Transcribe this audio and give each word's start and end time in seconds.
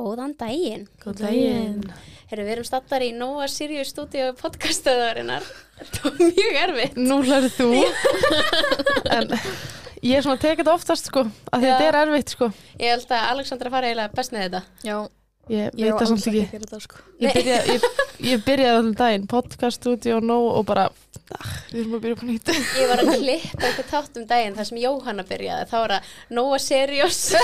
Góðan 0.00 0.32
daginn. 0.40 0.86
Góð 1.02 1.18
daginn. 1.26 1.82
Herru, 2.30 2.44
við 2.46 2.54
erum 2.54 2.66
stattar 2.68 3.02
í 3.04 3.10
Nova 3.12 3.48
Sirius 3.50 3.90
stúdíu 3.92 4.30
podcastaðarinnar. 4.38 5.44
Það 5.80 6.06
var 6.06 6.32
mjög 6.38 6.58
erfitt. 6.62 6.96
Nú 7.00 7.18
hlærið 7.26 7.54
þú. 7.58 7.68
en 9.16 9.34
ég 10.06 10.16
er 10.16 10.24
svona 10.24 10.38
að 10.38 10.44
teka 10.46 10.62
þetta 10.62 10.74
oftast 10.76 11.10
sko, 11.10 11.26
að 11.52 11.66
þetta 11.66 11.88
er 11.88 11.98
erfitt 12.04 12.34
sko. 12.36 12.50
Ég 12.80 12.94
held 12.94 13.14
að 13.16 13.26
Alexandra 13.34 13.72
fara 13.74 13.90
eiginlega 13.90 14.16
best 14.16 14.34
með 14.36 14.46
þetta. 14.46 14.62
Já, 14.88 14.96
Ég 15.50 15.70
veit 15.74 15.96
það 15.96 16.10
samt 16.12 16.26
ekki. 16.30 16.60
það 16.70 16.82
sko. 16.84 16.96
Ég 17.20 17.36
byrjaði, 17.36 17.74
ég, 17.74 17.80
ég 18.28 18.42
byrjaði 18.46 18.76
allan 18.76 18.98
daginn, 19.00 19.24
podcast, 19.30 19.80
studio, 19.80 20.20
no 20.22 20.36
og 20.52 20.66
bara, 20.68 20.84
ah, 21.34 21.48
við 21.72 21.80
erum 21.80 21.96
að 21.96 22.04
byrja 22.04 22.16
upp 22.16 22.22
á 22.22 22.26
nýtt. 22.28 22.52
Ég 22.78 22.90
var 22.92 23.02
að 23.02 23.10
klippa 23.16 23.64
eitthvað 23.70 23.88
þátt 23.94 24.20
um 24.20 24.28
daginn 24.30 24.58
þar 24.58 24.68
sem 24.70 24.82
Jóhanna 24.84 25.24
byrjaði. 25.30 25.70
Það 25.72 25.84
var 25.86 25.96
að 25.96 26.12
Nova 26.38 26.60
Sirius. 26.66 27.22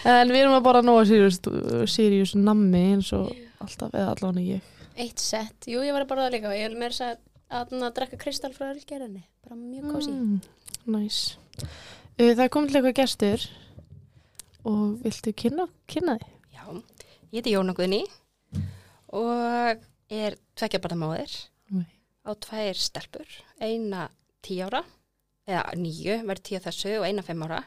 En 0.00 0.30
við 0.32 0.38
erum 0.40 0.56
að 0.56 0.64
bara 0.64 0.80
Sirius, 1.04 1.36
Sirius 1.92 2.30
nammi 2.32 2.80
eins 2.94 3.10
og 3.12 3.26
alltaf, 3.60 3.92
eða 3.92 4.14
allan 4.14 4.38
ég. 4.40 4.62
Eitt 4.96 5.20
sett. 5.20 5.68
Jú, 5.68 5.82
ég 5.84 5.92
var 5.92 6.06
að 6.06 6.12
borða 6.14 6.30
líka 6.32 6.48
og 6.48 6.56
ég 6.56 6.72
vil 6.72 6.80
meira 6.80 7.12
að 7.12 7.18
að 7.50 7.74
að 7.80 7.94
drekka 7.98 8.18
kristall 8.20 8.52
frá 8.54 8.70
ölgerinni. 8.70 9.24
Bara 9.44 9.58
mjög 9.58 9.94
kósi. 9.94 10.12
Mm, 10.14 10.40
nice. 10.94 11.36
Uh, 12.20 12.30
það 12.36 12.44
er 12.44 12.52
komið 12.54 12.70
til 12.70 12.80
eitthvað 12.80 12.98
gestur 13.00 13.46
og 14.68 15.00
viltu 15.04 15.32
kynna, 15.36 15.66
kynna 15.90 16.16
þig? 16.20 16.32
Já, 16.54 16.64
ég 17.30 17.40
heiti 17.40 17.54
Jóna 17.54 17.74
Guðni 17.76 18.00
og 19.16 19.84
er 20.10 20.36
Nei. 21.70 21.86
á 22.26 22.30
tvær 22.34 22.78
stelpur, 22.78 23.28
eina 23.62 24.08
tíu 24.44 24.66
ára, 24.66 24.82
eða 25.48 25.64
nýju, 25.78 26.20
verður 26.28 26.44
tíu 26.46 26.60
þessu 26.64 26.96
og 26.98 27.06
eina 27.08 27.24
fimm 27.26 27.46
ára 27.46 27.62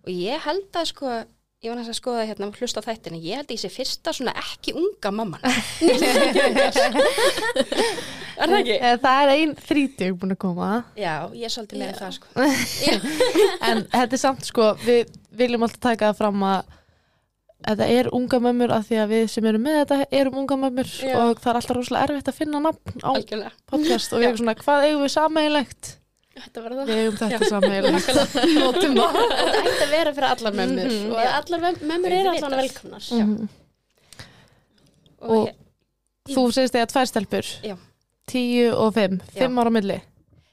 og 0.00 0.10
ég 0.14 0.40
held 0.46 0.80
að 0.80 0.88
sko, 0.92 1.12
ég 1.60 1.68
var 1.68 1.76
næst 1.76 1.90
að 1.92 1.96
skoða 1.98 2.22
hérna 2.24 2.46
hlusta 2.56 2.80
á 2.80 2.88
þættinu, 2.88 3.18
ég 3.20 3.36
held 3.36 3.50
að 3.50 3.52
ég 3.52 3.60
sé 3.60 3.68
fyrsta 3.74 4.14
svona 4.16 4.32
ekki 4.40 4.72
unga 4.80 5.10
mamman. 5.12 5.42
er 5.50 5.52
það 8.48 8.54
ekki? 8.62 8.76
Eh, 8.78 8.96
Það 9.02 9.16
er 9.26 9.32
ein 9.34 9.52
þrítug 9.68 10.16
búin 10.22 10.32
að 10.32 10.38
koma. 10.46 10.68
Já, 10.96 11.28
ég 11.36 11.44
er 11.44 11.52
svolítið 11.52 11.84
Já. 11.84 11.92
það 12.00 12.12
sko. 12.16 12.26
En 13.68 13.84
þetta 13.92 14.16
er 14.16 14.22
samt 14.24 14.40
sko, 14.48 14.70
við 14.86 15.12
viljum 15.36 15.60
alltaf 15.68 15.84
taka 15.90 16.08
það 16.14 16.18
fram 16.22 16.40
að 16.48 16.64
þetta 17.68 17.84
er 17.98 18.08
unga 18.16 18.40
mömmur 18.48 18.72
af 18.72 18.88
því 18.88 18.96
að 19.04 19.12
við 19.12 19.28
sem 19.36 19.44
erum 19.52 19.60
með 19.68 19.76
þetta 19.82 20.00
erum 20.22 20.40
unga 20.40 20.56
mömmur 20.64 20.88
og 21.12 21.36
það 21.44 21.50
er 21.52 21.56
alltaf 21.60 21.76
rosalega 21.76 22.08
erfitt 22.08 22.32
að 22.32 22.38
finna 22.40 22.56
nafn 22.70 23.04
á 23.04 23.12
Algjörlega. 23.12 23.52
podcast 23.68 24.08
og 24.16 24.24
við 24.24 24.30
erum 24.30 24.40
svona, 24.46 24.56
hvað 24.64 24.80
eigum 24.88 25.04
við 25.04 25.12
sameigilegt? 25.18 25.99
Þetta 26.30 26.62
var 26.62 26.74
það. 26.78 26.90
Við 26.90 27.00
eigum 27.00 27.16
þetta 27.20 27.48
sameigilegt. 27.50 28.10
Notum 28.54 28.92
það. 28.96 29.16
Þetta 29.40 29.62
ætti 29.62 29.84
að 29.86 29.90
vera 29.94 30.12
fyrir 30.16 30.28
allar 30.30 30.54
mömmur 30.60 30.90
Mhm. 30.90 31.08
og 31.10 31.18
allar 31.40 31.60
möm- 31.64 31.80
mömmur 31.90 32.14
eru 32.18 32.30
allan 32.34 32.54
velkomnar. 32.60 33.08
Mhm. 33.16 33.48
Og, 35.20 35.30
Og- 35.30 35.48
ég, 35.48 35.56
Þú 36.30 36.44
segist 36.54 36.74
þegar 36.76 36.90
tvær 36.92 37.08
stelpur. 37.10 37.46
Já. 37.66 37.76
Tíu 38.30 38.70
og 38.76 38.94
fimm. 38.94 39.18
Já. 39.34 39.40
Fimm 39.42 39.58
ára 39.58 39.70
á 39.72 39.74
milli. 39.74 39.98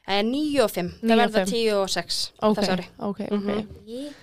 það 0.07 0.19
er 0.19 0.23
níu 0.23 0.61
og 0.63 0.71
fimm, 0.71 0.89
Níu 1.01 1.09
það 1.09 1.11
og 1.13 1.19
verða 1.21 1.41
fimm. 1.43 1.51
tíu 1.51 1.73
og 1.83 1.89
sex 1.89 2.31
Ok, 2.41 2.57
þess 2.57 2.69
ári. 2.73 2.85
ok, 2.99 3.19
ok. 3.21 3.31
Mhm. 3.31 4.13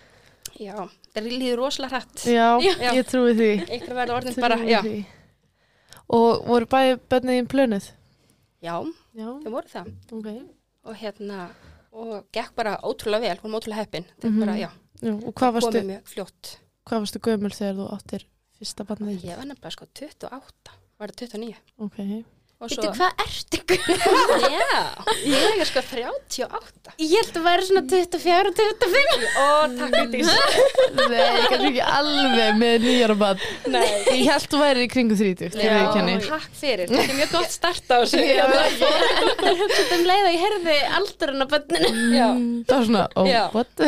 Já, 0.61 0.89
það 1.15 1.29
líður 1.29 1.57
rosalega 1.61 1.91
hrætt. 2.01 2.25
Já, 2.25 2.61
Já. 2.61 2.93
ég 2.95 3.05
trúi 3.07 3.35
því. 3.37 3.51
Ykkur 3.79 3.95
verður 3.95 4.17
orðin 4.19 4.41
bara, 4.41 4.57
já. 4.57 4.81
því. 4.83 5.05
Og 6.11 6.45
voru 6.47 6.67
bæði 6.67 6.99
börnið 7.11 7.41
í 7.43 7.47
plönuð? 7.47 7.91
Já, 8.63 8.75
Já, 9.15 9.27
þau 9.45 9.51
voru 9.51 9.69
það. 9.69 9.93
ok. 10.13 10.29
Og 10.85 10.95
hérna, 11.01 11.49
og 11.93 12.27
gekk 12.33 12.55
bara 12.57 12.77
ótrúlega 12.85 13.21
vel, 13.21 13.39
hún 13.43 13.53
var 13.55 13.61
ótrúlega 13.61 13.81
heppin. 13.85 14.05
Þau 14.21 14.31
Mhm. 14.31 14.41
bara, 14.41 14.57
já, 14.59 14.71
Já, 15.03 15.13
og 15.15 15.35
hvað 15.35 15.53
varstu, 15.55 15.71
komið 15.81 15.87
mjög 15.91 16.05
fljótt. 16.15 16.57
hvað 16.87 17.01
varstu 17.05 17.19
gömul 17.21 17.51
þegar 17.55 17.75
þú 17.79 17.87
áttir 17.97 18.25
fyrsta 18.59 18.85
barnið? 18.85 19.21
Ég 19.25 19.37
var 19.37 19.45
nefnilega 19.47 19.71
sko 19.73 19.87
28, 19.95 20.71
var 20.99 21.09
það 21.09 21.17
29. 21.17 21.57
Ok. 21.79 22.25
Og 22.65 22.71
Veitu 22.73 22.89
hvað 22.97 23.13
ertu? 23.21 23.59
Já, 24.55 24.79
ég 25.29 25.59
er 25.61 25.69
sko 25.69 25.83
38. 25.85 26.95
Ég 27.03 27.11
held 27.13 27.37
að 27.37 27.45
væri 27.45 27.67
svona 27.69 27.83
24 27.91 28.49
og 28.49 28.55
25. 28.57 29.25
Ó, 29.37 29.47
takk 29.75 29.93
fyrir 29.93 30.09
því. 30.15 30.21
Nei, 30.95 31.19
ég 31.19 31.45
kannski 31.51 31.69
ekki 31.69 31.83
alveg 31.85 32.53
með 32.61 32.75
nýjara 32.87 33.17
barn. 33.21 33.43
Nei. 33.75 33.85
Ég 34.15 34.31
held 34.31 34.47
þú 34.55 34.61
væri 34.63 34.81
í 34.87 34.89
kringu 34.95 35.19
30, 35.19 35.53
til 35.53 35.61
Já, 35.61 35.75
ég 35.75 35.89
kenni. 35.93 36.15
takk 36.25 36.49
fyrir. 36.57 36.87
Þetta 36.89 37.05
er 37.05 37.19
mjög 37.19 37.31
gott 37.35 37.53
start 37.53 37.85
á 37.93 37.97
þessu. 38.01 38.23
Ég 38.25 38.41
var 38.41 38.57
að 38.65 39.61
hugsa 39.61 39.85
um 39.99 40.05
leið 40.09 40.25
og 40.25 40.33
ég 40.33 40.41
heyrði 40.45 40.77
aldurinn 41.01 41.45
á 41.45 41.47
bönninu. 41.53 41.89
Já. 42.15 42.29
Það 42.65 42.77
var 42.79 42.85
svona, 42.89 43.05
oh, 43.21 43.27
Já. 43.29 43.43
what? 43.53 43.69
Já. 43.77 43.85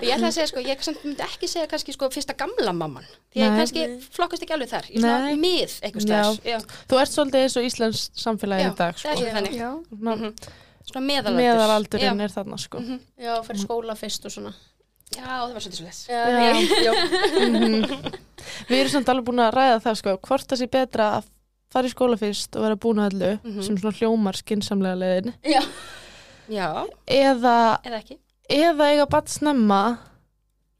Ég 0.00 0.12
ætla 0.16 0.28
að 0.30 0.36
segja 0.38 0.48
sko, 0.48 0.64
ég 0.64 0.76
myndi 1.02 1.22
ekki 1.28 1.46
segja 1.50 1.68
kannski 1.68 1.92
sko 1.92 2.08
fyrsta 2.14 2.34
gamla 2.38 2.72
mamman. 2.76 3.04
Því 3.32 3.38
ég 3.42 3.48
kannski 3.58 3.82
flokkast 4.12 4.42
ekki 4.44 4.54
alveg 4.56 4.70
þar. 4.72 4.84
Ég 4.92 5.00
er 7.02 7.06
ert 7.06 7.14
svolítið 7.14 7.44
eins 7.44 7.56
og 7.60 7.66
Íslands 7.68 8.02
samfélagi 8.22 8.66
í 8.68 8.76
dag, 8.78 8.94
það 8.96 9.16
sko. 9.16 9.26
er 9.26 9.34
þannig. 9.36 9.56
Já, 9.58 9.70
Svona, 9.92 10.16
Mhm. 10.16 10.34
Svona 10.82 11.06
meðalaldur. 11.06 11.38
Meðalaldurinn 11.38 12.18
Já. 12.18 12.24
er 12.24 12.32
þarna, 12.34 12.56
sko. 12.58 12.78
Mhm. 12.80 13.00
Já, 13.22 13.34
fyrir 13.46 13.60
skóla 13.66 13.94
fyrst 13.96 14.24
og 14.26 14.32
svona. 14.34 14.54
Já, 15.12 15.22
það 15.22 15.52
var 15.52 15.60
svolítið 15.60 15.80
svolítið. 15.82 16.08
Já, 16.08 16.22
Já. 16.26 16.52
Já. 16.86 16.92
Mhm. 17.52 18.18
Við 18.68 18.80
erum 18.80 18.90
samt 18.90 19.08
alveg 19.12 19.24
búin 19.28 19.42
að 19.44 19.54
ræða 19.54 19.78
það, 19.84 19.96
sko, 20.00 20.16
hvort 20.26 20.46
það 20.50 20.58
sé 20.62 20.66
betra 20.70 21.06
að 21.20 21.24
fara 21.72 21.86
í 21.88 21.92
skóla 21.94 22.18
fyrst 22.18 22.56
og 22.56 22.62
vera 22.62 22.76
búin 22.76 22.98
að 23.00 23.12
öllu, 23.12 23.40
Mhm. 23.44 23.62
sem 23.62 23.76
svona 23.78 23.96
hljómar 23.98 24.34
skinsamlega 24.36 24.98
leiðin, 24.98 25.34
Já. 25.44 25.62
Já, 26.50 26.86
eða, 27.06 27.80
eða 27.84 27.98
ekki. 28.02 28.18
eða 28.50 28.90
eiga 28.90 29.06
batt 29.08 29.28
snemma 29.28 29.98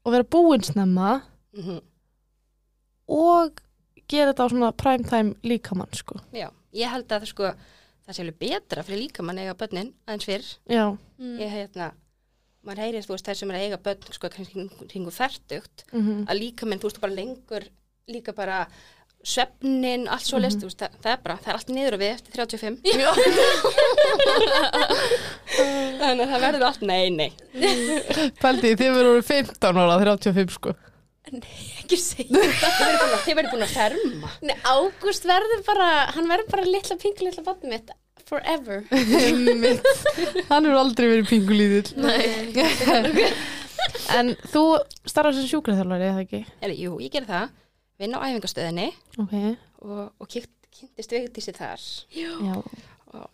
og 0.05 0.11
vera 0.11 0.23
búin 0.23 0.61
snemma 0.63 1.21
Mm 1.55 1.79
og 3.07 3.59
gera 4.13 4.31
þetta 4.31 4.47
á 4.47 4.51
svona 4.53 4.71
primetime 4.83 5.35
líkamann, 5.45 5.97
sko. 5.97 6.19
Já, 6.35 6.47
ég 6.77 6.93
held 6.93 7.09
að 7.09 7.25
það 7.25 7.33
sko, 7.33 7.51
það 8.05 8.15
sé 8.17 8.23
alveg 8.23 8.39
betra 8.45 8.85
fyrir 8.85 9.03
líkamann 9.03 9.41
eiga 9.43 9.57
börnin 9.57 9.93
aðeins 10.07 10.29
fyrr. 10.29 10.53
Já, 10.69 10.85
Mm. 11.23 11.37
Ég 11.39 11.53
hérna, 11.53 11.85
maður 12.67 12.81
heyrir 12.83 13.05
þú 13.05 13.13
veist 13.13 13.27
þær 13.29 13.37
sem 13.39 13.51
er 13.51 13.55
að 13.55 13.63
eiga 13.67 13.77
börn 13.85 14.15
sko 14.15 14.29
kannski 14.33 14.65
hringu 14.89 15.13
færtugt 15.13 15.85
mhm. 15.93 16.25
að 16.27 16.39
líkaminn, 16.41 16.81
þú 16.81 16.89
veist, 16.89 16.99
bara 16.99 17.15
lengur 17.15 17.63
líka 18.11 18.33
bara 18.35 18.67
svefnin, 19.23 20.03
allt 20.11 20.25
svo 20.27 20.39
list, 20.43 20.59
þú 20.59 20.67
veist, 20.67 20.81
það, 20.81 20.97
það 21.03 21.13
er 21.13 21.19
bara, 21.23 21.35
það 21.39 21.51
er 21.51 21.59
allt 21.59 21.69
niður 21.71 21.95
og 21.95 22.01
við 22.01 22.11
eftir 22.11 22.31
35. 22.41 22.75
Þannig 26.01 26.23
að 26.25 26.33
það 26.33 26.43
verður 26.43 26.65
allt, 26.67 26.83
nei, 26.89 27.05
nei. 27.15 27.31
Pældi, 28.41 28.73
þið 28.73 28.89
verður 28.89 29.11
orðið 29.13 29.29
15 29.29 29.79
ára, 29.79 29.95
35 30.03 30.57
sko. 30.57 30.75
Ekki 31.41 31.97
segja. 31.99 32.29
Þið 32.43 32.77
verður 32.83 33.01
búin 33.01 33.15
að, 33.15 33.23
þið 33.25 33.37
verður 33.39 33.51
búin 33.55 33.65
að 33.67 33.73
ferma. 33.73 34.31
Nei, 34.45 34.55
Ágúst 34.69 35.27
verður 35.29 35.63
bara, 35.67 35.89
hann 36.15 36.29
verður 36.31 36.51
bara 36.53 36.67
litla 36.69 36.97
pingu 37.01 37.27
litla 37.27 37.43
botni 37.47 37.73
mitt. 37.73 37.91
Forever. 38.29 38.85
Hann 38.93 40.63
hefur 40.63 40.77
aldrei 40.79 41.09
verið 41.11 41.27
pingulítill. 41.33 41.97
Nei. 41.99 43.27
En 44.15 44.29
þú 44.47 44.61
starfar 45.09 45.33
sem 45.35 45.47
sjúkraþjálfari, 45.49 46.05
eða 46.07 46.21
ekki? 46.23 46.39
Eli, 46.63 46.75
jú, 46.85 46.93
ég 47.03 47.11
ger 47.11 47.25
það, 47.27 47.49
vinn 47.99 48.15
á 48.15 48.23
æfingastöðinni 48.29 48.85
Ok, 49.19 49.33
og, 49.83 49.99
og 50.23 50.29
kynnt, 50.31 50.51
kynntist 50.73 51.11
vegtísi 51.15 51.53
þar 51.57 51.83
já. 52.15 52.29
og 52.53 52.69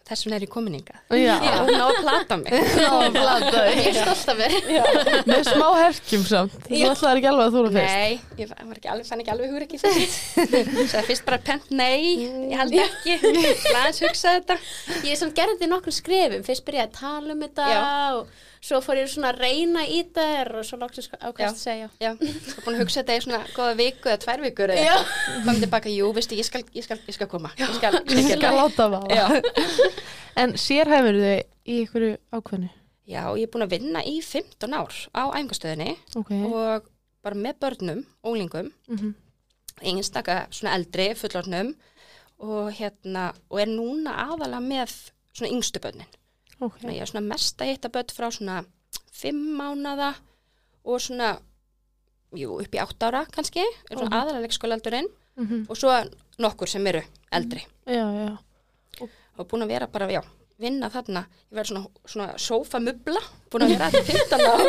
þess 0.09 0.25
vegna 0.25 0.37
er 0.39 0.43
ég 0.45 0.49
komin. 0.51 0.75
Já, 0.79 1.35
Og 1.61 1.69
ná 1.71 1.83
að 1.85 1.99
plata 2.03 2.37
mig. 2.41 2.51
já, 2.83 2.89
blataði. 3.15 3.75
Ég 3.79 3.87
er 3.89 3.99
stolt 4.01 4.31
af 4.33 4.39
mér. 4.41 4.55
Með 5.29 5.43
smá 5.49 5.67
herkjum 5.79 6.25
samt. 6.27 6.57
Þú 6.67 6.81
ætlaði 6.89 7.21
ekki 7.21 7.29
alveg 7.31 7.45
að 7.47 7.55
þú 7.55 7.61
eru 7.63 7.71
fyrst. 7.77 7.95
Nei, 7.95 8.19
ég 8.41 8.51
var 8.55 8.79
ekki 8.81 8.91
alveg, 8.93 9.07
fann 9.11 9.23
ekki 9.23 9.33
alveg 9.35 9.53
hugur 9.53 9.65
ekki 9.67 9.81
fyrst. 9.85 10.19
Sæði 10.91 11.05
fyrst 11.11 11.25
bara 11.29 11.39
pent, 11.49 11.71
nei, 11.71 12.03
ég 12.49 12.57
held 12.59 12.77
ekki. 12.83 13.17
Læðins 13.23 14.03
hugsa 14.07 14.35
þetta. 14.39 14.59
Ég 15.07 15.19
sem 15.21 15.31
gerði 15.37 15.55
þetta 15.57 15.69
í 15.69 15.73
nokkrum 15.73 15.95
skrifum. 16.01 16.45
Fyrst 16.49 16.67
byrjaði 16.67 16.87
að 16.89 16.99
tala 16.99 17.35
um 17.37 17.43
þetta 17.47 17.71
Já. 17.71 17.81
og 18.19 18.37
svo 18.61 18.79
fór 18.83 18.97
ég 18.99 19.07
svona 19.11 19.29
að 19.33 19.39
reyna 19.43 19.83
í 19.87 20.01
þetta 20.03 20.57
og 20.59 20.65
svo 20.67 20.77
loksins 20.81 21.07
Já. 21.09 21.17
ákvæmst 21.29 21.55
að 21.55 21.61
segja. 21.63 21.89
Já, 22.03 22.11
sko 22.49 22.61
búin 22.65 22.75
að 22.75 22.81
hugsa 22.83 22.99
þetta 23.03 23.15
í 23.15 23.21
svona 23.23 23.39
góða 23.55 23.75
viku 23.79 24.09
eða 24.11 24.21
tvær 24.25 24.43
vikur 24.43 24.73
eða 24.73 24.83
Já. 24.83 24.95
eitthvað. 24.97 25.37
Komum 25.45 25.61
tilbaka, 25.63 25.89
jú, 25.93 26.09
veistu, 26.17 26.35
ég 26.39 26.45
skal, 26.49 26.63
ég 26.75 26.83
skal, 26.83 26.97
ég 27.07 27.15
skal 27.15 27.27
koma. 27.31 27.51
Ég 27.57 27.71
skal, 27.77 27.93
ég 27.93 28.03
Ég 28.03 28.25
skal 28.25 28.29
skal 28.29 28.41
gera 28.41 28.51
það. 28.51 28.59
láta 28.59 28.89
það. 28.93 29.03
Já. 29.15 29.25
En 30.43 30.53
sérhæfur 30.55 31.17
þið 31.19 31.39
í 31.67 31.79
einhverju 31.83 32.17
ákveðinu? 32.31 32.69
Já, 33.09 33.23
ég 33.35 33.47
er 33.47 33.51
búin 33.51 33.65
að 33.65 33.71
vinna 33.73 34.03
í 34.07 34.19
15 34.23 34.75
ár 34.77 34.93
á 35.17 35.23
æfingastöðinni 35.33 35.95
Ok. 36.15 36.29
og 36.53 36.85
bara 37.25 37.35
með 37.35 37.57
börnum, 37.59 38.03
ólingum, 38.23 38.69
Mhm. 38.87 39.15
einstaka 39.81 40.45
svona 40.51 40.75
eldri, 40.77 41.09
fullornum 41.15 41.73
og 42.39 42.71
hérna, 42.77 43.33
og 43.49 43.59
er 43.59 43.67
núna 43.67 44.13
aðalega 44.29 44.61
með 44.63 44.93
svona 45.33 45.51
yngstu 45.51 45.79
börnin. 45.83 46.07
Ok. 46.61 46.79
Þannig 46.81 46.91
að 46.93 46.97
ég 46.97 47.01
er 47.01 47.11
svona 47.13 47.27
mest 47.27 47.57
að 47.63 47.69
hitta 47.71 47.89
börn 47.89 48.11
frá 48.15 48.27
svona 48.31 48.65
fimm 49.13 49.55
mánada 49.59 50.15
og 50.85 50.99
svona, 51.03 51.39
jú, 52.35 52.59
upp 52.61 52.71
í 52.75 52.79
átt 52.81 53.03
ára 53.03 53.25
kannski, 53.31 53.59
er 53.89 53.95
svona 53.97 54.09
Mhm. 54.09 54.19
aðalega 54.19 54.43
leikskólaaldurinn 54.47 55.07
Mhm. 55.37 55.65
og 55.69 55.77
svo 55.77 55.91
nokkur 56.39 56.67
sem 56.67 56.85
eru 56.87 57.01
eldri. 57.31 57.65
Já, 57.87 58.05
já. 58.11 58.37
Og 59.37 59.47
búin 59.47 59.63
að 59.63 59.67
vera 59.67 59.87
bara, 59.87 60.07
já, 60.07 60.21
vinna 60.59 60.89
þarna, 60.91 61.21
ég 61.49 61.55
verði 61.55 61.69
svona, 61.71 61.87
svona 62.11 62.33
sófamubla 62.41 63.21
búin 63.49 63.63
að 63.65 63.69
vera 63.73 63.85
aðna 63.87 64.01
15 64.09 64.41
ár 64.43 64.63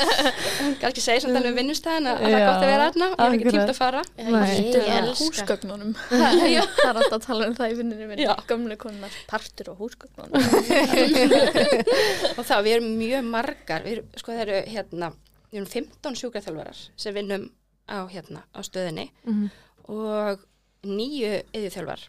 kannski 0.82 1.02
segja 1.02 1.22
samt 1.24 1.38
alveg 1.40 1.56
vinnustæðin 1.58 2.06
að 2.12 2.20
það 2.22 2.36
er 2.36 2.44
gott 2.46 2.62
að 2.62 2.70
vera 2.70 2.86
aðna 2.90 3.08
ég 3.10 3.18
hef 3.18 3.34
ekki 3.36 3.54
tímt 3.56 3.72
að 3.72 3.78
fara 3.80 4.02
Nei. 4.16 4.26
Ég 4.26 4.70
Þetta 4.76 4.94
er 5.00 5.08
húsgögnunum. 5.20 5.90
það 6.12 6.44
er 6.46 6.60
alltaf 6.92 7.16
að 7.18 7.26
tala 7.26 7.48
um 7.50 7.56
það 7.58 7.72
í 7.74 7.76
vinninu 7.80 8.08
minni. 8.12 8.28
Gömlu 8.50 8.78
konunar 8.80 9.18
partur 9.30 9.72
og 9.74 9.82
húsgögnunum. 9.82 10.36
og 12.38 12.42
þá 12.46 12.56
við 12.64 12.72
erum 12.78 12.88
mjög 13.00 13.28
margar 13.34 13.84
við 13.86 13.98
erum, 13.98 14.10
sko 14.20 14.32
það 14.34 14.42
eru 14.46 14.58
hérna 14.72 15.10
við 15.50 15.60
erum 15.60 15.70
15 15.74 16.18
sjúkraþjálfarar 16.22 16.80
sem 16.98 17.16
vinnum 17.16 17.48
á 17.90 17.98
hérna 18.10 18.44
á 18.54 18.60
stöðinni 18.66 19.08
Mhm. 19.26 19.50
og 19.90 20.42
nýju 20.86 21.32
yðurþjálfar 21.54 22.06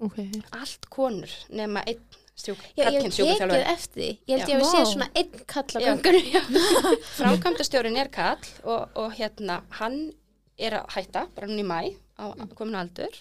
Ok. 0.00 0.18
allt 0.54 0.86
konur 0.92 1.32
nema 1.50 1.82
einn 1.86 2.00
stjúk, 2.38 2.60
Já, 2.78 2.84
ég 2.86 3.02
hef 3.02 3.16
tekið 3.16 3.54
eftir 3.72 4.02
því. 4.02 4.10
Ég 4.30 4.42
held 4.42 4.50
ég 4.52 4.58
að 4.58 4.62
við 4.62 4.70
séð 4.72 4.90
svona 4.92 5.08
einn 5.18 5.40
kall 5.50 5.82
gangunum. 5.84 6.60
framkvæmdastjórin 7.18 7.98
er 7.98 8.10
kall 8.14 8.52
og, 8.64 8.94
og 8.98 9.16
hérna 9.18 9.62
hann 9.80 9.98
er 10.58 10.78
að 10.80 10.92
hætta 10.96 11.24
bara 11.34 11.48
núna 11.50 11.64
í 11.64 11.66
mæ 11.66 11.80
á 12.18 12.24
komin 12.58 12.78
aldur. 12.78 13.14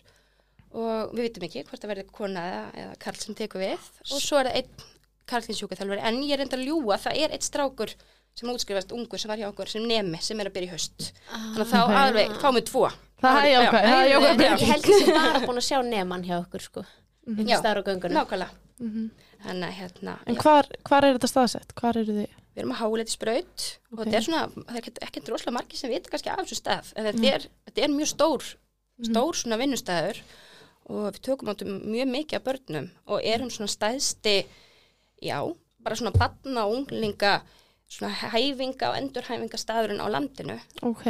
Og 0.77 1.15
við 1.15 1.29
vitum 1.29 1.47
ekki 1.47 1.63
hvort 1.69 1.81
það 1.81 1.91
verður 1.93 2.13
kona 2.13 2.43
eða, 2.75 2.93
karl 3.01 3.17
sem 3.21 3.37
tekur 3.37 3.63
við. 3.63 3.89
Og 4.11 4.21
svo 4.21 4.41
er 4.41 4.51
það 4.51 4.59
einn 4.61 4.85
karlins 5.27 5.59
sjúkaþjálfari 5.61 6.05
en 6.07 6.21
ég 6.23 6.37
er 6.37 6.45
enda 6.45 6.57
að 6.59 6.67
ljúa 6.69 6.97
það 7.03 7.17
er 7.23 7.33
einn 7.35 7.43
strákur 7.43 7.91
sem 8.37 8.51
útskrifast 8.53 8.93
ungur 8.95 9.19
sem 9.19 9.31
var 9.31 9.41
hjá 9.41 9.47
okkur 9.49 9.71
sem 9.71 9.83
nemi 9.89 10.19
sem 10.23 10.39
er 10.39 10.51
að 10.51 10.55
byrja 10.59 10.69
í 10.69 10.73
höst 10.75 11.07
þannig 11.31 11.63
að 11.63 11.71
þá 11.73 11.79
Ok. 11.81 11.95
alveg 12.03 12.37
fáum 12.43 12.59
við 12.59 12.67
tvo. 12.69 12.83
Það 13.17 13.39
er 13.41 13.49
jákvæð, 13.49 14.45
Ég 14.45 14.63
held 14.69 14.87
sem 14.93 15.11
bara 15.17 15.41
búin 15.41 15.57
að 15.57 15.65
sjá 15.65 15.79
neman 15.81 16.23
hjá 16.27 16.35
okkur, 16.37 16.61
sko. 16.67 16.85
Einhvers 17.27 17.49
Já. 17.49 17.59
staðar 17.59 17.81
nákvæmlega 18.79 18.87
Mhm. 18.87 19.09
þannig 19.45 19.73
hérna 19.73 20.17
En 20.27 20.35
hvar, 20.35 20.65
hvar 20.83 21.03
er 21.03 21.17
þetta 21.17 21.27
staðsett? 21.27 21.73
Hvar 21.75 21.97
eru 21.97 22.13
þið? 22.13 22.27
við 22.57 22.63
erum 22.63 22.71
að 22.73 22.81
háleiti 22.81 23.11
spraut 23.11 23.77
og 23.91 23.99
Ok. 23.99 24.05
þetta 24.07 24.15
er 24.17 24.21
svona, 24.21 24.47
það 24.49 24.75
er 24.75 24.81
ekkert- 24.81 25.03
ekkert 25.05 25.29
rosalega 25.29 25.53
margir 25.59 25.77
sem 25.77 25.89
vita 25.91 26.09
kannski 26.09 26.29
af 26.31 26.39
þessu 26.39 26.55
stað 26.61 26.93
en 26.95 27.05
þetta, 27.05 27.33
er, 27.33 27.41
þetta 27.67 27.83
er 27.83 27.87
mjög 27.89 28.07
stór 28.15 28.55
stór 29.03 29.33
svona 29.35 29.57
vinnustæður 29.61 30.21
og 30.89 31.13
við 31.13 31.19
tökum 31.21 31.49
áttum 31.49 31.81
mjög 31.85 32.07
mikið 32.09 32.33
af 32.35 32.43
börnum 32.43 32.89
og 33.07 33.21
erum 33.23 33.49
svona 33.49 33.67
stæðsti 33.69 34.45
já, 35.21 35.55
bara 35.83 35.95
svona 35.95 36.11
batna 36.17 36.65
og 36.65 36.73
unglinga 36.77 37.41
svona 37.87 38.11
hæfinga 38.13 38.89
og 38.89 38.97
endurhæfinga 38.97 39.57
staðurinn 39.57 40.01
á 40.01 40.07
landinu 40.09 40.59
Ok. 40.81 41.05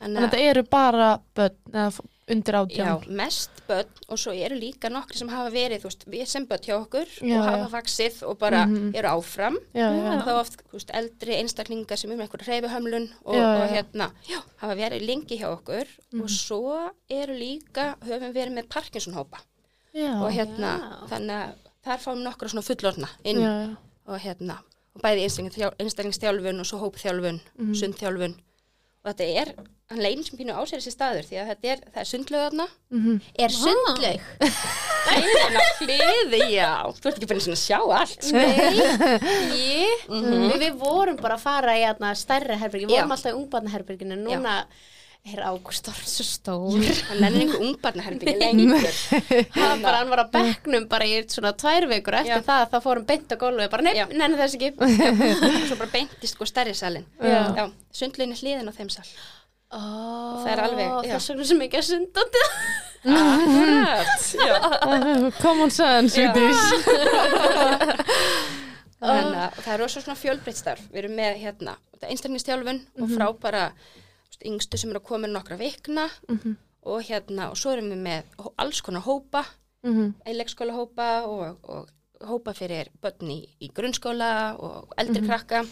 En 0.00 0.14
þetta 0.16 0.38
eru 0.38 0.62
bara 0.64 1.18
börn 1.34 1.56
eða 1.72 2.00
undir 2.30 2.54
Já, 2.54 2.60
átján? 2.64 3.08
mest 3.08 3.50
börn 3.68 3.88
og 4.08 4.18
svo 4.18 4.32
eru 4.32 4.54
líka 4.56 4.88
nokkri 4.90 5.18
sem 5.18 5.28
hafa 5.28 5.50
verið, 5.50 5.80
þú 5.82 5.88
veist, 5.90 6.04
við 6.06 6.26
sem 6.26 6.46
börn 6.46 6.62
hjá 6.66 6.74
okkur 6.80 7.06
Já, 7.22 7.38
og 7.38 7.44
hafa 7.44 7.58
já. 7.58 7.70
vaksið 7.74 8.22
og 8.28 8.38
bara 8.38 8.66
Mhm. 8.66 8.94
eru 8.94 9.08
áfram 9.08 9.56
Já, 9.74 9.88
já. 9.90 10.14
og 10.16 10.22
þá 10.26 10.32
oft 10.40 10.62
þú 10.70 10.72
veist, 10.72 10.90
eldri 10.94 11.34
einstaklingar 11.40 11.96
sem 11.98 12.10
er 12.10 12.16
með 12.16 12.28
eitthvað 12.28 12.46
reyfihömlun 12.48 13.08
og, 13.24 13.34
Já, 13.34 13.40
já. 13.40 13.62
og 13.62 13.70
hérna 13.70 14.10
já, 14.28 14.40
hafa 14.56 14.74
verið 14.74 15.06
lengi 15.06 15.38
hjá 15.38 15.48
okkur 15.58 15.86
Mhm. 16.12 16.22
og 16.22 16.28
svo 16.28 16.90
eru 17.10 17.32
líka, 17.34 17.96
höfum 18.00 18.32
verið 18.32 18.52
með 18.58 18.68
Parkinson-hópa 18.68 19.38
Já. 19.94 20.22
og 20.22 20.30
hérna, 20.32 20.78
Já. 20.78 21.06
þannig 21.08 21.30
að 21.30 21.54
þar 21.84 21.98
fáum 21.98 22.22
nokkra 22.22 22.48
svona 22.48 22.62
fullorna 22.62 23.08
inn 23.24 23.38
Já, 23.40 23.66
já. 23.68 23.76
og 24.06 24.18
hérna, 24.20 24.58
og 24.94 25.02
bæði 25.02 25.24
einstaklingsþjálfun 25.78 26.60
og 26.60 26.66
svo 26.66 26.78
hópþjálfun, 26.80 27.40
Mhm. 27.58 27.74
sundþjálfun 27.74 28.34
og 29.00 29.10
þetta 29.14 29.26
er, 29.42 29.50
hann 29.90 30.02
leynir 30.04 30.26
sem 30.28 30.36
pínu 30.38 30.52
á 30.52 30.60
sér 30.68 30.78
þessi 30.82 30.92
staður 30.92 31.24
því 31.28 31.38
að 31.40 31.48
þetta 31.54 31.70
er, 31.74 31.80
það 31.94 32.00
er 32.04 32.08
sundlöðarna 32.10 32.66
Mhm. 32.90 33.20
Er 33.46 33.54
sundlaug? 33.54 34.20
Æðina 35.10 35.62
hliði, 35.80 36.40
já. 36.52 36.70
Þú 37.00 37.08
ert 37.10 37.18
ekki 37.24 37.40
svona 37.40 37.56
að 37.56 37.62
sjá 37.64 37.78
allt. 37.96 38.22
sko. 38.28 38.42
Ég, 39.56 40.04
við, 40.10 40.54
við 40.60 40.76
vorum 40.80 41.16
bara 41.20 41.38
að 41.38 41.44
fara 41.46 41.74
í 41.80 41.84
aðna 41.88 42.12
stærra 42.18 42.58
herbyrgi, 42.60 42.86
við 42.90 42.94
Já. 42.94 43.00
vorum 43.02 43.14
alltaf 43.16 43.32
í 43.32 43.38
ungbarnaherberginu, 43.40 44.18
núna 44.26 44.54
er 45.28 45.42
Ágúst 45.44 45.88
orðin 45.90 46.08
svo 46.08 46.24
stór. 46.24 46.84
Hann 47.10 47.20
lennir 47.20 47.42
einhver 47.44 47.64
ungbarnaherbyggi 47.66 48.36
lengur. 48.40 48.86
hann, 49.58 49.82
bara, 49.84 49.98
hann 50.00 50.12
var 50.12 50.22
að 50.24 50.30
bekknum 50.36 50.86
bara 50.90 51.08
í 51.08 51.18
svona 51.30 51.52
tvær 51.60 51.86
vikur 51.90 52.16
og 52.16 52.22
eftir 52.22 52.40
Já. 52.40 52.46
það 52.46 52.62
þá 52.72 52.78
fórum 52.86 53.04
beint 53.08 53.34
á 53.34 53.36
gólfið, 53.42 53.68
bara 53.74 53.84
Já. 53.84 54.04
nefn, 54.06 54.16
nenni 54.22 54.40
þess 54.40 54.56
ekki. 54.56 54.70
Og 54.80 54.86
svo 55.68 55.76
bara 55.82 55.92
beintist 55.92 56.34
sko 56.38 56.48
stærri 56.48 56.74
salin. 56.78 57.04
Já. 57.20 57.68
Er 57.68 58.40
hliðin 58.40 58.72
á 58.72 58.74
þeim 58.80 58.90
sal. 58.96 59.06
Oh, 59.70 60.40
Það 60.42 60.50
er 60.50 60.60
alveg. 60.64 60.88
Þess 61.12 61.30
vegna 61.30 61.44
sem 61.46 61.60
ekki 61.68 61.78
að 61.78 61.86
sunda 61.92 62.24
Common 65.40 65.70
sense. 65.70 66.24
Þannig 69.00 69.38
að 69.38 69.54
það 69.62 69.72
er 69.76 69.80
rosa 69.84 70.02
svona 70.02 70.18
fjölbreytt 70.18 70.58
starf. 70.58 70.82
Við 70.90 71.04
erum 71.04 71.14
með 71.20 71.38
hérna 71.44 71.76
einstaklingsþjálfun 72.00 72.80
og 72.98 73.12
frábara 73.14 73.64
þú 73.70 73.78
veist, 73.84 74.09
yngstu 74.46 74.78
sem 74.78 74.90
eru 74.90 75.00
að 75.02 75.08
koma 75.08 75.28
nokkra 75.30 75.56
vikna 75.60 76.08
og 76.82 77.02
hérna 77.04 77.50
og 77.50 77.56
svo 77.60 77.72
erum 77.74 77.90
við 77.92 78.02
með 78.04 78.50
alls 78.56 78.80
konar 78.80 79.02
hópa. 79.04 79.44
Mhm. 79.82 80.14
í 80.28 80.32
leikskóla 80.36 80.74
hópa 80.76 81.24
og, 81.24 81.56
og 81.64 81.88
hópa 82.20 82.52
fyrir 82.52 82.90
börn 83.00 83.30
í, 83.32 83.48
í 83.60 83.70
grunnskóla 83.72 84.56
og 84.60 84.92
eldri 85.00 85.22
krakka. 85.26 85.62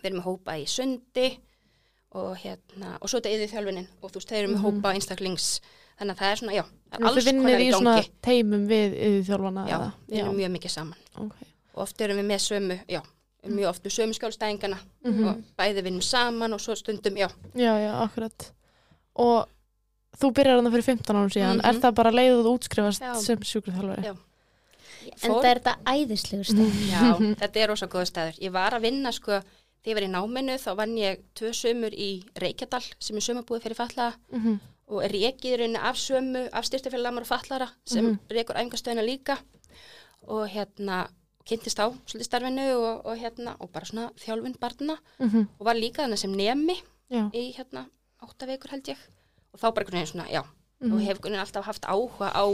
Við 0.00 0.04
erum 0.04 0.18
með 0.22 0.28
hópa 0.30 0.56
í 0.56 0.64
sundi 0.66 1.38
og 2.16 2.36
hérna, 2.40 2.96
og 3.00 3.10
svo 3.10 3.20
þetta 3.20 3.34
yfir 3.34 3.50
þjálfunin. 3.52 3.88
Og 4.00 4.10
þú 4.10 4.20
veist, 4.20 4.28
þeir 4.30 4.38
eru 4.42 4.52
með 4.54 4.62
hópa 4.64 4.92
einstaklings. 4.94 5.60
Þannig 5.98 6.14
að 6.14 6.20
það 6.20 6.30
er 6.30 6.40
svona, 6.40 6.54
já, 6.56 6.64
það 6.92 6.98
er 7.00 7.06
alls 7.10 7.28
konar 7.28 7.60
í 7.60 7.66
í 7.66 7.72
svona 7.72 7.96
gangi. 7.96 8.10
teimum 8.22 8.64
við 8.68 8.96
yfirþjálfana? 9.08 9.66
já, 9.68 9.76
eða? 9.76 9.92
við 10.08 10.18
erum 10.22 10.36
mjög 10.36 10.50
mikið 10.56 10.70
saman. 10.70 10.98
Ok. 11.16 11.36
og 11.76 11.82
oft 11.84 12.00
erum 12.00 12.16
við 12.16 12.26
með 12.30 12.40
sömu, 12.46 12.78
já 12.88 13.00
mjög 13.48 13.68
oft 13.68 13.82
með 13.84 13.94
sömu 13.96 14.14
skjálstæðingana 14.18 14.78
og 15.30 15.42
bæði 15.58 15.82
vinnum 15.86 16.02
saman 16.02 16.52
og 16.52 16.60
svo 16.60 16.74
stundum, 16.76 17.14
já 17.16 17.28
Já, 17.54 17.72
já, 17.80 17.92
akkurat. 18.04 18.52
Og 19.16 19.46
þú 20.20 20.30
byrjar 20.32 20.56
hann 20.62 20.72
fyrir 20.72 20.84
15 20.84 21.16
árum 21.16 21.30
síðan. 21.32 21.58
Mhm. 21.60 21.66
Er 21.68 21.80
það 21.80 21.94
bara 21.94 22.10
leiðið 22.12 22.44
þú 22.46 22.54
útskrifast 22.58 23.02
Já. 23.02 23.14
sem 23.20 23.38
sjúkraþjálfari? 23.38 24.04
Já. 24.04 24.14
En 25.22 25.30
það 25.30 25.44
er 25.50 25.60
þetta 25.60 25.76
æðislegur 25.86 26.48
stað. 26.50 26.78
Já, 26.94 27.02
þetta 27.40 27.60
er 27.62 27.68
rosa 27.68 27.86
góða 27.86 28.06
staður. 28.10 28.38
Ég 28.42 28.52
var 28.52 28.72
að 28.74 28.82
vinna 28.82 29.12
sko, 29.12 29.40
þegar 29.84 29.92
ég 29.92 29.94
var 29.94 30.06
í 30.08 30.12
náminu 30.14 30.56
þá 30.58 30.70
vann 30.76 30.96
ég 30.98 31.20
tvö 31.38 31.52
sömur 31.54 31.94
í 31.94 32.24
Reykjadal 32.42 32.82
sem 32.98 33.16
er 33.16 33.22
sömabúið 33.22 33.62
fyrir 33.62 33.76
fallaða 33.78 34.14
Mhm. 34.32 34.58
og 34.88 35.02
er 35.04 35.10
rekið 35.10 35.52
í 35.52 35.58
rauninni 35.58 35.78
af 35.82 35.96
sömu, 35.96 36.48
af 36.52 36.64
styrtafélag 36.64 37.02
lamar 37.02 37.22
og 37.22 37.26
fallara 37.28 37.68
sem 37.84 38.04
Mhm. 38.04 38.18
rekur 38.30 38.54
æfingastöðina 38.56 39.04
líka 39.06 39.38
og 40.26 40.48
hérna 40.48 41.08
kynntist 41.46 41.78
á 41.78 41.86
svolítið 42.06 42.28
starfinu 42.28 42.66
og, 42.76 43.06
og 43.06 43.18
hérna 43.18 43.54
og 43.60 43.70
bara 43.72 43.84
svona 43.86 44.10
þjálfun 44.18 44.58
barna 44.60 44.96
Mhm. 45.18 45.46
og 45.58 45.64
var 45.66 45.74
líka 45.74 46.02
þannig 46.04 46.18
sem 46.18 46.32
nemi 46.32 46.76
Já. 47.10 47.30
í 47.32 47.54
hérna 47.56 47.86
átta 48.22 48.46
vekur 48.46 48.70
held 48.70 48.84
ég 48.88 48.96
og 49.54 49.60
þá 49.60 49.74
bara 49.74 49.84
einhvern 49.84 49.98
veginn 50.00 50.12
svona, 50.12 50.28
já 50.30 50.42
Mhm. 50.80 50.92
og 50.92 51.00
hef 51.00 51.08
einhvern 51.16 51.32
veginn 51.32 51.40
alltaf 51.46 51.64
haft 51.64 51.82
áhuga 51.86 52.32
á 52.34 52.44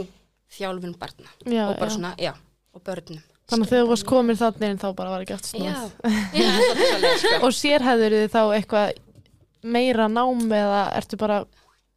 þjálfun 0.53 0.97
barna 0.99 1.29
Já, 1.45 1.69
og 1.69 1.79
bara 1.79 1.89
já. 1.89 1.95
svona, 1.97 2.15
já, 2.17 2.33
og 2.73 2.83
börnum 2.83 3.21
Þannig 3.49 3.65
að 3.67 3.69
þegar 3.69 3.83
þú 3.83 3.89
varst 3.89 4.05
komin 4.07 4.37
þannig 4.39 4.69
inn 4.71 4.77
þá 4.79 4.95
bara 4.95 5.09
var 5.09 5.21
ekki 5.21 5.33
Já, 5.33 5.39
snúið. 5.43 5.91
sko 7.19 7.45
Og 7.47 7.51
sérhæður 7.57 8.13
þið 8.15 8.29
þá 8.31 8.41
eitthvað 8.55 8.93
meira 9.63 10.07
nám 10.07 10.45
eða 10.51 10.79
ertu 10.97 11.17
bara 11.19 11.41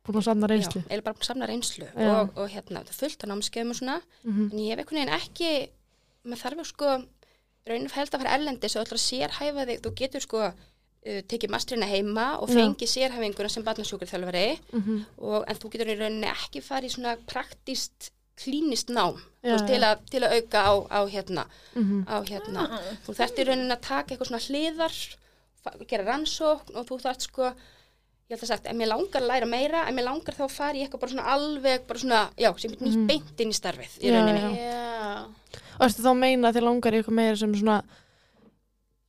búin 0.07 0.19
að 0.21 0.27
sanna 0.29 0.47
reynslu? 0.51 0.83
Já, 0.83 0.91
eða 0.97 1.05
bara 1.05 1.27
samna 1.27 1.47
reynslu 1.51 1.87
og, 1.95 2.31
og 2.39 2.51
hérna, 2.51 2.83
það 2.87 2.99
fullt 3.01 3.25
af 3.25 3.31
námskeiðum 3.31 3.71
og 3.71 3.77
svona 3.81 3.97
Mhm. 4.25 4.51
en 4.53 4.59
ég 4.59 4.71
hef 4.71 4.79
einhvern 4.79 4.99
veginn 4.99 5.17
ekki 5.21 5.69
maður 6.27 6.43
þarf 6.45 6.63
að 6.65 6.71
sko 6.73 6.91
rauninu 7.67 7.93
held 7.97 8.15
að 8.15 8.21
fara 8.23 8.35
erlendis 8.39 8.77
og 8.77 8.85
allra 8.85 8.99
sérhæfa 9.03 9.67
þig 9.71 9.81
þú 9.85 9.93
getur 10.01 10.21
sko 10.27 10.43
uh, 10.47 11.21
tekið 11.31 11.51
mastrina 11.55 11.87
heima 11.91 12.27
og 12.41 12.49
Já. 12.51 12.57
fengið 12.61 12.93
sérhæfinguna 12.97 13.51
sem 13.51 13.65
barnasjúkurþjálfari 13.67 14.59
Mhm. 14.73 15.05
og, 15.19 15.45
en 15.49 15.57
þú 15.57 15.71
getur 15.73 15.93
í 15.95 15.99
rauninni 15.99 16.31
ekki 16.31 16.63
farið 16.63 16.91
í 16.91 16.95
svona 16.97 17.17
praktist 17.27 18.11
klínist 18.37 18.91
nám 18.93 19.17
veist, 19.43 19.67
til, 19.67 19.81
að, 19.81 20.03
til 20.11 20.21
að 20.21 20.35
auka 20.37 20.59
á, 20.61 20.73
á 20.93 21.01
hérna, 21.09 21.47
Mhm. 21.75 22.05
á 22.07 22.17
hérna. 22.29 22.67
þú 23.07 23.15
þarft 23.17 23.39
í 23.41 23.45
rauninni 23.49 23.73
að 23.73 23.81
taka 23.81 24.15
eitthvað 24.15 24.29
svona 24.29 24.47
hliðar 24.47 24.95
gera 25.89 26.05
rannsókn 26.05 26.77
og 26.77 26.87
þú 26.87 27.01
þarft 27.03 27.23
sko 27.27 27.47
ég 28.27 28.35
held 28.35 28.43
að 28.43 28.47
sagt, 28.51 28.67
ef 28.67 28.75
mér 28.77 28.89
langar 28.91 29.23
að 29.23 29.29
læra 29.31 29.47
meira 29.47 29.81
ef 29.89 29.95
mér 29.95 30.05
langar 30.05 30.35
þá 30.35 30.51
fara 30.51 30.75
í 30.75 30.83
eitthvað 30.85 31.01
bara 31.01 31.13
svona 31.13 31.27
alveg 31.35 31.87
bara 31.87 31.99
svona, 31.99 32.21
já, 32.39 32.51
sem 32.59 32.73
er 32.73 32.77
nýtt 32.83 33.07
beint 33.09 33.41
inn 33.41 33.51
í 33.51 33.57
starfið 33.57 33.99
í 34.03 34.11
rauninni 34.11 34.43
já. 34.43 34.51
Já. 34.67 35.27
Og 35.81 35.87
ertu 35.87 36.03
þá 36.03 36.11
að 36.13 36.19
meina 36.23 36.49
að 36.51 36.57
þið 36.59 36.67
langar 36.69 36.93
eitthvað 36.99 37.15
meira 37.21 37.37
sem 37.37 37.55
svona 37.55 37.83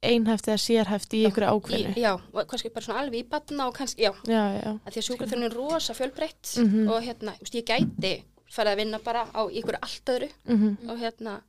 einhæft 0.08 0.48
eða 0.48 0.60
sérhæft 0.62 1.14
í 1.18 1.24
ykkur 1.28 1.46
ákveðinu? 1.50 1.94
já, 1.98 2.12
og 2.34 2.48
kannski 2.48 2.70
bara 2.74 2.86
svona 2.86 3.00
alveg 3.02 3.24
í 3.24 3.30
batna 3.30 3.66
og 3.68 3.74
kannski, 3.76 4.04
já, 4.06 4.12
Já, 4.30 4.44
já. 4.62 4.72
að 4.86 4.92
því 4.94 5.02
að 5.02 5.08
sjúkraþjörnum 5.08 5.48
er 5.50 5.56
rosa 5.58 5.94
fjölbreytt 5.98 6.52
Mhm. 6.62 6.88
og 6.92 7.02
hérna, 7.04 7.32
þú 7.34 7.42
veist, 7.42 7.56
ég 7.58 7.66
gæti 7.66 8.24
farið 8.54 8.72
að 8.74 8.78
vinna 8.78 9.00
bara 9.04 9.26
á 9.34 9.42
ykkur 9.50 9.76
allt 9.82 10.06
öðru 10.06 10.30
Mhm. 10.48 10.90
og 10.90 10.98
hérna, 11.00 11.42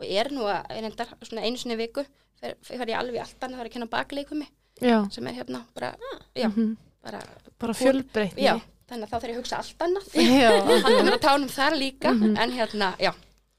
og 0.00 0.06
er 0.08 0.28
nú 0.32 0.40
að 0.48 0.64
er 0.70 0.84
endar 0.84 1.06
svona 1.22 1.42
einu 1.44 1.56
sinni 1.58 1.74
í 1.74 1.78
viku 1.86 2.04
fer, 2.40 2.54
fer 2.62 2.86
ég 2.86 2.96
alveg 2.98 3.20
allt 3.20 3.40
annað, 3.40 3.56
það 3.58 3.60
er 3.60 3.68
að 3.68 3.72
kenna 3.72 3.86
bakleikumi 3.86 4.46
Já. 4.80 5.08
sem 5.12 5.26
er 5.26 5.32
hérna, 5.34 5.64
bara, 5.74 5.94
já, 6.34 6.48
Mhm. 6.48 6.76
bara 7.04 7.20
Bara 7.58 7.72
fjölbreytni. 7.74 8.42
já, 8.42 8.60
þannig 8.88 9.04
að 9.04 9.10
þá 9.10 9.20
þarf 9.20 9.28
ég 9.28 9.36
að 9.36 9.40
hugsa 9.42 9.56
allt 9.58 9.78
annað 9.78 10.06
Já, 10.14 10.82
halda 10.82 11.02
mér 11.04 11.18
á 11.18 11.20
tánum 11.20 11.48
þar 11.50 11.76
líka 11.78 12.08
en 12.08 12.50
hérna, 12.50 12.96
já, 12.98 13.12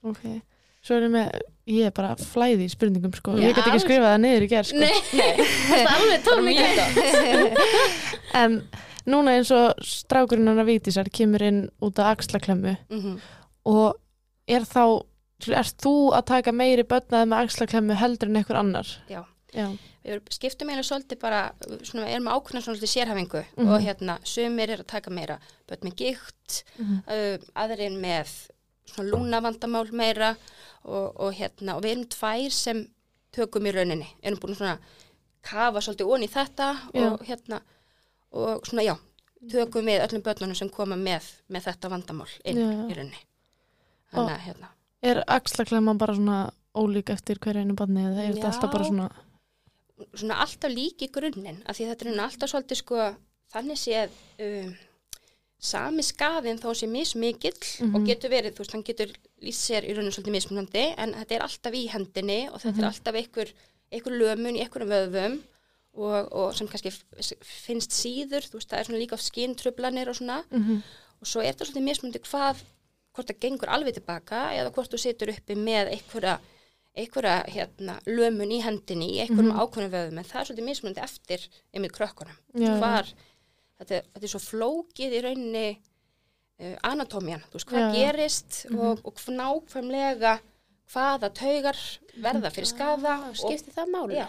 ok. 0.03 0.41
Svo 0.83 0.97
er 0.97 1.05
ég 1.07 1.11
með, 1.13 1.27
ég 1.71 1.85
er 1.87 1.93
bara 1.95 2.15
flæði 2.19 2.65
í 2.67 2.71
spurningum 2.73 3.13
sko, 3.15 3.37
Já. 3.39 3.45
ég 3.47 3.55
get 3.55 3.67
ekki 3.69 3.83
skrifað 3.85 4.09
það 4.11 4.21
niður 4.25 4.43
í 4.43 4.49
gerð 4.51 4.67
sko. 4.67 4.79
Nei, 4.83 4.97
það 5.69 6.07
er 6.11 6.31
alveg 6.33 6.57
gæta. 6.59 6.85
En 8.43 8.57
núna 9.07 9.35
eins 9.37 9.51
og 9.55 9.79
strákurinn 9.85 10.47
hann 10.49 10.59
að 10.63 10.69
vítisar 10.73 11.07
kemur 11.13 11.43
inn 11.45 11.61
út 11.83 11.99
af 12.03 12.17
axlaklemmu 12.17 12.75
Mhm. 12.89 13.17
og 13.69 13.95
er 14.47 14.65
þá, 14.67 15.03
erst 15.55 15.77
þú 15.83 15.93
að 16.17 16.25
taka 16.33 16.51
meiri 16.51 16.83
börnaði 16.83 17.29
með 17.31 17.45
axlaklemmu 17.47 17.95
heldur 17.99 18.27
en 18.31 18.41
einhver 18.41 18.59
annar? 18.59 18.87
Já. 19.09 19.23
Já. 19.53 19.67
Við 20.03 20.11
erum- 20.17 20.31
skiptum 20.35 20.67
eiginlega 20.67 20.89
svolítið 20.89 21.19
bara, 21.21 21.41
svona, 21.87 22.07
erum 22.11 22.27
ákveðna 22.27 22.63
svolítið 22.65 22.91
sérhæfingu 22.91 23.43
Mhm. 23.55 23.67
og 23.69 23.81
hérna, 23.81 24.17
sumir 24.25 24.69
er 24.69 24.77
að 24.83 24.87
taka 24.87 25.09
meira 25.11 25.39
börn 25.69 25.79
með 25.87 25.95
gikt, 25.95 26.63
Mhm. 26.79 27.03
uh, 27.07 27.37
aðrir 27.55 27.93
með 28.01 28.27
svona 28.89 29.09
lúnavandamál 29.09 29.91
meira 29.95 30.33
og, 30.83 31.13
og 31.19 31.31
hérna, 31.37 31.77
og 31.77 31.85
við 31.85 31.95
erum 31.95 32.09
tvær 32.11 32.53
sem 32.55 32.83
tökum 33.33 33.65
í 33.67 33.73
rauninni, 33.73 34.09
erum 34.21 34.41
búin 34.41 34.55
að 34.55 34.61
svona 34.61 34.77
kafa 35.43 35.81
svolítið 35.83 36.13
onni 36.15 36.29
í 36.29 36.33
þetta 36.33 36.69
og 37.01 37.25
hérna, 37.27 37.59
og 38.33 38.67
svona 38.67 38.85
já, 38.85 38.95
tökum 39.51 39.89
við 39.89 40.03
öllum 40.05 40.23
börnunum 40.25 40.57
sem 40.57 40.71
koma 40.71 40.97
með, 40.99 41.27
með 41.51 41.69
þetta 41.69 41.91
vandamál 41.91 42.29
inn 42.43 42.61
Já. 42.61 42.71
í 42.87 42.97
rauninni. 42.97 43.21
Þannig 44.13 44.35
að 44.37 44.47
hérna, 44.47 44.71
Er 45.03 45.19
axlaklemman 45.27 45.97
bara 45.99 46.13
svona 46.15 46.37
ólík 46.79 47.09
eftir 47.11 47.41
hverju 47.43 47.65
einu 47.65 47.75
barni 47.75 48.05
eða 48.07 48.21
er 48.23 48.37
þetta 48.37 48.45
Já. 48.45 48.51
alltaf 48.53 48.71
bara 48.71 48.87
svona 48.87 49.07
svona 50.17 50.39
alltaf 50.43 50.71
líki 50.71 51.09
grunninn 51.13 51.61
af 51.67 51.77
því 51.77 51.89
þetta 51.91 52.07
er 52.07 52.21
alltaf 52.23 52.51
svolítið 52.51 52.79
sko 52.79 53.01
þannig 53.53 53.79
séð 53.79 54.15
um, 54.45 54.71
sami 55.63 56.03
skaðin 56.03 56.59
þó 56.59 56.73
sé 56.75 56.87
mismikill 56.91 57.55
Mhm. 57.79 57.95
og 57.95 58.05
getur 58.07 58.29
verið, 58.33 58.53
þú 58.53 58.63
veist, 58.63 58.73
hann 58.75 58.83
getur 58.83 59.13
lýst 59.41 59.63
sér 59.69 59.85
í 59.87 59.93
rauninu 59.95 60.11
svolítið 60.11 60.35
mismunandi 60.35 60.83
en 60.97 61.13
þetta 61.13 61.35
er 61.37 61.45
alltaf 61.47 61.73
í 61.73 61.85
hendinni 61.89 62.49
og 62.51 62.59
þetta 62.61 62.75
Mhm. 62.75 62.83
er 62.83 62.89
alltaf 62.91 63.15
einhver, 63.15 63.53
einhver 63.91 64.13
lömun 64.19 64.57
í 64.57 64.61
einhverjum 64.65 64.91
vöðvum 64.91 65.39
og, 65.95 66.31
og 66.33 66.55
sem 66.57 66.67
kannski 66.67 66.91
finnst 67.41 67.91
síður, 67.91 68.43
þú 68.49 68.57
veist, 68.59 68.69
það 68.69 68.79
er 68.79 68.83
svona 68.89 69.01
líka 69.03 69.17
skíntrublanir 69.17 70.07
og 70.09 70.15
svona 70.19 70.43
mm 70.51 70.81
og 71.23 71.27
svo 71.29 71.39
er 71.41 71.53
þetta 71.53 71.65
svolítið 71.69 71.83
mismunandi 71.87 72.19
hvað 72.19 72.57
hvort 73.15 73.27
það 73.29 73.39
gengur 73.39 73.69
alveg 73.71 73.93
tilbaka 73.95 74.39
eða 74.57 74.73
hvort 74.73 74.91
þú 74.91 74.97
situr 74.99 75.29
uppi 75.31 75.55
með 75.55 75.93
einhverja 75.95 76.39
einhverja 76.97 77.45
hérna, 77.47 77.95
lömun 78.05 78.51
í 78.51 78.59
hendinni 78.61 79.07
í 79.15 79.19
einhverjum 79.23 79.53
mm 79.53 79.55
Mhm. 79.55 79.61
ákveðnum 79.63 79.93
vöðum 79.93 80.17
en 80.19 80.25
það 80.25 80.41
er 80.41 80.45
svolítið 80.45 80.67
mismunandi 80.67 81.01
eftir 81.01 81.47
einmitt 81.73 81.93
krökkunum 81.93 82.35
hvar, 82.79 83.07
þetta, 83.79 84.01
þetta 84.13 84.25
er 84.27 84.33
svo 84.33 84.39
flókið 84.43 85.15
í 85.17 85.21
rauninni 85.25 85.67
uh, 85.73 86.75
anatómian, 86.83 87.43
þú 87.49 87.57
veist, 87.59 87.67
hvað 87.69 87.79
Já, 87.81 87.87
já. 87.87 87.93
gerist 87.99 88.65
og, 88.73 89.01
og 89.05 89.23
nákvæmlega 89.27 90.39
hvaða 90.93 91.29
taugar 91.33 91.77
verða 92.21 92.51
fyrir 92.53 92.69
skaða 92.69 93.13
og 93.29 93.35
Skipti 93.39 93.71
það 93.73 93.91
máli? 93.95 94.15
já, 94.19 94.27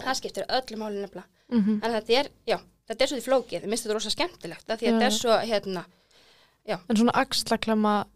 það 0.00 0.14
skiptir 0.16 0.46
öllu 0.48 0.76
máli 0.80 1.00
nefnilega 1.02 1.28
-hmm. 1.50 1.80
en 1.84 1.92
þetta 1.92 2.12
er, 2.20 2.30
já, 2.46 2.58
þetta 2.88 3.04
er 3.04 3.08
svolítið 3.08 3.28
flókið, 3.28 3.60
mér 3.62 3.68
finnst 3.70 3.84
þetta 3.86 3.94
rosa 3.94 4.10
skemmtilegt 4.10 4.64
því 4.66 4.72
að 4.72 4.80
Já. 4.80 4.90
þetta 4.90 5.04
er 5.06 5.10
svo, 5.10 5.38
hérna 5.52 5.84
En 6.88 6.96
svona 6.96 7.12
axlaklemma 7.14 8.06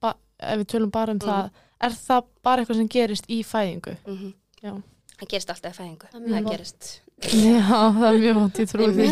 ba 0.00 0.14
ef 0.38 0.58
við 0.60 0.64
tölum 0.66 0.90
bara 0.90 1.12
um 1.12 1.18
Mhm. 1.18 1.28
það 1.28 1.50
er 1.80 1.90
það 1.90 2.24
bara 2.42 2.62
eitthvað 2.62 2.76
sem 2.76 2.88
gerist 2.88 3.24
í 3.30 3.42
fæðingu? 3.44 3.96
mm 4.06 4.34
Já. 4.62 4.82
það 5.18 5.28
gerist 5.28 5.50
alltaf 5.50 5.72
í 5.72 5.76
fæðingu 5.82 6.06
Það 6.12 6.28
það 6.28 6.50
gerist 6.50 7.02
Já, 7.16 7.78
það 7.96 8.06
er 8.10 8.18
mjög 8.20 8.34
vant, 8.36 8.58
ég 8.60 8.68
trúi 8.70 8.86
því. 8.92 9.06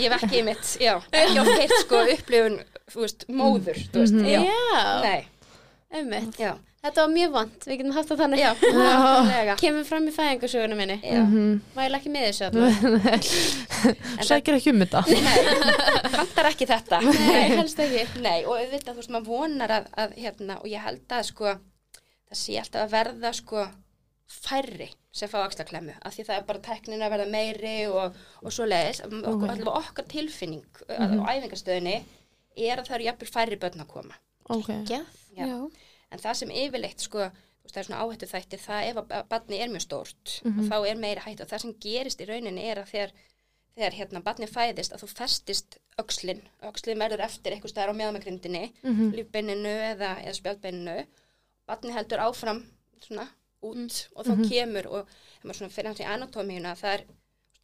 Ég 0.00 0.08
hef 0.14 0.22
ekki 0.24 0.38
í 0.40 0.44
mitt, 0.46 0.70
já, 0.80 0.94
ekki 1.12 1.40
oft 1.42 1.50
heilt 1.60 1.74
sko 1.82 1.98
upplifun, 2.14 2.54
þú 2.90 3.02
veist, 3.04 3.26
móður 3.28 3.78
þú 3.92 4.00
veist, 4.00 4.14
Mhm. 4.16 4.26
já, 4.32 4.40
Já, 4.48 5.00
nei, 5.04 5.26
einmitt. 5.92 6.36
já, 6.40 6.54
Þetta 6.80 7.02
var 7.04 7.10
mjög 7.12 7.30
vant, 7.34 7.64
við 7.68 7.76
getum 7.76 7.92
haft 7.92 8.08
það 8.08 8.20
þannig. 8.22 8.38
já. 8.40 9.56
Kemur 9.60 9.84
fram 9.84 10.06
í 10.08 10.12
fæðingarsögunum 10.16 10.76
minni. 10.80 10.96
já, 11.04 11.20
Mhm. 11.20 11.60
Mæla 11.76 11.98
ekki 12.00 12.08
með 12.08 12.22
þessu 12.30 12.48
Sækir 14.30 14.54
ekki 14.56 14.70
um 14.72 14.80
þetta. 14.80 15.02
Nei, 15.06 16.08
kantar 16.14 16.48
ekki 16.48 16.66
þetta. 16.66 17.00
Nei, 17.04 17.48
helst 17.58 17.76
ekki. 17.84 18.06
nei, 18.22 18.44
og 18.46 18.56
auðvitað, 18.56 18.94
þú 18.94 18.96
veist, 19.02 19.10
maður 19.12 19.26
vonar 19.28 19.68
að, 19.76 19.86
að 19.98 20.16
hérna, 20.16 20.56
og 20.62 20.66
ég 20.72 20.80
held 20.80 21.04
að 21.18 21.24
sko 21.28 21.44
það 21.44 22.40
sé 22.40 22.56
alltaf 22.62 22.86
að 22.86 22.90
verða 22.96 23.34
sko 23.36 23.66
færri 24.30 24.86
sem 25.12 25.28
fá 25.28 25.40
axlaklemmu 25.42 25.94
af 26.06 26.14
því 26.14 26.24
það 26.28 26.36
er 26.38 26.44
bara 26.48 26.62
teknin 26.62 27.02
að 27.02 27.10
verða 27.16 27.28
meiri 27.32 27.74
og, 27.90 28.16
og 28.44 28.52
svo 28.54 28.66
leiðis, 28.68 29.00
okkur, 29.02 29.26
Ok. 29.34 29.44
allavega 29.50 29.76
okkar 29.82 30.06
tilfinning 30.12 30.66
mm 30.88 31.22
á 31.26 31.30
æfingastöðinni 31.34 31.96
er 32.56 32.78
að 32.78 32.86
það 32.86 32.94
eru 32.98 33.08
jafnvel 33.08 33.30
færri 33.34 33.58
börn 33.62 33.82
að 33.84 33.88
koma 33.90 34.14
Ok, 34.50 34.68
Já. 34.90 35.00
Já. 35.36 35.46
En 36.10 36.18
það 36.18 36.34
sem 36.40 36.50
yfirleitt, 36.50 37.00
sko, 37.04 37.18
þú 37.30 37.62
veist, 37.66 37.74
það 37.74 37.80
er 37.80 37.86
svona 37.86 38.00
áhættu 38.02 38.26
þætti, 38.26 38.58
það 38.58 38.86
ef 38.90 38.96
að 39.02 39.28
barni 39.30 39.58
er 39.62 39.68
mjög 39.70 39.84
stórt 39.84 40.40
Mhm. 40.44 40.58
og 40.60 40.64
þá 40.70 40.88
er 40.90 40.96
meiri 40.98 41.20
hættu 41.26 41.42
og 41.44 41.48
það 41.52 41.60
sem 41.62 41.74
gerist 41.84 42.20
í 42.20 42.26
rauninni 42.26 42.64
er 42.70 42.80
að 42.82 42.90
þegar, 42.90 43.12
þegar 43.76 43.94
hérna 43.98 44.22
barni 44.22 44.46
fæðist 44.50 44.92
að 44.92 45.02
þú 45.04 45.08
festist 45.14 45.78
öxlin, 46.02 46.42
öxlin 46.62 46.98
verður 46.98 47.22
eftir 47.26 47.52
eitthvað 47.54 47.70
staðar 47.74 47.92
á 47.94 47.98
meðamagrindinni, 48.00 48.72
Mhm. 48.82 49.12
lífbeininu 49.14 49.74
eða, 49.94 50.16
eða 50.24 50.34
spjaldbeininu, 50.40 51.06
barni 51.66 51.92
heldur 51.92 52.18
áfram 52.18 52.64
svona 53.00 53.28
út 53.62 54.08
og 54.16 54.26
þá 54.26 54.32
Mhm. 54.36 54.48
kemur 54.50 54.86
og 54.86 55.06
þegar 55.06 55.44
maður 55.44 55.58
svona 55.58 55.70
fyrir 55.76 55.86
hans 55.86 56.00
í 56.00 56.04
anatómíuna 56.04 56.74
það 56.80 56.94
er 56.94 57.04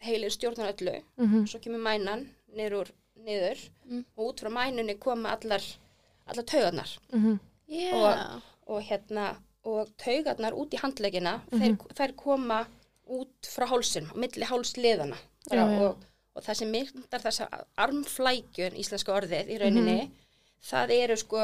heilir 0.06 0.30
stjórnar 0.30 0.72
öllu 0.74 1.02
Mhm. 1.18 1.46
svo 1.46 1.58
kemur 1.60 1.80
mænan 1.80 2.28
niður, 2.56 2.90
niður 3.18 3.58
Mm. 3.90 4.04
og 4.16 4.28
út 4.34 4.40
frá 4.40 4.50
mænunni 4.50 4.98
koma 4.98 5.28
allar, 5.36 5.62
allar 6.26 6.44
taugarnar 6.44 6.98
Mhm. 7.12 7.38
Já. 7.68 7.92
Og- 7.94 8.42
og 8.66 8.82
hérna 8.82 9.36
og 9.64 9.88
taugarnar 9.98 10.52
út 10.52 10.70
í 10.74 10.78
handlegina 10.78 11.40
þeir, 11.50 11.76
þær 11.94 12.14
koma 12.16 12.66
út 13.08 13.28
frá 13.42 13.66
hálsin 13.66 14.10
og 14.10 14.16
milli 14.16 14.44
hálsliðana. 14.44 15.16
Og, 15.52 15.96
og 16.34 16.42
það 16.42 16.54
sem 16.56 16.70
myndar 16.72 17.20
þessa 17.22 17.48
armflækjun 17.78 18.74
íslenska 18.76 19.12
orðið 19.14 19.48
í 19.50 19.58
rauninni 19.60 20.10
það 20.62 20.90
eru 20.90 21.16
sko 21.16 21.36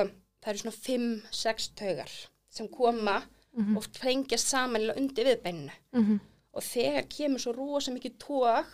það 0.43 0.49
eru 0.49 0.59
svona 0.59 1.23
5-6 1.31 1.69
taugar 1.77 2.11
sem 2.51 2.69
koma 2.69 3.23
Mhm. 3.57 3.77
og 3.77 3.85
fengjast 4.01 4.49
saman 4.49 4.91
undir 4.97 5.25
viðbeininu 5.29 5.73
Mhm. 5.93 6.21
og 6.55 6.63
þegar 6.63 7.09
kemur 7.09 7.39
svo 7.39 7.53
rosa 7.57 7.91
mikið 7.93 8.17
tók 8.19 8.65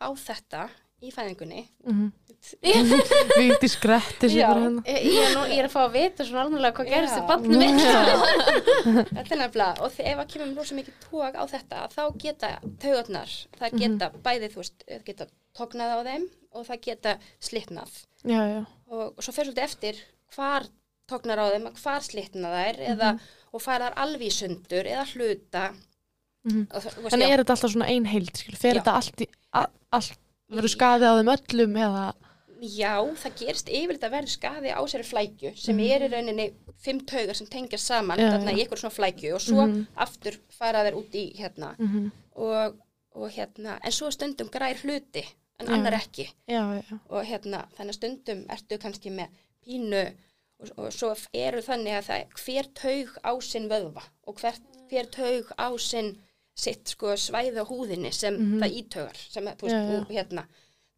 á 0.00 0.08
þetta 0.16 0.68
í 1.02 1.10
fæðingunni 1.12 1.68
Mhm. 1.84 2.12
Víti 3.36 3.68
skrætti 3.68 4.28
bara 4.40 4.60
hérna 4.60 4.82
Ég 4.86 5.02
ég 5.04 5.22
er, 5.24 5.34
nú, 5.34 5.42
ég 5.50 5.58
er 5.58 5.66
að 5.68 5.72
fá 5.72 5.80
að 5.88 5.92
vita 5.96 6.24
svona 6.24 6.44
alveg 6.46 6.74
hvað 6.76 6.88
gerist 6.92 7.16
Já. 7.16 7.26
barnið 7.26 7.58
mitt. 7.58 7.80
Þetta 9.16 9.32
er 9.34 9.40
nefnilega, 9.40 9.80
og 9.82 9.92
ef 9.98 10.18
að 10.22 10.28
kemur 10.32 10.56
rosa 10.60 10.74
mikið 10.78 10.94
tók 11.10 11.34
á 11.36 11.44
þetta, 11.50 11.80
þá 11.94 12.02
geta 12.22 12.50
taugarnar, 12.82 13.32
það 13.58 13.72
Mhm. 13.72 13.78
geta 13.82 14.10
bæði, 14.22 14.50
þú 14.52 14.56
veist, 14.62 14.84
það 14.88 15.04
geta 15.04 15.26
tóknað 15.58 15.94
á 15.96 15.98
þeim 16.06 16.28
og 16.52 16.66
það 16.66 16.80
geta 16.86 17.18
slitnað. 17.40 17.92
Já, 18.24 18.40
já, 18.54 18.66
Og, 18.88 19.14
og 19.18 19.22
svo 19.24 19.32
fer 19.34 19.44
svolítið 19.46 19.64
eftir 19.64 19.94
hvar 20.36 20.68
tóknar 21.08 21.38
á 21.38 21.46
þeim, 21.54 21.68
hvar 21.82 22.00
slitna 22.02 22.48
þær, 22.54 22.80
eða, 22.92 23.10
og 23.52 23.62
fara 23.62 23.90
þær 23.90 23.98
alveg 24.04 24.26
í 24.28 24.30
sundur, 24.34 24.84
eða 24.90 25.06
hluta. 25.14 25.64
Mhm. 26.46 26.66
Þú 26.70 27.02
veist, 27.02 27.14
En 27.14 27.22
er 27.22 27.38
þetta 27.42 27.54
alltaf 27.56 27.72
svona 27.72 27.88
ein 27.90 28.04
heild, 28.06 28.36
skil, 28.36 28.54
fer 28.56 28.74
Já. 28.74 28.80
þetta 28.82 28.94
allt 28.94 29.22
allt, 29.92 30.18
verður 30.52 30.72
skaðið 30.76 31.10
á 31.10 31.14
þeim 31.18 31.32
öllum 31.36 31.76
eða, 31.86 32.04
Já, 32.62 32.94
það 33.20 33.34
gerist 33.36 33.68
yfirleitt 33.68 34.04
að 34.06 34.12
verður 34.14 34.32
skaði 34.32 34.70
á 34.72 34.80
sér 34.88 35.02
flækju 35.04 35.50
sem 35.60 35.78
er 35.84 36.00
í 36.06 36.08
rauninni 36.08 36.46
fimm 36.80 37.00
taugar 37.04 37.36
sem 37.36 37.46
tengjast 37.52 37.84
saman 37.90 38.16
þarna 38.18 38.50
já. 38.50 38.56
í 38.56 38.60
eitthvað 38.64 38.80
svona 38.80 38.96
flækju 38.96 39.34
og 39.34 39.40
svo 39.44 39.66
Mhm. 39.66 39.86
aftur 39.96 40.38
fara 40.56 40.82
þeir 40.86 40.96
út 40.96 41.12
í 41.12 41.36
hérna 41.36 41.74
Mhm. 41.78 42.10
og, 42.36 42.76
og 43.14 43.30
hérna, 43.30 43.78
en 43.84 43.92
svo 43.92 44.10
stundum 44.10 44.48
grær 44.48 44.74
hluti 44.80 45.22
en 45.60 45.68
annar 45.68 45.92
ekki 46.00 46.30
já, 46.48 46.80
já, 46.80 46.98
og 47.10 47.24
hérna, 47.26 47.66
þannig 47.76 47.92
að 47.92 47.98
stundum 48.00 48.46
ertu 48.48 48.78
kannski 48.78 49.10
með 49.12 49.28
pínu 49.66 50.14
og, 50.60 50.70
og 50.78 50.92
svo 50.94 51.10
eru 51.36 51.60
þannig 51.64 51.98
að 51.98 52.06
það 52.10 52.38
hver 52.44 52.68
taug 52.80 53.16
á 53.24 53.32
sinn 53.44 53.68
vöðva 53.70 54.02
og 54.26 54.38
hver, 54.40 54.58
hver 54.90 55.10
taug 55.12 55.50
á 55.58 55.68
sinn 55.82 56.14
sitt 56.56 56.88
sko 56.94 57.12
svæði 57.20 57.60
á 57.60 57.64
húðinni 57.68 58.12
sem 58.16 58.34
Mhm. 58.36 58.60
það 58.62 58.76
ítaugar 58.80 59.16
sem, 59.30 59.44
veist, 59.44 59.74
já. 59.74 60.00
og, 60.00 60.08
hérna, 60.08 60.46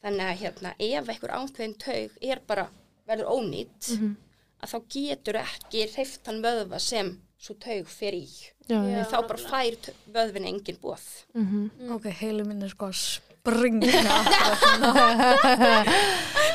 þannig 0.05 0.27
að 0.31 0.39
hérna, 0.43 0.75
ef 0.79 1.09
einhver 1.09 1.35
ánkveðin 1.35 1.79
taug 1.79 2.11
er 2.23 2.41
bara 2.47 2.69
verður 3.09 3.33
ónýtt 3.35 3.91
Mhm. 3.99 4.17
að 4.63 4.71
þá 4.71 4.79
getur 4.89 5.35
ekki 5.43 5.89
hreift 5.95 6.27
hann 6.27 6.43
vöðva 6.43 6.79
sem 6.81 7.21
svo 7.39 7.55
taug 7.59 7.87
fer 7.87 8.13
í 8.13 8.27
já, 8.69 8.79
Já. 8.79 9.05
þá 9.11 9.27
bara 9.29 9.39
fær 9.39 9.77
t- 9.83 9.93
vöðvin 10.13 10.47
engin 10.47 10.79
bóð 10.79 11.25
Mhm. 11.35 11.91
Ok, 11.91 12.05
heilu 12.11 12.45
minn 12.47 12.63
er 12.63 12.69
sko 12.69 12.87
að 12.87 13.21
springa 13.53 13.87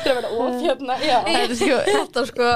það 0.04 0.10
er 0.10 0.14
vera 0.14 0.28
of 0.28 0.54
hérna 0.62 0.94
já. 1.02 1.18
Þetta 1.24 1.40
er 1.44 1.54
sko, 1.60 1.76
Þetta 1.90 2.20
sko 2.30 2.48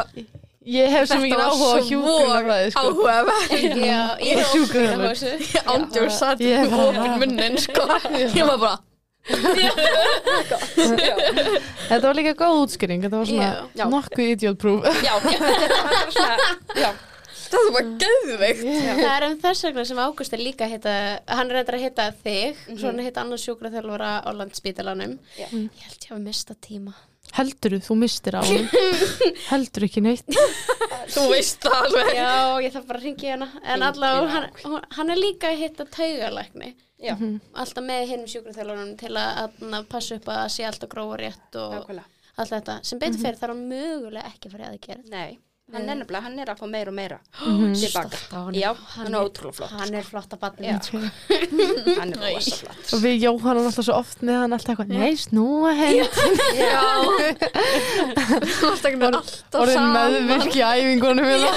ég 0.69 0.87
hef 0.93 1.05
svo 1.09 1.19
mikið 1.23 1.41
áhuga 1.45 1.69
á 1.73 1.81
hjúkunarfræði, 1.89 2.69
sko. 2.75 2.81
áhugaverð 2.83 3.33
Já, 3.89 4.01
ég 4.21 4.33
er 4.35 4.43
Og 4.43 4.51
sjúkraþjálfun. 4.53 5.09
óskilur 5.09 5.09
á 5.09 5.13
þessu. 5.15 5.31
Ándjór 5.75 6.11
satt 6.19 6.41
Ég 6.45 6.69
bara- 6.69 6.89
ofin 6.93 7.13
munnin 7.23 7.55
sko 7.63 7.83
Ég 8.39 8.45
var 8.45 8.59
bara 8.59 8.77
Þetta 11.89 12.05
var 12.07 12.15
líka 12.17 12.33
góð 12.39 12.63
útskýring, 12.65 13.03
þetta 13.05 13.17
var 13.21 13.27
svona 13.29 13.49
Já, 13.49 13.53
já. 13.77 13.85
nokkuð 13.93 14.27
idiot 14.35 14.59
proof. 14.61 14.81
já, 15.05 15.15
já, 16.77 16.91
Það 17.49 17.67
er 17.69 17.75
bara 17.77 17.91
geðveikt. 18.03 18.63
Það 18.99 19.13
er 19.17 19.27
um 19.29 19.37
þess 19.43 19.65
vegna 19.69 19.85
sem 19.89 20.01
Ágúst 20.05 20.35
er 20.37 20.43
líka 20.43 20.67
að 20.67 20.73
hitta, 20.77 20.95
hann 21.39 21.51
eitthvað 21.51 21.79
að 21.79 21.85
hitta 21.87 22.07
þig, 22.25 22.57
Mhm. 22.69 22.79
svo 22.81 22.87
hann 22.91 22.99
hitta 23.07 23.21
annars 23.25 23.45
sjúkraþjálfara 23.49 24.11
á 24.25 24.31
landspítalanum. 24.37 25.19
Já. 25.39 25.47
Ég 25.53 25.85
held 25.87 26.01
ég 26.05 26.09
hafa 26.11 26.21
mistað 26.25 26.61
tíma. 26.69 26.95
Heldur 27.37 27.75
þú 27.85 27.95
mistir 28.01 28.33
á 28.33 28.41
hann? 28.41 28.69
Heldur 29.53 29.85
ekki 29.85 30.01
neitt? 30.01 30.25
Þú 31.13 31.25
veist 31.33 31.61
það 31.61 31.75
alveg. 31.83 32.13
Já, 32.17 32.31
ég 32.65 32.73
þarf 32.73 32.87
bara 32.89 32.99
að 33.01 33.05
ringi 33.05 33.31
hana. 33.33 33.49
En 33.65 33.83
allavega, 33.85 34.29
í 34.29 34.63
hann, 34.65 34.85
hann 34.97 35.11
er 35.13 35.21
líka 35.21 35.51
að 35.53 35.59
hitta 35.65 35.85
taugalækni. 35.93 36.71
Já, 36.99 37.15
Alltaf 37.55 37.85
með 37.85 38.07
hinn 38.11 38.25
sjúkraþjálfarunum 38.27 38.97
til 38.99 39.13
að, 39.21 39.53
að 39.63 39.85
passa 39.93 40.17
upp 40.19 40.25
að 40.35 40.49
sé 40.51 40.65
alltaf 40.67 40.89
grófa 40.91 41.19
rétt 41.21 41.59
og 41.61 41.77
nákvæmlega. 41.77 42.09
allt 42.39 42.51
þetta. 42.57 42.79
Sem 42.89 42.99
betur 42.99 43.21
fyrir 43.23 43.39
þarf 43.39 43.53
hann 43.55 43.69
mögulega 43.71 44.33
ekki 44.33 44.49
að 44.49 44.57
fara 44.57 44.73
að 44.73 44.81
gera. 44.89 45.05
Nei, 45.13 45.39
hann 45.73 45.89
er 45.89 45.97
nefnilega, 46.01 46.23
hann 46.25 46.39
er 46.41 46.49
að 46.53 46.59
fá 46.63 46.67
meira 46.71 46.89
og 46.91 46.97
meira 46.97 47.19
Mhm. 47.45 47.75
tilbaka. 47.77 48.17
Já, 48.57 48.71
Hann 48.95 49.15
er 49.15 49.21
ótrúlega 49.21 49.55
flott. 49.59 49.73
Hann 49.81 49.95
er 49.99 50.03
flott 50.07 50.33
að 50.33 50.41
batna. 50.41 50.79
Hann 51.99 52.13
er 52.13 52.19
rosa 52.35 52.57
flott. 52.63 52.93
Og 52.97 53.03
við 53.05 53.17
Jóhann 53.27 53.53
erum 53.57 53.69
alltaf 53.69 53.85
svo 53.89 53.97
oft 53.99 54.23
með 54.25 54.37
hann 54.43 54.53
alltaf 54.57 54.73
eitthvað, 54.75 54.93
nei, 54.97 55.13
snúa 55.21 55.73
henn, 55.77 56.09
Já. 56.57 56.83
Varst 58.63 58.89
ekki 58.89 59.03
alltaf 59.11 59.61
orðin 59.61 59.93
meðvirk 59.95 60.57
í 60.57 60.65
æfingunum 60.65 61.29
hérna. 61.29 61.53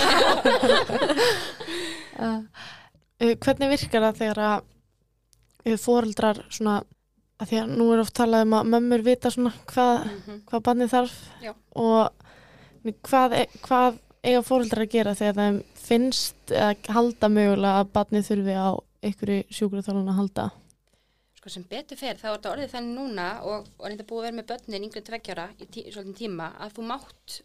uh, 2.22 2.40
hvernig 3.42 3.72
virkar 3.76 4.06
það 4.10 4.20
þegar 4.22 4.42
að 4.48 4.58
uh, 5.72 5.78
foreldrar 5.82 6.42
svona, 6.52 6.80
að 7.42 7.50
því 7.52 7.60
að 7.64 7.72
nú 7.80 7.88
er 7.96 8.02
oft 8.04 8.16
talað 8.18 8.46
um 8.48 8.56
að 8.60 8.70
mömmur 8.76 9.02
vita 9.06 9.32
svona 9.34 9.54
hvað, 9.72 9.94
Mhm. 10.12 10.42
hvað 10.50 10.66
barnið 10.68 10.92
þarf 10.96 11.16
Já. 11.42 11.54
og 11.76 12.21
hvað, 12.84 13.36
e- 13.42 13.50
hvað 13.66 14.00
eiga 14.24 14.42
foreldrar 14.46 14.86
að 14.86 14.92
gera 14.96 15.14
þegar 15.18 15.36
þeim 15.42 15.60
finnst 15.82 16.52
eða 16.54 16.94
halda 16.96 17.30
mögulega 17.30 17.80
að 17.82 17.92
barnið 17.96 18.28
þurfi 18.30 18.56
á 18.58 18.70
einhverju 19.02 19.44
sjúkraþjálfun 19.50 20.12
að 20.14 20.20
halda 20.22 20.50
Sko 21.42 21.50
sem 21.50 21.64
betur 21.66 21.98
fer, 21.98 22.20
þá 22.22 22.26
er 22.30 22.36
þetta 22.38 22.52
orðið 22.52 22.74
þannig 22.76 22.98
núna 23.00 23.28
og, 23.50 23.64
og 23.80 23.88
þetta 23.90 24.06
búið 24.06 24.20
að 24.20 24.26
vera 24.28 24.38
með 24.38 24.50
börnin 24.52 24.84
yngri 24.86 25.02
tveggjara 25.08 25.46
í 25.58 25.66
tí, 25.74 25.86
svolítið 25.90 26.18
tíma 26.20 26.52
að 26.62 26.76
þú 26.76 26.84
mátt 26.92 27.38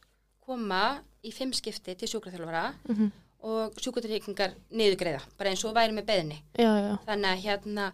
koma 0.47 0.83
í 1.25 1.33
fimm 1.33 1.55
skipti 1.57 1.95
til 1.97 2.09
sjúkraþjálfara 2.13 2.67
mm 2.91 3.15
og 3.47 3.77
sjúkratryggingar 3.79 4.55
niðurgreiða, 4.75 5.21
bara 5.39 5.51
eins 5.53 5.61
og 5.69 5.75
væri 5.77 5.93
með 5.95 6.07
beðinni. 6.09 6.39
Já, 6.59 6.71
já, 6.83 6.95
Þannig 7.07 7.29
að 7.31 7.43
hérna 7.45 7.85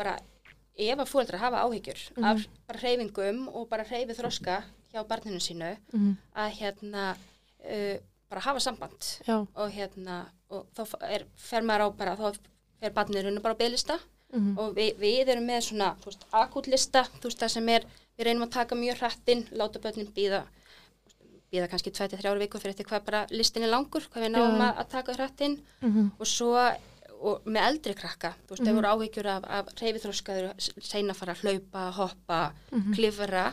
bara 0.00 0.14
ef 0.74 0.98
að 1.04 1.10
fóreldrar 1.12 1.38
hafa 1.44 1.60
áhyggjur 1.68 2.00
Mhm. 2.16 2.24
af 2.24 2.46
bara 2.66 2.78
hreyfingum 2.80 3.42
og 3.52 3.68
bara 3.68 3.84
hreyfið 3.84 4.18
þroska 4.18 4.56
hjá 4.92 5.04
barninu 5.08 5.40
sínu 5.42 5.74
mm 5.92 6.14
að 6.44 6.56
hérna 6.60 7.12
uh, 7.12 7.96
bara 8.32 8.44
hafa 8.46 8.60
samband. 8.64 9.08
Já. 9.26 9.36
Og 9.44 9.74
hérna 9.74 10.24
og 10.52 10.66
þá 10.76 10.96
er, 11.08 11.26
fer 11.36 11.64
maður 11.64 11.84
á 11.84 11.88
bara 11.96 12.16
þá 12.16 12.40
fer 12.80 12.94
barnið 12.96 13.26
rauninu 13.26 13.44
bara 13.44 13.56
á 13.56 13.62
beðlista 13.62 13.98
mm 14.32 14.56
og 14.58 14.76
við, 14.76 14.96
við 15.00 15.34
erum 15.34 15.48
með 15.48 15.66
svona 15.68 15.92
akútlista, 16.32 17.04
þú 17.20 17.28
veist 17.28 17.42
það 17.44 17.54
sem 17.56 17.68
er 17.74 17.86
við 18.16 18.26
reynum 18.28 18.46
að 18.46 18.54
taka 18.58 18.78
mjög 18.78 19.02
hrattinn, 19.02 19.46
láta 19.52 19.82
börnin 19.82 20.12
býða 20.16 20.44
býða 21.52 21.68
kannski 21.68 21.92
23 21.92 22.38
vikur 22.40 22.62
fyrir 22.62 22.72
eftir 22.72 22.88
hvað 22.88 23.04
bara 23.10 23.26
listin 23.30 23.66
er 23.66 23.72
langur 23.74 24.06
hvað 24.08 24.24
við 24.24 24.32
náum 24.32 24.56
að, 24.56 24.72
að 24.80 24.88
taka 24.94 25.16
hrattinn 25.18 25.58
-hmm. 25.82 26.08
og 26.18 26.26
svo 26.26 26.56
og 27.22 27.44
með 27.46 27.66
eldri 27.68 27.94
krakka, 27.94 28.32
þú 28.46 28.54
veist, 28.54 28.64
mm 28.66 28.78
voru 28.78 28.92
áhyggjur 28.92 29.28
af, 29.30 29.44
af 29.58 29.68
reyfithróskaður, 29.78 30.48
seina 30.82 31.14
fara 31.14 31.36
að 31.36 31.44
hlaupa, 31.44 31.84
hoppa, 31.98 32.40
klifra 32.96 33.52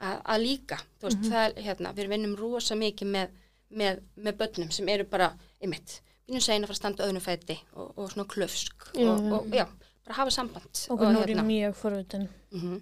að, 0.00 0.18
að 0.24 0.42
líka, 0.42 0.78
þú 1.00 1.08
veist, 1.08 1.22
það 1.30 1.44
er 1.46 1.62
hérna, 1.68 1.92
við 1.96 2.08
vinnum 2.12 2.36
rosa 2.36 2.76
mikið 2.76 3.08
með, 3.14 3.30
með, 3.70 4.02
með 4.16 4.36
börnum 4.42 4.70
sem 4.70 4.88
eru 4.88 5.04
bara 5.04 5.30
ymitt, 5.64 6.00
vinnum 6.26 6.40
seina 6.44 6.66
fara 6.66 6.76
að 6.76 6.82
standa 6.82 7.06
öðnum 7.06 7.24
fæti 7.24 7.58
og, 7.74 7.92
og 7.96 8.10
svona 8.12 8.28
klöfsk 8.28 8.90
Já, 8.94 9.08
og, 9.10 9.24
já. 9.24 9.32
og 9.38 9.56
já, 9.60 9.66
bara 10.06 10.18
hafa 10.20 10.30
samband 10.30 10.84
Okkur 10.90 11.12
nú 11.12 11.22
er 11.22 11.32
ég 11.34 11.42
mjög 11.44 11.74
forvitin. 11.74 12.28
mm 12.52 12.80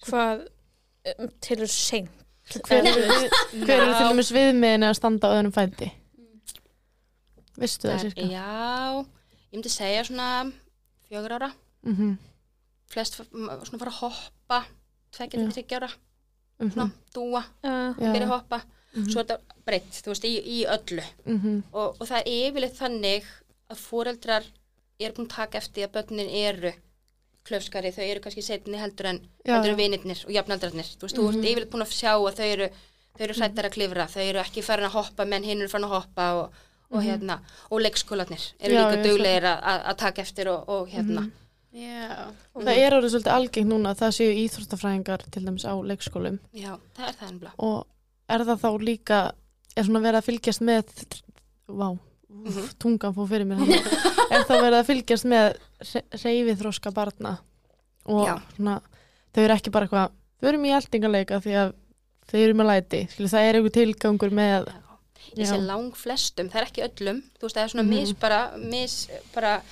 Hvað 0.00 0.46
um, 1.18 1.28
til 1.44 1.60
er 1.60 1.66
seint? 1.68 2.10
hver, 2.50 2.86
er, 2.86 3.28
eru 3.52 3.92
til 3.94 4.06
dæmis 4.08 4.30
viðmiðin 4.32 4.86
að 4.88 4.96
standa 4.96 5.28
á 5.28 5.34
öðrum 5.36 5.52
fæti? 5.54 5.90
Vistu 7.60 7.90
það 7.90 8.04
sérska? 8.06 8.26
Já, 8.32 9.04
ég 9.50 9.58
myndi 9.58 9.72
segja 9.72 10.04
svona 10.08 10.28
fjögur 11.08 11.36
ára, 11.38 11.50
Mm 11.82 11.94
-hmm. 11.96 12.16
flest 12.92 13.14
svona 13.14 13.78
fara 13.78 13.90
að 13.90 14.00
hoppa, 14.00 14.64
til 15.10 15.48
þryggja 15.52 15.76
ára, 15.78 15.90
Mm 16.60 16.70
svona 16.70 16.90
dúa, 17.14 17.42
Uh, 17.64 17.94
byrja 18.12 18.26
að 18.26 18.34
hoppa, 18.34 18.60
Mhm. 18.94 19.10
svo 19.10 19.20
er 19.20 19.24
þetta 19.24 19.38
breytt, 19.66 19.92
þú 20.04 20.10
veist, 20.12 20.24
í, 20.24 20.34
í 20.44 20.66
öllu. 20.66 21.02
-hmm. 21.26 21.62
Og, 21.72 21.96
og 22.00 22.08
það 22.08 22.20
er 22.20 22.32
yfirleitt 22.50 22.76
þannig 22.78 23.24
að 23.70 23.76
fóreldrar 23.78 24.44
eru 25.00 25.14
búin 25.14 25.26
að 25.26 25.36
taka 25.36 25.58
eftir 25.58 25.86
að 25.86 25.92
börnin 25.92 26.28
eru 26.28 26.72
klöfskari, 27.48 27.92
þau 27.92 28.04
eru 28.04 28.20
kannski 28.20 28.42
setni 28.42 28.78
heldur 28.78 29.06
en, 29.06 29.20
en 29.44 29.76
vinirnir 29.76 30.24
og 30.26 30.32
jafnaldrarnir. 30.34 30.88
Þú 30.98 31.06
veist, 31.06 31.16
þú 31.16 31.28
ert 31.28 31.44
yfirleitt 31.44 31.70
búin 31.72 31.82
að 31.86 31.94
sjá 31.96 32.12
að 32.14 32.36
þau 32.40 32.48
eru, 32.52 32.68
þau 33.16 33.24
eru 33.24 33.34
hrættar 33.34 33.64
að 33.68 33.76
klifra, 33.76 34.06
þau 34.06 34.22
eru 34.28 34.38
ekki 34.42 34.62
farin 34.62 34.84
að 34.90 34.96
hoppa 34.98 35.24
menn 35.24 35.44
hinn 35.44 35.60
eru 35.60 35.68
farin 35.68 35.88
að 35.88 35.94
hoppa 35.96 36.26
og, 36.40 36.52
og 36.90 37.02
hérna, 37.02 37.40
og 37.70 37.80
leikskólanir 37.80 38.44
eru 38.60 38.74
Já, 38.74 38.80
líka 38.82 38.98
já, 38.98 39.04
duglegir 39.08 39.44
að, 39.44 39.96
taka 39.96 40.22
eftir 40.22 40.48
og, 40.48 40.68
og 40.68 40.88
hérna. 40.88 41.30
Já. 41.72 42.32
Og 42.54 42.64
það 42.66 42.78
er 42.82 42.94
orðið 42.96 43.12
svolítið 43.14 43.34
algengt 43.36 43.68
núna 43.70 43.92
að 43.94 44.00
það 44.02 44.14
séu 44.16 44.30
íþróttafræðingar 44.44 45.22
til 45.30 45.42
dæmis 45.46 45.64
á 45.68 45.74
leikskólum 45.86 46.38
Já, 46.52 46.72
það 46.96 47.08
er 47.08 47.14
það 47.20 47.28
ennbla. 47.30 47.50
og 47.58 47.86
er 48.28 48.44
það 48.48 48.58
þá 48.64 48.70
líka 48.88 49.18
er 49.76 49.84
svona 49.86 50.02
verið 50.02 50.18
að 50.20 50.28
fylgjast 50.30 50.64
með 50.66 50.84
vá, 51.70 51.88
Mhm. 52.30 52.66
tungan 52.78 53.14
fór 53.14 53.26
fyrir 53.28 53.46
mér 53.46 53.58
hann 53.58 53.70
er 54.34 54.44
þá 54.46 54.54
verið 54.62 54.78
að 54.80 54.86
fylgjast 54.90 55.26
með 55.26 55.56
reyfið 56.24 56.60
þróska 56.60 56.92
barna 56.94 57.32
og 58.06 58.26
Já. 58.26 58.34
svona, 58.56 58.76
þau 59.34 59.42
eru 59.44 59.54
ekki 59.56 59.70
bara 59.74 59.86
eitthvað 59.86 60.10
þau 60.40 60.48
eru 60.48 60.60
í 60.66 60.74
eldingaleika 60.76 61.40
því 61.42 61.54
að 61.62 61.72
þau 62.30 62.38
eru 62.44 62.54
með 62.54 62.68
læti, 62.70 63.00
Skilu, 63.10 63.28
það 63.30 63.46
er 63.48 63.54
einhver 63.58 63.74
tilgangur 63.78 64.30
með 64.30 64.70
Ég 65.36 65.46
sé 65.46 65.54
Já. 65.58 65.62
lang 65.66 65.92
flestum, 65.94 66.48
það 66.50 66.60
er 66.62 66.66
ekki 66.66 66.82
öllum, 66.86 67.18
þú 67.38 67.42
veist, 67.46 67.56
það 67.56 67.62
er 67.62 67.68
svona 67.74 67.84
Mhm. 67.86 67.90
mis 67.90 68.12
bara, 68.12 68.40
mis 68.58 69.08
bara 69.34 69.62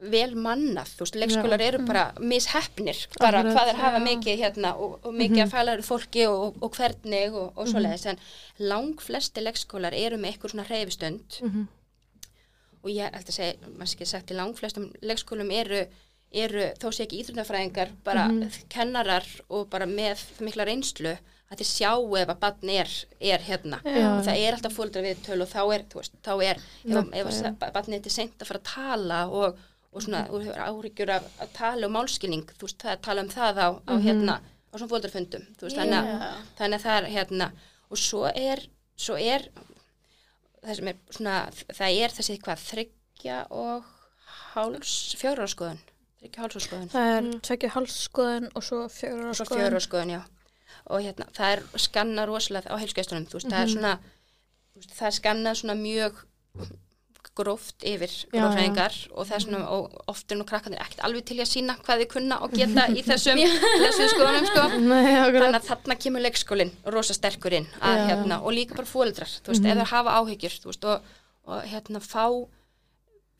vel 0.00 0.34
mannað, 0.34 0.88
þú 0.96 1.04
veist, 1.04 1.16
leikskólar 1.20 1.60
eru 1.60 1.78
bara 1.86 2.04
misheppnir, 2.18 2.96
bara 3.20 3.42
Akkurat. 3.42 3.54
hvað 3.56 3.68
er 3.68 3.74
að 3.74 3.82
hafa 3.84 3.98
mikið 4.04 4.38
hérna 4.40 4.70
og, 4.76 4.94
og 5.04 5.12
mikið 5.14 5.36
Mhm. 5.36 5.46
að 5.46 5.52
fælaður 5.52 5.82
fólki 5.84 6.26
og, 6.28 6.56
og 6.62 6.70
hvernig 6.76 7.34
og, 7.34 7.52
og 7.56 7.66
svoleiðis, 7.68 8.06
en 8.06 8.18
lang 8.58 8.94
flesti 9.00 9.40
leikskólar 9.44 9.92
eru 9.94 10.16
með 10.16 10.32
eitthvað 10.32 10.50
svona 10.54 10.64
hreyfistund 10.70 11.40
mm 11.42 11.50
-hmm. 11.50 11.66
og 12.82 12.90
ég 12.90 13.10
held 13.12 13.28
að 13.28 13.36
segja, 13.36 13.54
maður 13.76 13.90
sé 13.90 13.96
ekki 13.98 14.06
sagt, 14.06 14.30
í 14.30 14.34
lang 14.38 14.54
flestum 14.56 14.86
leikskólum 15.02 15.50
eru, 15.52 15.82
eru 16.32 16.62
þó 16.80 16.88
sé 16.92 17.04
ekki 17.04 17.20
íþróttafræðingar, 17.22 17.90
bara 18.04 18.28
Mhm. 18.28 18.48
kennarar 18.68 19.24
og 19.50 19.68
bara 19.70 19.86
með 19.86 20.18
mikla 20.40 20.64
reynslu 20.64 21.18
að 21.50 21.58
þið 21.58 21.66
sjá 21.66 21.92
ef 22.22 22.28
að 22.28 22.38
barn 22.40 22.70
er, 22.70 22.88
er 23.20 23.38
hérna 23.40 23.80
Já. 23.84 24.18
og 24.18 24.24
það 24.24 24.36
er 24.38 24.52
alltaf 24.54 24.72
fóldra 24.72 25.02
við 25.02 25.16
töl 25.26 25.42
og 25.42 25.48
þá 25.48 25.74
er, 25.74 25.82
þú 25.90 25.94
veist, 25.98 26.12
þá 26.22 26.42
er 26.44 26.56
ef, 26.56 27.06
ef 27.12 27.42
já. 27.42 27.72
barnið 27.72 27.94
er 27.94 28.00
til 28.02 28.12
seint 28.12 28.38
að 28.40 28.46
fara 28.46 28.60
að 28.60 28.74
tala 28.74 29.26
og, 29.28 29.58
og 29.92 30.02
svona, 30.02 30.20
og 30.30 30.42
hefur 30.44 30.60
áhyggjur 30.66 31.10
af 31.10 31.24
að 31.40 31.52
tala 31.54 31.86
og 31.86 31.92
málskilning, 31.92 32.44
þú 32.58 32.62
veist, 32.66 32.78
það 32.78 32.92
að 32.96 33.00
tala 33.02 33.20
um 33.22 33.28
það 33.28 33.54
á, 33.58 33.68
á 33.90 33.92
Mhm. 33.96 34.02
hérna, 34.06 34.34
á 34.70 34.74
svona 34.78 34.90
fóldrafundum 34.92 35.46
þú 35.58 35.62
veist, 35.66 35.76
þannig, 35.76 35.98
að, 35.98 36.36
þannig 36.58 36.78
að 36.78 36.84
það 36.86 36.96
er 37.02 37.06
hérna, 37.16 37.50
og 37.90 37.96
svo 37.98 38.24
er 38.34 38.66
svo 38.96 39.14
er 39.18 39.48
það 40.62 40.76
sem 40.76 40.88
er 40.88 40.96
svona, 41.10 41.50
það 41.72 42.02
er 42.04 42.08
þessi 42.10 42.38
hvað, 42.44 42.58
þryggja 42.70 43.38
og 43.50 43.84
háls, 44.54 45.14
fjárháskoðun 45.20 45.78
þryggja 46.20 46.42
hálsskoðun 46.44 46.90
það 46.92 47.16
er 47.16 47.22
Mm. 47.22 47.40
tvekja 47.40 47.70
halsskoðun 47.74 48.50
og 48.54 48.62
svo 48.62 48.88
fjögur 48.88 49.30
og 49.30 49.36
svo 49.36 49.44
skoðun. 49.44 49.60
fjárháskoðun, 49.64 50.10
já 50.10 50.22
og 50.86 51.02
hérna, 51.02 51.26
það 51.32 51.52
er 51.56 51.78
skanna 51.78 52.26
rosalega 52.26 52.70
á 52.70 52.76
heilskestunum, 52.78 53.26
þú 53.26 53.32
veist, 53.40 53.48
það 53.48 53.62
er 53.62 53.66
Mhm. 53.66 53.74
svona 53.74 53.98
þú 54.76 54.78
það 54.94 55.06
er 55.06 55.18
skannað 55.20 55.56
svona 55.60 55.74
mjög 55.74 56.14
gróft 57.40 57.84
yfir 57.88 58.12
Já, 58.12 58.28
já. 58.28 58.40
grófræðingar 58.40 58.96
og 59.16 59.26
það 59.28 59.36
er 59.38 59.44
svona, 59.46 59.60
og 59.74 59.98
oft 60.12 60.32
er 60.32 60.38
nú 60.40 60.46
krakkanir 60.48 60.82
ekkert 60.84 61.02
alveg 61.08 61.24
til 61.30 61.38
að 61.42 61.50
sína 61.50 61.76
hvað 61.80 62.02
þið 62.04 62.10
kunna 62.14 62.38
og 62.44 62.54
geta 62.60 62.86
í 62.92 63.02
þessum 63.08 63.40
þessu 63.40 64.08
skoðunum, 64.14 64.48
sko 64.52 64.66
Nei, 64.86 65.10
þannig 65.40 65.58
að 65.60 65.68
þarna 65.72 65.98
kemur 66.04 66.24
leikskólinn 66.28 66.72
rosa 66.94 67.16
sterkur 67.16 67.58
inn 67.60 67.68
að, 67.80 67.96
Já. 67.98 68.06
hérna, 68.12 68.40
og 68.44 68.54
líka 68.56 68.76
bara 68.78 68.86
fóreldrar 68.92 69.32
þú 69.40 69.54
veist, 69.54 69.64
Mhm. 69.64 69.72
ef 69.72 69.82
þeir 69.82 69.92
hafa 69.96 70.16
áhyggjur 70.20 70.58
þú 70.62 70.70
veist, 70.72 70.84
og, 70.84 71.12
og 71.50 71.62
hérna 71.72 72.00
fá 72.04 72.24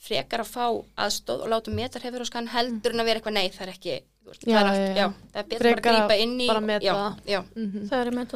frekar 0.01 0.41
að 0.45 0.49
fá 0.55 0.67
aðstóð 1.05 1.43
og 1.45 1.51
láta 1.53 1.73
metar 1.77 2.01
hefur 2.07 2.23
og 2.25 2.29
skan 2.31 2.49
heldur 2.55 2.95
en 2.95 3.03
að 3.03 3.09
vera 3.11 3.21
eitthvað 3.21 3.37
nei, 3.37 3.49
það 3.53 3.67
er 3.67 3.73
ekki 3.75 3.97
þú 4.25 4.31
veist, 4.33 4.47
Já, 4.49 4.55
það, 4.57 4.61
er 4.61 4.65
já, 4.65 4.71
allt, 4.71 4.81
já. 4.81 5.01
já, 5.01 5.09
það 5.35 5.41
er 5.43 5.49
betur 5.51 5.65
bara 5.67 5.75
Frekar 5.75 5.91
að 5.91 5.97
að 5.97 6.07
grípa 6.07 6.21
inn 6.25 6.37
í 6.41 6.47
bara 6.49 6.63
meta 6.71 6.87
já, 6.87 6.95
það. 6.97 7.19
já, 7.35 7.41
Mhm. 7.61 7.89
Það 7.91 8.01
er 8.01 8.11
með 8.17 8.35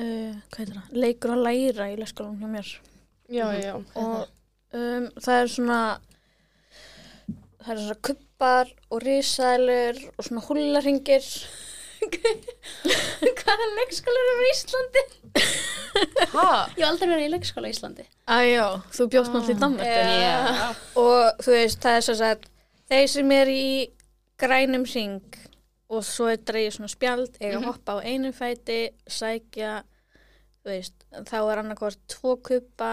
uh, 0.00 0.34
hvað 0.48 0.60
heitir 0.60 0.76
það, 0.78 0.92
leikur 1.04 1.30
að 1.34 1.42
læra 1.44 1.86
í 1.90 1.96
leikskólanum 2.00 2.40
hjá 2.40 2.50
mér. 2.54 2.68
Já, 3.30 3.46
já 3.60 3.74
Og 4.00 4.28
um, 4.76 5.08
það 5.20 5.38
er 5.38 5.50
svona, 5.54 5.80
það 7.62 7.72
er 7.74 7.82
svona 7.84 7.98
kuppar 8.08 8.70
og 8.90 9.02
risælur 9.04 10.00
og 10.16 10.28
svona 10.28 10.44
húlaringir. 10.46 11.26
Hvaða 13.40 13.66
leikskólar 13.76 14.28
eru 14.32 14.44
í 14.46 14.52
Íslandi? 14.54 15.02
Hæ? 16.32 16.46
Ég 16.78 16.80
hef 16.80 16.86
aldrei 16.86 17.10
verið 17.10 17.26
í 17.26 17.32
leikskóla 17.34 17.68
í 17.68 17.74
Íslandi. 17.74 18.06
Æjá, 18.30 18.66
þú 18.94 19.06
bjóst 19.12 19.34
náttúrulega 19.34 19.56
í 19.56 19.60
Danmörku. 19.60 20.14
Já. 20.22 20.70
Og 21.02 21.42
þú 21.44 21.56
veist, 21.56 21.82
það 21.82 21.98
er 21.98 22.06
svo 22.06 22.16
að 22.30 22.48
þeir 22.90 23.12
sem 23.12 23.34
er 23.36 23.52
í 23.52 23.68
grænum 24.40 24.86
ring 24.88 25.40
og 25.90 26.04
svo 26.06 26.28
er 26.30 26.42
dreigið 26.46 26.76
svona 26.76 26.92
spjald, 26.92 27.38
eiga 27.42 27.58
að 27.58 27.66
hoppa 27.66 27.98
á 27.98 28.06
einum 28.06 28.34
fæti, 28.34 28.80
sækja, 29.10 29.80
þú 30.62 30.70
veist, 30.70 30.94
þá 31.26 31.38
er 31.40 31.62
annarkvort 31.64 32.00
tvo 32.10 32.36
kuppa, 32.46 32.92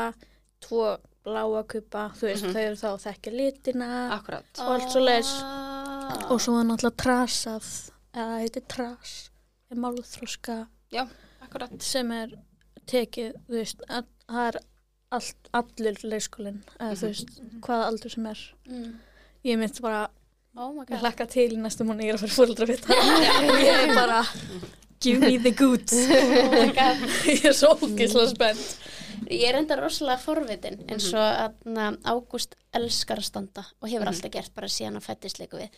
tvo 0.65 0.95
bláa 1.27 1.63
kuppa, 1.73 2.07
þú 2.17 2.29
veist, 2.29 2.47
þau 2.47 2.63
eru 2.63 2.79
þá 2.79 2.87
að 2.93 3.03
þekkja 3.05 3.33
litina 3.35 3.89
Akkurat. 4.15 4.49
og 4.63 4.73
allt 4.75 4.93
svo 4.93 5.03
leis. 5.03 5.31
Ah. 5.43 6.27
Og 6.31 6.41
svo 6.43 6.57
er 6.61 6.67
náttúrulega 6.69 7.03
trasað, 7.03 7.69
eða 8.15 8.27
það 8.31 8.43
heitir 8.45 8.67
tras, 8.71 9.15
er 9.71 11.07
akkurat. 11.43 11.81
sem 11.83 12.11
er 12.11 12.35
tekið, 12.87 13.33
þú 13.47 13.59
veist, 13.59 13.83
að, 13.89 14.07
það 14.27 14.47
er 14.51 14.59
allt, 15.17 15.49
allur 15.59 15.99
leikskólinn, 16.13 16.61
eða 16.79 16.95
þú 17.01 17.11
veist, 17.11 17.41
hvaða 17.65 17.89
aldur 17.91 18.15
sem 18.15 18.29
er. 18.31 18.45
Mm. 18.69 18.93
Ég 19.47 19.59
myndi 19.59 19.83
bara, 19.83 20.07
Oh 20.57 20.71
my 20.73 20.81
ég 20.81 20.89
god. 20.89 21.03
hlakka 21.03 21.27
til 21.29 21.51
í 21.53 21.57
næstu 21.61 21.85
múni, 21.85 22.07
ég 22.07 22.15
er 22.15 22.17
að 22.17 22.23
fara 22.25 22.33
fóröldra 22.33 22.65
við 22.65 22.79
það. 22.87 23.01
ég 23.61 23.81
er 23.83 23.91
bara, 23.93 24.23
give 25.03 25.19
me 25.21 25.37
the 25.37 25.51
goods. 25.53 25.93
Oh 26.47 27.27
ég 27.29 27.45
er 27.45 27.53
svo 27.53 27.75
ógislega 27.77 28.31
spennt. 28.31 28.71
Ég 29.27 29.43
er 29.49 29.57
enda 29.59 29.75
rosalega 29.79 30.21
forvitin 30.23 30.77
eins 30.87 31.09
og 31.11 31.19
að 31.21 31.99
Ágúst 32.07 32.55
elskar 32.77 33.19
að 33.19 33.27
standa 33.27 33.63
og 33.81 33.89
hefur 33.91 34.07
alltaf 34.11 34.31
gert 34.31 34.53
bara 34.55 34.69
síðan 34.71 34.99
að 34.99 35.07
fættist 35.09 35.39
leiku 35.41 35.59
við. 35.59 35.69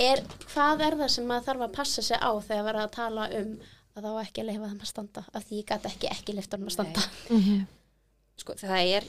Er, 0.00 0.22
hvað 0.54 0.84
er 0.86 0.96
það 1.02 1.10
sem 1.16 1.26
maður 1.28 1.46
þarf 1.50 1.64
að 1.66 1.74
passa 1.78 2.04
sig 2.06 2.16
á 2.20 2.30
þegar 2.40 2.66
verða 2.68 2.84
að 2.88 2.94
tala 2.96 3.28
um 3.40 3.54
að 3.94 4.06
þá 4.06 4.10
á 4.10 4.22
ekki 4.24 4.42
að 4.42 4.48
leifa 4.50 4.68
þeim 4.70 4.80
að 4.84 4.90
standa 4.90 5.24
af 5.32 5.44
því 5.48 5.58
ég 5.60 5.66
gæti 5.70 5.90
ekki 5.92 6.12
ekki 6.14 6.36
leifta 6.38 6.58
þeim 6.58 6.70
að 6.70 6.76
standa. 6.78 7.06
Sko, 8.40 8.56
það 8.58 8.92
er, 8.98 9.08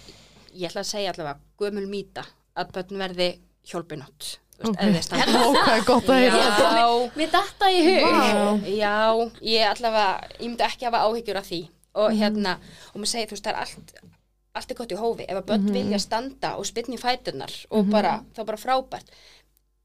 ég 0.54 0.68
ætla 0.70 0.84
að 0.84 0.90
segja 0.92 1.14
allavega, 1.14 1.40
gömul 1.62 1.86
mýta 1.90 2.26
að 2.56 2.74
börn 2.76 3.00
verði 3.02 3.30
hjálpinótt. 3.72 4.36
Þú 4.56 4.72
veist, 4.72 4.76
Ok. 4.76 4.84
ef 4.86 4.94
þið 4.96 5.06
standa. 5.08 5.40
Ok, 5.50 5.72
gott 5.88 6.12
að 6.14 6.22
Já, 6.24 6.86
Mér 7.18 7.32
datta 7.34 7.72
í 7.74 7.80
hug. 7.88 8.06
Vá. 8.06 8.68
Já, 8.72 8.94
ég 9.42 9.66
allavega, 9.72 10.30
ég 10.40 10.46
myndi 10.52 10.64
ekki 10.68 10.86
hafa 10.88 11.02
áhyggjur 11.10 11.40
af 11.42 11.50
því 11.50 11.60
og 11.96 12.12
Mhm. 12.12 12.20
hérna, 12.20 12.58
og 12.94 13.02
maður 13.02 13.08
segir, 13.14 13.28
þú 13.28 13.32
veist, 13.32 13.44
það 13.46 13.54
er 13.54 13.60
allt, 13.62 13.94
allt 14.56 14.72
er 14.72 14.76
gott 14.76 14.92
í 14.92 14.98
hófi, 15.00 15.26
ef 15.28 15.38
að 15.38 15.46
börn 15.46 15.64
Mhm. 15.66 15.74
vilja 15.74 16.00
standa 16.00 16.56
og 16.58 16.66
spynni 16.66 16.98
fæturnar 17.00 17.66
og 17.72 17.90
bara, 17.90 18.24
þá 18.36 18.46
bara 18.46 18.58
frábært, 18.58 19.10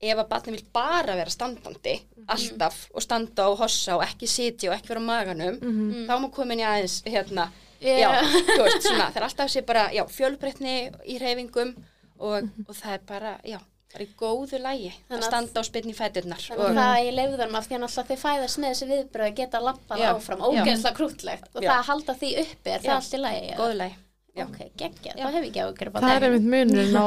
ef 0.03 0.17
að 0.19 0.29
barni 0.29 0.53
vil 0.53 0.65
bara 0.73 1.15
vera 1.15 1.31
standandi, 1.31 2.01
Mhm. 2.17 2.25
alltaf, 2.29 2.89
og 2.95 3.03
standa 3.03 3.49
og 3.49 3.59
hossa 3.59 3.97
og 3.97 4.03
ekki 4.03 4.27
sitja 4.27 4.71
og 4.71 4.77
ekki 4.79 4.89
vera 4.89 5.01
á 5.01 5.05
maganum, 5.05 5.59
Mhm. 5.61 6.07
þá 6.07 6.19
má 6.21 6.31
komin 6.33 6.59
í 6.61 6.65
aðeins, 6.65 7.03
hérna, 7.05 7.51
Já. 7.81 7.99
já, 7.99 8.23
þú 8.23 8.63
veist, 8.65 8.83
svona, 8.83 9.11
það 9.13 9.17
er 9.17 9.23
alltaf 9.23 9.49
sér 9.51 9.67
bara, 9.67 9.89
já, 9.91 10.05
fjölbreytni 10.09 10.91
í 11.09 11.19
reyfingum 11.21 11.77
og, 12.19 12.43
Mhm. 12.45 12.67
og 12.69 12.75
það 12.77 12.93
er 12.95 13.01
bara, 13.07 13.41
já, 13.45 13.59
það 13.91 13.97
er 13.99 14.05
í 14.05 14.09
góðu 14.21 14.61
lægi 14.63 14.91
að 15.11 15.25
standa 15.27 15.63
og 15.63 15.67
spynni 15.67 15.95
fæturnar 15.99 16.45
Þannig 16.47 16.69
að 16.71 16.79
það 16.81 17.07
ég 17.07 17.17
leiði 17.17 17.41
þeim 17.41 17.57
af 17.59 17.67
því 17.67 17.77
að 17.77 17.83
náttúrulega 17.85 18.11
þau 18.11 18.23
fæðast 18.25 18.61
með 18.63 18.75
þessi 18.75 18.91
viðbröð 18.91 19.27
að 19.27 19.39
geta 19.41 19.63
lappað 19.67 20.05
áfram, 20.11 20.45
Já. 20.45 20.63
ógeðslega 20.63 20.99
krútlegt 21.01 21.51
og 21.51 21.65
Já. 21.65 21.71
það 21.71 21.79
að 21.79 21.89
halda 21.91 22.15
því 22.21 22.31
uppi, 22.45 22.71
er 22.71 22.79
Já. 22.79 22.87
það 22.87 22.95
allt 23.01 23.19
í 23.19 23.23
lægi. 23.25 23.91
Já. 24.31 24.45
Ok, 24.47 24.61
geggja, 24.79 25.13
Já. 25.17 25.25
það 25.27 25.35
hef 25.35 25.43
ég 25.43 25.51
ekki 25.51 25.65
ágjörð 25.67 26.01
Það 26.01 26.15
er 26.15 26.27
einmitt 26.29 26.49
munurinn 26.55 27.01
á 27.03 27.07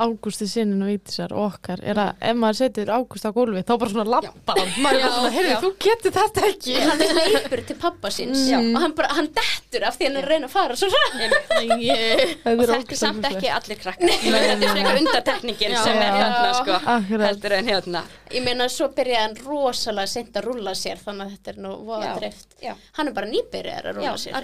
Ágústi 0.00 0.48
sinnin 0.48 0.82
og 0.84 0.90
Vítisar 0.90 1.34
og 1.36 1.46
okkar 1.50 1.82
er 1.84 2.00
að 2.00 2.24
ef 2.30 2.38
maður 2.40 2.58
setur 2.60 2.92
Ágúst 2.96 3.26
á 3.26 3.30
gólfi 3.36 3.62
þá 3.68 3.72
bara 3.82 3.90
svona 3.92 4.06
lappar 4.14 4.60
hann. 4.60 4.72
Maður 4.84 5.00
er 5.00 5.14
svona, 5.16 5.32
heyrðu, 5.36 5.56
þú 5.64 5.70
getur 5.84 6.14
þetta 6.16 6.44
ekki. 6.48 6.76
Hann 6.86 7.04
leipur 7.20 7.62
til 7.68 7.76
pappa 7.80 8.12
síns. 8.14 8.44
Já. 8.50 8.58
og 8.60 8.80
hann, 8.84 8.94
bara, 8.98 9.12
hann 9.18 9.30
dettur 9.36 9.86
af 9.88 9.98
því 9.98 10.08
hann 10.08 10.20
er 10.20 10.28
að 10.28 10.34
reyna 10.34 10.50
að 10.50 10.54
fara 10.56 10.78
svo 10.80 10.90
ræð 10.94 11.18
Þetta 11.20 11.60
og 11.60 12.64
er 12.64 12.72
þetta 12.74 12.96
er 12.96 13.00
samt 13.02 13.28
ekki 13.30 13.52
allir 13.58 13.80
krakkar. 13.84 14.14
Þetta 14.24 14.44
er 14.48 14.64
frekar 14.64 15.00
undartekningin 15.02 15.76
sem 15.78 16.00
er 16.00 16.18
hérna 16.18 16.50
sko. 16.60 16.80
Heldur 17.10 17.56
en 17.58 17.70
hérna. 17.74 18.04
Ég 18.30 18.44
meina 18.46 18.68
svo 18.70 18.90
byrjaði 18.94 19.24
hann 19.26 19.38
rosalega 19.44 20.10
seint 20.10 20.36
að 20.38 20.46
rúlla 20.48 20.74
sér 20.78 21.00
þannig 21.02 21.26
að 21.26 21.32
þetta 21.36 21.54
er 21.54 21.62
nú 21.64 21.76
voða 21.88 22.12
drift 22.18 22.60
hann 22.96 23.08
er 23.10 23.16
bara 23.16 23.30
nýbyrjar 23.30 23.90
að 23.90 23.98
rúlla 23.98 24.12
Já, 24.12 24.20
sér. 24.26 24.36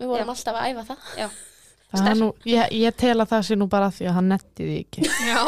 við 0.00 0.10
vorum 0.10 0.34
alltaf 0.34 0.58
að 0.60 0.72
æfa 0.72 0.84
það. 0.90 1.08
Er 1.16 1.38
nú, 2.20 2.28
ég, 2.46 2.72
ég 2.78 2.94
tel 2.94 3.16
að 3.18 3.32
það 3.32 3.46
sé 3.48 3.56
nú 3.58 3.66
bara 3.70 3.90
því 3.90 4.06
að 4.10 4.16
hann 4.18 4.28
netti 4.30 4.66
því 4.66 4.76
ekki. 4.84 5.06
Já, 5.26 5.40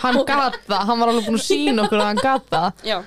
hann 0.00 0.20
gat 0.24 0.60
það, 0.64 0.84
hann 0.88 1.02
var 1.02 1.12
alveg 1.12 1.26
búin 1.28 1.40
að 1.40 1.44
sína 1.44 1.84
okkur 1.84 2.00
að 2.00 2.08
hann 2.08 2.22
gat 2.24 2.46
það. 2.54 2.84
Já, 2.88 2.98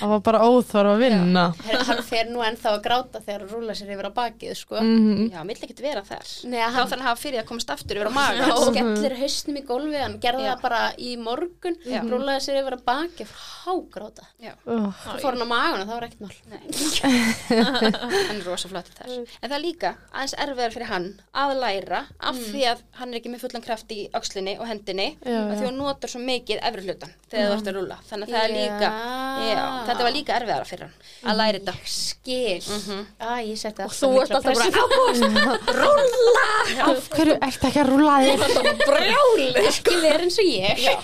það 0.00 0.12
var 0.14 0.22
bara 0.30 0.42
óþvar 0.48 0.90
að 0.94 1.02
vinna. 1.04 1.44
Her, 1.68 1.84
hann 1.90 2.02
fer 2.08 2.30
nú 2.32 2.42
ennþá 2.44 2.72
að 2.74 2.82
gráta 2.88 3.20
þegar 3.24 3.44
hann 3.44 3.52
rúlla 3.54 3.76
sér 3.78 3.92
yfir 3.94 4.08
að 4.10 4.16
bakið 4.18 4.56
sko. 4.58 4.80
Mhm. 4.80 5.30
já, 5.34 5.40
mill 5.46 5.58
ekkert 5.60 5.82
vera 5.84 6.02
þar. 6.06 6.26
Nei, 6.50 6.58
þá 6.60 6.70
hann, 6.78 6.88
þannig 6.90 7.04
að 7.04 7.08
hafa 7.10 7.20
fyrir 7.20 7.42
að 7.42 7.48
komast 7.50 7.70
aftur 7.74 8.00
yfir 8.00 8.08
á 8.08 8.12
hann 8.12 8.18
maga 8.18 8.56
skellir 8.70 9.16
hausnum 9.20 9.56
í 9.60 9.64
gólfi 9.66 10.00
hann 10.00 10.18
gerði 10.22 10.44
Já. 10.46 10.50
það 10.54 10.62
bara 10.64 10.80
í 10.98 11.10
morgun 11.20 11.76
Já. 11.84 12.00
rúllaði 12.06 12.44
sér 12.46 12.60
yfir 12.62 12.76
að 12.78 12.84
bakið 12.88 13.32
hágráta 13.60 14.24
uh, 14.40 14.88
svo 15.04 15.16
fór 15.20 15.36
hann 15.36 15.44
á 15.44 15.48
magun 15.50 15.82
og 15.82 15.88
það 15.90 15.96
var 15.96 16.06
ekkert 16.08 16.22
mál. 16.24 16.34
Hann 17.50 18.38
er 18.40 18.44
rosa 18.46 18.70
flott 18.70 18.90
þar 18.96 19.10
en 19.12 19.26
það 19.50 19.56
er 19.56 19.62
líka 19.64 19.92
aðeins 20.12 20.34
erfiðar 20.44 20.74
fyrir 20.74 20.90
hann 20.90 21.08
að 21.42 21.54
læra 21.60 22.02
af 22.30 22.38
því 22.40 22.64
að 22.70 22.82
hann 23.00 23.12
er 23.12 23.20
ekki 23.20 23.32
með 23.34 23.44
fullan 23.44 23.64
kraft 23.64 23.94
í 23.94 24.00
öxlinni 24.16 24.56
og 24.60 24.68
hendinni 24.70 25.08
Já, 25.20 25.38
og 25.44 25.54
því 25.58 25.68
hann 25.68 25.78
notar 25.80 26.12
svo 26.12 26.22
mikið 26.24 26.62
er 29.90 29.96
þetta 29.96 30.06
var 30.06 30.14
líka 30.16 30.36
erfiðara 30.38 30.66
fyrir 30.68 30.84
hann 30.86 30.94
að 31.32 31.38
læra 31.40 31.58
þetta. 31.60 31.74
skil. 31.90 32.60
Æ, 33.20 33.30
ég 33.50 33.58
setti 33.60 33.84
Og 33.86 33.92
þú 34.00 34.10
ert 34.22 34.34
alltaf 34.38 34.54
bara, 34.60 35.90
af 36.90 37.08
hverju 37.14 37.34
ert 37.40 37.64
ekki 37.68 37.80
að 37.82 37.90
rúla 37.90 38.14
þig? 38.24 38.38
Ekki 39.64 39.96
verið 40.02 40.26
eins 40.26 40.38
og 40.40 40.48
ég. 40.50 40.82
Já, 40.84 40.94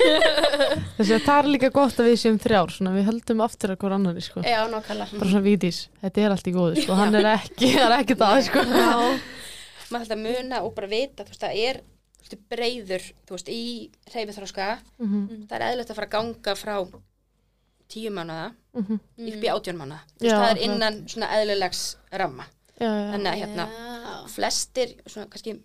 þessi 0.99 1.17
að 1.17 1.25
það 1.27 1.39
er 1.41 1.51
líka 1.55 1.71
gott 1.75 2.01
að 2.03 2.11
við 2.11 2.19
séum 2.23 2.39
þrjár 2.43 2.73
svona, 2.75 2.93
við 2.97 3.09
höldum 3.11 3.43
aftur 3.47 3.75
að 3.75 3.81
hver 3.83 3.97
annari 3.97 4.25
sko. 4.25 4.45
já 4.47 4.61
bara 4.67 5.31
svona 5.31 5.45
Vítis, 5.47 5.83
þetta 6.03 6.23
er 6.27 6.35
allt 6.37 6.49
í 6.51 6.55
góðu 6.57 6.83
sko. 6.85 6.97
hann 6.99 7.15
er 7.21 7.29
ekki, 7.37 7.73
er 7.81 7.95
ekki 8.01 8.17
það 8.21 8.39
sko. 8.49 8.65
maður 9.91 10.07
ætla 10.07 10.17
að 10.17 10.25
muna 10.27 10.63
og 10.67 10.73
bara 10.77 10.89
vita 10.91 11.25
þú 11.27 11.31
veist, 11.35 11.43
það 11.45 11.61
er 11.69 11.81
veist, 12.23 12.39
breyður 12.51 13.05
veist, 13.31 13.49
í 13.53 13.63
reyfiþróska 14.15 14.69
Mhm, 14.99 15.45
það 15.51 15.57
er 15.61 15.67
eðlilegt 15.69 15.93
að 15.93 15.99
fara 16.01 16.09
að 16.09 16.17
ganga 16.17 16.57
frá 16.59 16.75
tíu 17.93 18.11
mánuða 18.11 18.49
mhm. 18.77 19.01
upp 19.29 19.43
í 19.47 19.51
átjón 19.55 19.79
mánuða 19.81 20.01
Þú 20.19 20.27
Já, 20.27 20.31
veist, 20.31 20.43
það 20.43 20.51
er 20.51 20.63
innan 20.69 21.01
svona 21.09 21.29
eðlilegs 21.39 21.83
ramma. 22.13 22.45
Já, 22.77 22.87
já. 22.93 23.11
þannig 23.13 23.31
að 23.33 23.41
hérna, 23.43 23.65
Já. 23.73 24.15
flestir 24.29 24.95
svona 25.07 25.27
kannski 25.33 25.57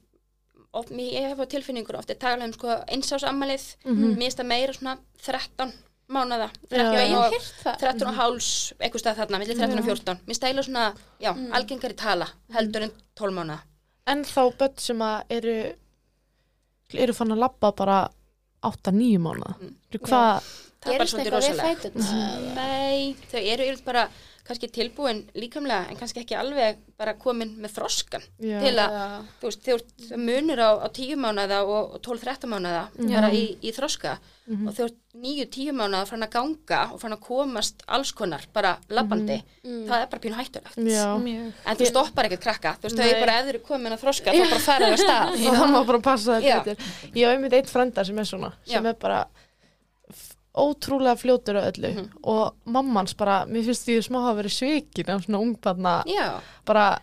of, 0.73 0.85
mér- 0.89 1.13
ég 1.17 1.29
hef 1.29 1.39
á 1.43 1.45
tilfinningur 1.51 1.97
ofta 1.99 2.15
tala 2.15 2.45
um 2.45 2.53
sko 2.53 2.67
einsársammalið 2.87 3.65
Mhm. 3.85 4.15
mér 4.15 4.21
finnst 4.21 4.39
það 4.39 4.47
meira 4.47 4.73
svona 4.73 4.97
13 5.21 5.73
mánuða 6.11 6.47
Já, 6.69 6.69
13 6.69 6.95
já, 6.95 7.07
ég 7.07 7.17
og 7.17 7.23
hef 7.23 7.31
heyrt 7.31 7.63
það. 7.63 7.77
13 7.79 8.07
og 8.07 8.15
háls, 8.15 8.73
eitthvað 8.79 9.01
stað 9.03 9.15
þarna, 9.19 9.39
millir 9.39 9.57
13 9.59 9.79
og 9.79 9.85
14 9.85 10.19
mér 10.27 10.35
stæla 10.39 10.63
svona, 10.63 10.93
já, 11.21 11.31
algengari 11.51 11.95
tala 11.95 12.27
heldur 12.53 12.83
en 12.83 12.91
12 13.15 13.33
mánuða 13.35 13.59
en 14.07 14.23
þá 14.23 14.41
börn 14.57 14.77
sem 14.77 14.97
að 14.99 15.23
eru 15.29 15.73
eru 16.93 17.13
fann 17.15 17.31
að 17.31 17.39
labba 17.43 17.71
bara 17.75 17.99
8-9 18.63 19.17
mánuða 19.19 19.55
Mm. 19.59 19.75
hvað, 19.99 20.43
gerist 20.85 21.17
eitthvað 21.17 21.25
við 21.27 21.37
rosalega 21.37 21.71
fæturna? 21.71 22.27
Nei, 22.57 23.15
þau 23.31 23.39
eru 23.41 23.69
yfirleitt 23.69 23.87
bara 23.87 24.09
kannski 24.51 24.67
tilbúin 24.73 25.19
líkamlega 25.37 25.91
en 25.91 25.97
kannski 25.99 26.23
ekki 26.23 26.35
alveg 26.35 26.79
bara 26.99 27.13
komin 27.19 27.53
með 27.61 27.75
þroskan 27.75 28.23
já, 28.41 28.57
til 28.63 28.73
að, 28.81 28.95
Já. 28.97 29.03
þú 29.39 29.47
veist, 29.47 29.61
þegar 29.67 29.83
þú 30.07 30.17
munur 30.25 30.61
á, 30.65 30.69
á 30.81 30.87
10 30.97 31.19
mánuða 31.21 31.59
og, 31.63 31.93
og 31.95 32.01
12-13 32.07 32.49
mánuða 32.51 32.81
bara 33.11 33.29
í, 33.37 33.43
í 33.61 33.73
þroska. 33.75 34.15
Og 34.51 34.73
þegar 34.75 34.89
9-10 35.21 35.75
mánuða 35.77 36.07
fann 36.09 36.25
að 36.25 36.31
ganga 36.33 36.79
og 36.91 36.99
fann 37.03 37.15
að 37.15 37.21
komast 37.23 37.85
alls 37.87 38.11
konar 38.17 38.43
bara 38.51 38.73
labbandi, 38.91 39.37
það 39.63 39.95
er 40.01 40.09
bara 40.11 40.23
pínu 40.25 40.39
hættulegt. 40.39 40.81
En 40.81 41.79
þú 41.79 41.87
stoppar 41.91 42.27
ekkert 42.27 42.43
krakka, 42.49 42.73
þú 42.81 42.89
veist, 42.89 42.97
þau 42.99 43.05
er 43.07 43.21
bara 43.21 43.37
ef 43.37 43.45
þau 43.47 43.53
eru 43.53 43.63
komin 43.69 43.95
að 43.95 44.03
þroska, 44.03 44.33
þá 44.35 44.43
bara 44.49 44.65
fara 44.65 44.89
þau 44.89 44.97
að 44.97 45.05
stað. 45.05 45.37
Og 45.37 45.55
það 45.61 45.71
má 45.77 45.79
bara 45.93 46.03
passa 46.09 46.41
þetta 46.41 46.75
ég 47.13 47.21
hef 47.21 47.37
einmitt 47.37 47.57
eitt 47.61 47.71
frendar 47.71 48.09
sem 48.09 48.19
er 48.19 48.27
svona 48.33 48.51
sem 48.65 48.81
Já. 48.81 48.91
er 48.91 48.99
bara 49.05 49.21
ótrúlega 50.55 51.15
fljótur 51.15 51.55
á 51.59 51.71
öllu 51.71 51.93
Mhm. 51.95 52.09
og 52.23 52.53
mammans 52.65 53.13
bara, 53.17 53.45
mér 53.45 53.63
finnst 53.63 53.85
því 53.87 54.01
smá 54.03 54.19
hafa 54.25 54.41
verið 54.41 54.55
svikin 54.57 55.09
af 55.09 55.21
svona 55.25 55.39
ungbarna 55.39 56.03
Já, 56.05 56.41
bara, 56.65 56.99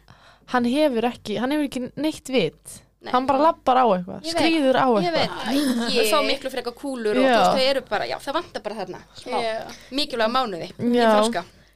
hann 0.46 0.64
hefur 0.64 1.02
ekki 1.04 1.38
hann 1.38 1.50
hefur 1.50 1.64
ekki 1.68 1.92
neitt 1.96 2.28
vit 2.28 2.82
Nei. 3.00 3.12
hann 3.12 3.26
bara 3.26 3.38
lappar 3.38 3.76
á 3.76 3.84
eitthvað, 3.88 4.20
Ég 4.22 4.34
veit. 4.34 4.36
skrýður 4.36 4.76
á 4.76 4.86
ég 5.00 5.12
veit 5.12 5.30
eitthvað 5.30 5.90
þau 5.96 6.10
fá 6.10 6.26
miklu 6.26 6.50
frekar 6.50 6.74
kúlur 6.74 7.16
og 7.16 7.22
Já. 7.24 7.30
þú 7.30 7.38
veist, 7.38 7.56
þau 7.58 7.70
eru 7.70 7.80
bara, 7.88 8.04
já, 8.06 8.16
það 8.18 8.34
vantar 8.34 8.62
bara 8.62 8.74
þarna 8.74 8.98
smá, 9.14 9.40
Já. 9.40 9.72
mikilvæga 9.92 10.28
mánuði 10.28 10.72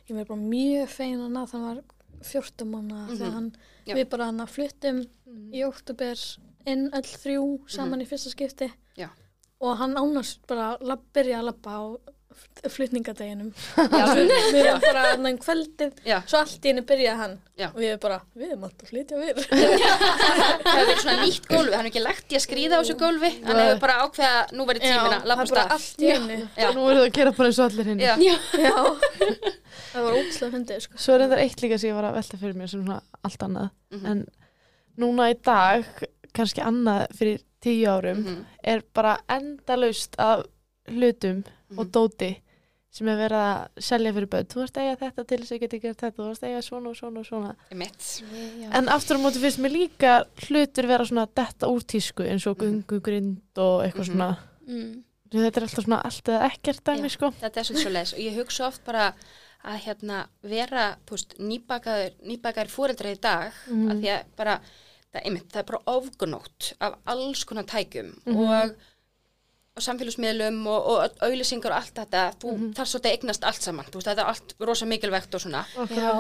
Ég 0.08 0.16
verði 0.16 0.28
bara 0.28 0.40
mjög 0.40 0.88
fein 0.88 1.20
að 1.20 1.30
ná 1.30 1.46
þannig 1.48 1.74
var 1.74 1.82
14 2.22 2.70
manna 2.70 3.06
Mhm. 3.06 3.16
þegar 3.18 3.32
hann, 3.32 3.52
við 3.86 4.08
bara 4.10 4.24
hann 4.26 4.40
að 4.40 4.48
fluttum 4.50 5.06
í 5.52 5.64
oktober 5.64 6.16
inn 6.66 6.90
öll 6.92 7.02
þrjú 7.02 7.60
saman 7.68 8.00
í 8.02 8.06
fyrsta 8.06 8.30
skipti 8.30 8.70
Já. 8.98 9.08
Og 9.62 9.78
hann 9.80 9.94
ánast 10.00 10.42
bara 10.50 10.72
að 10.80 11.06
byrja 11.14 11.38
að 11.40 11.48
labba 11.52 11.78
og 11.86 12.00
flutningadeginum. 12.72 13.50
Við 14.52 14.56
erum 14.62 14.80
bara 14.82 15.02
hann 15.10 15.26
um 15.28 15.36
kvöldið, 15.40 15.98
Já. 16.06 16.16
svo 16.30 16.38
allt 16.40 16.64
í 16.64 16.70
henni 16.70 16.84
byrjaði 16.88 17.18
hann. 17.20 17.34
Já. 17.60 17.66
Og 17.68 17.78
við 17.80 17.88
erum 17.90 18.00
bara, 18.02 18.16
við 18.38 18.46
erum 18.54 18.64
alltaf 18.66 18.86
að 18.86 18.92
flytja 18.92 19.18
við. 19.20 19.40
það 19.50 19.62
hefur 19.62 20.88
verið 20.88 21.02
svona 21.02 21.16
nýtt 21.20 21.48
gólfi, 21.50 21.74
hann 21.74 21.86
hefur 21.86 21.90
ekki 21.90 22.02
lagt 22.04 22.32
í 22.32 22.38
að 22.38 22.44
skrýða 22.46 22.78
á 22.78 22.80
þessu 22.80 22.96
gólfi, 23.02 23.30
hann 23.46 23.60
hefur 23.62 23.82
bara 23.84 23.98
ákveða 24.06 24.32
að 24.40 24.54
nú 24.58 24.66
verið 24.70 24.86
tímina, 24.86 25.20
lappa 25.28 25.46
er 25.46 25.52
bara 25.52 25.64
stað. 25.66 25.76
allt 25.76 26.02
í 26.06 26.10
henni. 26.12 26.38
Nú 26.78 26.86
er 26.88 26.98
það 26.98 27.04
að 27.04 27.12
gera 27.18 27.34
bara 27.38 27.52
eins 27.52 27.60
og 27.60 27.68
allir 27.68 27.86
Já. 28.06 28.76
það 29.92 30.08
var 30.08 30.18
ógslag 30.22 30.56
fyndið, 30.56 30.82
sko. 30.86 31.02
Svo 31.04 31.16
er 31.18 31.26
þetta 31.26 31.40
eitt 31.44 31.64
líka 31.66 31.80
sem 31.82 31.92
ég 31.92 31.98
var 32.00 32.08
að 32.10 32.18
velta 32.20 32.42
fyrir 32.42 32.58
mér 32.58 32.72
sem 32.72 32.82
svona 32.86 33.00
allt 33.28 33.46
annað. 33.48 33.70
Mhm. 33.92 34.10
En 34.12 34.24
núna 35.02 35.30
í 35.32 35.38
dag, 35.44 35.86
kannski 36.32 36.64
annað 36.64 37.06
fyrir 37.18 37.42
tíu 37.62 37.86
árum, 37.88 38.22
Mhm. 38.24 38.44
er 38.64 38.82
bara 38.94 39.18
endalaust 39.28 40.16
af 40.18 40.44
hlutum 40.88 41.44
og 41.76 41.86
Mhm. 41.86 41.90
dóti 41.92 42.36
sem 42.90 43.08
er 43.08 43.16
verið 43.16 43.40
að 43.40 43.68
selja 43.80 44.12
fyrir 44.12 44.26
börn. 44.28 44.44
Þú 44.46 44.54
varst 44.60 44.74
að 44.76 44.82
eiga 44.90 44.96
þetta 45.00 45.26
til 45.26 45.38
þess 45.38 45.52
að 45.52 45.60
geta 45.60 45.78
gert 45.80 45.96
þetta, 45.98 46.16
þú 46.16 46.26
varst 46.28 46.42
að 46.42 46.48
eiga 46.50 46.62
svona 46.62 46.88
og 46.90 46.96
svona 46.96 47.18
og 47.20 47.26
svona. 47.26 47.54
mitt. 47.74 48.22
En 48.72 48.86
aftur 48.88 49.16
á 49.16 49.20
móti 49.20 49.40
finnst 49.40 49.58
mér 49.58 49.72
líka 49.88 50.24
hlutur 50.48 50.86
vera 50.86 51.04
svona 51.04 51.26
detta 51.34 51.66
úr 51.66 51.80
tísku 51.84 52.22
eins 52.28 52.46
og 52.46 52.58
Mhm. 52.58 52.84
gungugrind 52.84 53.38
og 53.56 53.82
eitthvað 53.84 54.08
Mhm. 54.08 54.16
svona. 54.16 54.38
Mm. 54.68 55.02
Þetta 55.32 55.56
er 55.56 55.62
alltaf 55.62 55.84
svona 55.86 56.02
allt 56.04 56.24
eða 56.24 56.50
ekkert 56.50 56.82
dæmi, 56.84 57.08
sko. 57.10 57.30
Þetta 57.40 57.56
er 57.56 57.62
svolítið 57.64 57.82
svo 57.82 57.90
leis 57.92 58.12
og 58.12 58.18
ég 58.18 58.34
hugsa 58.36 58.66
oft 58.66 58.84
bara 58.84 59.14
að 59.64 59.78
hérna 59.78 60.26
vera, 60.42 60.96
þú 61.06 61.10
veist, 61.10 61.38
nýbakaður, 61.38 62.10
nýbakaður 62.26 62.68
fóreldra 62.68 63.12
í 63.16 63.20
dag, 63.20 63.52
að 63.70 64.02
því 64.02 64.08
að 64.08 64.24
bara, 64.36 64.60
það, 65.12 65.22
einmitt, 65.24 65.48
það 65.52 65.60
er 65.62 65.68
bara 65.72 65.82
ofgunótt 65.98 66.72
af 66.80 66.94
alls 67.06 67.44
konar 67.44 67.64
tækjum 67.64 68.12
Mhm. 68.26 68.36
og, 68.36 68.74
og 69.76 69.82
samfélagsmiðlum 69.82 70.66
og, 70.68 70.86
og 70.92 71.14
auðlýsingar 71.24 71.72
og 71.72 71.78
allt 71.78 71.94
þetta, 71.96 72.22
þú 72.42 72.50
Mhm. 72.52 72.72
þarf 72.76 72.88
svolítið 72.90 73.10
að 73.10 73.16
eignast 73.16 73.44
allt 73.44 73.62
saman, 73.62 73.84
þú 73.86 73.94
veist, 74.00 74.06
þetta 74.08 74.20
er 74.20 74.30
allt 74.32 74.54
rosa 74.60 74.86
mikilvægt 74.86 75.34
og 75.34 75.40
svona. 75.40 75.64
Já. 75.76 76.10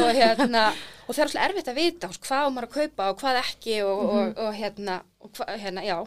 og 0.00 0.14
hérna 0.16 0.72
og 1.08 1.14
það 1.14 1.18
er 1.18 1.26
alltaf 1.28 1.48
erfitt 1.50 1.68
að 1.68 1.74
vita 1.74 2.08
hvað 2.08 2.52
maður 2.54 2.68
að 2.68 2.72
kaupa 2.78 3.10
og 3.10 3.18
hvað 3.20 3.42
ekki 3.42 3.82
og, 3.84 4.02
Mhm. 4.02 4.16
og, 4.16 4.38
og 4.38 4.54
hérna, 4.54 5.02
hérna 5.58 5.82
já 5.84 6.06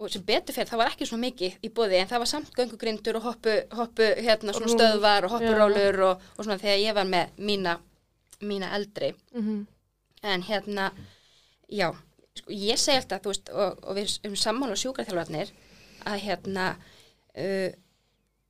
og 0.00 0.10
sem 0.10 0.22
betur 0.22 0.54
fyrir 0.54 0.68
það 0.70 0.78
var 0.78 0.90
ekki 0.92 1.06
svona 1.08 1.26
mikið 1.26 1.56
í 1.64 1.68
bóði 1.74 1.94
en 1.98 2.06
það 2.06 2.18
var 2.18 2.26
samt 2.26 2.52
göngugrindur 2.54 3.16
og 3.16 3.22
hoppu, 3.22 3.54
hoppu 3.72 4.14
hérna 4.22 4.52
stöðvar 4.54 5.24
og 5.24 5.30
hoppurólur 5.32 5.98
og, 6.12 6.20
og 6.38 6.44
svona 6.44 6.58
þegar 6.60 6.78
ég 6.86 6.94
var 6.94 7.04
með 7.04 7.26
mína, 7.38 7.78
mína 8.40 8.70
eldri 8.74 9.12
Mhm. 9.34 9.66
en 10.22 10.42
hérna 10.42 10.92
já, 11.68 11.90
sko, 12.38 12.50
ég 12.52 12.78
segi 12.80 12.96
alltaf 13.00 13.22
þú 13.22 13.32
veist, 13.32 13.50
og, 13.50 13.78
og 13.84 13.96
við 13.98 14.14
erum 14.24 14.36
sammála 14.36 14.76
sjúkraþjálfarnir 14.80 15.50
að 16.08 16.20
hérna 16.24 16.68
uh, 17.36 17.70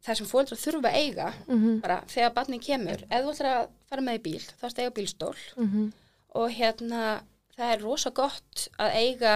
það 0.05 0.15
sem 0.21 0.27
fóreldrar 0.31 0.61
þurfa 0.63 0.89
að 0.93 0.99
eiga 1.03 1.31
Mhm. 1.49 1.81
bara 1.83 2.01
þegar 2.09 2.35
barnið 2.37 2.63
kemur, 2.67 3.03
ef 3.11 3.25
þú 3.25 3.33
ætlar 3.35 3.51
að 3.57 3.69
fara 3.89 4.03
með 4.07 4.19
í 4.19 4.23
bíl, 4.29 4.45
þá 4.61 4.65
að 4.69 4.79
eiga 4.83 4.97
bílstól 4.99 5.37
Mhm. 5.57 5.93
og 6.39 6.51
hérna 6.53 7.23
það 7.59 7.73
er 7.75 7.81
rosa 7.83 8.11
gott 8.11 8.69
að 8.79 8.95
eiga 8.95 9.33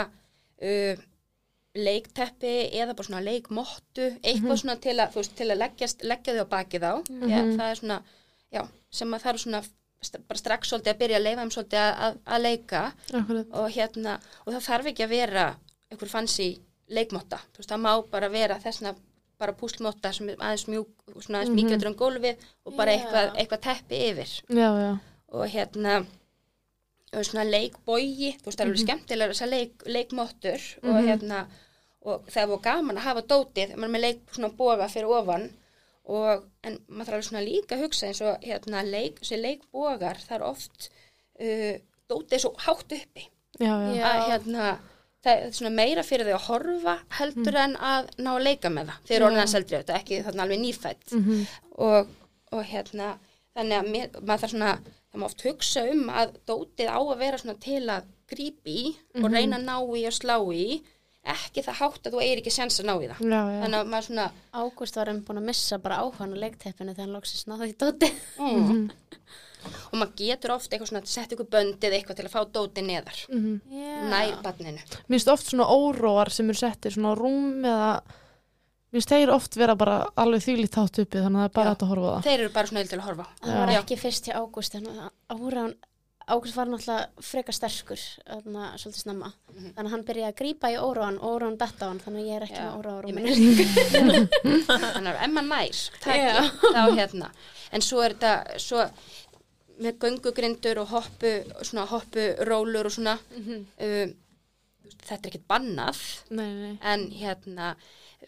uh, 0.63 0.97
leikteppi 1.75 2.53
eða 2.77 2.95
bara 2.95 3.07
svona 3.09 3.23
leikmottu 3.25 4.09
eitthvað 4.23 4.59
svona 4.61 4.77
til 4.85 4.97
að, 5.01 5.15
veist, 5.17 5.35
til 5.39 5.49
að 5.51 5.59
leggjast, 5.63 6.03
leggja 6.05 6.35
þau 6.37 6.45
á 6.45 6.53
bakið 6.53 6.83
á 6.85 6.95
mm 7.09 7.55
það 7.57 7.71
er 7.71 7.79
svona, 7.81 7.97
já, 8.53 8.63
sem 8.93 9.15
að 9.17 9.23
það 9.25 9.33
er 9.33 9.39
svona 9.47 9.63
bara 10.29 10.39
strax 10.39 10.69
svolítið 10.73 10.93
að 10.95 10.99
byrja 11.03 11.17
að 11.21 11.23
leifa 11.27 11.41
þeim 11.43 11.53
svolítið 11.55 11.79
að, 11.83 11.93
að, 12.07 12.19
að 12.27 12.43
leika 12.43 12.83
Akkurat. 13.21 13.47
og 13.53 13.71
hérna, 13.77 14.17
og 14.47 14.53
það 14.53 14.67
þarf 14.69 14.87
ekki 14.93 15.05
að 15.07 15.13
vera 15.17 15.47
einhver 15.93 16.09
fancy 16.13 16.49
leikmotta 16.93 17.39
þú 17.53 17.59
veist, 17.63 17.71
það 17.71 17.83
má 17.87 17.93
bara 18.11 18.29
vera 18.29 18.59
þessna 18.61 18.95
bara 19.39 19.53
púslmotta 19.59 20.13
sem 20.15 20.29
er 20.29 20.37
aðeins 20.39 20.67
mjúk 20.69 20.91
svona 21.25 21.41
aðeins 21.43 21.73
mm 21.73 21.87
um 21.89 21.95
gólfið 21.99 22.37
og 22.65 22.77
bara 22.77 22.93
Já. 22.93 22.99
eitthvað, 22.99 23.37
eitthvað 23.39 23.61
teppi 23.69 24.03
yfir 24.11 24.31
Já, 24.59 24.69
já. 24.85 24.93
og 25.33 25.47
hérna 25.49 26.05
og 27.13 27.25
svona 27.29 27.45
leikbogi, 27.45 28.31
þú 28.41 28.47
veist 28.49 28.59
það 28.59 28.63
er 28.65 28.71
alveg 28.71 28.83
skemmtilega 28.87 29.33
þessar 29.35 29.51
leik, 29.53 29.83
leikmottur 29.87 30.63
og 30.83 30.95
Mhm. 30.95 31.07
hérna 31.09 31.47
og 32.03 32.25
það 32.31 32.49
var 32.49 32.59
gaman 32.65 32.97
að 32.99 33.07
hafa 33.07 33.23
dótið 33.23 33.75
maður 33.77 33.85
er 33.85 33.93
með 33.95 34.01
leik 34.01 34.21
svona 34.35 34.49
boga 34.57 34.89
fyrir 34.89 35.11
ofan 35.13 35.51
og 36.05 36.45
en 36.67 36.79
maður 36.89 37.05
þarf 37.07 37.15
alveg 37.17 37.29
svona 37.29 37.45
líka 37.47 37.77
að 37.77 37.83
hugsa 37.87 38.07
eins 38.09 38.21
og 38.27 38.41
hérna 38.43 38.83
leik, 38.83 39.21
leikbogar 39.31 40.19
það 40.19 40.37
er 40.39 40.43
oft 40.49 40.89
uh, 41.41 41.77
dótið 42.11 42.33
er 42.39 42.43
svo 42.47 42.55
hátt 42.67 42.97
uppi 42.99 43.29
Já, 43.61 43.75
já. 43.93 44.03
Að 44.09 44.23
hérna 44.31 44.79
það 45.23 45.33
er 45.45 45.53
svona 45.55 45.71
meira 45.77 46.03
fyrir 46.03 46.27
þau 46.27 46.35
að 46.39 46.47
horfa 46.49 46.95
heldur 47.19 47.59
en 47.63 47.77
að 47.77 48.09
ná 48.19 48.31
að 48.33 48.43
leika 48.49 48.71
með 48.73 48.89
það 48.91 49.05
þeir 49.07 49.17
eru 49.17 49.23
Já. 49.23 49.27
orðin 49.29 49.43
að 49.45 49.53
seldri 49.53 49.77
þetta 49.79 49.99
ekki 50.01 50.23
þarna 50.27 50.43
alveg 50.47 50.61
nýfætt 50.65 51.13
Mhm. 51.19 51.45
og, 51.79 52.09
og 52.53 52.65
hérna 52.73 53.11
þannig 53.55 53.77
að 53.79 53.91
mér, 53.93 54.09
maður 54.23 54.43
þarf 54.43 54.51
svona 54.57 54.73
það 55.13 55.21
má 55.21 55.25
oft 55.29 55.45
hugsa 55.47 55.85
um 55.93 56.09
að 56.11 56.35
dótið 56.49 56.89
á 56.91 56.99
að 56.99 57.19
vera 57.23 57.39
svona 57.39 57.59
til 57.61 57.83
að 57.93 58.09
grípi 58.33 58.75
í 58.81 58.97
og 59.15 59.29
Mhm. 59.29 59.35
reyna 59.37 59.59
að 59.61 59.67
ná 59.69 59.77
í 60.01 60.07
og 60.09 60.17
slá 60.19 60.37
í 60.57 60.83
ekki 61.25 61.63
það 61.63 61.77
hátt 61.79 62.07
að 62.09 62.15
þú 62.17 62.21
eigir 62.25 62.41
ekki 62.43 62.51
sens 62.55 62.81
að 62.83 62.89
ná 62.89 62.95
í 62.99 63.09
það 63.13 63.21
Já, 63.23 63.41
já. 63.53 63.59
þannig 63.63 63.79
að 63.79 63.91
maður 63.93 64.07
svona 64.09 64.25
Ágúst 64.63 64.97
var 64.99 65.11
um 65.13 65.21
búin 65.23 65.39
að 65.43 65.47
missa 65.53 65.79
bara 65.79 65.99
áhann 66.03 66.35
á 66.35 66.43
leikteppinu 66.43 66.95
þegar 66.97 67.05
hann 67.07 67.15
loksist 67.15 67.47
náði 67.47 67.69
í 67.71 67.77
dóti. 67.79 68.09
mm. 68.43 68.91
og 69.93 69.95
maður 69.95 70.17
getur 70.19 70.55
oft 70.57 70.73
eitthvað 70.75 70.89
svona 70.91 71.03
að 71.05 71.13
setja 71.13 71.37
ykkur 71.37 71.51
böndið 71.53 71.95
eitthvað 71.95 72.19
til 72.19 72.27
að 72.27 72.33
fá 72.35 72.41
dótið 72.57 72.89
neðar 72.89 73.21
Mhm. 73.31 73.61
nær 74.11 74.35
barninu 74.43 74.81
Mér 74.83 75.15
finnst 75.15 75.31
oft 75.31 75.47
svona 75.53 75.69
óróar 75.71 76.31
sem 76.35 76.51
eru 76.51 76.59
settir 76.59 76.91
svona 76.97 77.15
rúm 77.15 77.63
eða 77.63 77.93
mér 78.03 78.99
finnst 78.99 79.13
þeir 79.15 79.31
oft 79.33 79.55
vera 79.57 79.77
bara 79.79 80.01
alveg 80.19 80.43
þýlít 80.43 80.75
hátt 80.75 80.99
uppi 81.05 81.23
þannig 81.23 81.39
að 81.39 81.47
það 81.47 81.51
er 81.53 81.55
bara 81.55 81.71
Já. 81.71 81.77
að 81.79 81.89
horfa 81.93 82.11
á 82.11 82.15
það. 82.19 82.27
þeir 82.27 82.41
eru 82.43 82.53
bara 82.59 82.67
svona 82.67 82.85
til 82.91 82.99
að 82.99 83.07
horfa. 83.07 83.27
Það 83.47 83.57
var 83.63 83.73
ekki 83.79 83.97
fyrst 84.03 84.27
hjá 84.27 84.35
Ágúst 84.43 84.75
en 84.75 84.91
áraun, 85.31 85.75
Ágúst 86.31 86.55
var 86.55 86.69
náttúrulega 86.71 87.09
frekar 87.25 87.55
sterkur, 87.57 87.99
þarna, 88.29 88.69
svolítið 88.79 89.01
snemma. 89.03 89.33
Mhm. 89.53 89.73
Þannig 89.75 89.89
að 89.89 89.91
hann 89.95 90.05
byrjaði 90.07 90.29
að 90.33 90.39
grípa 90.39 90.71
í 90.71 90.77
óráan, 90.79 91.19
óráan 91.19 91.57
detta 91.59 91.87
á 91.87 91.91
hann, 91.91 92.01
þannig 92.05 92.23
að 92.23 92.29
ég 92.29 92.37
er 92.37 92.47
ekki 92.47 92.61
Já, 92.61 92.67
með 92.67 92.79
óráa 92.79 92.97
ég 92.97 93.03
rúminu. 93.03 93.33
þannig 94.69 95.11
að 95.13 95.35
maður 95.35 95.49
nær 95.51 95.81
þá 96.73 96.83
hérna 96.97 97.31
en 97.73 97.85
svo 97.85 98.03
er 98.05 98.15
þetta 98.15 98.59
svo 98.63 98.85
með 99.83 99.99
göngugrindur 100.05 100.79
og 100.83 100.91
hoppu 100.93 101.31
svona 101.65 101.87
hoppu 101.91 102.27
rólur 102.47 102.87
og 102.87 102.93
svona 102.95 103.17
Mhm. 103.33 103.67
um, 103.81 104.15
þetta 105.03 105.27
er 105.27 105.31
ekkert 105.33 105.49
bannað 105.49 106.03
Nei, 106.31 106.51
nei. 106.55 106.79
en 106.83 107.07
hérna 107.11 107.71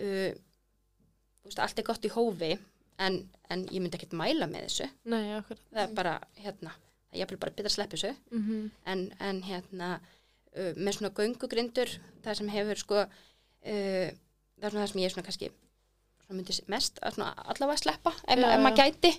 uh, 0.00 0.30
þú 0.32 1.50
veist, 1.50 1.60
allt 1.60 1.78
er 1.78 1.84
gott 1.86 2.04
í 2.08 2.10
hófi 2.14 2.56
en, 2.98 3.20
en 3.50 3.66
ég 3.68 3.80
myndi 3.82 3.98
ekkert 3.98 4.16
mæla 4.18 4.46
með 4.50 4.66
þessu 4.68 4.88
Nei, 5.04 5.42
það 5.70 5.82
er 5.84 5.94
bara 5.94 6.16
hérna 6.42 6.72
ég 7.14 7.30
vil 7.30 7.38
bara 7.40 7.54
betra 7.54 7.70
að 7.70 7.76
sleppa 7.76 7.96
þessu. 7.96 8.14
Mhm. 8.34 8.70
en, 8.92 9.04
en 9.20 9.42
hérna 9.46 9.90
uh, 10.00 10.72
með 10.76 10.98
svona 10.98 11.12
göngugrindur 11.16 11.98
það 12.24 12.40
sem 12.40 12.48
hefur 12.54 12.80
sko 12.80 13.02
uh, 13.04 14.08
það 14.14 14.66
er 14.66 14.70
svona 14.74 14.84
það 14.84 14.90
sem 14.92 15.02
ég 15.04 15.14
svona 15.14 15.26
kannski 15.28 15.50
svona 16.24 16.38
myndi 16.38 16.56
mest 16.72 16.98
að 17.04 17.18
svona 17.18 17.32
allavega 17.52 17.82
sleppa 17.82 18.12
ef, 18.16 18.38
Já, 18.38 18.46
ef 18.54 18.62
maður 18.64 18.80
gæti. 18.80 19.10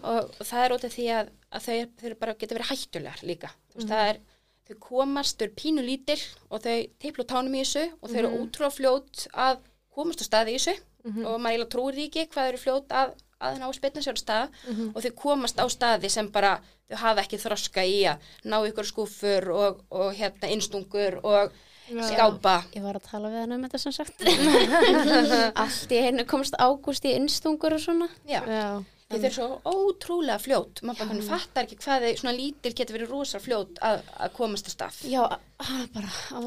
Og, 0.00 0.30
og 0.40 0.46
það 0.48 0.64
er 0.64 0.74
út 0.76 0.86
af 0.88 0.94
því 0.94 1.06
að, 1.18 1.30
að 1.52 1.66
þau, 1.66 1.76
þau 2.00 2.06
eru 2.10 2.18
bara 2.22 2.34
geta 2.40 2.56
verið 2.56 2.70
hættulegar 2.70 3.24
líka. 3.28 3.50
Þú 3.72 3.80
veist, 3.82 3.90
það 3.92 4.10
er 4.12 4.20
þau 4.66 4.76
komast, 4.86 5.36
þau 5.36 5.44
eru 5.46 5.56
pínu 5.60 5.84
lítil 5.84 6.18
og 6.48 6.62
þau 6.64 6.76
teiplu 7.04 7.26
tánum 7.28 7.54
í 7.58 7.60
þessu 7.62 7.84
og 8.00 8.08
þau 8.10 8.18
eru 8.22 8.30
ótrúlega 8.40 8.76
fljót 8.78 9.26
að 9.46 9.60
komast 9.96 10.24
á 10.24 10.28
staði 10.30 10.54
í 10.56 10.58
þessu. 10.58 10.76
Og 11.06 11.36
maður 11.38 11.52
eiginlega 11.52 11.72
trúir 11.76 12.00
ekki 12.06 12.24
hvað 12.32 12.46
þau 12.48 12.50
eru 12.54 12.62
fljót 12.64 12.96
að, 13.02 13.12
að 13.40 13.58
ná 13.60 13.66
að 13.68 13.76
spilna 13.78 14.02
sér 14.06 14.16
á 14.16 14.22
stað 14.22 14.48
og 14.94 15.02
þau 15.04 15.12
komast 15.20 15.60
á 15.60 15.66
staði 15.68 16.08
sem 16.12 16.30
bara 16.32 16.54
þau 16.88 16.96
hafa 17.02 17.22
ekki 17.26 17.38
þroska 17.42 17.84
í 17.84 17.98
að 18.08 18.26
ná 18.48 18.58
ykkur 18.70 18.86
skúfur 18.88 19.48
og, 19.52 19.80
og 19.90 20.12
hérna 20.16 20.48
innstungur 20.54 21.18
og 21.22 21.52
skápa 21.86 22.56
Ég 22.74 22.82
var 22.82 22.96
að 22.98 23.04
tala 23.10 23.28
við 23.30 23.42
hann 23.44 23.52
um 23.58 23.62
þetta 23.66 23.78
sem 23.78 23.92
sagt. 23.94 24.24
Allt 25.62 25.92
í 25.94 26.00
einu 26.02 26.24
komst 26.28 26.56
Ágúst 26.58 27.04
í 27.06 27.12
innstungur 27.14 27.76
og 27.76 27.82
svona. 27.82 28.08
Já, 28.26 28.40
Já. 28.42 28.82
þau 29.12 29.18
eru 29.20 29.30
svo 29.36 29.46
ótrúlega 29.70 30.38
fljót 30.42 30.80
maður 30.82 30.98
bara 31.04 31.08
hvernig 31.12 31.28
fattar 31.30 31.66
ekki 31.68 31.78
hvað 31.84 32.06
þau 32.08 32.20
svona 32.22 32.34
lítil 32.34 32.72
getur 32.74 32.96
verið 32.98 33.12
rosa 33.14 33.38
fljót 33.42 33.78
að, 33.86 34.00
að 34.18 34.32
komast 34.34 34.66
á 34.66 34.70
stað 34.74 34.98
Já, 35.12 35.20
að- 35.62 35.88
bara 35.94 36.10
á 36.10 36.38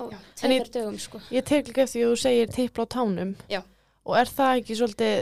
tveimur 0.41 0.71
dögum 0.75 0.99
sko. 0.99 1.21
Ég 1.31 1.47
tek 1.47 1.69
líka 1.71 1.85
eftir 1.85 2.01
því 2.01 2.05
að 2.09 2.11
þú 2.15 2.21
segir 2.25 2.51
tippla 2.57 2.83
á 2.83 2.93
tánum. 2.97 3.35
Já. 3.51 3.61
Og 4.09 4.17
er 4.19 4.31
það 4.35 4.59
ekki 4.59 4.75
svolítið, 4.79 5.15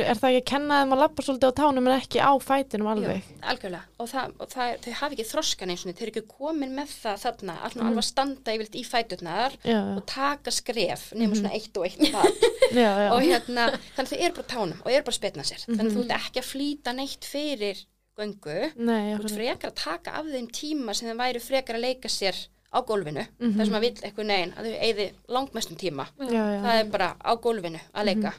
er 0.00 0.16
það 0.16 0.28
ekki 0.30 0.40
að 0.40 0.46
kenna 0.48 0.76
þeim 0.80 0.94
að 0.94 1.00
lappa 1.02 1.24
svolítið 1.26 1.50
á 1.52 1.58
tánum 1.58 1.88
en 1.90 1.94
ekki 1.98 2.20
á 2.24 2.32
fætinum 2.40 2.88
alveg? 2.88 3.18
Jú, 3.26 3.38
algjörlega. 3.52 3.82
Og, 4.00 4.08
það, 4.08 4.30
og 4.40 4.50
það, 4.54 4.70
þau 4.86 4.94
hafi 5.02 5.16
ekki 5.18 5.26
þroskan 5.28 5.72
eins 5.74 5.82
og 5.84 5.90
þau 5.92 6.04
eru 6.06 6.12
ekki 6.14 6.22
komin 6.30 6.72
með 6.78 6.94
það 7.02 7.18
þarna 7.26 7.56
alveg, 7.68 7.82
alveg 7.84 8.00
að 8.00 8.06
standa 8.08 8.54
yfirleitt 8.56 8.78
í 8.80 8.84
fæturnar 8.88 9.56
Já, 9.68 9.80
og 9.92 10.02
taka 10.08 10.54
skref 10.54 11.04
nema 11.18 11.36
svona 11.36 11.52
eitt 11.58 11.76
og 11.76 11.84
eitt 11.90 12.00
já, 12.08 12.88
já. 12.88 13.08
og 13.12 13.20
hérna, 13.20 13.66
þannig 13.98 14.06
að 14.06 14.12
þau 14.14 14.22
eru 14.24 14.38
bara 14.38 14.50
tánum 14.54 14.80
og 14.80 14.88
eru 14.94 15.04
bara 15.04 15.12
að 15.12 15.18
spetna 15.18 15.44
sér. 15.44 15.66
Þannig 15.68 15.90
að 15.90 15.98
þú 15.98 16.06
ert 16.06 16.16
ekki 16.16 16.40
að 16.40 16.48
flýta 16.48 16.96
neitt 16.96 17.28
fyrir 17.28 17.84
göngu. 18.16 18.56
Nei, 18.80 19.12
þú 19.12 19.28
ert 19.28 19.36
frekar 19.36 19.72
að 19.74 19.78
taka 19.82 20.16
af 20.22 20.32
þeim 20.32 20.48
tíma 20.56 20.96
sem 20.96 21.10
þeim 21.10 21.20
væri 21.20 21.44
frekar 21.44 21.76
að 21.76 21.84
leika 21.86 22.08
sér 22.12 22.40
á 22.72 22.80
gólfinu. 22.88 23.26
Þar 23.42 23.68
sem 23.68 23.76
að 23.76 23.84
vill 23.84 23.92
eitthvað 24.00 24.28
negin 24.30 24.56
að 24.56 24.68
þau 24.68 24.74
eigði 24.88 25.06
langmestum 25.36 25.78
tíma. 25.80 26.08
Já, 26.24 26.40
já. 26.40 26.58
það 26.64 26.80
er 26.80 26.90
bara 26.96 27.08
á 27.20 27.32
gólfinu 27.44 27.80
að 27.92 28.08
leika. 28.08 28.32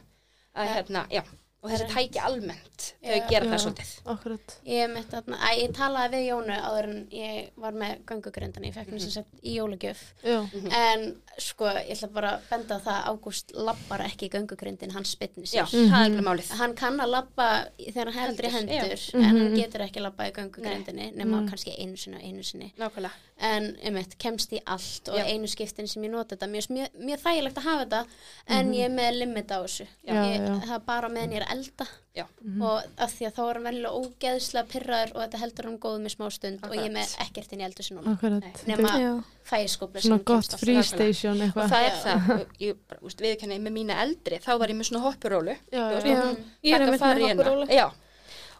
Að 0.54 0.70
hérna, 0.70 1.02
já, 1.14 1.22
og 1.64 1.72
þessi 1.72 1.86
tæki 1.94 2.20
almennt 2.20 2.88
þau 3.00 3.14
Já. 3.16 3.28
gera 3.30 3.46
Já. 3.46 3.52
það 3.54 3.62
svolítið. 3.64 3.92
akkurat. 4.14 4.56
Ég, 4.68 4.96
þarna, 5.14 5.38
að, 5.48 5.60
ég 5.62 5.74
talaði 5.78 6.18
við 6.18 6.26
Jónu 6.28 6.58
áður 6.60 6.88
en 6.90 6.98
ég 7.16 7.50
var 7.64 7.72
með 7.80 7.94
göngugrindin, 8.10 8.66
ég 8.68 8.74
fekk 8.76 8.90
henni 8.92 9.00
sem 9.00 9.14
sagt 9.16 9.40
í 9.44 9.54
jólagjöf. 9.58 10.02
Já, 10.24 10.40
en 10.76 11.06
sko, 11.40 11.70
ég 11.72 11.94
ætla 11.96 12.10
bara 12.14 12.34
að 12.36 12.50
benda 12.52 12.76
á 12.76 12.84
það 12.84 12.98
að 13.00 13.08
Ágúst 13.14 13.54
lappar 13.56 14.04
ekki 14.10 14.28
í 14.28 14.34
göngugrindin, 14.36 14.92
hann 14.94 15.08
spytni 15.08 15.48
sér. 15.48 15.66
Það 15.72 15.88
er 15.88 16.10
alveg 16.10 16.28
málið. 16.28 16.52
Hann 16.60 16.76
kann 16.76 17.00
að 17.00 17.14
lappa 17.16 17.48
þegar 17.80 18.12
hann 18.12 18.28
heldur 18.28 18.50
í 18.50 18.54
Hendur, 18.58 19.06
en 19.16 19.24
hann 19.30 19.56
getur 19.56 19.86
ekki 19.88 20.02
að 20.04 20.08
lappa 20.10 20.28
í 20.28 20.36
göngugrindinni 20.36 21.12
nema 21.16 21.40
Mm. 21.44 21.48
kannski 21.50 21.72
einu 21.80 21.98
sinni 21.98 22.18
og 22.20 22.24
einu 22.28 22.44
sinni. 22.44 22.74
Nákvæmlega. 22.78 23.12
En 23.44 23.76
einmitt, 23.84 24.14
kemst 24.22 24.52
í 24.54 24.60
allt 24.68 25.10
og 25.10 25.18
Já. 25.18 25.26
einu 25.34 25.48
skiptin 25.48 25.88
sem 25.90 26.04
ég 26.04 26.12
nota 26.12 26.36
þetta. 26.36 26.48
Mjög, 26.48 26.68
mjög, 26.70 26.90
mjög 27.02 27.20
þægilegt 27.24 27.58
að 27.58 27.64
hafa 27.64 27.86
þetta 27.86 28.06
en 28.48 28.72
ég 28.74 28.86
er 28.86 28.90
með 28.94 29.18
limit 29.18 29.48
á 29.52 29.58
þessu. 29.64 29.88
Já, 30.08 30.14
ég, 30.14 30.38
já. 30.46 30.60
það 30.68 30.76
er 30.76 30.84
bara 30.86 31.10
meðan 31.10 31.32
ég 31.34 31.42
er 31.42 31.48
elda. 31.54 31.86
Já, 32.14 32.24
og 32.62 32.84
af 33.02 33.14
því 33.16 33.26
að 33.28 33.34
þá 33.38 33.42
er 33.44 33.58
hann 33.58 33.68
venjulega 33.68 34.02
ógeðslega 34.04 34.70
pyrraður 34.74 35.14
og 35.16 35.22
þetta 35.24 35.40
heldur 35.42 35.68
hann 35.70 35.80
góð 35.86 35.96
með 36.04 36.14
smá 36.14 36.26
stund 36.36 36.68
og 36.68 36.76
ég 36.78 36.86
er 36.86 36.94
með 36.94 37.16
ekkert 37.26 37.56
inn 37.56 37.64
í 37.64 37.66
eldur 37.68 37.88
sinni 37.88 38.04
núna. 38.04 38.14
Akkurat. 38.18 38.62
Nema 38.70 38.92
Já. 39.02 39.10
fæskópli 39.50 40.04
svona 40.06 40.20
gott 40.30 40.58
free 40.62 40.84
station 40.86 41.40
og 41.42 41.48
eitthvað. 41.48 41.74
það 41.74 41.88
er 41.88 41.98
það 42.04 42.30
og 42.36 42.62
ég, 42.68 42.78
bara, 42.92 43.02
úst, 43.10 43.24
viðkenni 43.26 43.58
með 43.66 43.76
mína 43.80 43.98
eldri 44.06 44.40
þá 44.44 44.52
var 44.62 44.74
ég 44.74 44.78
með 44.82 44.90
svona 44.92 45.04
hoppurólu. 45.08 45.58
Ég 45.74 46.78
er 46.78 46.88
með 46.92 47.06
hoppurólu. 47.26 47.92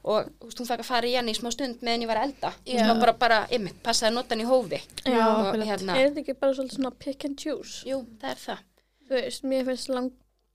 Og 0.04 0.26
veist, 0.44 0.60
hún 0.60 0.68
fæk 0.68 0.82
að 0.84 0.88
fara 0.90 1.08
í 1.08 1.14
henni 1.16 1.32
í 1.32 1.38
smá 1.38 1.48
stund 1.54 1.80
meðan 1.86 2.02
ég 2.04 2.10
var 2.10 2.20
elda. 2.26 2.50
Þá 2.68 2.90
bara, 3.00 3.14
bara, 3.22 3.38
ymmit, 3.56 3.78
passaði 3.86 4.10
að 4.10 4.18
nota 4.18 4.36
hann 4.36 4.42
í 4.44 4.48
hófi. 4.50 4.80
Já, 5.06 5.22
og 5.30 5.46
akkurat. 5.46 5.68
hérna, 5.70 5.96
Er 5.96 6.10
þetta 6.10 6.20
ekki 6.26 6.36
bara 6.42 6.58
svona 6.60 6.92
pick 7.00 7.24
and 7.30 7.38
choose? 7.40 7.86
jú, 7.88 8.02
það 8.20 8.34
er 8.34 8.42
það. 8.42 8.66
Þú 9.08 9.16
veist, 9.16 9.46
mér 9.48 9.64
finnst 9.70 9.94
lang 9.94 10.12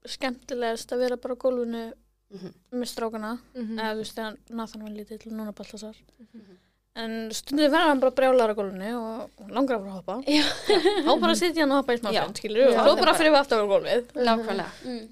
skemmtilegast 0.08 0.92
að 0.92 1.02
vera 1.06 1.16
bara 1.16 1.34
á 1.36 1.40
gólfinu 1.40 1.82
Mhm. 2.30 2.52
með 2.72 2.88
strákana 2.92 3.38
Mhm. 3.54 3.78
eða 3.78 3.92
þú 3.94 3.98
veist, 4.02 4.14
þegar 4.18 4.36
Nathan 4.50 4.82
var 4.82 4.90
lítill 4.90 5.32
núna 5.32 5.54
Baltasar 5.54 5.94
en 6.98 7.30
stundum 7.30 7.70
verður 7.70 7.88
hann 7.88 8.00
bara 8.00 8.10
brjálar 8.12 8.50
á 8.52 8.54
gólfinu 8.58 8.90
og 8.98 9.50
langar 9.50 9.78
að 9.78 9.84
fara 9.84 9.92
að 9.92 9.98
hoppa 9.98 10.16
Já. 10.26 10.42
þá 11.06 11.20
bara 11.20 11.34
sitja 11.38 11.60
hann 11.62 11.72
og 11.72 11.78
hoppa 11.82 11.94
í 11.94 12.00
smá 12.02 12.10
Já. 12.12 12.22
stund, 12.24 12.36
skilur 12.42 12.66
og 12.68 12.74
Já. 12.74 12.84
svo 12.84 12.96
bara 13.00 13.14
fyrir 13.14 13.32
við 13.32 13.40
aftur 13.40 13.62
á 13.62 13.66
gólfið 13.72 14.12
Nákvæmlega 14.28 14.70
mm. 14.84 15.08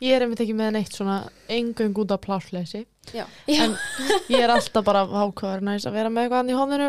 Ég 0.00 0.12
er 0.16 0.22
einmitt 0.24 0.40
ekki 0.44 0.54
með 0.56 0.72
neitt 0.76 0.92
svona 0.96 1.16
engung 1.48 1.96
út 2.02 2.10
af 2.14 2.20
plásleysi. 2.24 2.82
Já. 3.16 3.24
En 3.48 3.72
ég 4.32 4.42
er 4.44 4.52
alltaf 4.52 4.84
bara 4.84 5.06
ákvæður 5.08 5.62
næst 5.66 5.88
að 5.88 5.96
vera 5.96 6.10
með 6.12 6.26
eitthvað 6.26 6.40
hann 6.42 6.50
í 6.52 6.58
hóðinu 6.58 6.88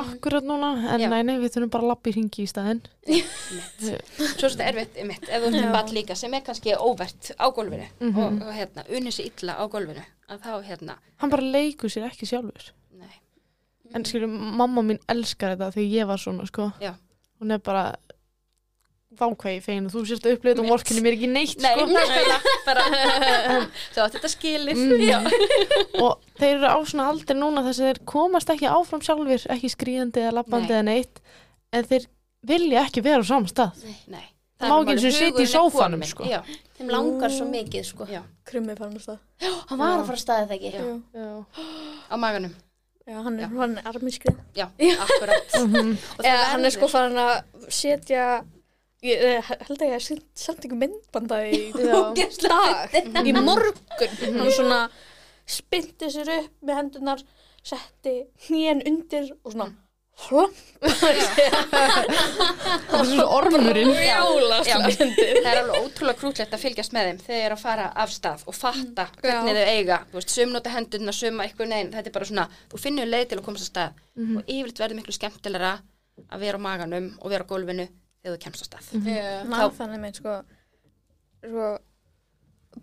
akkurat 0.00 0.44
núna, 0.48 0.70
en 0.94 1.00
Já. 1.04 1.08
nei, 1.12 1.36
við 1.38 1.52
þurfum 1.54 1.70
bara 1.76 1.86
að 1.86 1.92
lappa 1.92 2.10
í 2.10 2.14
ringi 2.18 2.42
í 2.44 2.50
staðinn. 2.50 2.82
Svo 3.04 4.48
er 4.48 4.54
þetta 4.54 4.66
erfitt, 4.70 4.98
ymmit, 5.04 5.28
ef 5.28 5.42
þú 5.44 5.48
ert 5.50 5.58
með 5.60 5.72
ball 5.76 5.94
líka 5.96 6.16
sem 6.18 6.34
er 6.36 6.44
kannski 6.46 6.74
óvert 6.76 7.30
á 7.38 7.46
gólfinu 7.54 7.86
Mhm. 8.00 8.18
og, 8.18 8.42
og 8.48 8.52
hérna, 8.54 8.84
unni 8.90 9.12
sér 9.14 9.30
illa 9.30 9.56
á 9.60 9.64
gólfinu 9.70 10.04
að 10.28 10.40
þá, 10.44 10.52
hérna, 10.68 10.98
hann 11.22 11.30
bara 11.30 11.42
leikur 11.54 11.88
sér 11.92 12.08
ekki 12.10 12.26
sjálfur. 12.28 12.72
Nei. 12.98 13.14
En 13.94 14.04
skilur, 14.04 14.28
mamma 14.28 14.82
mín 14.82 14.98
elskar 15.08 15.54
þetta 15.56 15.72
þegar 15.74 15.90
ég 16.00 16.06
var 16.06 16.18
svona, 16.18 16.46
sko. 16.46 16.72
Já. 16.80 16.94
hún 17.40 17.50
er 17.52 17.58
bara 17.58 17.96
vákvæði 19.20 19.60
fegin 19.64 19.86
og 19.88 19.94
þú 19.94 20.02
sérst 20.10 20.26
að 20.28 20.34
upplifa 20.36 20.52
þetta 20.54 20.64
og 20.64 20.70
vorkinni 20.74 21.02
mér 21.04 21.16
ekki 21.16 21.30
neitt, 21.32 21.56
Nei, 21.62 21.70
sko. 21.74 21.86
nákvæmlega, 21.94 22.38
bara 22.66 22.84
Svo 23.94 24.08
þetta 24.16 24.30
skilið 24.34 24.82
Mm. 24.84 25.04
Já, 25.06 25.18
og 26.04 26.20
þeir 26.40 26.54
eru 26.58 26.70
á 26.70 26.78
svona 26.84 27.08
aldrei 27.12 27.36
núna 27.38 27.62
þess 27.66 27.80
að 27.82 27.88
þeir 27.90 28.00
komast 28.14 28.50
ekki 28.54 28.68
áfram 28.70 29.02
sjálfur 29.06 29.46
ekki 29.54 29.70
skrýðandi 29.72 30.22
eða 30.24 30.36
labbandi 30.40 30.70
Nei. 30.70 30.76
eða 30.76 30.86
neitt 30.90 31.20
en 31.74 31.88
þeir 31.90 32.06
vilja 32.44 32.82
ekki 32.88 33.02
vera 33.06 33.22
á 33.22 33.26
saman 33.26 33.48
stað. 33.50 33.84
Nei 34.12 34.24
Það 34.54 34.70
má 34.70 34.74
ekki 34.80 34.92
einu 34.94 35.02
sinni 35.02 35.16
sitja 35.18 35.42
í 35.44 35.48
sófanum, 35.50 36.02
sko. 36.06 36.26
Já, 36.30 36.38
þeim 36.78 36.90
langar 36.94 37.32
svo 37.34 37.46
mikið 37.50 37.86
sko. 37.88 38.06
Já, 38.08 38.20
krummi 38.46 38.76
fann 38.78 38.94
það 39.02 39.18
hann 39.68 39.80
var 39.80 39.96
að 39.98 40.04
fara 40.06 40.14
að 40.14 40.22
staði 40.22 40.44
það 40.46 40.54
ekki? 40.54 40.70
Já. 40.76 40.84
Já. 41.18 41.64
á 42.06 42.14
maganum. 42.22 42.52
Já, 43.04 43.16
hann 43.26 43.34
er, 43.36 43.42
Já. 43.42 43.50
hann 43.58 43.74
er 43.80 43.88
armiskrið 43.90 44.38
Já, 44.56 44.66
akkurat. 45.04 45.56
Mhm. 45.64 45.90
Eða 46.22 46.44
hann 46.54 46.64
er 46.64 46.72
sko 46.72 46.88
farin 46.88 47.18
að 47.20 47.34
setja 47.68 48.28
ég 49.04 49.24
eh, 49.28 49.52
held 49.68 49.78
að 49.78 49.86
ég 49.86 49.94
hef 49.96 50.04
sett 50.34 50.64
einhver 50.64 50.80
myndbanda 50.80 51.40
í 51.52 51.72
dag. 51.76 52.18
Í 53.28 53.32
morgun. 53.36 53.78
Hann 54.40 54.52
svona 54.54 54.80
spyndi 55.44 56.08
sér 56.12 56.30
upp 56.40 56.52
með 56.64 56.78
hendunar 56.80 57.24
setti 57.64 58.18
hnén 58.48 58.80
undir 58.88 59.30
og 59.44 59.52
svona 59.52 59.70
hlamp 60.28 60.54
það 60.84 61.08
er 63.00 63.08
svona 63.08 63.24
Já, 63.98 64.76
það 64.78 65.48
er 65.48 65.58
alveg 65.58 65.78
ótrúlega 65.80 66.18
krútlegt 66.20 66.54
að 66.54 66.62
fylgjast 66.62 66.94
með 66.94 67.08
þeim 67.08 67.18
þegar 67.24 67.34
þeir 67.34 67.46
eru 67.48 67.56
að 67.56 67.64
fara 67.64 67.86
af 68.04 68.12
stað 68.14 68.44
og 68.46 68.54
fatta 68.56 69.06
hvernig 69.18 69.56
Já. 69.58 69.64
þau 69.64 69.72
eiga, 69.74 69.98
þú 70.12 70.18
veist, 70.20 70.34
sum 70.36 70.54
nota 70.54 70.74
hendurna, 70.74 71.12
sum 71.16 71.42
eitthvað 71.44 71.72
neinn, 71.72 71.90
þetta 71.96 72.10
er 72.12 72.14
bara 72.14 72.28
svona, 72.30 72.46
þú 72.70 72.80
finnur 72.84 73.10
leið 73.10 73.26
til 73.32 73.38
að 73.40 73.44
komast 73.48 73.66
að 73.66 73.72
stað 73.72 74.00
Mhm. 74.14 74.36
og 74.38 74.42
yfirleitt 74.46 74.78
verður 74.84 74.98
miklu 75.00 75.12
skemmtilegra 75.16 75.72
að 76.30 76.38
vera 76.44 76.58
á 76.62 76.66
maganum 76.68 77.06
og 77.18 77.30
vera 77.32 77.42
á 77.42 77.50
gólfinu 77.50 77.88
þegar 78.24 78.36
þú 78.38 78.42
kemst 78.44 78.64
á 78.64 78.66
stað. 78.66 78.92
Já. 79.04 79.44
Nathan 79.52 79.92
er 79.94 80.00
með 80.02 80.18
sko 80.20 80.36
sko 81.44 81.66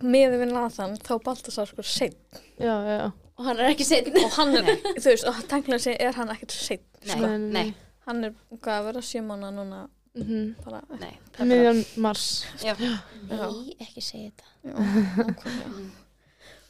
með 0.08 0.36
við 0.40 0.52
Nathan 0.54 0.94
þá 1.04 1.12
Baltasar 1.26 1.66
sko 1.68 1.82
seinn 1.84 2.14
já, 2.56 2.72
já, 2.72 2.94
já. 3.02 3.08
og 3.36 3.44
hann 3.48 3.58
er 3.60 3.72
ekki 3.74 3.84
setn 3.84 4.14
og 4.22 4.30
hann 4.38 4.54
er, 4.62 4.70
þú 4.96 5.08
veist, 5.10 5.26
og 5.28 5.40
tenglega 5.50 5.82
sé 5.84 5.96
er 6.00 6.14
hann 6.16 6.30
ekkert 6.32 6.54
seinn 6.56 6.86
Nei, 7.02 7.16
Nei, 7.18 7.26
nei, 7.26 7.48
nei, 7.52 7.74
hann 8.06 8.24
er 8.28 8.36
hvað 8.54 8.76
að 8.78 8.86
vera 8.90 9.02
sjömanna 9.08 9.50
núna 9.52 9.82
Mhm. 10.12 10.56
bara 10.60 10.82
nei. 11.00 11.14
miðjan 11.40 11.78
mars 12.04 12.44
Já, 12.60 12.74
nei, 12.76 13.72
ekki 13.80 14.02
segja 14.04 14.28
þetta 14.28 14.44
já. 14.68 14.74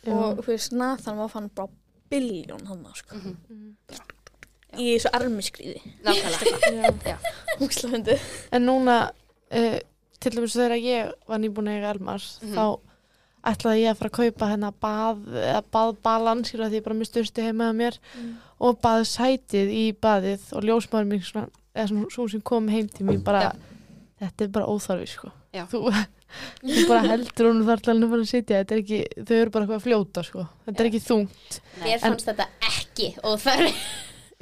Já. 0.06 0.12
og 0.14 0.38
þú 0.44 0.46
veist, 0.52 0.72
Nathan 0.78 1.18
var 1.18 1.28
fann 1.32 1.48
bara 1.50 1.68
biljón 2.10 2.62
hann 2.68 2.84
sko. 2.94 3.16
mhm, 3.18 3.74
í 4.78 4.92
þessu 4.96 5.10
armiskriði 5.18 5.80
nákvæmlega. 6.06 6.92
Já. 7.12 7.16
húslafindi 7.60 8.16
en 8.52 8.66
núna 8.68 8.96
uh, 9.10 9.78
til 10.22 10.32
dæmis 10.36 10.54
þegar 10.56 10.78
ég 10.80 11.12
var 11.28 11.40
nýbúin 11.42 11.68
að 11.72 11.76
eiga 11.80 11.90
Elmar 11.96 12.22
Mhm. 12.42 12.54
þá 12.56 12.64
ætlaði 13.52 13.80
ég 13.82 13.90
að 13.90 13.98
fara 13.98 14.10
að 14.12 14.18
kaupa 14.20 14.48
hérna 14.52 14.68
bað 14.84 15.22
eða 15.42 15.62
baðbalan 15.74 16.44
því 16.46 16.60
ég 16.76 16.84
bara 16.84 16.94
með 16.94 17.08
styrstu 17.10 17.42
heima 17.42 17.70
að 17.72 17.78
mér 17.80 17.96
og 18.62 18.76
baðsætið 18.84 19.72
í 19.74 19.84
baðið 19.98 20.44
og 20.54 20.62
ljósmaður 20.68 21.08
mér 21.10 21.24
svona, 21.26 21.48
eða 21.74 21.88
svona 21.90 22.10
svo 22.14 22.28
sem 22.30 22.40
kom 22.40 22.68
heim 22.70 22.86
til 22.88 23.06
mér 23.08 23.18
bara 23.26 23.40
Já. 23.42 23.52
þetta 24.22 24.44
er 24.46 24.52
bara 24.54 24.66
óþarfi 24.70 25.08
sko 25.10 25.32
Já. 25.52 25.66
þú, 25.66 25.90
þú 26.62 26.86
bara 26.88 27.02
heldur 27.10 27.50
hún 27.50 27.66
þar 27.66 27.82
til 27.82 27.92
hann 27.92 28.04
að 28.06 28.14
fara 28.14 28.22
að 28.22 28.30
sitja 28.30 28.62
þetta 28.62 28.76
er 28.78 28.82
ekki, 28.84 29.00
þau 29.26 29.34
eru 29.40 29.50
bara 29.50 29.64
eitthvað 29.66 29.80
að 29.80 29.86
fljóta 29.88 30.24
sko 30.30 30.46
þetta 30.68 30.78
er 30.78 30.86
Já. 30.86 30.90
ekki 30.92 31.02
þung 31.08 31.26
mér 31.82 31.98
fannst 32.06 32.30
þetta 32.30 32.46
ekki 32.70 33.10
óþarfi 33.26 33.74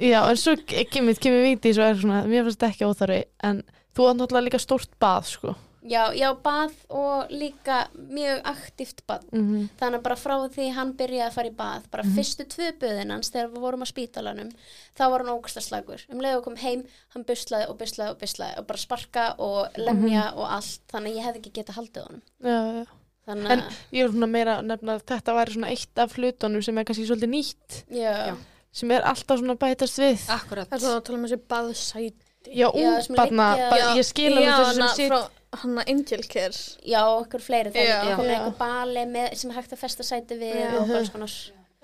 Já, 0.01 0.21
en 0.25 0.39
svo 0.39 0.55
kemur, 0.65 1.17
viti 1.45 1.73
svo 1.77 1.85
er 1.85 1.99
svona, 1.99 2.23
mér 2.25 2.47
finnst 2.47 2.57
þetta 2.61 2.71
ekki 2.73 2.87
óþarfi 2.89 3.19
en 3.49 3.59
þú 3.95 4.07
átt 4.09 4.21
náttúrulega 4.21 4.47
líka 4.47 4.61
stórt 4.61 4.95
bað 5.01 5.27
sko. 5.29 5.53
Já, 5.81 6.11
já, 6.13 6.27
bað 6.37 6.75
og 6.93 7.31
líka 7.33 7.87
mjög 7.97 8.43
aktíft 8.45 9.01
bað. 9.09 9.23
Mm 9.33 9.67
þannig 9.79 9.97
að 9.97 10.03
bara 10.05 10.17
frá 10.19 10.35
því 10.53 10.67
hann 10.75 10.93
byrjaði 10.97 11.25
að 11.25 11.35
fara 11.37 11.49
í 11.49 11.55
bað 11.57 11.87
bara 11.93 12.05
fyrstu 12.15 12.45
tvö 12.45 12.67
böðin 12.83 13.13
hans 13.15 13.31
þegar 13.33 13.49
við 13.49 13.65
vorum 13.65 13.85
á 13.85 13.87
spítalanum 13.89 14.51
þá 14.97 15.03
var 15.09 15.23
hann 15.23 15.33
ógstaslagur 15.33 16.05
um 16.13 16.21
leið 16.21 16.37
og 16.37 16.43
kom 16.45 16.57
heim, 16.61 16.83
hann 17.15 17.25
buslaði 17.25 17.69
og 17.71 17.79
buslaði 17.81 18.13
og 18.13 18.21
buslaði 18.21 18.61
og 18.61 18.67
bara 18.69 18.83
sparka 18.83 19.25
og 19.41 19.77
lemja 19.81 20.27
og 20.35 20.45
allt, 20.53 20.85
þannig 20.93 21.15
að 21.15 21.17
ég 21.17 21.29
hefði 21.29 21.41
ekki 21.41 21.55
getað 21.57 21.79
haldið 21.81 22.07
honum. 22.07 22.23
Já, 22.45 22.59
já. 22.77 22.85
Þannig 23.25 23.51
En 23.53 23.61
ég 23.93 24.05
er 24.05 24.13
svona 24.13 24.29
meira 24.29 24.55
að 24.59 24.69
nefna 24.69 24.95
að 24.97 25.03
þetta 25.11 25.35
væri 25.37 25.53
svona 25.55 25.73
eitt 25.73 26.01
af 26.01 26.15
hlutunum 26.17 26.63
sem 26.65 26.77
er 26.77 26.87
kannski 26.89 27.05
svolítið 27.09 27.33
nýtt. 27.33 27.81
Já, 27.89 28.13
Já. 28.31 28.35
Sem 28.71 28.91
er 28.95 29.05
alltaf 29.11 29.39
svona 29.41 29.55
að 29.57 29.61
bætast 29.65 29.99
við. 30.01 30.25
Akkurat. 30.31 30.69
það 30.69 30.77
er 30.79 30.83
svo 30.85 30.95
að 30.97 31.05
tala 31.07 31.17
um 31.19 31.25
þessi 31.27 31.41
baðsæti. 31.51 32.27
Já, 32.51 32.67
Já, 32.73 32.91
bara, 33.13 33.93
ég 33.95 34.05
skil 34.07 34.31
alveg 34.31 34.47
já, 34.47 34.55
þessu 34.57 34.73
sem 34.73 34.81
hana 34.81 34.93
sitt 34.97 35.11
frá 35.11 35.21
hann 35.61 35.79
að 35.81 35.89
Angel 35.91 36.21
Cares 36.31 36.59
já, 36.87 37.01
okkur 37.19 37.43
fleiri 37.43 37.73
það 37.75 37.89
Já. 37.89 37.95
er 38.01 38.13
komið 38.15 38.31
Já. 38.31 38.35
eitthvað 38.37 38.55
bali 38.61 39.03
með, 39.11 39.33
sem 39.41 39.51
hægt 39.55 39.73
að 39.75 39.81
festa 39.81 40.05
sæti 40.07 40.37
við 40.39 40.55
Já. 40.55 40.69
og 40.79 40.87
bara 40.87 41.03
svona 41.09 41.27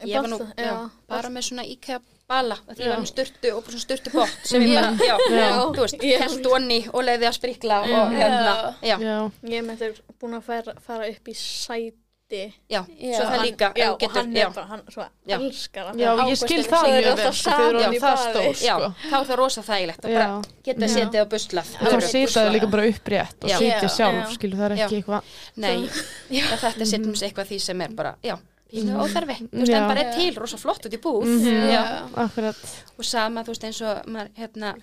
Ég 0.05 0.21
var 0.21 0.29
nú 0.29 0.37
já, 0.37 0.61
já, 0.61 0.73
bara 1.09 1.29
með 1.33 1.45
svona 1.47 1.63
IKEA 1.65 1.99
bala. 2.29 2.57
Því 2.69 2.83
ég 2.83 2.85
Já. 2.85 2.91
var 2.91 2.99
með 3.01 3.09
sturtu 3.11 3.51
og 3.57 3.69
svona 3.71 3.81
sturtu 3.81 4.11
bótt 4.13 4.43
sem 4.45 4.61
ég 4.61 4.75
bara, 4.77 4.91
já, 5.09 5.15
Já. 5.33 5.47
þú 5.73 5.83
veist, 5.83 6.03
Já. 6.05 6.17
held 6.23 6.49
onni 6.53 6.79
og 6.93 7.05
leiði 7.07 7.29
að 7.29 7.37
sprikla 7.39 7.79
og 7.83 8.13
hérna, 8.13 8.53
já, 8.85 8.97
Já, 9.01 9.15
ég 9.53 9.65
með 9.65 9.81
þetta 9.83 10.17
búin 10.21 10.37
að 10.37 10.45
fara, 10.51 10.75
fara 10.85 11.09
upp 11.09 11.27
í 11.33 11.35
sæti 11.37 11.95
já, 12.29 12.81
Já. 12.99 13.15
svo 13.15 13.23
það 13.23 13.31
Hann- 13.31 13.45
líka, 13.47 13.67
já, 13.75 13.87
þú 13.87 13.93
og 13.93 13.99
getur, 13.99 14.17
hann 14.21 14.33
já, 14.35 14.47
er 14.47 14.53
bara, 14.53 14.67
hann 14.67 14.81
svo 14.91 15.03
Já. 15.27 15.35
elskar 15.39 15.85
hann 15.87 15.97
já 15.99 16.09
ég 16.27 16.35
skil 16.37 16.59
er- 16.59 16.67
það 16.67 16.87
er 16.87 17.03
mjög 17.03 17.15
vel 17.17 17.33
sko, 17.33 17.49
saman 17.51 17.75
orðin 17.75 17.93
í 17.93 17.99
það 17.99 18.17
stór 18.17 18.55
já, 18.67 18.75
sko. 18.77 18.93
þá 19.09 19.15
er 19.21 19.25
það 19.29 19.37
rosa 19.37 19.61
þægilegt 19.61 20.03
að 20.05 20.45
geta 20.63 20.87
setið 20.87 21.21
og 21.21 21.29
buslað. 21.29 21.65
þá 21.77 22.01
sita 22.01 22.39
þau 22.43 22.51
líka 22.53 22.67
bara 22.71 22.83
upprétt 22.91 23.43
og 23.43 23.49
Já. 23.49 23.57
sjálf, 23.87 24.27
Já. 24.27 24.33
skilur 24.35 24.57
það 24.57 24.65
er 24.71 24.75
ekki 24.77 24.95
eitthvað 25.01 25.21
Nei, 25.55 25.77
það 25.87 26.59
þetta 26.59 26.81
er 26.81 26.85
setjum 26.91 27.15
sig 27.15 27.29
eitthvað 27.31 27.47
því 27.47 27.59
sem 27.61 27.81
er 27.81 27.89
bara, 27.95 28.15
já, 28.23 28.35
óþarfi, 28.73 29.37
þú 29.47 29.59
veist, 29.63 29.73
en 29.73 29.87
bara 29.87 30.01
er 30.03 30.13
til, 30.13 30.35
rosa 30.35 30.57
flott 30.57 30.83
út 30.85 30.93
í 30.93 30.99
búð, 30.99 31.23
Mhm. 31.23 31.71
já, 31.71 32.09
Akkurat, 32.15 32.55
og 32.99 33.05
sama, 33.05 33.43
þú 33.43 33.47
veist, 33.55 33.63
eins 33.63 33.81
og 33.81 34.03
hérna, 34.35 34.75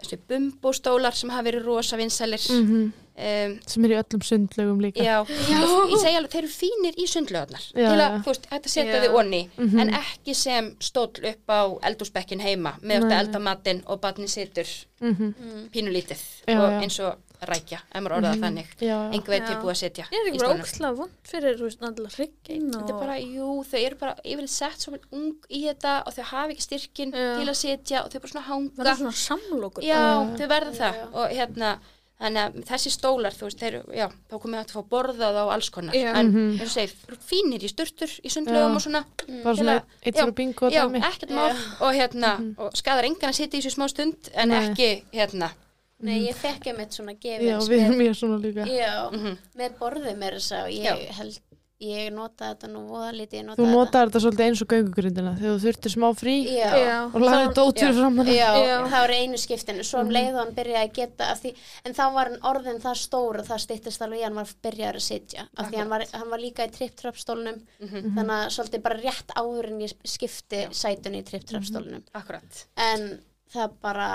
þessi 0.00 0.16
bumbustólar 0.28 1.12
sem 1.12 1.28
hafa 1.30 1.42
verið 1.50 1.64
rosa 1.64 1.96
vinsælir, 1.96 2.38
mm 2.50 2.92
um, 3.18 3.54
sem 3.66 3.84
er 3.88 3.94
í 3.94 3.98
öllum 3.98 4.22
sundlögum 4.22 4.80
líka 4.84 5.02
Já, 5.02 5.16
ég 5.26 5.98
segi 6.00 6.16
alveg, 6.18 6.30
þeir 6.32 6.42
eru 6.44 6.52
fínir 6.54 6.98
í 6.98 7.06
sundlöðunar 7.10 7.64
Já, 7.74 7.88
til 7.90 7.98
að, 7.98 8.02
já. 8.04 8.18
þú 8.24 8.32
veist, 8.32 8.48
þetta 8.52 8.72
setja 8.74 8.94
Já. 8.98 9.02
þið 9.06 9.18
onni 9.22 9.42
Mhm. 9.58 9.78
en 9.84 9.94
ekki 9.98 10.34
sem 10.34 10.72
stóll 10.80 11.24
upp 11.32 11.46
á 11.50 11.60
eldúsbekkin 11.90 12.40
heima 12.44 12.76
með 12.82 13.02
þetta 13.08 13.20
eldamatinn 13.24 13.82
og 13.86 14.00
barni 14.00 14.28
situr 14.28 14.68
Mhm. 15.00 15.68
pínulítið 15.72 16.20
Já, 16.46 16.58
og 16.58 16.70
já. 16.72 16.80
eins 16.82 16.98
og 17.00 17.16
rækja, 17.38 17.78
ef 17.94 18.02
maður 18.02 18.16
orðað 18.18 18.40
þannig 18.42 18.70
já, 18.82 18.86
já. 18.88 19.10
einhver 19.14 19.30
veit 19.30 19.42
Já. 19.44 19.48
tilbúið 19.52 19.70
að 19.70 19.78
setja 19.78 20.04
Ég 20.10 20.18
er 20.18 20.30
ekki 20.32 20.38
bara 20.42 20.54
ókslega 20.58 20.96
vond 20.98 21.10
fyrir, 21.22 21.54
þú 21.54 21.62
veist, 21.68 21.82
allar 21.86 22.14
hryggin 22.16 22.64
og... 22.74 22.80
Þetta 22.82 22.94
er 22.94 22.98
bara, 22.98 23.18
jú, 23.22 23.50
þau 23.70 23.78
eru 23.86 23.94
bara 24.00 24.14
yfirleitt 24.24 24.50
sett 24.50 24.80
svo 24.82 24.90
vel 24.96 25.00
ung 25.12 25.36
í 25.48 25.60
þetta 25.68 25.92
og 26.06 26.14
þau 26.16 26.24
hafa 26.32 26.50
ekki 26.50 26.66
styrkin 26.66 27.12
Já. 27.14 27.36
til 27.38 27.46
að 27.46 27.60
setja 27.60 28.02
og 28.04 28.10
þau 28.10 28.18
bara 28.24 28.32
svona 28.32 28.46
hanga 28.48 28.82
Það 28.82 28.90
er 28.90 28.98
svona 29.04 29.20
samlokur. 29.22 29.86
Já, 29.86 30.02
þau 30.34 30.48
verða 30.50 30.74
það 30.74 30.98
já. 30.98 31.06
og 31.14 31.30
hérna, 31.30 31.70
þannig 32.18 32.40
að 32.42 32.56
þessi 32.66 32.90
stólar, 32.92 33.34
þú 33.36 33.46
veist, 33.46 33.60
þeir, 33.62 33.76
já, 33.94 34.06
þá 34.30 34.34
komið 34.42 34.58
hægt 34.58 34.72
að 34.72 34.78
fá 34.78 34.90
borðað 34.94 35.38
á 35.38 35.44
alls 35.54 35.70
konar, 35.74 35.94
Já. 35.94 36.08
en 36.18 36.32
eins 36.34 36.64
og 36.66 36.72
segir, 36.72 37.18
fínir 37.28 37.62
í 37.62 37.70
sturtur, 37.70 38.10
í 38.26 38.32
sundlögum 38.34 38.74
Já. 38.74 38.78
og 38.80 38.84
svona, 38.84 39.04
bara 39.44 39.54
svona 39.60 39.76
eitt 40.02 40.16
já, 40.18 40.24
fyrir 40.24 40.34
bingo 40.40 40.70
já, 40.74 40.82
ekkert 40.98 41.30
mál. 41.36 41.54
Og 41.78 41.94
hérna, 41.94 42.34
og 42.58 42.74
skadar 42.78 43.06
engan 43.06 43.30
að 43.30 43.38
sitja 43.38 43.60
í 43.60 43.62
þessu 43.62 43.76
smá 43.76 43.86
stund, 43.92 44.32
en 44.34 44.50
Nei. 44.54 44.60
ekki, 44.66 44.90
hérna, 45.14 45.52
Nei, 45.98 46.20
ég 46.28 46.36
fekk 46.38 46.68
einmitt 46.70 46.94
svona 46.94 47.16
já, 47.16 47.38
gefins 47.38 47.66
við 47.66 47.80
með, 47.80 47.86
erum 47.88 47.96
mjög 47.98 48.18
svona 48.20 48.36
líka. 48.42 48.66
Já, 48.70 48.92
mhm, 49.10 49.38
með 49.58 49.72
borðið 49.80 50.18
mér 50.20 50.36
þess 50.38 50.52
að 50.54 50.68
Já. 50.76 50.92
ég 50.94 51.16
held, 51.18 51.38
ég 51.78 52.08
nota 52.10 52.48
þetta 52.50 52.68
nú 52.72 52.80
voða 52.88 53.10
lítið, 53.14 53.36
ég 53.38 53.44
nota 53.46 53.60
þú 53.60 53.66
þetta. 53.66 53.76
notar 53.78 54.08
þetta 54.08 54.22
svolítið 54.24 54.44
eins 54.44 54.62
og 54.64 54.70
göngugrindina 54.72 55.34
þegar 55.38 55.52
þú 55.52 55.62
þurftir 55.64 55.92
smá 55.94 56.06
frí 56.18 56.34
Já, 56.50 56.96
og 57.06 57.18
lagði 57.22 57.52
dótur 57.54 57.84
já. 57.86 57.92
fram 57.98 58.18
Já, 58.26 58.48
Já. 58.58 58.74
það 58.88 59.04
var 59.04 59.14
einu 59.14 59.38
skiptinu. 59.38 59.84
Svo 59.86 60.02
um 60.02 60.10
leið 60.16 60.30
og 60.32 60.40
hann 60.42 60.56
byrjaði 60.56 60.88
að 60.88 60.96
geta 60.98 61.28
af 61.30 61.42
því, 61.44 61.52
en 61.84 61.96
þá 61.98 62.02
var 62.16 62.32
hann 62.32 62.48
orðin 62.50 62.82
það 62.82 62.98
stór 63.04 63.40
og 63.42 63.46
það 63.46 63.62
styttist 63.66 64.04
alveg 64.08 64.26
hann 64.26 64.40
var 64.40 64.52
byrjaður 64.66 64.98
að 64.98 65.06
sitja. 65.06 65.46
Af 65.54 65.70
því 65.70 65.80
hann 65.82 65.94
var, 65.94 66.06
hann 66.18 66.34
var 66.34 66.42
líka 66.42 66.66
í 66.66 66.74
tripp-trappstólnum 66.74 67.62
mhm, 67.62 68.10
þannig 68.18 68.34
að 68.40 68.52
svolítið 68.58 68.84
bara 68.88 69.00
rétt 69.04 69.34
áður 69.38 69.70
en 69.70 69.80
ég 69.86 69.94
skipti 70.16 70.64
sætunni 70.74 71.22
í 71.22 71.28
tripp-trappstólnum 71.30 72.04
akkurat, 72.18 72.64
en 72.90 73.08
það 73.54 73.78
bara 73.86 74.10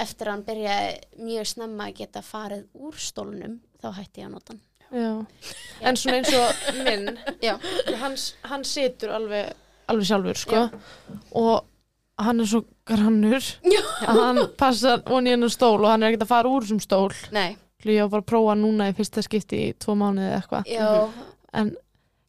eftir 0.00 0.30
að 0.30 0.36
hann 0.38 0.48
byrjaði 0.48 1.22
mjög 1.28 1.52
snemma 1.52 1.90
að 1.90 2.00
geta 2.00 2.24
farið 2.24 2.66
úr 2.80 2.96
stólnum 2.96 3.60
þá 3.82 3.88
hætti 4.00 4.22
ég 4.22 4.30
að 4.30 4.36
nota 4.38 4.54
hann. 4.54 4.64
En 4.92 5.96
svona 5.96 6.20
eins 6.20 6.32
og 6.34 6.78
minn 6.84 7.10
já, 7.42 7.54
hann, 8.00 8.64
situr 8.66 9.14
alveg, 9.16 9.52
alveg 9.90 10.08
sjálfur 10.08 10.40
sko. 10.40 10.62
og 11.38 11.66
hann 12.20 12.42
er 12.42 12.48
svo 12.50 12.64
grannur 12.88 13.44
að 14.04 14.20
hann 14.20 14.40
passar 14.60 15.04
onni 15.08 15.34
hennar 15.34 15.52
stól 15.52 15.78
og 15.78 15.88
hann 15.92 16.02
er 16.02 16.12
ekkert 16.12 16.26
að 16.26 16.32
fara 16.34 16.50
úr 16.52 16.66
þessum 16.66 16.82
stól. 16.84 17.12
Nei, 17.32 17.54
ég 17.86 18.02
var 18.04 18.10
bara 18.16 18.24
að 18.24 18.30
prófa 18.32 18.56
núna 18.58 18.90
í 18.90 18.96
fyrsta 18.98 19.24
skipti 19.24 19.62
í 19.68 19.70
tvo 19.80 19.96
mánuði 19.96 20.28
eða 20.28 20.42
eitthvað. 20.42 21.22
En 21.60 21.72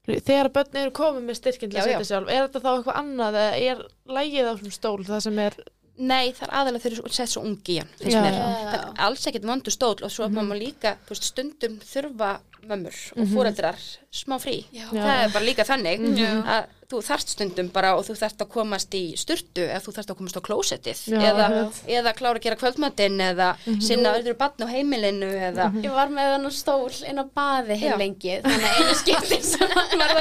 þegar 0.07 0.49
börn 0.55 0.79
eru 0.81 0.93
komið 0.95 1.27
með 1.27 1.39
styrkinn 1.41 1.71
til 1.71 1.81
að 1.81 1.89
setja 1.89 2.07
sjálf 2.13 2.31
er 2.31 2.47
þetta 2.47 2.63
þá 2.63 2.71
eitthvað 2.71 3.01
annað 3.01 3.39
eða 3.41 3.59
er 3.71 3.83
lægið 4.17 4.47
á 4.49 4.53
þessum 4.53 4.75
stól 4.77 4.97
það 5.05 5.23
sem 5.27 5.41
er 5.43 5.57
nei, 5.97 6.31
það 6.33 6.47
er 6.47 6.53
aðalega 6.59 6.83
þeir 6.83 6.93
eru 6.99 7.09
sett 7.13 7.29
svo 7.29 7.43
ungi 7.45 7.75
í 7.75 7.79
hann, 7.81 7.89
það 7.99 8.27
er 8.31 9.01
alls 9.07 9.27
ekkert 9.27 9.45
vondur 9.45 9.71
stól 9.75 9.95
og 10.01 10.11
svo 10.11 10.27
mm 10.27 10.35
-hmm. 10.35 10.47
maður 10.47 10.61
líka, 10.63 10.95
þú 11.05 11.09
veist, 11.15 11.23
stundum 11.23 11.79
þurfa 11.79 12.39
mömmur 12.69 12.93
og 13.17 13.27
fóreldrar 13.27 13.77
smá 14.13 14.37
frí, 14.39 14.65
Já. 14.73 14.85
það 14.91 15.23
er 15.23 15.29
bara 15.33 15.45
líka 15.45 15.63
þannig 15.65 15.99
Mhm. 15.99 16.43
að 16.45 16.65
þú 16.91 16.99
þarft 17.07 17.29
stundum 17.29 17.69
bara 17.71 17.95
og 17.95 18.03
þú 18.05 18.15
þarft 18.19 18.41
að 18.43 18.49
komast 18.51 18.93
í 18.93 19.15
sturtu 19.17 19.63
eða 19.63 19.79
þú 19.79 19.93
þarft 19.95 20.11
að 20.11 20.17
komast 20.19 20.37
á 20.37 20.41
klósettið 20.47 20.99
eða, 21.15 21.45
eða 21.87 22.13
klára 22.13 22.35
að 22.37 22.43
gera 22.43 22.55
kvöldmatinn 22.59 23.19
eða 23.21 23.55
sinna 23.81 24.13
öðru 24.17 24.35
barn 24.37 24.59
á 24.61 24.67
heimilinu 24.67 25.29
eða 25.31 25.71
ég 25.81 25.91
var 25.91 26.09
með 26.09 26.31
hann 26.35 26.45
á 26.45 26.51
stól 26.51 26.91
inn 27.07 27.19
á 27.23 27.25
baði 27.33 27.77
heil 27.79 27.91
Já. 27.93 27.97
lengi 27.97 28.41
þannig 28.43 28.67
að 28.67 28.79
einu 28.81 28.95
skipti 29.01 29.41
sem 29.51 29.69
hann 29.69 29.99
var 29.99 30.11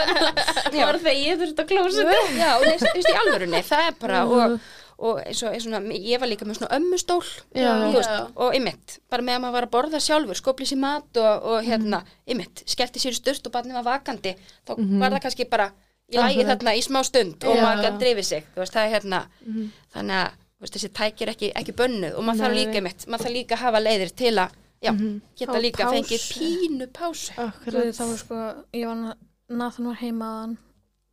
var 0.87 0.99
þegar 1.03 1.19
ég 1.19 1.39
þurfti 1.43 1.61
að 1.65 1.71
klósa 1.73 2.03
já, 2.39 2.51
þú 2.61 2.71
veist, 2.71 2.97
í 2.97 3.17
alvörunni, 3.25 3.63
það 3.63 3.87
er 3.89 3.95
bara 4.01 4.25
og, 4.25 4.61
og 5.01 5.21
eins 5.25 5.41
og, 5.43 5.55
eins 5.55 5.65
og 5.65 5.71
svona, 5.73 5.95
ég 5.97 6.21
var 6.21 6.29
líka 6.29 6.45
með 6.45 6.59
svona 6.61 6.77
ömmustól 6.77 7.23
Já, 7.57 7.71
þú 7.81 7.87
já. 7.89 7.95
veist, 7.97 8.35
og 8.45 8.57
ymmit, 8.59 8.97
bara 9.13 9.25
með 9.25 9.39
að 9.39 9.45
maður 9.47 9.57
var 9.57 9.67
að 9.69 9.73
borða 9.77 10.01
sjálfur 10.05 10.39
skopli 10.41 10.67
sér 10.69 10.81
mat 10.83 11.21
og, 11.23 11.47
og 11.55 11.65
hérna 11.65 12.03
ymmit, 12.29 12.65
skellti 12.69 13.01
sér 13.03 13.17
í 13.17 13.21
sturt 13.21 13.49
og 13.49 13.55
barnið 13.55 13.79
var 13.81 13.87
vakandi 13.89 14.35
þá 14.69 14.75
var 15.01 15.15
það 15.17 15.23
kannski 15.25 15.49
bara 15.49 15.71
í 16.11 16.19
lægi 16.21 16.45
þarna 16.51 16.77
í 16.77 16.85
smá 16.85 17.01
stund 17.07 17.45
og 17.49 17.57
Já. 17.57 17.63
maður 17.65 17.85
gæti 17.87 18.03
drifið 18.05 18.29
sig, 18.29 18.47
þú 18.55 18.65
veist, 18.65 18.77
það 18.77 18.87
er 18.89 18.95
hérna 18.99 19.21
þannig 19.95 20.17
að 20.21 20.39
þú 20.61 20.65
veist, 20.67 20.75
þessi 20.77 20.93
tæki 21.01 21.25
er 21.27 21.33
ekki, 21.35 21.53
ekki 21.63 21.75
bönnuð 21.81 22.17
og 22.21 22.27
maður 22.27 22.45
þarf 22.45 22.59
líka 22.61 22.81
ymmit, 22.83 23.07
maður 23.09 23.25
þarf 23.29 23.37
líka 23.39 23.57
að 23.57 23.63
hafa 23.65 23.81
leiðir 23.87 24.11
til 24.21 24.35
að 24.43 24.57
já, 24.85 24.91
geta 25.39 25.53
Hafa 25.53 25.63
líka 25.65 25.85
pásu. 25.87 25.95
fengið 25.97 26.27
pínu 26.35 26.87
pásu. 26.97 27.33
Akkurat. 27.41 27.91
Það 27.97 28.11
var 28.13 28.19
sko, 28.21 28.41
ég 28.77 28.87
var, 28.91 29.17
Nathan 29.61 29.89
var 29.91 29.99
heima 30.01 30.29
að 30.31 30.39
hann, 30.41 30.55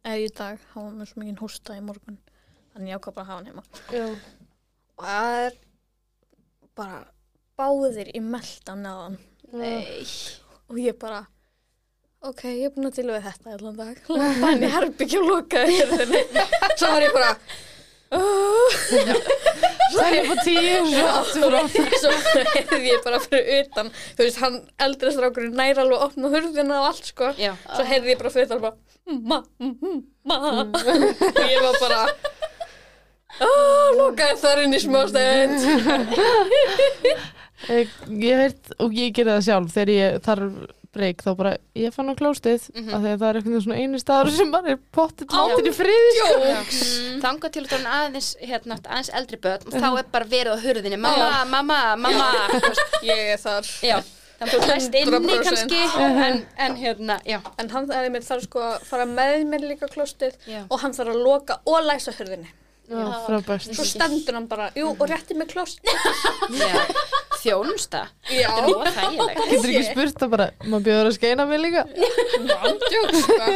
eða 0.08 0.20
í 0.24 0.30
dag, 0.38 0.60
hann 0.74 0.86
var 0.88 0.94
með 1.02 1.10
svo 1.12 1.22
mikið 1.24 1.42
hósta 1.46 1.76
í 1.78 1.82
morgun, 1.84 2.18
þannig 2.78 2.94
ég 2.94 3.00
ákvað 3.02 3.16
bara 3.18 3.26
að 3.26 3.32
hafa 3.32 3.38
hann 3.38 3.50
heima. 3.50 3.64
Já. 3.92 4.06
Og 4.98 5.08
það 5.08 5.40
er 5.46 5.58
bara 6.78 7.00
báðir 7.58 8.12
í 8.14 8.22
meldan 8.22 8.84
neðan 8.86 9.18
Nei. 9.58 10.06
og 10.70 10.82
ég 10.82 10.98
bara, 11.02 11.24
ok, 12.28 12.44
ég 12.54 12.68
er 12.70 12.76
búin 12.76 12.90
að 12.92 13.00
til 13.00 13.08
við 13.10 13.26
þetta 13.26 13.56
allan 13.58 13.80
dag. 13.80 14.04
Í 14.68 14.74
herbyggja 14.78 15.24
og 15.26 15.58
hérðinni. 15.58 16.22
Svo 16.78 16.92
var 16.94 17.06
ég 17.08 17.16
bara, 17.18 17.32
það 19.98 20.14
er 20.16 20.28
på 20.30 20.36
tíu 20.46 20.76
svo 21.28 21.50
heyrði 21.74 22.78
ég 22.94 23.02
bara 23.04 23.20
fyrir 23.24 23.66
utan, 23.66 23.90
þú 24.16 24.24
veist, 24.24 24.40
hann 24.44 24.58
eldri 24.86 25.12
strákurinn 25.16 25.58
nær 25.58 25.82
alveg 25.84 25.98
að 25.98 26.06
opna 26.08 26.32
hurðina 26.32 26.80
og 26.82 26.88
allt, 26.92 27.10
sko. 27.12 27.34
já, 27.40 27.52
Svo 27.74 27.84
heyrði 27.90 28.14
ég 28.14 28.22
bara 28.22 28.32
fyrir 28.34 28.48
utan 28.48 28.64
bara, 28.64 28.76
ma, 29.12 29.42
ma, 30.28 30.38
og 30.54 31.42
ég 31.44 31.60
var 31.66 31.80
bara, 31.84 32.02
aaa, 33.40 33.88
lokaði 33.98 34.40
þar 34.44 34.64
inn 34.66 34.74
í 34.78 34.82
smástæðin. 34.86 35.54
Eh, 37.74 37.88
ég 38.22 38.38
veit 38.38 38.68
og 38.86 38.92
ég 38.94 39.10
gerði 39.18 39.32
það 39.34 39.46
sjálf 39.48 39.72
þegar 39.74 39.90
ég 39.90 40.18
þarf 40.22 40.58
breyk 40.94 41.24
þá 41.26 41.30
bara 41.40 41.54
ég 41.76 41.94
fann 41.96 42.12
á 42.14 42.16
klóstið 42.20 42.68
Mhm. 42.70 42.92
af 42.94 43.02
því 43.02 43.10
að 43.16 43.18
það 43.24 43.30
er 43.32 43.40
veginn 43.42 43.64
svona 43.66 43.80
einu 43.82 43.98
staður 44.02 44.36
sem 44.38 44.52
bara 44.54 44.70
er 44.76 44.78
pottet 44.94 45.34
látin 45.34 45.66
í 45.66 45.74
friði 45.74 46.12
sko. 46.20 46.52
þanga 47.26 47.50
til 47.56 47.64
að 47.66 47.88
aðeins 47.96 48.30
hérna, 48.46 48.78
aðeins 48.86 49.10
eldri 49.10 49.40
börn 49.42 49.66
og 49.66 49.74
þá 49.74 49.90
er 49.98 50.06
bara 50.14 50.26
verið 50.26 50.54
á 50.54 50.58
hurðinni 50.68 51.00
mamma, 51.02 51.46
mamma, 51.50 51.80
mamma 51.98 52.30
Ég 53.02 53.34
er 53.34 53.42
þar. 53.42 53.66
já, 53.82 53.98
þannig 54.38 54.54
að 54.54 54.54
þú 54.54 54.62
hlæst 54.70 55.00
inni 55.02 55.18
100%. 55.18 55.44
kannski 55.50 55.82
en, 56.30 56.46
en 56.62 56.76
hérna, 56.78 57.18
já, 57.26 57.42
En 57.58 57.70
hann 57.74 57.90
þarf 57.90 58.44
sko 58.46 58.60
að 58.70 58.86
fara 58.86 59.06
með 59.10 59.48
mér 59.50 59.66
líka 59.66 59.90
klóstið 59.90 60.38
Já. 60.46 60.62
og 60.70 60.80
hann 60.86 60.94
þarf 60.94 61.10
að 61.18 61.24
loka 61.26 61.58
og 61.66 61.82
læsa 61.90 62.14
hurðinni. 62.14 62.54
Svo 63.76 63.84
stendur 63.88 64.38
hann 64.38 64.46
bara, 64.48 64.70
jú, 64.78 64.94
og 64.94 65.06
rétti 65.12 65.36
með 65.36 65.50
klóst. 65.52 65.82
þjónusta, 67.38 68.00
þetta 68.26 68.54
er 68.58 68.68
mjög 68.68 68.88
þægilegt. 68.96 69.42
Getur 69.52 69.72
ekki 69.74 69.84
spurt 69.92 70.22
það 70.24 70.32
bara, 70.34 70.46
maður 70.66 70.86
bjóður 70.88 71.10
að 71.10 71.16
skeina 71.18 71.46
mig 71.50 71.60
líka? 71.62 71.84
Sko. 73.18 73.50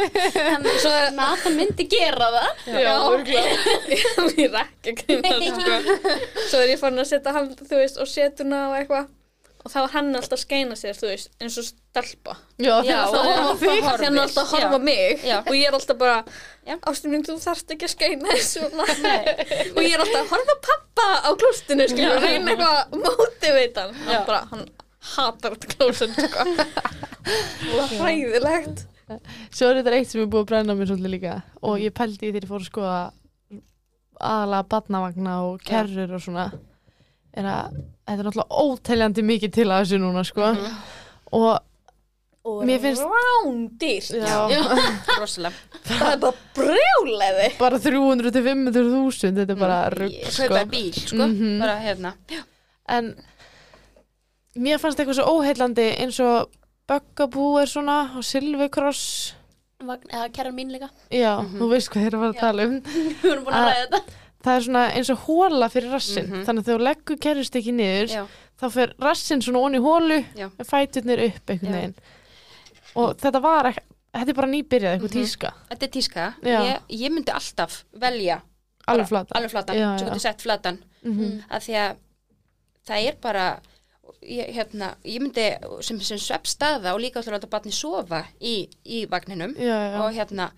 Svo 0.84 0.92
Nathan 1.16 1.56
myndi 1.58 1.88
gera 1.90 2.28
það. 2.36 2.50
Já, 2.76 2.92
ég 3.32 4.46
er 4.46 4.60
ekki 4.60 4.92
að 4.92 5.00
grínast, 5.00 5.58
sko. 5.64 5.72
Svo 6.52 6.62
er 6.62 6.74
ég 6.74 6.80
farin 6.84 7.02
að 7.02 7.10
setja 7.10 7.34
hann, 7.36 7.50
þú 7.58 7.80
veist, 7.82 7.98
og 8.04 8.10
setuna 8.12 8.62
og 8.70 8.78
eitthvað. 8.82 9.10
Og 9.62 9.70
þá 9.70 9.76
var 9.78 9.92
hann 9.94 10.08
alltaf 10.18 10.34
að 10.38 10.42
skeina 10.42 10.76
sér, 10.78 10.96
þú 10.98 11.08
veist, 11.12 11.30
eins 11.38 11.56
og 11.60 11.66
stelpa. 11.68 12.34
Já, 12.58 12.72
Já, 12.86 12.98
það 13.12 13.18
og 13.18 13.28
er 13.30 13.36
hann 13.38 13.46
á 13.46 13.54
því 13.60 13.68
Því 13.70 13.82
hann 13.86 14.04
er 14.18 14.22
alltaf 14.24 14.42
að 14.42 14.52
horfa 14.56 14.78
Já. 14.78 14.84
mig 14.88 15.26
Já. 15.28 15.36
og 15.42 15.52
ég 15.54 15.66
er 15.68 15.76
alltaf 15.78 15.98
bara, 16.02 16.16
Já. 16.66 16.76
ástum 16.92 17.14
mín, 17.14 17.24
þú 17.28 17.36
þarft 17.44 17.74
ekki 17.76 17.88
að 17.88 17.94
skeina 17.94 18.34
þessu 18.34 18.62
og 19.76 19.82
ég 19.82 19.94
er 19.94 20.04
alltaf 20.04 20.22
að 20.22 20.32
horfa 20.34 20.56
pappa 20.68 21.08
á 21.22 21.30
klóstinu, 21.38 21.86
og 21.86 22.24
reyna 22.26 22.54
eitthvað 22.56 22.78
að 22.80 22.96
mótivita 23.06 23.86
hann. 23.86 24.00
Hann 24.08 24.26
bara, 24.30 24.42
hann 24.50 24.66
hatar 25.16 25.56
þetta 25.58 25.76
klóstinu, 25.76 26.26
sko. 26.26 26.48
Og 26.48 27.78
það 27.78 27.86
er 27.86 28.02
hræðilegt. 28.02 28.84
Svo 29.52 29.68
er 29.68 29.80
þetta 29.82 29.96
eitt 29.98 30.08
sem 30.10 30.22
er 30.22 30.28
búið 30.32 30.44
að 30.44 30.50
brenna 30.52 30.74
mér 30.78 30.88
svolítið 30.88 31.12
líka 31.12 31.32
og 31.68 31.80
ég 31.82 31.92
pældi 31.94 32.30
í 32.30 32.30
þegar 32.30 32.46
ég 32.46 32.50
fór 32.52 32.62
að 32.62 32.68
skoða 32.70 33.00
aðalega 34.22 34.68
badnavagna 34.72 35.34
og 35.48 35.64
kerrur 35.66 36.14
og 36.16 36.22
svona 36.22 36.46
er 37.34 37.44
að 37.44 37.76
þetta 38.06 38.18
er 38.18 38.24
náttúrulega 38.26 38.62
óteljandi 38.66 39.22
mikið 39.24 39.52
til 39.52 39.68
að 39.68 39.82
þessu 39.84 39.98
núna 40.02 40.24
sko. 40.24 40.54
Og 41.32 41.52
Og 42.44 42.64
Mér 42.66 42.80
finnst- 42.82 43.04
rándýrt. 43.06 44.08
Það 45.86 46.08
er 46.12 46.16
bara 46.18 46.32
brjálæði. 46.56 47.44
bara 47.58 47.78
300 47.78 48.32
til 48.34 48.42
500 48.42 48.88
þúsund 48.90 49.38
þetta 49.38 49.54
er 49.54 49.60
bara 49.60 49.76
rugg 49.94 50.10
ég 50.16 50.26
sko. 50.34 50.48
kaupa 50.48 50.64
bíl 50.72 50.92
sko, 50.96 51.16
Mhm. 51.28 51.60
bara 51.60 51.76
hérna. 51.84 52.12
En 52.88 53.14
mér 54.56 54.78
fannst 54.82 54.98
eitthvað 54.98 55.20
svo 55.20 55.38
óheillandi 55.38 55.86
eins 56.02 56.18
og 56.20 56.50
Böggabú 56.88 57.60
er 57.62 57.66
svona 57.70 58.10
og 58.16 58.24
Silvikross 58.26 59.34
Vagn, 59.82 60.02
eða 60.10 60.28
kæra 60.34 60.50
mín 60.52 60.70
líka. 60.70 60.90
Já, 61.10 61.38
Mhm. 61.42 61.58
þú 61.58 61.68
veist 61.70 61.90
hvað 61.90 62.02
þeir 62.02 62.06
eru 62.06 62.18
að 62.18 62.22
fara 62.22 62.32
að 62.32 62.40
tala 62.40 62.62
um. 62.64 62.80
Við 63.22 63.32
erum 63.32 63.44
búin 63.44 63.54
Að- 63.54 63.70
ræða 63.70 63.86
þetta 63.86 64.00
það 64.44 64.56
er 64.56 64.64
svona 64.66 64.84
eins 64.96 65.10
og 65.10 65.18
hóla 65.26 65.68
fyrir 65.70 65.90
rassin 65.92 66.26
Mhm. 66.28 66.44
þannig 66.46 66.62
að 66.62 66.66
þegar 66.66 66.78
þú 66.80 66.86
leggur 66.88 67.18
kerrist 67.20 67.54
ekki 67.56 67.72
niður 67.72 68.08
já, 68.16 68.26
þá 68.60 68.66
fer 68.72 68.94
rassinn 69.00 69.42
svona 69.42 69.58
onni 69.66 69.78
hólu 69.78 70.24
Já. 70.36 70.50
en 70.58 70.64
fæturnir 70.66 71.24
upp 71.28 71.46
einhvern 71.50 71.72
Já. 71.72 71.76
veginn 71.80 71.94
og 72.96 73.16
þetta 73.18 73.40
var 73.42 73.64
ekki 73.72 73.80
þetta 74.12 74.28
er 74.28 74.34
bara 74.34 74.48
nýbyrjað, 74.52 74.92
eitthvað 74.98 75.14
Mhm. 75.14 75.22
tíska 75.22 75.52
Þetta 75.70 75.82
er 75.82 75.88
tíska, 75.88 76.34
Já. 76.42 76.60
ég, 76.60 76.80
ég 76.90 77.10
myndi 77.10 77.32
alltaf 77.32 77.84
velja 77.94 78.42
alveg 78.88 79.08
flata 79.08 79.34
alveg 79.38 79.50
flatan, 79.50 79.76
Já, 79.76 79.96
já. 79.98 80.04
getur 80.04 80.20
sett 80.20 80.40
flatan 80.42 80.78
Mhm. 81.04 81.44
að 81.50 81.60
því 81.66 81.74
að 81.74 81.96
það 82.86 83.06
er 83.08 83.16
bara 83.22 83.60
ég, 84.22 84.52
hérna, 84.54 84.94
ég 85.04 85.20
myndi 85.20 85.82
sem, 85.82 86.00
sem 86.00 86.18
svepp 86.18 86.44
staða 86.46 86.92
og 86.94 87.00
líka 87.00 87.16
alltaf 87.20 87.32
láta 87.34 87.48
barni 87.48 87.72
sofa 87.72 88.26
í, 88.40 88.68
í 88.84 89.06
vagninum 89.08 89.54
já, 89.56 89.92
já, 89.92 90.00
og 90.02 90.12
hérna 90.14 90.50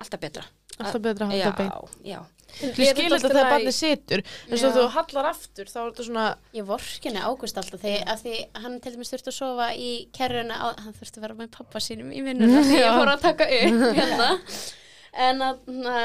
alltaf 0.00 0.20
betra 0.20 0.42
alltaf 0.80 1.00
betra 1.02 1.26
að 1.28 1.38
já, 1.38 1.44
halda 1.44 1.56
bein 1.56 1.70
já, 2.04 2.24
ég 2.62 2.92
skil 2.92 3.10
þetta 3.12 3.28
þegar 3.28 3.50
barni 3.52 3.74
situr. 3.74 4.22
En 4.48 4.60
svo 4.60 4.72
þú 4.76 4.86
hallar 4.96 5.30
aftur 5.32 5.70
þá 5.70 5.78
er 5.82 5.90
þetta 5.90 6.08
svona 6.08 6.26
Ég 6.56 6.68
vorkinni 6.68 7.22
águst 7.26 7.60
alltaf 7.60 7.82
því 7.82 7.94
að 8.06 8.24
því 8.24 8.38
hann 8.64 8.80
til 8.80 8.94
dæmis 8.94 9.12
þurfti 9.12 9.32
að 9.32 9.38
sofa 9.40 9.68
í 9.76 9.92
kerruna 10.16 10.58
hann 10.62 10.96
þurfti 10.96 11.20
að 11.20 11.26
vera 11.26 11.38
með 11.42 11.52
pappa 11.58 11.82
sínum 11.84 12.10
í 12.14 12.24
vinnuna. 12.24 12.64
Því 12.68 12.80
ég 12.80 12.98
fór 13.00 13.12
að 13.12 13.24
taka 13.28 13.50
upp 13.60 13.86
hérna. 14.00 14.32
en 15.16 15.42
að 15.44 15.68
na, 15.72 15.98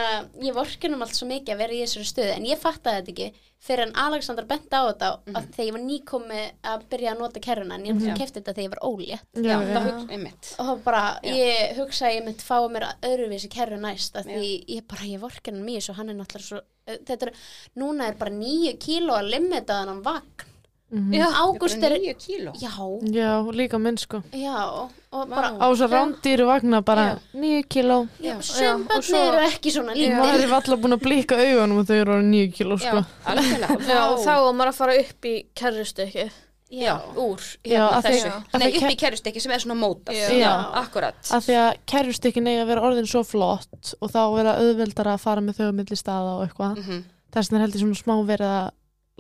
ég 0.44 0.56
vorkinni 0.56 0.98
um 0.98 1.06
allt 1.06 1.18
svo 1.18 1.28
mikið 1.30 1.56
að 1.56 1.64
vera 1.64 1.76
í 1.78 1.80
þessari 1.84 2.10
stöðu. 2.10 2.36
En 2.36 2.48
ég 2.50 2.62
fattaði 2.62 3.02
þetta 3.02 3.12
ekki 3.16 3.48
fyrir 3.62 3.84
en 3.86 3.94
Alexander 4.02 4.48
benti 4.50 4.74
á 4.74 4.84
þetta 4.90 5.10
að 5.38 5.50
þegar 5.54 5.68
ég 5.68 5.76
var 5.76 5.84
nýkomi 5.86 6.44
að 6.72 6.86
byrja 6.90 7.12
að 7.12 7.20
nota 7.22 7.42
kerruna 7.46 7.78
en 7.78 7.86
ég 7.86 7.94
mm 7.94 8.08
Já. 8.10 8.16
kefti 8.18 8.40
þetta 8.40 8.56
þegar 8.58 8.66
ég 8.66 8.74
var 8.74 8.86
ólétt. 8.90 9.28
Já, 9.38 9.58
já, 9.62 9.82
hugsa 10.10 10.56
og 10.58 10.70
þá 10.72 10.84
bara, 10.88 11.04
Já. 11.22 11.36
ég 11.38 11.76
hugsa 11.78 12.08
að 12.08 12.16
ég 12.16 12.26
myndi 12.26 12.48
fá 12.48 12.58
mér 12.74 12.88
öðruvísi 13.12 13.52
kerru 13.54 13.78
næst 13.78 14.18
að 14.18 14.32
Já. 14.32 14.38
því 14.40 14.52
ég 14.76 14.88
bara, 14.90 15.10
ég 15.12 15.22
vorkinn 15.22 15.60
hann 15.60 15.68
mjög 15.68 15.86
svo 15.86 15.98
hann 16.00 16.10
er 16.10 16.18
náttúrulega 16.18 16.48
svo, 16.48 16.64
þetta 17.12 17.28
er, 17.30 17.34
núna 17.78 18.08
er 18.10 18.18
bara 18.18 18.34
nýju 18.34 18.74
kíló 18.82 19.20
að 19.20 19.30
limita 19.36 19.84
þannig 19.84 20.02
vagn 20.10 20.51
Mhm. 20.92 21.14
Já, 21.16 21.26
ágúst 21.40 21.84
er, 21.84 21.92
er 21.94 22.00
nýju 22.04 22.16
kíló. 22.20 22.52
Já, 22.60 22.72
já, 23.16 23.30
líka 23.56 23.80
minn 23.80 23.98
sko. 23.98 24.22
Já 24.34 24.90
og 25.12 25.30
bara, 25.30 25.52
á 25.56 25.68
svo 25.76 25.88
rándýru 25.88 26.46
vagna 26.46 26.82
bara 26.84 27.20
nýju 27.34 27.64
kíló. 27.70 28.08
Já, 28.20 28.42
sem 28.44 28.82
og 28.82 28.88
bönni 28.90 29.08
svo- 29.08 29.28
eru 29.28 29.38
ekki 29.48 29.72
svona 29.72 29.94
lítil. 29.96 30.18
maður 30.20 30.44
er 30.44 30.54
alltaf 30.54 30.80
búin 30.84 30.94
að 30.98 31.02
blíka 31.06 31.36
augunum 31.40 31.80
og 31.80 31.86
þau 31.88 31.96
eru 32.02 32.12
orðin 32.18 32.32
nýju 32.32 32.54
kíló 32.54 32.76
já, 32.78 32.90
sko. 32.92 33.06
algjörlega. 33.26 33.78
Já, 33.88 34.00
og 34.12 34.20
þá 34.20 34.34
var 34.44 34.54
maður 34.54 34.68
að 34.68 34.76
fara 34.76 34.96
upp 35.00 35.22
í 35.26 35.46
kerrustykki. 35.56 36.32
já, 36.72 37.00
úr 37.16 37.40
Já, 37.64 37.72
hérna 37.72 37.92
að 37.92 38.04
því- 38.04 38.12
þessu. 38.12 38.32
að 38.54 38.60
Nei, 38.60 38.68
því 38.72 38.76
upp 38.76 38.82
ke- 38.84 38.92
í 38.92 39.00
kerrustykki 39.00 39.42
sem 39.42 39.52
er 39.52 39.60
svona 39.60 39.80
mótað. 39.80 40.14
Já. 40.16 40.30
Já. 40.40 40.72
akkurat. 40.84 41.16
Að 41.24 41.42
því 41.48 41.56
að 41.56 41.78
kerrustykkin 41.88 42.48
eiga 42.48 42.64
að 42.64 42.68
vera 42.68 42.82
orðin 42.82 43.08
svo 43.08 43.24
flott 43.24 43.94
og 44.02 44.12
þá 44.12 44.36
vera 44.36 44.56
auðveldara 44.60 45.14
að 45.16 45.20
fara 45.20 45.42
með 45.42 45.56
þau 45.56 45.68
á 45.72 45.74
milli 45.80 45.96
staða 45.96 46.32
og 46.40 46.48
eitthvað. 46.50 46.78
Mhm. 46.78 47.04
þess 47.32 47.48
vegna 47.50 47.60
er 47.64 47.68
heldur 47.68 47.80
svona 47.80 47.96
smá 48.04 48.16
verið 48.28 48.52
að 48.52 48.72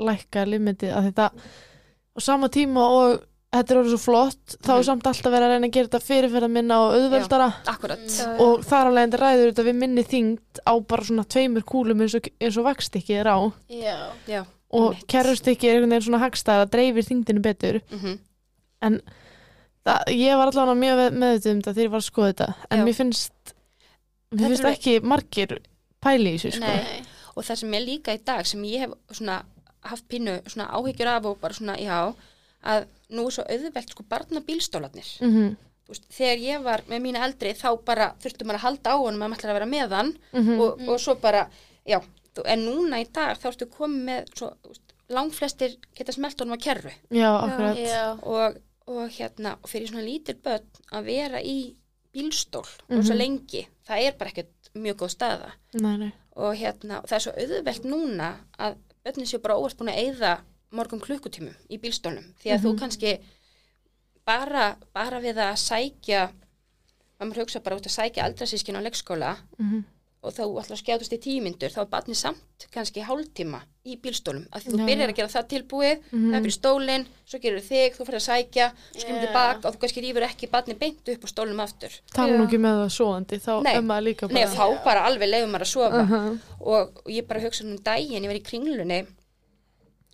lækka 0.08 0.45
limitið 0.49 0.95
að 0.97 1.10
þetta 1.12 1.28
á 1.32 2.20
sama 2.20 2.49
tíma 2.49 2.84
og 2.91 3.22
þetta 3.52 3.72
er 3.74 3.80
orðið 3.82 3.93
svo 3.95 3.99
flott 4.06 4.56
þá 4.64 4.70
er 4.72 4.78
Mhm. 4.80 4.86
samt 4.88 5.08
alltaf 5.12 5.32
verið 5.34 5.45
að 5.47 5.52
reyna 5.52 5.68
að 5.68 5.72
gera 5.76 5.88
þetta 5.88 6.08
fyrirferða 6.08 6.49
minna 6.52 6.78
og 6.80 6.93
auðveldara 6.95 7.49
akkurat 7.68 7.99
Mm. 8.08 8.39
og 8.39 8.64
þar 8.64 8.88
alveg 8.88 9.04
endur 9.08 9.20
ræður 9.26 9.52
þetta 9.52 9.66
við 9.68 9.76
minni 9.82 10.04
þyngd 10.04 10.62
á 10.68 10.74
bara 10.88 11.04
svona 11.04 11.26
tveimur 11.28 11.64
kúlum 11.68 12.02
eins 12.02 12.16
og, 12.16 12.30
eins 12.39 12.58
og 12.58 12.66
vakstykki 12.66 13.14
er 13.20 13.26
á 13.28 13.38
já, 13.70 13.97
já, 14.28 14.45
og 14.72 14.95
kerrustykki 15.08 15.68
er 15.68 15.76
einhvern 15.82 15.89
veginn 15.91 16.08
svona 16.08 16.24
hagstæð 16.24 16.64
að 16.66 16.72
dreifir 16.72 17.08
þyngdinu 17.12 17.41
betur 17.41 17.82
mhm 17.91 18.20
það, 19.86 20.12
ég 20.16 20.38
var 20.39 20.52
allavega 20.52 20.78
mjög 20.78 21.02
meðvitið 21.22 21.52
um 21.56 21.62
þetta 21.62 21.74
þegar 21.76 21.88
ég 21.88 21.93
var 21.95 22.02
að 22.04 22.08
skoða 22.10 22.32
þetta 22.32 22.47
en 22.72 22.80
Já. 22.82 22.86
mér 22.88 22.97
finnst 22.99 23.54
mér 24.32 24.38
Þetta 24.41 24.49
finnst 24.52 24.70
ekki 24.72 24.93
margir 25.04 25.58
pæli 26.02 26.36
í 26.36 26.38
þessu 26.39 26.52
sko. 26.56 26.68
Nei. 26.72 27.02
og 27.36 27.43
það 27.47 27.58
sem 27.62 27.74
er 27.78 27.86
líka 27.86 28.14
í 28.16 28.22
dag 28.26 28.45
sem 28.47 28.64
ég 28.64 28.80
hef 28.86 28.93
svona 29.18 29.41
haft 29.82 30.07
pínu 30.07 30.41
svona 30.47 30.69
áhyggjur 30.77 31.07
af 31.07 31.25
og 31.25 31.39
bara 31.41 31.53
svona 31.53 31.75
já 31.79 32.13
að 32.63 32.86
nú 33.09 33.25
er 33.27 33.32
svo 33.36 33.43
auðvelt 33.49 33.89
sko 33.89 34.03
barna 34.09 34.41
bílstólarnir 34.41 35.07
mm 35.21 35.55
veist, 35.91 36.05
þegar 36.13 36.38
ég 36.39 36.61
var 36.63 36.82
með 36.88 37.01
mína 37.03 37.23
eldri 37.25 37.51
þá 37.57 37.69
bara 37.86 38.13
þurftum 38.23 38.47
maður 38.47 38.59
að 38.59 38.65
halda 38.65 38.91
á 38.93 38.97
honum 39.01 39.21
að 39.25 39.29
maður 39.29 39.39
ætlar 39.41 39.51
að 39.51 39.57
vera 39.59 39.71
með 39.71 39.95
hann 39.97 40.11
-hmm. 40.32 40.59
og, 40.61 40.88
og 40.88 40.99
svo 41.01 41.15
bara 41.15 41.49
já, 41.86 41.99
en 42.45 42.65
núna 42.65 43.01
í 43.01 43.07
dag 43.11 43.36
þá 43.38 43.47
ertu 43.49 43.65
komið 43.65 44.03
með 44.05 44.29
svo, 44.38 44.47
þú 44.63 44.69
veist, 44.69 44.93
langflestir 45.09 45.73
geta 45.95 46.11
smelt 46.15 46.39
honum 46.39 46.53
að 46.55 46.63
kerru 46.63 46.91
já, 47.11 47.27
akkurat 47.43 47.77
já, 47.77 48.05
og, 48.23 48.55
og 48.88 49.09
hérna 49.09 49.57
og 49.63 49.69
fyrir 49.69 49.88
svona 49.89 50.05
lítil 50.05 50.36
börn 50.43 50.63
að 50.91 51.03
vera 51.03 51.41
í 51.41 51.75
bílstól 52.13 52.63
og 52.89 52.95
Mhm. 52.97 53.03
svo 53.03 53.15
lengi 53.15 53.67
það 53.88 53.97
er 54.05 54.13
bara 54.17 54.29
ekkert 54.29 54.71
mjög 54.75 54.95
góð 55.01 55.09
staða 55.11 55.51
nei, 55.73 55.97
nei. 55.97 56.11
og 56.36 56.55
hérna, 56.55 57.01
og 57.01 57.09
það 57.09 57.15
er 57.15 57.19
svo 57.25 57.32
auðvelt 57.36 57.84
núna 57.84 58.36
að 58.59 58.75
börnin 59.06 59.30
séu 59.30 59.41
bara 59.43 59.58
óvart 59.58 59.78
búin 59.80 59.91
að 59.93 60.02
eyða 60.06 60.34
morgum 60.72 61.02
klukkutímum 61.04 61.56
í 61.70 61.80
bílstólnum 61.82 62.28
því 62.41 62.54
að 62.54 62.66
þú 62.66 62.76
kannski 62.80 63.16
bara, 64.26 64.76
bara 64.93 65.20
við 65.24 65.41
að 65.41 65.56
sækja 65.60 66.28
maður 67.20 67.43
hugsa 67.43 67.60
bara 67.64 67.78
út 67.78 67.89
að 67.89 67.97
sækja 67.97 68.26
aldrasískinu 68.26 68.80
á 68.82 68.86
leikskóla 68.86 69.36
Mm 69.58 69.84
og 70.22 70.34
þá 70.38 70.41
ætla 70.45 70.76
að 70.76 70.80
skjátast 70.84 71.13
í 71.15 71.17
tímyndur 71.17 71.72
þá 71.74 71.80
er 71.82 71.88
barnið 71.89 72.17
samt 72.19 72.65
kannski 72.72 73.01
hálftíma 73.01 73.61
í 73.89 73.95
bílstólum 73.97 74.43
af 74.53 74.61
því 74.61 74.74
þú 74.76 74.86
byrjar 74.86 75.09
að 75.09 75.15
gera 75.17 75.32
það 75.34 75.47
tilbúið 75.53 75.95
Mhm. 76.11 76.28
það 76.30 76.36
er 76.38 76.41
bara 76.45 76.51
í 76.51 76.57
stólinn, 76.59 77.05
svo 77.26 77.39
gerur 77.41 77.63
þig, 77.65 77.95
þú 77.97 78.05
fyrir 78.05 78.19
að 78.22 78.28
sækja 78.30 78.67
svo 78.93 79.07
kemur 79.07 79.22
Já. 79.22 79.26
tilbaka 79.26 79.67
og 79.67 79.74
þú 79.76 79.80
kannski 79.82 80.03
rýfur 80.05 80.26
ekki 80.28 80.49
barnið 80.53 80.78
beint 80.84 81.09
upp 81.09 81.26
á 81.26 81.30
stólum 81.34 81.59
aftur 81.65 81.91
tala 82.13 82.38
nú 82.38 82.45
ekki 82.45 82.59
með 82.61 82.78
það 82.84 82.91
svoandi 82.97 83.39
þá 83.41 83.53
Nei. 83.63 83.74
er 83.76 83.82
maður 83.82 84.05
líka 84.11 84.28
Nei, 84.30 84.43
bara 84.45 84.53
þá 84.53 84.84
bara 84.86 85.05
alveg 85.09 85.30
leiðum 85.34 85.51
maður 85.55 85.65
að 85.65 85.74
sofa 85.74 86.03
uh 86.05 86.38
og, 86.61 87.01
og 87.01 87.09
ég 87.09 87.26
bara 87.28 87.41
hugsa 87.41 87.63
um 87.65 87.78
daginn, 87.82 88.24
ég 88.24 88.30
var 88.30 88.38
í 88.38 88.45
kringlunni 88.45 89.01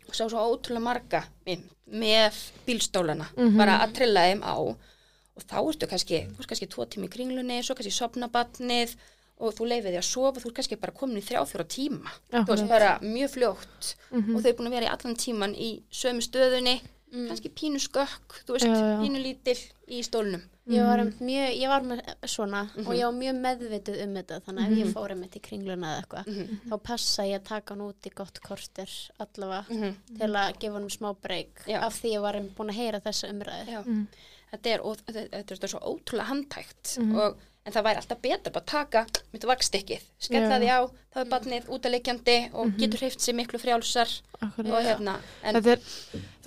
og 0.07 0.15
sá 0.15 0.23
svo 0.31 0.39
ótrúlega 0.39 0.81
marga 0.87 1.23
með, 1.45 1.63
með 1.91 2.31
bílstólana 2.65 3.27
Mhm. 3.35 3.57
bara 3.57 3.79
að 3.83 3.93
trilla 3.93 4.23
þeim 4.23 4.41
á 4.43 4.55
og 4.55 5.43
þá 5.43 5.57
ertu 5.67 5.85
kannski, 5.91 6.23
þú 6.31 6.39
erst 6.39 6.47
kannski 6.49 6.67
tvo 6.71 6.85
tími 6.87 7.07
í 7.09 7.11
kringlunni 7.11 7.59
svo 7.61 7.75
kannski 7.75 7.91
sopna 7.91 8.29
batnið 8.31 8.95
og 9.39 9.53
þú 9.53 9.67
leifir 9.69 9.91
því 9.93 9.97
að 10.01 10.03
sofa, 10.03 10.39
þú 10.41 10.47
ert 10.49 10.55
kannski 10.55 10.79
bara 10.81 10.91
komin 10.97 11.17
í 11.21 11.21
þrjá 11.21 11.45
fjóra 11.45 11.65
tíma, 11.69 12.09
þú 12.31 12.45
veist 12.47 12.67
bara 12.67 12.99
mjög 13.01 13.29
fljótt 13.35 13.95
Mhm. 14.11 14.35
og 14.35 14.41
þau 14.41 14.49
er 14.49 14.53
búin 14.57 14.67
að 14.67 14.75
vera 14.79 14.85
í 14.87 14.93
allan 14.93 15.15
tíman 15.15 15.55
í 15.55 15.81
sömu 15.91 16.21
stöðunni 16.21 16.81
kannski 17.11 17.49
pínu 17.49 17.79
skökk, 17.79 18.43
þú 18.45 18.51
veist, 18.57 18.65
Já, 18.65 18.73
já. 18.75 18.99
pínu 19.01 19.19
lítil 19.23 19.57
í 19.87 20.03
stólnum 20.03 20.41
ég 20.67 20.83
var, 20.83 20.97
Mhm. 20.99 21.13
mjög, 21.21 21.61
ég 21.61 21.67
var 21.69 21.81
með 21.81 22.01
svona 22.25 22.69
og 22.75 22.93
ég 22.93 23.03
var 23.05 23.13
mjög 23.13 23.35
meðvituð 23.39 24.03
um 24.03 24.13
þetta 24.15 24.41
þannig 24.43 24.59
að 24.59 24.71
ef 24.71 24.77
Mhm. 24.77 24.83
ég 24.83 24.93
fór 24.93 25.09
einmitt 25.11 25.35
í 25.35 25.41
kringluna 25.41 25.87
eða 25.87 26.03
eitthvað 26.03 26.27
Mhm. 26.27 26.59
þá 26.69 26.83
passa 26.83 27.23
ég 27.23 27.39
að 27.39 27.43
taka 27.43 27.73
hann 27.73 27.83
út 27.87 28.01
í 28.03 28.13
gott 28.13 28.41
korter 28.41 28.89
allavega 29.19 29.65
Mhm. 29.69 29.95
til 30.17 30.27
að 30.27 30.59
gefa 30.59 30.73
hann 30.73 30.89
smá 30.89 31.15
breyk 31.21 31.59
af 31.69 32.01
því 32.01 32.11
ég 32.15 32.21
var 32.21 32.33
búin 32.33 32.69
að 32.69 32.75
heyra 32.75 32.99
þessa 33.01 33.29
umræði. 33.31 33.85
Mm. 33.85 34.07
þetta 34.53 34.65
er, 34.73 34.79
og, 34.81 34.97
þetta, 35.05 35.29
þetta 35.43 35.63
er 35.63 35.67
svo 35.67 35.79
ótrúlega 35.79 36.25
handtækt 36.25 36.97
Mhm. 36.99 37.15
og, 37.17 37.37
en 37.67 37.73
það 37.75 37.83
væri 37.87 37.99
alltaf 38.01 38.21
betra 38.23 38.53
bara 38.55 38.63
að 38.63 38.69
taka 38.71 39.01
mitt 39.33 39.43
vakstykkið, 39.49 40.05
skella 40.23 40.59
því 40.61 40.69
á 40.71 40.79
þá 41.13 41.17
er 41.23 41.29
barnið 41.33 41.67
útaleikjandi 41.75 42.37
og 42.53 42.67
Mhm. 42.69 42.77
getur 42.79 43.03
hreift 43.03 43.19
sér 43.25 43.35
miklu 43.35 43.59
frjálsar 43.59 44.07
akkurat. 44.41 44.71
og 44.71 44.83
hérna, 44.87 45.17
en 45.43 45.55
Þetta 45.59 45.71
er, 45.75 45.79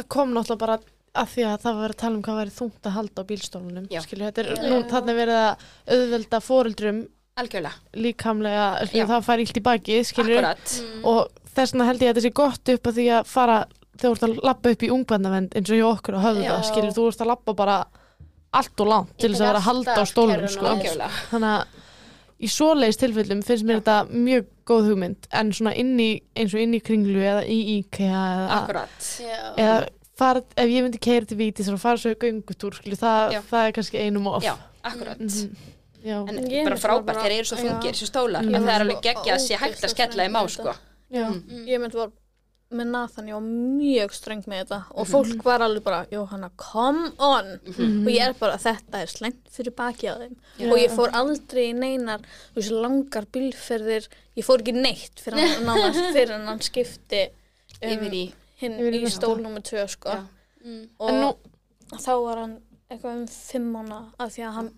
það 0.00 0.08
kom 0.08 0.32
náttúrulega 0.34 0.58
bara 0.64 0.78
að 1.14 1.26
því 1.34 1.44
að 1.50 1.62
það 1.64 1.80
var 1.80 1.90
að 1.90 1.96
tala 1.96 2.16
um 2.16 2.22
hvað 2.22 2.40
væri 2.40 2.56
þungt 2.56 2.82
að 2.86 2.96
halda 2.96 3.22
á 3.22 3.28
bílstólunum 3.30 3.86
skilju, 3.90 4.30
þetta 4.30 4.38
er, 4.38 4.70
nú 4.70 4.82
þannig 4.88 5.16
verið 5.20 5.38
að 5.44 5.56
auðvelda 5.90 7.08
algjörlega, 7.40 7.72
líkamlega, 7.94 8.64
það 9.08 9.24
fær 9.24 9.40
illt 9.40 9.56
í 9.56 9.62
baki 9.64 10.00
skilju, 10.04 10.38
akkurat. 10.40 10.74
Og 11.04 11.28
þess 11.54 11.72
vegna 11.74 11.86
held 11.88 12.00
ég 12.04 12.10
að 12.10 12.14
þetta 12.14 12.24
sé 12.26 12.32
gott 12.40 12.72
upp 12.74 12.90
að 12.90 12.98
því 12.98 13.06
að 13.16 13.30
fara 13.30 13.58
þegar 13.96 14.10
þú 14.10 14.16
ert 14.16 14.26
að 14.26 14.42
lappa 14.48 14.70
upp 14.74 14.82
í 14.86 14.90
ungbarnavend 14.90 15.56
eins 15.56 15.70
og 15.70 15.76
hjá 15.80 15.88
okkur 15.90 16.14
að 16.18 16.24
höfða, 16.26 16.58
skilju, 16.68 16.92
þú 16.96 17.06
ert 17.10 17.24
að 17.24 17.30
lappa 17.32 17.54
bara 17.54 17.78
allt 18.52 18.80
og 18.82 18.88
langt 18.90 19.12
til 19.18 19.30
þess 19.30 19.40
að 19.44 19.46
vera 19.50 19.60
að 19.60 19.68
halda 19.68 19.94
á 19.94 20.04
stólum 20.10 20.48
sko. 20.50 20.72
þannig 21.30 21.52
að 21.54 21.78
í 22.40 22.48
svoleiðis 22.48 22.98
tilfellum 23.00 23.42
finnst 23.44 23.66
mér 23.68 23.80
þetta 23.82 23.96
mjög 24.10 24.46
góð 24.70 24.86
hugmynd 24.90 25.26
en 25.36 25.50
svona 25.52 25.74
inn 25.76 25.94
í, 26.00 26.10
eins 26.36 26.54
og 26.56 26.60
inn 26.64 26.74
í 26.74 26.80
kringlu 26.80 27.20
eða 27.20 27.42
í 27.44 27.58
IKEA 27.78 28.22
eða, 28.34 28.46
akkurat. 28.60 29.10
Já. 29.20 29.40
eða 29.56 29.76
fara, 30.20 30.42
ef 30.56 30.68
ég 30.72 30.84
myndi 30.86 31.00
keira 31.02 31.28
til 31.28 31.36
vítis 31.40 31.68
og 31.72 31.80
fara 31.80 32.00
svo 32.00 32.14
í 32.14 32.18
göngutúr 32.20 32.80
það, 32.96 33.36
það 33.50 33.66
er 33.66 33.76
kannski 33.76 34.00
einum 34.04 34.26
of. 34.32 34.42
Já, 34.44 34.54
akkurat. 34.84 35.20
Mhm. 35.20 35.68
Já, 36.00 36.16
en 36.28 36.46
Ég 36.48 36.64
bara 36.64 36.76
frábært, 36.80 37.18
þeir 37.20 37.34
eru 37.36 37.44
svo 37.50 37.56
Já. 37.58 37.64
þungir 37.68 37.92
þessi 37.92 38.06
stólar, 38.08 38.42
Ég 38.48 38.56
að 38.56 38.64
það 38.64 38.74
er 38.74 38.84
alveg 38.86 39.02
geggja 39.04 39.34
að 39.36 39.42
sé 39.44 39.56
hægt 39.60 39.84
að 39.84 39.90
skella 39.92 40.24
þeim 40.24 40.38
á 40.40 40.42
sko. 40.48 40.72
með 40.72 41.18
já, 41.18 41.26
Mm. 41.28 41.66
Ég 41.68 41.80
myndi 41.82 41.96
var 41.98 42.10
með 42.70 42.86
Nathan, 42.86 43.26
ég 43.26 43.34
var 43.34 43.42
mjög 43.42 44.12
streng 44.14 44.44
með 44.46 44.60
þetta 44.64 44.76
og 44.94 45.06
Mhm. 45.06 45.10
fólk 45.12 45.42
var 45.44 45.60
alveg 45.60 45.82
bara, 45.82 46.06
Jóhanna, 46.12 46.50
come 46.56 47.10
on 47.18 47.58
Mhm. 47.66 48.06
og 48.06 48.12
ég 48.12 48.20
er 48.28 48.32
bara, 48.34 48.56
þetta 48.56 49.02
er 49.02 49.06
slengt 49.06 49.48
fyrir 49.50 49.74
baki 49.74 50.06
á 50.06 50.14
þeim 50.18 50.36
Já. 50.58 50.70
og 50.72 50.78
ég 50.78 50.90
fór 50.90 51.10
aldrei 51.12 51.72
í 51.72 51.74
neinar 51.74 52.20
þú 52.54 52.56
veist, 52.56 52.70
langar 52.70 53.26
bílferðir 53.26 54.06
ég 54.36 54.44
fór 54.44 54.58
ekki 54.62 54.72
neitt 54.74 55.16
fyrir 55.20 55.38
hann, 55.40 55.64
nánast, 55.66 56.12
fyrir 56.14 56.30
hann, 56.36 56.46
hann 56.46 56.60
skipti 56.60 57.28
um, 57.82 57.88
yfir 57.90 58.12
í, 58.12 58.32
í 58.62 58.66
í 58.68 59.02
næsta. 59.02 59.18
stól 59.20 59.40
nummer 59.42 59.60
tvö 59.60 59.88
sko. 59.88 60.08
Já. 60.10 60.26
Mm. 60.64 60.88
og 61.00 61.08
En 61.10 61.14
nú- 61.22 61.36
þá 61.98 62.22
var 62.24 62.36
hann 62.36 62.60
eitthvað 62.90 63.16
um 63.16 63.26
fimm 63.26 63.72
mánu 63.72 64.12
af 64.20 64.30
því 64.32 64.42
að 64.46 64.52
hann 64.52 64.74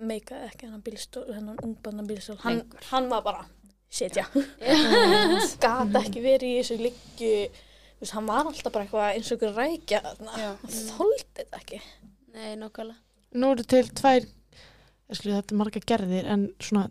meikaði 0.00 0.50
ekki 0.50 0.62
hennan 0.66 0.82
bílstól 0.82 1.34
hennan 1.34 1.56
ungbanna 1.62 2.02
bílstól 2.06 2.38
hann, 2.38 2.62
hann 2.90 3.08
var 3.08 3.20
bara, 3.22 3.44
sitja 3.90 4.24
gat 5.62 5.96
ekki 6.04 6.22
verið 6.24 6.48
í 6.54 6.58
þessu 6.60 6.78
liggju 6.80 7.32
þú 7.50 8.04
veist, 8.04 8.14
hann 8.16 8.28
var 8.30 8.46
alltaf 8.48 8.72
bara 8.72 8.86
eitthvað 8.86 9.10
eins 9.16 9.30
og 9.32 9.36
ykkur 9.38 9.56
rækja 9.58 10.00
hann 10.06 10.56
þóldi 10.70 11.26
þetta 11.40 11.58
ekki. 11.60 11.80
Nei, 12.30 12.54
nokkala. 12.60 12.94
Nú 13.34 13.50
eru 13.54 13.64
til 13.66 13.84
tvær, 13.98 14.24
ég 15.10 15.18
skilja 15.18 15.40
þetta 15.40 15.54
er 15.54 15.58
marga 15.60 15.82
gerðir, 15.90 16.28
en 16.30 16.44
svona 16.62 16.86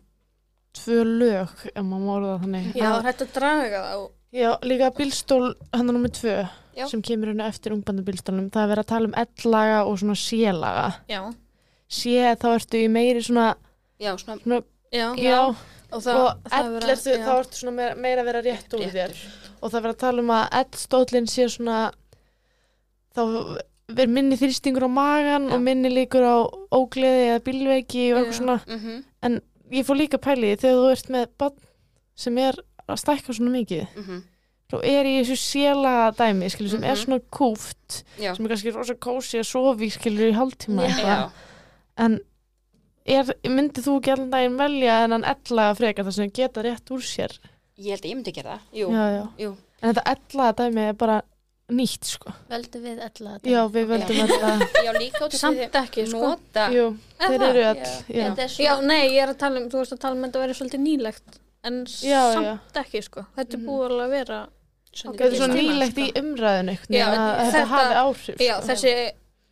tvö 0.77 0.97
lög, 1.07 1.53
ef 1.71 1.81
maður 1.81 2.03
má 2.05 2.11
orða 2.17 2.33
það 2.35 2.43
þannig. 2.45 2.67
Já, 2.77 2.87
Að- 2.91 3.07
hægt 3.09 3.23
að 3.25 3.33
draga 3.39 3.83
það 3.87 3.99
og, 4.03 4.09
Já, 4.29 4.49
líka 4.61 4.91
bílstól, 4.93 5.45
hann 5.73 5.89
er 5.89 5.95
nummið 5.95 6.11
tvö, 6.19 6.33
Já. 6.77 6.85
sem 6.91 7.01
kemur 7.01 7.31
henni 7.31 7.47
eftir 7.47 7.73
ungbandabílstólnum. 7.73 8.51
Það 8.53 8.61
er 8.61 8.69
verið 8.75 8.83
að 8.83 8.91
tala 8.91 9.09
um 9.09 9.15
ellaga 9.23 9.79
og 9.89 9.97
svona 10.03 10.17
sélaga. 10.21 10.83
já, 11.09 11.21
Sé, 11.89 12.13
þá 12.37 12.45
ertu 12.53 12.83
í 12.83 12.91
meiri 12.93 13.23
svona, 13.25 13.55
Já, 13.97 14.11
svona 14.21 14.37
svona 14.43 14.61
já, 14.93 15.07
já, 15.17 15.55
og 15.91 15.99
og 15.99 16.03
það 16.51 16.71
vera- 16.75 16.91
ertu, 16.93 17.15
þá 17.25 17.31
ertu 17.39 17.57
svona 17.59 17.75
meira, 17.75 17.95
meira 17.95 18.21
að 18.21 18.25
vera 18.29 18.41
rétt 18.45 18.73
úr 18.77 18.91
þér. 18.93 19.15
Og 19.61 19.71
það 19.71 19.77
er 19.79 19.83
verið 19.87 19.95
að 19.95 20.03
tala 20.05 20.21
um 20.21 20.29
að 20.29 20.49
ellstólinn 20.61 21.27
sé 21.27 21.47
svona, 21.49 21.91
þá 23.15 23.21
verður 23.89 24.11
minni 24.13 24.37
þrýstingur 24.37 24.85
á 24.85 24.89
magan 24.93 25.47
Já. 25.49 25.53
og 25.55 25.61
minni 25.65 25.89
líkur 25.89 26.21
á 26.25 26.37
ógleði 26.77 27.23
eða 27.31 27.43
bílveiki 27.47 28.03
og 28.13 28.19
eitthvað 28.21 28.37
svona. 28.41 28.59
Mhm, 28.67 29.41
Ég 29.69 29.85
fór 29.85 29.99
líka 29.99 30.17
pæli 30.17 30.47
í 30.49 30.55
því 30.57 30.61
þegar 30.63 30.77
þú 30.81 30.91
ert 30.91 31.09
með 31.13 31.25
bann 31.37 31.57
sem 32.17 32.37
er 32.41 32.55
að 32.89 32.97
stækka 32.97 33.33
svona 33.37 33.51
mikið. 33.53 33.87
mhm. 33.95 34.23
Svo 34.71 34.79
er 34.83 35.03
í 35.05 35.13
þessu 35.21 35.37
sélaga 35.37 36.15
dæmi, 36.17 36.49
skilur, 36.49 36.69
sem 36.71 36.83
er 36.83 36.95
Mhm. 36.95 37.05
svona 37.05 37.19
kúft, 37.31 38.03
Já, 38.19 38.35
sem 38.35 38.45
er 38.45 38.49
kannski 38.49 38.73
rosa 38.73 38.93
kósi 38.95 39.39
að 39.39 39.45
sofi, 39.45 39.89
skilur, 39.89 40.31
í 40.31 40.33
já, 41.05 41.31
En 41.97 42.19
myndið 43.07 43.85
þú 43.87 43.95
ekki 43.99 44.11
allan 44.13 44.29
daginn 44.33 44.57
velja 44.59 44.97
en 45.05 45.11
hann 45.17 45.23
ellaga 45.25 45.75
frekar 45.79 46.05
þar 46.05 46.15
sem 46.19 46.31
geta 46.31 46.61
rétt 46.65 46.91
úr 46.91 47.01
sér? 47.01 47.39
ég 47.79 47.93
held 47.95 48.03
að 48.03 48.09
ég 48.09 48.15
myndi 48.19 48.31
gera 48.35 48.57
það. 48.57 48.63
Jú, 48.75 48.87
Já, 48.91 49.03
já. 49.15 49.25
jú. 49.39 49.51
En 49.81 49.93
þetta 49.93 50.03
ellaga 50.11 50.53
dæmi 50.59 50.81
er 50.89 50.93
bara 50.99 51.21
nýtt, 51.71 52.03
sko. 52.09 52.33
Veldu 52.49 52.79
við 52.83 52.99
alla 52.99 53.35
þetta. 53.37 53.49
Já, 53.53 53.59
við 53.71 53.85
veldum 53.87 54.19
ella. 54.25 54.49
Já, 54.85 54.91
líka 54.99 55.21
út 55.23 55.33
af 55.33 55.39
samt 55.39 55.75
ekki, 55.79 56.05
sko. 56.09 56.19
nota. 56.33 56.65
Jú, 56.75 56.87
þeir 57.21 57.45
eru 57.47 57.63
öll. 57.69 57.93
Já. 58.09 58.73
Nei, 58.83 59.03
ég 59.13 59.21
er 59.23 59.31
að 59.31 59.37
tala 59.45 59.61
um, 59.61 59.69
þú 59.71 59.79
veist 59.83 59.93
að 59.95 60.01
tala 60.03 60.17
um 60.17 60.23
að 60.25 60.27
þetta 60.31 60.41
verið 60.43 60.57
svolítið 60.59 60.83
nýlegt, 60.83 61.39
en 61.69 61.77
Já, 61.87 62.21
samt 62.33 62.49
já. 62.49 62.55
ekki, 62.83 63.03
sko. 63.05 63.23
Þetta 63.37 63.53
er 63.55 63.61
Mhm. 63.61 63.67
búið 63.69 63.85
alveg 63.89 64.05
að 64.09 64.15
vera, 64.17 64.39
Svona 64.89 65.13
Þetta 65.19 65.25
er 65.29 65.37
svo 65.37 65.47
nýlegt 65.53 65.97
í 66.01 66.05
umræðinu, 66.17 66.73
þetta 66.89 67.51
þetta- 67.53 67.65
hafi 67.69 67.97
áhrif. 68.01 68.37
já, 68.41 68.55
sko. 68.57 68.67
þessi 68.71 68.93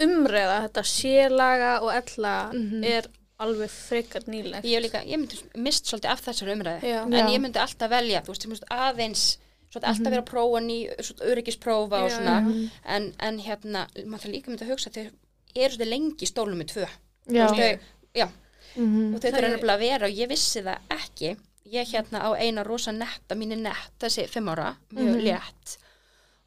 umræða, 0.02 0.56
þetta 0.66 0.84
sélaga 0.84 1.74
og 1.84 1.92
ella 1.94 2.34
Mhm. 2.54 2.84
er 2.84 3.06
alveg 3.44 3.70
frekar 3.70 4.24
nýlegt. 4.28 4.66
Ég, 4.66 4.82
líka, 4.82 5.02
ég 5.06 5.20
myndi 5.22 5.38
mist 5.62 5.86
svolítið 5.90 6.12
af 6.14 6.24
þessari 6.26 6.54
umræði. 6.56 6.90
Já. 6.94 7.02
En 7.06 7.30
ég 7.34 7.42
myndi 7.44 7.60
alltaf 7.62 7.92
velja, 7.92 8.22
þú 8.26 8.34
veist, 8.34 8.46
ég 8.48 8.52
myndi 8.54 8.70
aðeins, 8.74 9.26
svo 9.70 9.82
alltaf 9.84 10.12
vera 10.14 10.24
að 10.24 10.30
prófa 10.32 10.62
ný, 10.66 10.78
svona 11.06 11.30
öryggisprófa 11.32 12.04
og 12.06 12.12
svona. 12.12 12.36
Mhm. 12.42 12.68
En, 12.96 13.08
en 13.20 13.40
hérna, 13.46 13.86
maður 14.06 14.24
þarf 14.26 14.34
líka 14.34 14.52
myndi 14.52 14.66
að 14.66 14.74
hugsa, 14.74 14.90
þeir 14.96 15.12
eru 15.56 15.74
svolítið 15.76 15.92
lengi 15.94 16.26
í 16.26 16.32
stólnum 16.32 16.62
með 16.64 16.72
tvö. 16.74 16.88
Já, 17.28 17.44
Þú 17.48 17.58
veist, 17.58 17.60
þau, 17.62 18.12
já, 18.22 18.28
mhm. 18.76 19.14
og 19.14 19.22
þau 19.22 19.30
þurfa 19.32 19.52
nefnilega 19.54 19.78
að 19.78 19.86
vera 19.86 20.06
og 20.10 20.18
ég 20.24 20.30
vissi 20.32 20.64
það 20.64 20.94
ekki 20.98 21.36
ég 21.68 21.90
hérna 21.92 22.22
á 22.24 22.30
eina 22.40 22.64
rosa 22.64 22.94
netta 22.96 23.36
mín 23.36 23.52
er 23.52 23.60
nett 23.60 23.98
þessi 24.00 24.28
fimm 24.32 24.48
ára, 24.54 24.78
mjög 24.96 25.18
Mhm. 25.18 25.24
létt 25.26 25.78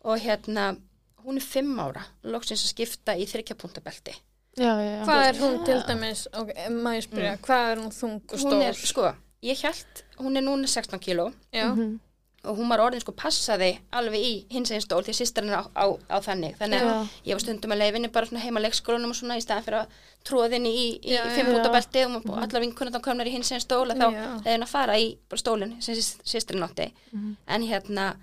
og 0.04 0.18
hérna 0.18 0.78
hún 1.26 1.36
er 1.36 1.44
fimm 1.44 1.76
ára, 1.78 2.02
loksins 2.24 2.64
að 2.64 2.72
skipta 2.72 3.12
í 3.20 3.26
þryggjapuntabelti 3.28 4.14
já, 4.56 4.72
já, 4.82 4.90
já. 4.98 5.04
Hvað 5.06 5.24
er 5.28 5.34
hún 5.40 5.64
til 5.64 5.80
dæmis, 5.88 6.26
ok, 6.32 6.52
maður 6.70 6.96
ég 7.00 7.08
spyrja, 7.08 7.36
hvað 7.46 7.72
er 7.72 7.76
hún 7.84 7.90
þung 7.94 8.20
og 8.32 8.38
hún 8.44 8.62
er, 8.62 8.72
stór? 8.74 8.86
sko, 8.92 9.14
ég 9.42 9.62
held 9.62 10.04
hún 10.18 10.36
er 10.36 10.42
núna 10.42 10.66
16 10.68 10.98
kíló. 11.00 11.32
Já, 11.52 11.70
Mhm. 11.74 12.00
og 12.42 12.56
hún 12.56 12.68
var 12.70 12.78
orðin 12.80 13.00
sko 13.02 13.12
passaði 13.12 13.78
alveg 13.92 14.20
í 14.24 14.44
hins 14.50 14.70
einn 14.70 14.80
stól 14.80 15.02
því 15.04 15.12
sýstarinn 15.12 15.50
er 15.52 15.60
á, 15.60 15.64
á, 15.76 15.84
á 16.08 16.16
þannig. 16.24 16.56
Þannig 16.56 16.80
að 16.80 17.08
ég 17.26 17.32
var 17.36 17.40
stundum 17.40 17.72
að 17.72 17.78
leifinni 17.82 18.08
bara 18.12 18.26
svona 18.26 18.40
heima 18.40 18.60
leikskólanum 18.64 19.10
og 19.10 19.16
svona 19.16 19.36
í 19.36 19.42
staðan 19.44 19.64
fyrir 19.66 19.80
að 19.82 19.86
tróðinni 20.24 20.72
í, 20.72 21.00
í 21.04 21.18
fimmpuntabelti 21.36 22.04
og 22.06 22.24
mm 22.24 22.30
allar 22.40 22.60
vinkunarnar 22.64 23.02
komnar 23.02 23.26
í 23.26 23.30
hins 23.32 23.52
einn 23.52 23.60
stól 23.60 23.90
að 23.92 24.00
þá 24.00 24.12
Já. 24.12 24.40
leiðin 24.44 24.62
að 24.64 24.68
fara 24.72 24.94
í 24.96 25.18
bara 25.28 25.38
stólinn 25.38 25.82
sem 25.82 25.94
sýstarinn 25.94 26.64
átti. 26.64 26.92
Mhm. 27.12 27.36
en 27.46 27.62
hérna 27.62 28.16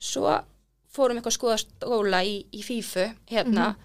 svo 0.00 0.42
fórum 0.92 1.16
eitthvað 1.18 1.32
að 1.32 1.38
skoða 1.38 1.58
stóla 1.62 2.22
í, 2.26 2.44
í 2.52 2.60
fífu 2.62 3.14
hérna 3.30 3.76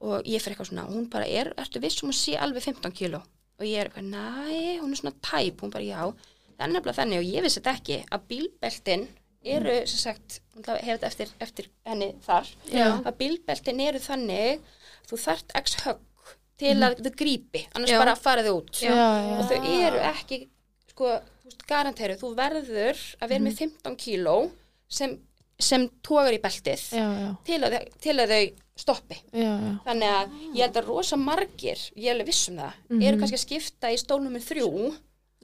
og 0.00 0.26
ég 0.28 0.42
fyrir 0.42 0.54
eitthvað 0.56 0.70
svona, 0.70 0.86
hún 0.88 1.08
bara 1.10 1.26
er, 1.26 1.52
ertu 1.58 1.80
viss 1.82 2.02
um 2.04 2.12
að 2.12 2.18
sé 2.20 2.36
alveg 2.38 2.66
15 2.68 2.94
kíló? 2.94 3.22
Og 3.58 3.66
ég 3.66 3.80
er 3.80 3.88
eitthvað, 3.90 4.10
næ, 4.12 4.78
hún 4.82 4.92
er 4.94 5.00
svona 5.00 5.14
tæp, 5.18 5.62
hún 5.64 5.72
bara 5.74 5.86
já, 5.86 6.02
það 6.58 6.66
er 6.66 6.74
nefnilega 6.74 6.98
þannig 7.00 7.22
og 7.22 7.30
ég 7.32 7.46
vissi 7.46 7.60
þetta 7.60 7.74
ekki 7.78 7.96
að 8.14 8.28
bílbeltin 8.32 9.08
eru, 9.48 9.74
sem 9.88 10.02
sagt, 10.02 10.40
hún 10.54 10.66
hefði 10.68 10.92
þetta 10.92 11.08
eftir, 11.08 11.32
eftir 11.42 11.70
henni 11.86 12.08
þar, 12.24 12.50
Já. 12.70 12.86
að 12.98 13.16
bílbeltin 13.20 13.82
eru 13.86 14.02
þannig, 14.02 14.62
þú 15.08 15.18
þarft 15.22 15.54
x 15.62 15.76
högg 15.84 16.32
til 16.58 16.74
að 16.82 16.98
þau 17.06 17.12
grípi, 17.20 17.64
annars 17.72 17.94
Já. 17.94 17.98
bara 18.02 18.16
fara 18.18 18.44
þau 18.46 18.54
út. 18.58 18.72
Já, 18.82 18.94
og 19.38 19.44
þau 19.46 19.58
eru 19.78 20.02
ekki 20.10 20.40
sko, 20.90 21.12
garanteru, 21.70 22.18
þú 22.18 22.32
verður 22.38 23.02
að 23.22 23.32
vera 23.32 23.44
með 23.44 23.60
15 23.62 23.98
kíló 24.02 24.36
sem, 24.90 25.14
sem 25.58 25.86
tógar 26.04 26.34
í 26.34 26.40
beltið 26.42 26.82
til 27.46 27.60
að, 27.62 27.78
til 28.02 28.16
að 28.18 28.34
þau 28.34 28.42
stoppi 28.78 29.18
já, 29.32 29.52
já. 29.58 29.72
þannig 29.88 30.14
að 30.14 30.38
ég 30.54 30.62
held 30.64 30.76
að 30.82 30.88
rosa 30.88 31.16
margir 31.18 31.78
ég 31.96 32.06
er 32.08 32.14
alveg 32.14 32.26
viss 32.30 32.48
um 32.52 32.56
það, 32.62 32.72
eru 33.02 33.20
kannski 33.20 33.38
að 33.40 33.44
skipta 33.46 33.90
í 33.92 33.98
stólnum 34.00 34.36
þrjú, 34.44 34.72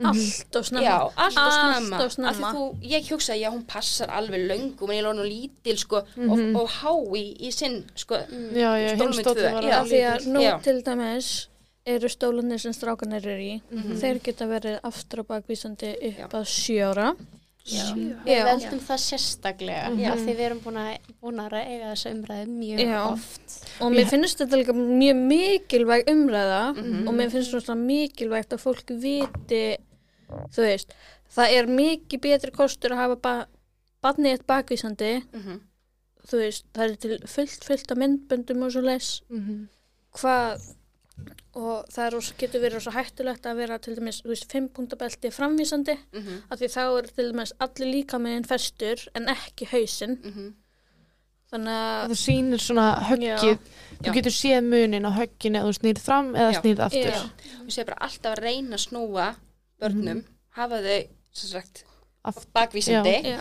allt 0.05 0.57
og 0.59 0.65
snemma. 0.67 0.85
já, 0.89 0.97
allt 1.23 1.39
og 1.39 1.53
snemma 1.55 1.97
Allt 1.97 2.03
og 2.03 2.07
af 2.07 2.11
því 2.11 2.15
snemma. 2.35 2.53
þú, 2.55 2.63
ég 2.91 3.11
hugsa, 3.13 3.35
já, 3.39 3.49
hún 3.55 3.65
passar 3.67 4.11
alveg 4.11 4.47
löngum, 4.51 4.91
en 4.91 4.97
ég 4.99 5.05
lóna 5.07 5.23
lítil 5.29 5.77
sko, 5.79 6.01
og, 6.19 6.41
og 6.59 6.69
há 6.81 6.91
í, 7.15 7.25
í 7.47 7.51
sinn 7.55 7.85
sko, 7.95 8.19
Já, 8.59 8.71
já, 8.81 8.89
Stólnum 8.97 9.13
hinn 9.13 9.21
í 9.21 9.23
stóttu 9.23 9.41
tvö, 9.45 9.63
já. 9.69 9.77
Af 9.81 9.87
því 9.93 10.01
að 10.11 10.27
nú 10.35 10.43
Já. 10.43 10.55
til 10.67 10.83
dæmis 10.83 11.29
eru 11.87 12.09
stólanir 12.09 12.59
sem 12.59 12.73
strákanir 12.73 13.23
eru 13.29 13.43
í, 13.45 13.61
Mhm. 13.71 13.97
þeir 14.01 14.19
geta 14.25 14.47
verið 14.49 14.81
aftur 14.83 15.23
á 15.23 15.25
bakvísandi 15.31 15.95
upp 16.11 16.33
að 16.41 16.47
sjöra. 16.49 17.15
Já. 17.65 17.85
Við 17.97 18.43
veldum 18.45 18.81
það 18.85 18.99
sérstaklega 19.01 19.85
Já. 19.97 20.11
af 20.13 20.19
því 20.21 20.33
við 20.37 20.41
erum 20.45 20.59
búin 20.61 20.77
að, 20.83 20.99
búin 21.23 21.39
að 21.41 21.55
eiga 21.63 21.93
þessu 21.95 22.11
umræðu 22.13 22.47
mjög 22.59 22.83
Já. 22.85 22.99
oft. 23.09 23.55
Og 23.81 23.93
mér 23.95 24.11
finnst 24.11 24.39
þetta 24.43 24.59
líka 24.61 24.75
mjög 24.77 25.23
mikilvæg 25.33 26.05
umræða 26.13 26.63
Mhm. 26.77 27.09
og 27.09 27.15
mér 27.15 27.31
finnst 27.33 27.55
þetta 27.57 27.77
mikilvægt 27.81 28.53
að 28.53 28.61
fólk 28.67 28.91
viti, 29.01 29.77
þú 30.53 30.61
veist, 30.67 30.93
það 31.35 31.53
er 31.59 31.67
mikið 31.67 32.21
betri 32.21 32.51
kostur 32.53 32.91
að 32.93 32.97
hafa 32.97 33.17
ba 33.17 33.47
barnið 34.05 34.33
eitt 34.33 34.47
bakvísandi, 34.47 35.23
mm 35.33 35.61
þú 36.25 36.39
veist, 36.41 36.65
það 36.73 36.85
er 36.91 36.95
til 36.97 37.19
fullt, 37.29 37.65
fullt 37.65 37.91
af 37.93 37.99
myndböndum 37.99 38.63
og 38.65 38.71
svo 38.73 38.81
les, 38.83 39.21
Mhm. 39.31 39.69
hvað, 40.15 40.61
og 41.55 41.87
það 41.93 42.07
er, 42.07 42.15
rosa- 42.17 42.35
getur 42.39 42.63
verið 42.65 42.83
svo 42.83 42.93
hættulegt 42.97 43.47
að 43.47 43.61
vera 43.63 43.79
til 43.79 43.95
dæmis, 43.95 44.21
þú 44.25 44.33
veist, 44.33 44.51
fimm 44.51 44.69
punktabelti 44.75 45.31
framvísandi, 45.31 45.97
-hmm. 46.13 46.43
af 46.51 46.59
því 46.59 46.69
þá 46.75 46.83
er 46.99 47.07
til 47.07 47.33
dæmis 47.33 47.53
allir 47.61 47.89
líka 47.95 48.19
með 48.19 48.47
festur 48.47 49.09
en 49.15 49.29
ekki 49.29 49.69
hausinn, 49.71 50.19
mhm. 50.25 50.55
þannig 51.53 51.79
að, 51.79 52.09
Það 52.09 52.23
sýnir 52.25 52.61
svona 52.61 52.89
höggið, 53.11 53.59
þú 54.03 54.09
Já. 54.11 54.15
getur 54.15 54.35
séð 54.35 54.61
munin 54.65 55.07
á 55.07 55.11
högginu 55.15 55.59
eða 55.59 55.69
þú 55.69 55.75
snýrð 55.79 55.99
fram 55.99 56.35
eða 56.35 56.53
Já. 56.53 56.61
snýrð 56.61 56.81
aftur. 56.81 57.11
Já. 57.11 57.23
við 57.65 57.71
séum 57.71 57.87
bara 57.87 58.01
alltaf 58.01 58.33
að 58.33 58.43
reyna 58.43 58.77
að 58.77 58.85
snúa 58.87 59.35
börnum, 59.81 60.25
hafa 60.51 60.77
þau 60.83 61.09
sem 61.33 61.49
sagt, 61.51 61.85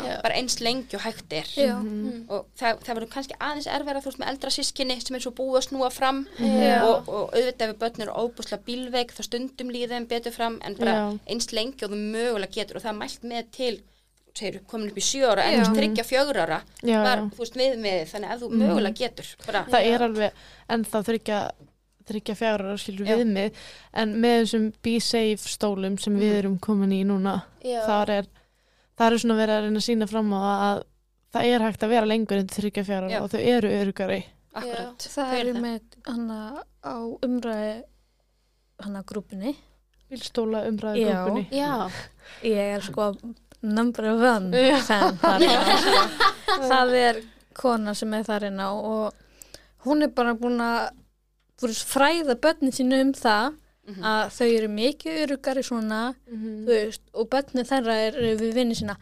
Já. 0.03 0.21
bara 0.21 0.35
eins 0.35 0.57
lengi 0.59 0.95
og 0.97 1.01
hægt 1.05 1.31
er. 1.31 1.47
Já, 1.55 1.75
Mhm. 1.79 2.25
og 2.29 2.45
það, 2.59 2.81
það 2.83 2.95
verður 2.97 3.11
kannski 3.13 3.37
aðeins 3.39 3.67
erfæra 3.67 4.01
þú 4.03 4.09
veist 4.11 4.19
með 4.19 4.29
eldra 4.33 4.49
sískinni 4.51 4.97
sem 5.01 5.15
er 5.15 5.19
svo 5.23 5.31
búið 5.31 5.57
að 5.61 5.67
snúa 5.69 5.91
fram. 5.91 6.27
Já. 6.39 6.83
og, 6.83 7.07
og 7.09 7.31
auðvitað 7.33 7.69
ef 7.69 7.77
börn 7.79 8.01
eru 8.01 8.11
óbúslega 8.11 8.63
bílveik 8.67 9.13
þá 9.15 9.23
stundum 9.23 9.69
líða 9.71 9.95
þeim 9.95 10.07
betur 10.07 10.31
fram 10.35 10.59
en 10.61 10.75
bara 10.75 10.91
Já. 10.91 11.19
eins 11.31 11.47
lengi 11.53 11.83
og 11.85 11.91
þú 11.91 12.01
mögulega 12.11 12.51
getur. 12.59 12.75
Og 12.75 12.81
það 12.83 12.93
er 12.93 12.99
mælt 12.99 13.23
með 13.23 13.51
til 13.51 13.81
segir, 14.35 14.59
komin 14.67 14.89
upp 14.89 14.97
í 14.97 15.01
sjö 15.05 15.27
ára 15.29 15.43
en 15.45 15.61
þú 15.63 15.75
tryggja 15.77 16.03
fjögur 16.09 16.37
ára 16.41 16.61
Já, 16.83 17.03
var 17.05 17.17
þú 17.29 17.37
veist 17.37 17.53
viðmiðið 17.55 18.07
þannig 18.11 18.29
að 18.29 18.33
ef 18.33 18.41
þú 18.41 18.49
mögulega 18.57 18.97
getur. 18.97 19.27
Bara, 19.45 19.63
Það 19.69 19.85
er 19.93 19.99
alveg 20.07 20.31
ennþá 20.69 21.03
þryggja 21.07 21.39
þryggja 22.09 22.35
fjara 22.35 22.73
skilur 22.77 23.07
Já. 23.07 23.15
viðmið. 23.15 23.51
En 23.93 24.15
með 24.19 24.41
þessum 24.43 24.73
be 24.83 24.99
safe 24.99 25.47
stólum 25.47 25.97
sem 26.01 26.17
við 26.19 26.33
erum 26.41 26.57
komin 26.59 26.91
í 26.91 27.05
núna 27.05 27.43
Já. 27.63 27.85
þar 27.85 28.09
er 28.09 28.25
það 28.99 29.07
er 29.15 29.21
svona 29.23 29.37
verið 29.39 29.55
að 29.57 29.63
reyna 29.67 29.81
að 29.81 29.87
sína 29.87 30.07
fram 30.11 30.33
á 30.33 30.41
að 30.43 30.83
það 31.33 31.49
er 31.49 31.65
hægt 31.67 31.83
að 31.87 31.93
vera 31.95 32.09
lengur 32.09 32.41
en 32.41 32.51
þryggja 32.53 32.83
fjara 32.87 33.09
Já. 33.11 33.19
og 33.23 33.31
þau 33.33 33.39
eru 33.41 33.71
örugari 33.81 34.19
akkurat 34.53 35.07
það 35.09 35.29
Þau 35.29 35.33
er 35.33 35.39
eru 35.43 35.61
með 35.63 35.97
hana 36.07 36.39
á 36.85 36.95
umræði 37.25 37.71
hana 38.83 39.01
grúpunni 39.09 39.55
bílstóla 40.13 40.65
umræðu 40.69 41.01
Já. 41.07 41.15
grúpunni 41.23 41.45
Já, 41.57 41.71
ég 42.53 42.75
er 42.77 42.85
sko 42.85 43.07
number 43.63 44.09
one 44.13 44.51
Já. 44.67 44.77
fan 44.85 45.17
þar 45.23 45.47
sko. 45.85 46.05
það 46.69 46.95
er 47.01 47.21
kona 47.57 47.93
sem 47.97 48.13
er 48.17 48.27
þar 48.27 48.47
inná 48.51 48.69
og 48.77 49.13
hún 49.87 50.05
er 50.05 50.13
bara 50.13 50.35
búin 50.37 50.61
að 50.63 50.91
fræða 51.63 52.35
börnin 52.43 52.73
sínu 52.75 52.99
um 53.01 53.11
það 53.17 53.57
Mhm. 53.87 54.01
að 54.01 54.29
þau 54.37 54.49
eru 54.57 54.67
mikið 54.71 55.21
örugari 55.25 55.63
svona 55.63 56.15
Mhm. 56.31 56.65
þú 56.65 56.71
veist, 56.71 57.01
og 57.13 57.29
börnin 57.29 57.65
þeirra 57.67 57.95
er 58.07 58.13
við 58.39 58.53
vinni 58.53 58.75
sína 58.75 58.95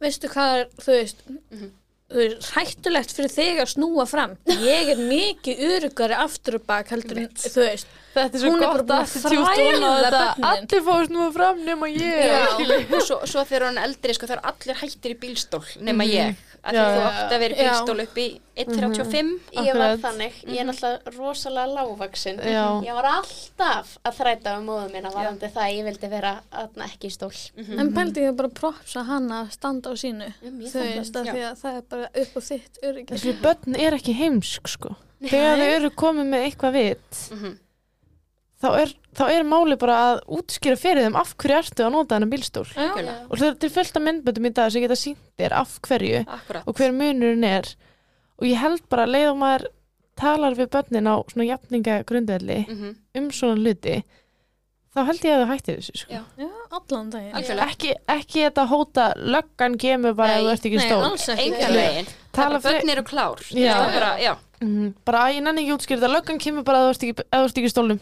veistu 0.00 0.28
hvað 0.30 0.60
er, 0.60 0.66
þú 0.78 0.92
veist 0.98 1.16
Mhm. 1.28 1.70
þú 2.12 2.16
veist, 2.20 2.50
hættulegt 2.52 3.12
fyrir 3.16 3.32
þig 3.32 3.60
að 3.62 3.72
snúa 3.74 4.06
fram 4.06 4.36
ég 4.46 4.88
er 4.92 4.96
mikið 4.96 5.58
örugari 5.72 6.14
aftur 6.14 6.54
og 6.60 6.66
bak 6.66 6.88
heldur 6.88 7.18
en, 7.18 7.28
þú 7.34 7.66
veist 7.66 7.86
Þetta 8.12 8.34
er 8.34 8.40
svo 8.42 8.52
er 8.52 8.60
gott 8.60 8.76
að 8.76 8.86
börnin. 8.86 10.44
Allir 10.44 10.82
fáist 10.84 11.10
nú 11.10 11.32
fram 11.32 11.64
nema 11.64 11.86
ég. 11.88 12.26
Já, 12.28 12.92
og 12.92 13.00
svo, 13.02 13.16
svo 13.24 13.40
þegar 13.48 13.62
hann 13.70 13.78
er 13.78 13.86
eldri 13.88 14.12
sko, 14.14 14.26
það 14.26 14.36
er 14.36 14.42
allir 14.50 14.76
hættir 14.82 15.14
í 15.14 15.18
bílstól 15.18 15.64
nema 15.80 16.04
ég, 16.04 16.36
því 16.62 16.74
Já, 16.78 16.82
að 16.82 16.96
þú 16.96 17.04
átt 17.10 17.32
að 17.34 17.40
vera 17.42 17.56
bílstól 17.58 18.00
upp 18.04 18.18
í 18.22 18.26
1.35 18.62 19.30
Ég 19.66 19.78
var 19.80 19.96
þannig, 20.02 20.34
ég 20.46 20.60
er 20.62 20.66
náttúrulega 20.68 21.12
rosalega 21.16 21.72
lágvaksin 21.74 22.38
Já. 22.38 22.64
Ég 22.86 22.94
var 22.98 23.08
alltaf 23.10 23.94
að 24.06 24.18
þræta 24.20 24.52
um 24.60 24.68
móðu 24.70 24.92
mína 24.92 25.10
varandi 25.14 25.50
það 25.50 25.64
að 25.64 25.74
ég 25.76 25.88
vildi 25.88 26.10
vera 26.12 26.32
ekki 26.86 27.10
í 27.10 27.14
stól. 27.16 27.32
En 27.82 27.92
pældi 27.96 28.26
ég 28.28 28.36
bara 28.38 28.52
propsa 28.62 29.02
hana 29.08 29.40
að 29.44 29.50
standa 29.56 29.90
á 29.90 29.94
sínu 29.98 30.28
Um, 30.42 30.60
fann 30.70 30.92
veist, 30.92 31.14
það, 31.14 31.28
af 31.28 31.34
því 31.34 31.42
að 31.48 31.58
það 31.62 31.76
er 31.80 31.82
bara 31.90 32.08
upp 32.22 32.36
á 32.36 32.40
þitt 32.46 32.78
öryggi. 32.82 33.14
Þessi 33.16 33.34
börn 33.42 33.76
er 33.82 33.96
ekki 33.98 34.14
heimsk, 34.18 34.68
sko. 34.68 34.94
Þegar 35.22 35.60
þau 35.60 35.68
eru 35.76 35.90
komið 36.02 36.26
með 36.32 36.46
eitthvað 36.48 36.72
vit, 36.78 37.20
Mhm. 37.30 37.52
Þá 38.62 38.68
er, 38.78 38.92
þá 39.18 39.22
er 39.34 39.42
máli 39.48 39.76
bara 39.80 39.96
að 40.12 40.20
útskýra 40.38 40.78
fyrir 40.78 41.02
þeim 41.08 41.16
af 41.18 41.34
hverju 41.36 41.58
ertu 41.58 41.84
að 41.86 41.92
nota 41.96 42.14
hennar 42.16 42.30
bílstól. 42.32 42.66
Já. 42.76 42.88
Og 43.28 43.38
það 43.40 43.64
er 43.66 43.74
fullt 43.74 43.96
af 43.98 44.02
myndböndum 44.06 44.46
í 44.46 44.52
dag 44.54 44.70
sem 44.72 44.84
geta 44.84 44.98
sínt 44.98 45.18
þér 45.40 45.56
af 45.58 45.76
hverju 45.88 46.22
Akkurat 46.26 46.66
og 46.70 46.78
hver 46.78 46.92
munurinn 46.94 47.44
er. 47.48 47.66
Og 48.38 48.46
ég 48.48 48.60
held 48.62 48.84
bara 48.88 49.04
að 49.08 49.14
leið 49.16 49.30
og 49.32 49.38
maður 49.42 49.66
talar 50.22 50.54
við 50.54 50.68
börnin 50.74 51.08
á 51.10 51.14
svona 51.32 51.48
jafninga 51.48 52.02
grundvelli 52.06 52.60
Mhm. 52.68 52.96
um 53.18 53.30
svona 53.30 53.58
hluti, 53.58 54.02
þá 54.94 55.00
held 55.08 55.20
ég 55.24 55.32
að 55.34 55.42
þau 55.42 55.50
hætti 55.52 55.76
þessu, 55.78 55.94
sko. 56.02 56.12
Já. 56.12 56.22
já, 56.38 56.48
allan 56.78 57.10
daginn. 57.12 57.34
Algjörlega. 57.38 57.68
Ekki, 57.72 57.90
ekki 58.16 58.44
þetta 58.46 58.64
hóta 58.70 59.08
löggan 59.18 59.76
kemur 59.80 60.16
bara 60.18 60.38
ef 60.38 60.40
Nei, 60.40 60.46
þú 60.46 60.54
ert 60.56 60.66
ekki 60.70 60.80
er 61.98 62.06
Tala 62.32 62.60
er 62.60 63.92
bara, 63.98 64.14
já, 64.22 64.32
Mhm, 64.62 64.92
bara 65.04 65.18
að 65.26 65.32
ég 65.34 65.42
nenni 65.42 65.62
ekki 65.64 65.74
útskýrða 65.74 66.00
þetta. 66.04 66.10
Löggan 66.14 66.38
kemur 66.38 66.62
bara 66.66 66.78
ef 66.78 66.84
þú 66.84 66.90
ert 66.92 67.02
ekki, 67.02 67.14
ef 67.18 67.40
þú 67.40 67.46
ert 67.48 67.56
ekki 67.58 67.70
stólnum. 67.72 67.98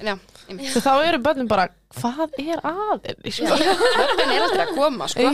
Þá 0.84 0.90
eru 1.06 1.18
börnum 1.24 1.48
bara 1.48 1.64
hvað 1.96 2.34
er 2.42 2.60
aðeins? 2.68 3.38
Sko? 3.38 3.56
Börn 3.56 4.34
er 4.34 4.44
aldrei 4.44 4.64
að 4.66 4.74
koma 4.76 5.08
sko. 5.08 5.24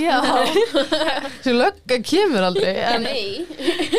Löggan 1.56 2.06
kemur 2.06 2.46
aldrei 2.46 2.76
en, 2.78 3.02
Nei, 3.02 3.42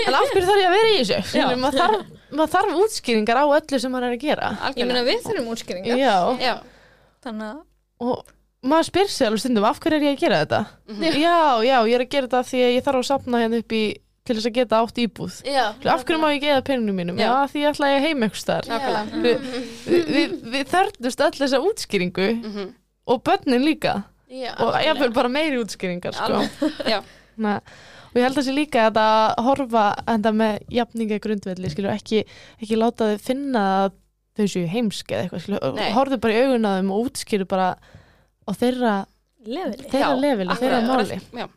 en 0.05 0.15
af 0.17 0.31
hverju 0.31 0.45
þarf 0.47 0.61
ég 0.61 0.69
að 0.69 0.77
vera 0.77 0.93
í 0.93 0.97
þessu? 1.01 1.43
Maður, 1.59 1.77
þarf, 1.81 2.07
maður 2.31 2.53
þarf 2.55 2.79
útskýringar 2.85 3.41
á 3.43 3.45
öllu 3.59 3.81
sem 3.83 3.91
maður 3.93 4.07
er 4.07 4.15
að 4.15 4.23
gera. 4.23 4.51
Ég 4.77 4.87
meina 4.89 5.03
við 5.07 5.21
þurfum 5.27 5.51
útskýringar. 5.53 5.99
Já. 5.99 6.15
Já, 6.47 6.55
þannig 7.27 7.51
að 7.51 8.07
og 8.07 8.36
maður 8.65 8.87
spyr 8.89 9.07
sér 9.11 9.27
alveg 9.29 9.39
stundum 9.43 9.63
af 9.69 9.79
hverju 9.79 9.97
er 9.99 10.05
ég 10.07 10.17
að 10.17 10.19
gera 10.25 10.41
þetta 10.45 10.61
Mhm. 10.87 11.03
já, 11.21 11.37
já, 11.67 11.77
ég 11.87 11.95
er 11.95 12.01
að 12.05 12.09
gera 12.09 12.27
þetta 12.27 12.43
því 12.49 12.59
að 12.65 12.75
ég 12.77 12.83
þarf 12.83 12.99
að 13.03 13.09
sapna 13.11 13.37
hérna 13.43 13.57
upp 13.61 13.71
í 13.71 13.83
til 14.27 14.35
þess 14.35 14.47
að 14.49 14.53
geta 14.57 14.79
átt 14.83 14.97
íbúð 14.99 15.35
já 15.45 15.65
af 15.93 16.03
hverju 16.05 16.19
má 16.19 16.27
ég 16.35 16.41
geða 16.43 16.63
peningum 16.67 16.95
mínum 16.97 17.17
já, 17.17 17.27
Já. 17.29 17.47
því 17.47 17.59
ég 17.63 17.69
ætla 17.71 17.85
að 17.87 17.95
ég 17.95 18.01
heim 18.07 18.23
eitthvað 18.23 19.11
við, 19.23 19.37
við, 19.87 20.33
við, 20.51 20.65
þörnust 20.73 21.21
öll 21.27 21.37
þessa 21.37 21.61
útskýringu 21.63 22.27
Mhm. 22.43 22.73
og 23.07 23.23
börnin 23.23 23.63
líka 23.63 24.03
Já, 24.29 24.51
og 24.59 24.73
algjörlega. 24.73 24.83
jáfnvel 24.87 25.13
bara 25.13 25.29
meiri 25.29 25.57
útskýringar 25.63 26.13
sko. 26.13 26.23
Alveg, 26.33 26.49
já. 26.91 27.01
Na, 27.37 27.55
og 28.11 28.15
ég 28.19 28.23
held 28.25 28.35
að 28.37 28.43
sé 28.43 28.51
líka 28.53 28.89
að 28.89 28.91
þetta 28.91 29.43
horfa 29.45 29.95
enda 30.07 30.31
með 30.35 30.59
jafninga 30.69 31.19
grundvelli 31.23 31.69
skilur, 31.71 31.93
ekki, 31.95 32.25
ekki 32.61 32.75
láta 32.75 33.13
þau 33.13 33.19
finna 33.23 33.63
að 33.85 33.91
þau 34.37 34.47
séu 34.51 34.67
heimsk 34.67 35.07
eða 35.07 35.29
eitthvað 35.29 35.41
skilur, 35.45 35.73
Nei. 35.77 35.91
horfðu 35.95 36.19
bara 36.19 36.33
í 36.33 36.41
augun 36.43 36.65
að 36.67 36.75
þeim 36.81 36.91
og 36.91 37.05
útskýru 37.07 37.47
bara 37.47 37.69
á 38.47 38.51
þeirra, 38.55 38.93
lefili 39.45 39.89
þeirra 39.91 40.07
Já, 40.07 40.19
leveli, 40.23 40.57
þeirra 40.61 40.81
akkurat. 40.81 41.07
máli 41.11 41.19
Já, 41.43 41.47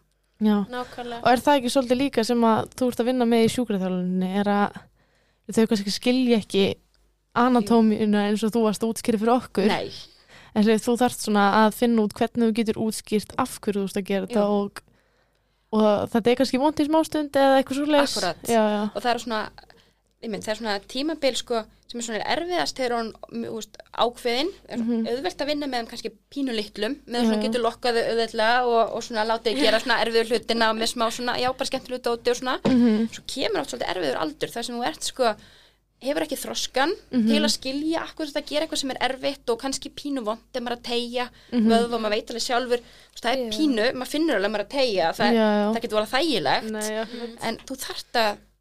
Já. 0.40 0.56
Nákvæmlega 0.72 1.20
og 1.22 1.30
er 1.32 1.42
það 1.44 1.58
ekki 1.60 1.70
svolítið 1.74 1.98
líka 2.00 2.24
sem 2.24 2.44
að 2.48 2.70
þú 2.80 2.86
ert 2.90 3.00
að 3.02 3.08
vinna 3.10 3.26
með 3.28 3.44
í 3.46 3.50
sjúkraþjálfunni 3.54 4.30
er 4.40 4.48
að 4.54 4.78
þau 5.56 5.64
kannski 5.72 5.92
skilja 5.92 6.38
ekki 6.40 6.64
anatómíuna 7.40 8.26
eins 8.28 8.42
og 8.46 8.52
þú 8.54 8.62
varst 8.66 8.84
að 8.84 8.92
útskýra 8.94 9.20
fyrir 9.20 9.34
okkur 9.36 9.68
nei, 9.70 9.90
en 10.54 10.64
sem 10.66 10.80
þú 10.82 10.94
þarft 11.00 11.24
svona 11.26 11.44
að 11.64 11.76
finna 11.78 12.04
út 12.06 12.14
hvernig 12.18 12.48
þú 12.50 12.56
getur 12.60 12.80
útskýrt 12.86 13.34
af 13.38 13.58
hverju 13.62 13.84
þú 13.84 13.90
ert 13.90 14.00
að 14.00 14.08
gera 14.10 14.30
þetta 14.30 14.46
og, 14.56 14.80
og 15.76 15.90
þetta 16.14 16.32
er 16.32 16.38
kannski 16.40 16.62
vont 16.62 16.80
í 16.82 16.86
smástund 16.88 17.38
eða 17.42 17.60
eitthvað 17.60 17.80
svo 17.80 17.90
leis 17.90 18.16
Akkúrat. 18.16 18.40
já, 18.50 18.62
já. 18.74 18.82
og 18.90 18.98
það 19.04 19.12
er 19.12 19.22
svona 19.26 19.42
mynd, 20.28 20.42
það 20.44 20.50
er 20.52 20.58
svona 20.60 20.80
tímabil 20.90 21.36
sko 21.40 21.62
sem 21.90 21.98
er 21.98 22.04
svona 22.06 22.26
erfiðast 22.36 22.76
þegar 22.78 22.92
hún 23.00 23.46
úst, 23.50 23.78
ákveðin, 23.98 24.50
er 24.68 24.78
Mhm. 24.78 25.06
auðvelt 25.08 25.40
að 25.42 25.46
vinna 25.48 25.66
með 25.66 25.80
þeim 25.80 25.88
kannski 25.90 26.10
pínu 26.30 26.52
litlum, 26.54 26.94
með 27.08 27.24
svona 27.24 27.38
Já. 27.40 27.42
getur 27.48 27.62
lokkaðu 27.64 28.02
auðveldlega 28.10 28.66
og, 28.66 28.92
og 28.94 29.02
svona 29.02 29.24
látið 29.26 29.56
gera 29.62 29.80
svona 29.80 30.00
erfiður 30.04 30.28
hlutina 30.30 30.70
og 30.70 30.76
með 30.76 30.92
smá 30.92 31.06
svona, 31.10 31.34
já, 31.40 31.48
bara 31.56 31.70
skemmtilegu 31.70 32.02
dóti 32.04 32.30
og 32.30 32.36
svona, 32.36 32.60
Mhm. 32.64 33.08
svo 33.10 33.22
kemur 33.26 33.60
oft 33.60 33.70
svolítið 33.72 33.90
erfiður 33.96 34.20
aldur 34.20 34.48
þar 34.54 34.62
sem 34.64 34.76
þú 34.76 34.86
ert 34.86 35.02
sko 35.02 35.34
hefur 36.02 36.22
ekki 36.22 36.38
þroskan 36.38 36.92
Mhm. 37.10 37.26
til 37.28 37.40
að 37.42 37.50
skilja 37.58 37.98
akkur 38.06 38.26
þetta 38.26 38.40
að 38.40 38.46
gera 38.48 38.66
eitthvað 38.66 38.78
sem 38.78 38.90
er 38.90 38.96
erfitt 39.10 39.50
og 39.50 39.58
kannski 39.60 39.90
pínu 39.90 40.22
vond 40.24 40.38
ef 40.54 40.62
maður 40.62 40.76
að 40.78 40.82
tegja 40.82 41.28
Mhm. 41.52 41.66
vöðva, 41.68 41.98
maður 42.00 42.10
veit 42.14 42.30
alveg 42.30 42.46
sjálfur 42.46 42.80
það 43.20 43.32
er 43.32 43.50
pínu, 43.50 43.92
maður 43.94 44.08
finnur 44.14 44.36
alveg 44.36 44.46
að 44.46 44.52
maður 44.54 44.66
að 44.66 44.76
tegja 44.78 45.12
það, 45.12 45.74
það 45.74 45.80
getur 45.82 45.96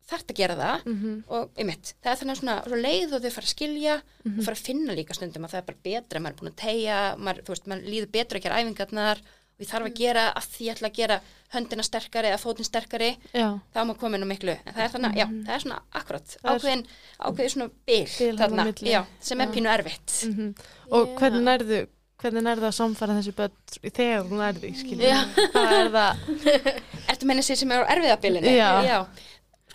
já. 0.10 0.18
þarft 0.18 0.32
að, 0.32 0.36
gera 0.36 0.56
það 0.56 0.86
Mhm. 0.86 1.24
og 1.30 1.50
einmitt, 1.58 1.94
það 2.04 2.12
er 2.12 2.20
þannig 2.26 2.38
svona 2.40 2.64
svo 2.66 2.76
leið 2.82 3.14
og 3.14 3.22
þau 3.22 3.32
fara 3.32 3.46
að 3.46 3.56
skilja 3.56 4.02
Mhm. 4.26 4.40
og 4.40 4.46
fara 4.46 4.56
að 4.56 4.66
finna 4.66 4.94
líka 4.96 5.14
stundum 5.16 5.46
að 5.46 5.52
það 5.52 5.58
er 5.58 5.68
bara 5.70 5.78
betra 5.84 6.20
maður 6.20 6.34
er 6.34 6.40
búin 6.40 6.52
að 6.52 6.56
tegja, 6.56 7.18
maður, 7.18 7.44
þú 7.44 7.50
veist, 7.54 7.68
maður 7.68 7.90
líður 7.90 8.12
betur 8.12 8.38
að 8.38 8.44
gera 8.44 8.56
æfingarnar 8.64 9.18
og 9.20 9.60
ég 9.60 9.68
þarf 9.68 9.84
Mhm. 9.84 9.92
að 9.92 9.96
gera 9.96 10.34
að 10.34 10.44
því 10.50 10.66
ég 10.66 10.76
ætla 10.76 10.90
að 10.90 10.94
gera 10.96 11.22
höndina 11.54 11.84
sterkari 11.84 12.28
eða 12.30 12.40
fótinn 12.40 12.66
sterkari, 12.66 13.18
já. 13.34 13.60
þá 13.74 13.78
er 13.82 13.86
maður 13.86 14.00
komin 14.00 14.24
á 14.24 14.28
miklu 14.30 14.52
en 14.66 14.74
það 14.74 14.84
er 14.86 14.90
þannig, 14.90 15.16
já, 15.16 15.26
það 15.46 15.56
er 15.56 15.60
svona 15.60 15.80
akkurat 15.94 16.26
Mhm. 16.26 16.42
Það 16.42 16.54
er- 16.54 16.60
ákveðin, 16.60 16.86
ákveðin 17.20 17.54
svona 17.54 17.70
bil, 17.86 18.08
Bil 18.20 18.38
þarna 18.38 18.74
já, 18.80 19.06
sem 19.20 19.42
er 19.42 19.48
Já. 19.48 19.52
pínu 19.54 19.68
erfitt 19.78 20.28
Mhm. 20.30 20.56
og 20.92 21.08
Já. 21.08 21.16
hvernig 21.20 21.44
nærðu 21.44 21.88
hvernig 22.20 22.44
nærðu 22.44 22.68
að 22.68 22.74
samfara 22.76 23.14
þessi 23.16 23.32
börn 23.32 23.52
þegar 23.96 24.24
þú 24.28 24.36
nærði 24.36 24.76
skilja 24.76 25.10
Já. 25.10 25.24
hvað 25.54 25.72
er 25.72 25.90
það 25.90 26.16
Ertu 27.10 27.26
meina 27.26 27.42
sér 27.42 27.56
sem 27.58 27.72
er 27.72 27.84
á 27.86 27.88
erfiðabilinu? 27.96 28.46
Já. 28.46 29.08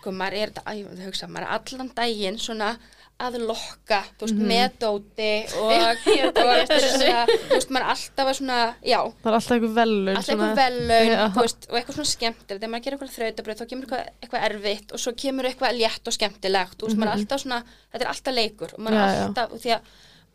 Sko, 0.05 0.11
maður 0.13 0.35
er, 0.37 0.51
ég 0.77 0.99
hugsa, 1.07 1.25
maður 1.25 1.47
er 1.47 1.53
allan 1.57 1.87
daginn 1.97 2.35
svona 2.37 2.75
að 3.17 3.37
lokka, 3.47 4.01
þú 4.19 4.25
veist, 4.27 4.35
Mhm. 4.35 4.47
með 4.51 4.73
dóti 4.83 5.29
og, 5.55 5.71
og 6.45 6.73
svona, 6.83 7.21
þú 7.25 7.55
veist, 7.55 7.69
maður 7.71 7.85
er 7.85 7.91
alltaf 7.93 8.27
að 8.29 8.35
svona, 8.39 8.57
já, 8.85 8.99
það 9.23 9.29
er 9.31 9.37
alltaf 9.39 9.55
eitthvað 9.55 9.75
velun 9.79 10.09
alltaf 10.11 10.29
eitthvað 10.35 10.55
vellaun, 10.59 11.09
Já. 11.15 11.21
þú 11.31 11.41
veist, 11.45 11.67
og 11.71 11.77
eitthvað 11.79 11.97
svona 11.97 12.11
skemmtilegt, 12.11 12.59
þegar 12.61 12.73
maður 12.75 12.85
gerir 12.85 12.97
eitthvað 12.99 13.15
þrautabröð, 13.15 13.57
þá 13.61 13.65
kemur 13.71 13.85
eitthvað, 13.87 14.09
eitthvað 14.21 14.45
erfitt 14.51 14.91
og 14.91 14.99
svo 15.05 15.13
kemur 15.23 15.49
eitthvað 15.49 15.79
létt 15.79 16.11
og 16.11 16.17
skemmtilegt, 16.19 16.75
þú 16.77 16.89
veist, 16.89 16.99
maður 17.01 17.07
er 17.07 17.17
alltaf 17.17 17.41
svona, 17.45 17.61
þetta 17.95 18.03
er 18.05 18.11
alltaf 18.13 18.33
leikur 18.35 18.75
og 18.75 18.79
maður 18.85 18.99
Mhm. 18.99 19.09
Er 19.09 19.15
já. 19.15 19.25
alltaf, 19.29 19.51
og 19.55 19.59
því 19.65 19.71
að 19.73 19.81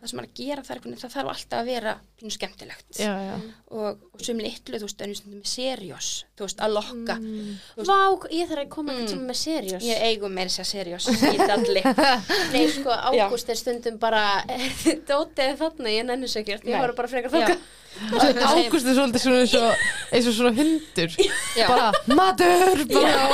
það 0.01 0.11
sem 0.11 0.21
er 0.23 0.27
að 0.27 0.35
gera 0.41 0.63
það, 0.65 0.71
er 0.77 0.81
veginn, 0.85 1.01
það 1.01 1.13
þarf 1.15 1.31
alltaf 1.35 1.59
að 1.61 1.67
vera 1.71 1.93
pínu 2.21 2.31
skemmtilegt 2.35 3.01
já, 3.01 3.11
já. 3.27 3.35
og, 3.71 4.05
og 4.17 4.23
sem 4.25 4.39
litlu, 4.41 4.79
þú 4.81 4.87
veist, 4.89 5.03
en 5.05 5.15
stundum 5.19 5.41
með 5.43 5.51
seriós, 5.53 6.09
þú 6.39 6.47
veist, 6.47 6.63
að 6.67 6.75
lokka, 6.79 7.17
Mm. 7.21 7.51
Vá, 7.85 7.99
ég 8.33 8.49
þarf 8.49 8.63
að 8.65 8.69
koma 8.73 8.93
Mm. 8.97 9.07
tíma 9.11 9.27
með 9.31 9.39
seriós 9.43 9.85
Ég 9.85 10.01
eigum 10.09 10.33
meira 10.33 10.51
sér 10.51 10.65
seriós 10.71 11.09
í 11.09 11.37
dalli. 11.37 11.83
Nei, 12.55 12.65
sko, 12.73 12.91
ágúst 12.91 13.49
er 13.53 13.57
stundum 13.61 13.99
bara 14.01 14.45
Dótið 15.11 15.45
er 15.51 15.57
þarna, 15.61 15.93
ég 15.93 16.05
nenni 16.09 16.29
svo 16.29 16.41
ekkert 16.41 16.65
Ég 16.65 16.81
voru 16.81 16.97
bara 16.97 17.09
frekar 17.13 17.31
þokka 17.35 17.59
Ágúst 18.01 18.87
er 18.89 18.95
svolítið 18.97 19.23
svona 19.25 19.41
eins 19.43 19.55
og, 19.59 19.81
eins 20.15 20.27
og 20.31 20.35
svona 20.37 20.53
hundur 20.57 21.11
Já. 21.59 21.67
bara 21.69 21.89
matur 22.07 22.85
bara, 22.89 23.25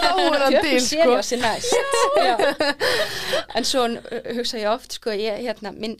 þá 0.00 0.20
er 0.22 0.44
hann 0.44 0.56
til 0.64 0.80
sko. 0.80 1.16
er 1.18 1.40
næst. 1.42 1.74
Já. 2.16 2.36
En 3.58 3.66
svo 3.68 3.84
uh, 3.90 3.98
hugsa 4.38 4.60
ég 4.62 4.68
oft, 4.70 4.96
sko, 4.96 5.12
ég, 5.18 5.42
hérna, 5.44 5.72
minn, 5.76 5.96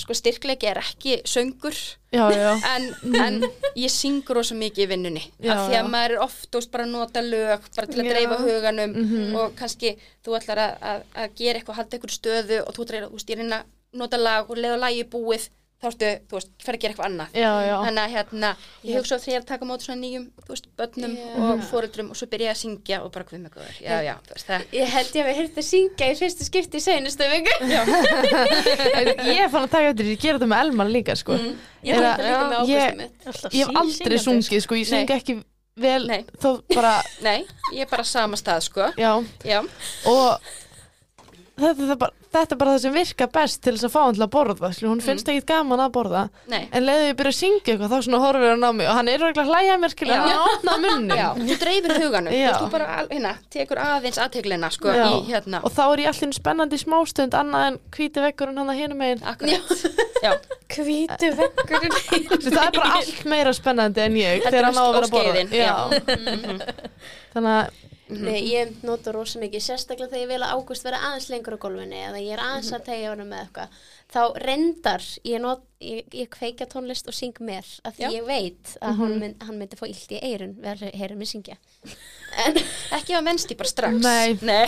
sko, 0.00 0.16
styrkleiki 0.18 0.66
er 0.72 0.80
ekki 0.82 1.18
söngur, 1.28 1.76
já, 2.14 2.24
já, 2.34 2.50
en, 2.74 2.88
en 3.22 3.38
ég 3.78 3.92
syngur 3.92 4.40
rosa 4.40 4.56
mikið 4.58 4.84
í 4.86 4.90
vinnunni. 4.96 5.24
Já, 5.42 5.54
af 5.54 5.64
því 5.68 5.76
já. 5.78 5.82
að 5.84 5.92
maður 5.94 6.16
er 6.16 6.24
oft 6.26 6.58
úst, 6.58 6.72
bara 6.74 6.88
að 6.88 6.94
nota 6.96 7.22
lög, 7.26 7.68
bara 7.76 7.86
til 7.92 8.02
að 8.02 8.08
Já. 8.08 8.12
dreifa 8.16 8.40
huganum 8.42 8.96
Mhm. 9.02 9.36
og 9.36 9.54
kannski 9.58 9.94
þú 10.24 10.36
ætlar 10.40 10.58
að, 10.66 10.74
að, 10.92 11.06
að 11.22 11.38
gera 11.38 11.58
eitthvað, 11.60 11.78
halda 11.80 11.96
eitthvað 11.98 12.16
stöðu 12.18 12.60
og 12.66 12.74
þú 12.76 12.86
ætlar 12.86 13.02
að, 13.02 13.10
þú 13.12 13.18
veist, 13.20 13.30
ég 13.34 13.42
reyna 13.42 13.62
að 13.62 13.98
nota 14.02 14.16
lag 14.20 14.50
og 14.50 14.56
leða 14.58 14.78
lagi 14.80 15.04
búið, 15.04 15.48
þá 15.82 15.86
ertu, 15.90 16.08
þú 16.30 16.36
veist, 16.38 16.50
fer 16.62 16.76
að 16.76 16.80
gera 16.82 16.92
eitthvað 16.94 17.08
annað. 17.10 17.28
já, 17.34 17.50
já. 17.66 17.74
Þannig 17.82 18.02
að 18.04 18.12
hérna, 18.16 18.50
ég 18.86 18.94
hugsa 19.00 19.16
á 19.18 19.22
því 19.24 19.32
að 19.38 19.46
taka 19.48 19.66
móti 19.66 19.82
svona 19.88 20.00
nýjum, 20.04 20.26
þú 20.46 20.52
veist, 20.54 20.66
börnum 20.78 21.16
Já. 21.18 21.32
og 21.42 21.62
foreldrum 21.72 22.10
og 22.12 22.16
svo 22.20 22.26
byrja 22.30 22.46
ég 22.46 22.54
að 22.54 22.60
syngja 22.62 23.00
og 23.02 23.10
bara 23.12 23.24
hvað 23.26 23.42
með 23.42 23.56
góður. 23.56 23.76
Já, 23.82 23.96
já, 24.06 24.14
þú 24.28 24.36
veist 24.36 24.46
það. 24.52 24.66
Ég 24.78 24.86
held 24.94 25.10
ég 25.18 25.22
að 25.24 25.28
við 25.32 25.40
hirti 25.42 25.58
að 25.64 25.68
syngja 25.72 26.10
í 26.12 26.18
fyrstu 26.22 26.46
skipti 26.46 26.78
í 26.78 26.84
seinustu 26.86 27.30
viku 27.32 27.54
ég 28.22 29.50
fann 29.50 29.66
að 29.66 29.70
taka 29.72 29.90
eftir, 29.92 30.04
því, 30.06 30.12
ég 30.14 30.20
gera 30.22 30.38
þetta 30.38 30.50
með 30.52 30.62
Elmar 30.66 30.90
líka 30.92 31.16
sko. 31.18 31.38
Ég 31.82 31.92
Er 31.92 31.98
fann 31.98 32.06
að- 32.06 32.22
þetta 32.22 32.62
líka 32.66 32.94
með 33.00 33.08
ég- 33.52 33.58
hef 33.58 33.76
aldrei 33.82 34.18
sungið 34.22 34.62
sko, 34.66 34.74
ég 34.78 34.86
syng 34.86 35.08
Nei. 35.08 35.16
ekki 35.18 35.36
vel 35.82 36.06
Nei. 36.06 36.24
þó 36.38 36.62
bara, 36.74 37.02
Nei, 37.22 37.46
ég 37.72 37.80
er 37.82 37.86
bara 37.90 38.04
sama 38.04 38.36
stað, 38.36 38.60
sko. 38.68 38.90
já 38.96 39.24
Já, 39.44 39.62
og 40.06 40.38
þetta, 41.60 41.86
er 41.92 41.98
bara, 42.00 42.12
þetta 42.32 42.54
er 42.54 42.58
bara 42.62 42.72
það 42.74 42.82
sem 42.84 42.94
virkar 42.96 43.28
best 43.34 43.60
til 43.62 43.72
þess 43.76 43.84
að 43.88 43.92
fá 43.92 43.98
hann 44.06 44.14
til 44.16 44.22
að 44.24 44.30
borða 44.32 44.70
skilur, 44.72 44.90
hún 44.92 45.02
finnst 45.04 45.28
ekkit 45.28 45.46
gaman 45.50 45.82
að 45.84 45.90
borða 45.96 46.22
Nei. 46.48 46.62
en 46.72 46.86
leiði 46.86 47.08
ég 47.10 47.16
byrja 47.18 47.32
að 47.34 47.38
syngja 47.38 47.74
eitthvað 47.74 47.92
þá 47.92 47.98
svona 48.06 48.20
horfir 48.22 48.52
hann 48.54 48.64
á 48.64 48.70
mig 48.72 48.88
og 48.88 48.96
hann 48.98 49.10
er 49.12 49.20
regla 49.26 49.44
að 49.44 49.50
hlæja 49.52 49.74
að 49.76 49.82
mér 49.82 49.92
skilur, 49.94 50.14
Já. 50.14 50.22
hann 50.22 50.46
opna 50.54 50.76
munni 50.86 51.18
Já, 51.20 51.28
þú 51.42 51.58
dreifir 51.64 51.94
huganum, 52.00 52.32
Já. 52.38 52.52
þú 52.56 52.70
bara 52.72 52.86
al- 52.96 53.10
hérna, 53.12 53.34
tekur 53.52 53.82
aðeins 53.84 54.20
aðteglina 54.24 54.72
sko 54.72 54.96
Já. 54.96 55.04
í 55.12 55.20
hérna, 55.28 55.60
og 55.62 55.76
þá 55.76 55.82
er 55.92 56.04
ég 56.06 56.12
allir 56.14 56.32
spennandi 56.40 56.80
smástönd 56.80 57.36
annað 57.36 57.66
en 57.72 57.78
hvíti 57.98 58.24
vekkurinn 58.26 58.62
hann 58.62 58.72
að 58.72 58.80
hinum 58.82 59.02
megin 59.04 59.22
akkurat. 59.28 59.76
Já, 60.22 60.32
Hvítu 60.72 61.28
vekkurinn. 61.36 61.96
Það 62.52 62.64
er 62.64 62.76
bara 62.78 62.92
allt 62.96 63.24
meira 63.28 63.52
spennandi 63.52 64.00
en 64.06 64.14
ég 64.16 64.44
þegar 64.46 64.70
hann 64.70 64.78
á 64.80 64.84
að 64.86 64.94
vera 64.96 65.08
að 65.08 65.12
borða 65.12 65.32
óskeiðin, 65.36 65.52
Já. 65.52 66.82
þannig 67.34 67.56
að 67.58 67.80
Nei, 68.12 68.38
ég 68.50 68.72
nota 68.86 69.12
rosa 69.14 69.40
mikið, 69.42 69.64
sérstaklega 69.64 70.10
þegar 70.12 70.22
ég 70.22 70.30
vil 70.32 70.42
að 70.42 70.54
Ágúst 70.56 70.86
vera 70.86 71.00
aðeins 71.08 71.28
lengur 71.32 71.56
á 71.56 71.62
gólfinu 71.62 71.98
eða 71.98 72.22
ég 72.22 72.34
er 72.36 72.42
aðeins 72.44 72.72
að 72.76 72.86
tegja 72.88 73.12
honum 73.12 73.30
með 73.32 73.44
eitthvað 73.46 73.76
þá 74.12 74.22
reyndar 74.44 75.06
ég, 75.24 75.38
not, 75.42 75.62
ég, 75.80 76.08
ég 76.12 76.30
kveikja 76.32 76.68
tónlist 76.72 77.08
og 77.08 77.16
syng 77.16 77.40
með 77.40 77.70
af 77.88 77.96
því 77.96 78.04
Já. 78.04 78.10
ég 78.18 78.26
veit 78.28 78.74
að 78.80 78.98
mm 78.98 79.20
mynd, 79.22 79.46
hann 79.46 79.58
myndi 79.60 79.78
fá 79.78 79.86
illt 79.88 80.12
í 80.12 80.20
eirun 80.20 80.56
við 80.58 80.70
að 80.72 80.98
heyra 81.00 81.16
mig 81.16 81.30
syngja 81.30 81.56
en 82.46 82.60
ekki 82.98 83.16
að 83.16 83.24
mennst 83.26 83.52
í 83.52 83.56
bara 83.58 83.70
strax. 83.70 84.04
Nei. 84.04 84.36
Nei. 84.42 84.66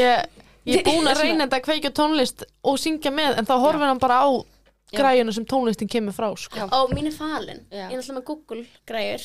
ég, 0.00 0.26
ég 0.66 0.80
er 0.80 0.84
búin 0.86 1.08
að 1.10 1.22
reyna 1.22 1.46
þetta 1.46 1.60
að 1.60 1.64
kveikja 1.68 1.94
tónlist 1.96 2.46
og 2.66 2.78
syngja 2.80 3.12
með 3.14 3.40
en 3.40 3.48
þá 3.48 3.56
horfir 3.62 3.90
hann 3.90 4.02
bara 4.02 4.20
á. 4.22 4.28
Græjuna 4.94 5.32
sem 5.34 5.44
tónlistin 5.44 5.88
kemur 5.90 6.14
frá 6.14 6.28
sko. 6.38 6.56
Já. 6.60 6.66
og 6.72 6.92
mín 6.94 7.06
er 7.08 7.12
falin, 7.16 7.60
Já. 7.72 7.88
ég 7.90 7.92
er 7.92 7.98
náttúrulega 7.98 8.18
með 8.20 8.24
Google 8.24 8.64
græjur 8.86 9.24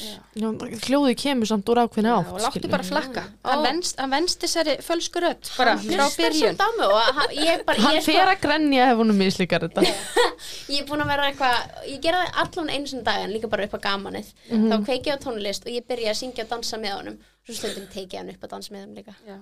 hljóði 0.87 1.15
kemur 1.21 1.45
samt 1.51 1.69
úr 1.69 1.81
ákveðinu 1.83 2.13
átt 2.15 2.31
og 2.33 2.39
láttu 2.41 2.67
bara 2.71 2.83
flakka. 2.83 3.23
Ó. 3.45 3.49
Hann 3.51 3.63
venst, 3.67 3.99
hann 3.99 4.09
venst 4.15 4.41
þessari 4.41 4.77
fölsku 4.81 5.21
rödd 5.21 5.51
bara 5.57 5.75
frá 5.77 6.07
byrjun. 6.17 6.57
og 6.57 7.15
hann- 7.19 7.35
ég, 7.37 7.65
bara, 7.65 7.77
hann 7.81 7.95
ég, 7.95 8.01
sko, 8.01 8.11
fer 8.11 8.27
að 8.33 8.41
grenja 8.41 8.89
ef 8.91 8.97
hún 8.97 9.09
er 9.13 9.19
mislíkar 9.21 9.61
þetta 9.67 9.81
ég 9.85 10.81
er 10.81 10.85
búin 10.89 11.01
að 11.05 11.07
vera 11.13 11.29
eitthvað 11.29 11.85
ég 11.87 12.01
gera 12.01 12.23
það 12.25 12.41
allan 12.45 12.69
einu 12.69 12.87
sinni 12.87 13.03
dag 13.03 13.21
en 13.23 13.31
líka 13.33 13.47
bara 13.49 13.63
upp 13.69 13.75
á 13.77 13.79
gamanið 13.85 14.33
þá 14.49 14.77
kveiki 14.85 15.11
ég 15.11 15.17
á 15.17 15.23
tónlist 15.23 15.65
og 15.67 15.71
ég 15.71 15.85
byrja 15.87 16.09
að 16.11 16.17
syngja 16.23 16.43
og 16.43 16.49
dansa 16.55 16.77
með 16.81 16.95
honum 16.97 17.17
svo 17.45 17.53
stundum 17.57 17.87
teki 17.93 18.15
ég 18.17 18.19
hann 18.21 18.29
upp 18.33 18.43
að 18.43 18.49
dansa 18.55 18.73
með 18.73 18.81
honum 18.81 18.95
líka 18.97 19.13
Já. 19.27 19.37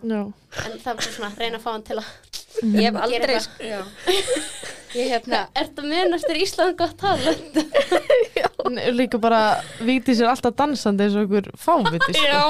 en 0.66 0.80
það 0.84 0.96
er 1.00 1.12
svona 1.16 1.32
að 1.32 1.38
reyna 1.40 1.58
að 1.58 1.64
fá 1.64 1.72
hann 1.72 1.84
til 1.84 1.98
að 1.98 2.06
Ég 2.60 2.82
hef 2.90 2.96
aldrei, 2.98 3.40
sko. 3.40 4.59
Ég 4.98 5.12
hérna, 5.14 5.44
Ertu 5.54 5.84
að 5.84 5.92
muna 5.92 6.18
eftir 6.18 6.40
Ísland 6.42 6.78
gott 6.80 6.96
talent? 6.98 7.60
Nei, 8.74 8.90
líka 8.94 9.20
bara 9.22 9.60
víti 9.86 10.16
sér 10.18 10.32
alltaf 10.32 10.56
dansandi 10.58 11.06
eins 11.06 11.18
og 11.18 11.26
einhver 11.28 11.50
fáviti 11.58 12.14
sko. 12.14 12.26
Já, 12.26 12.44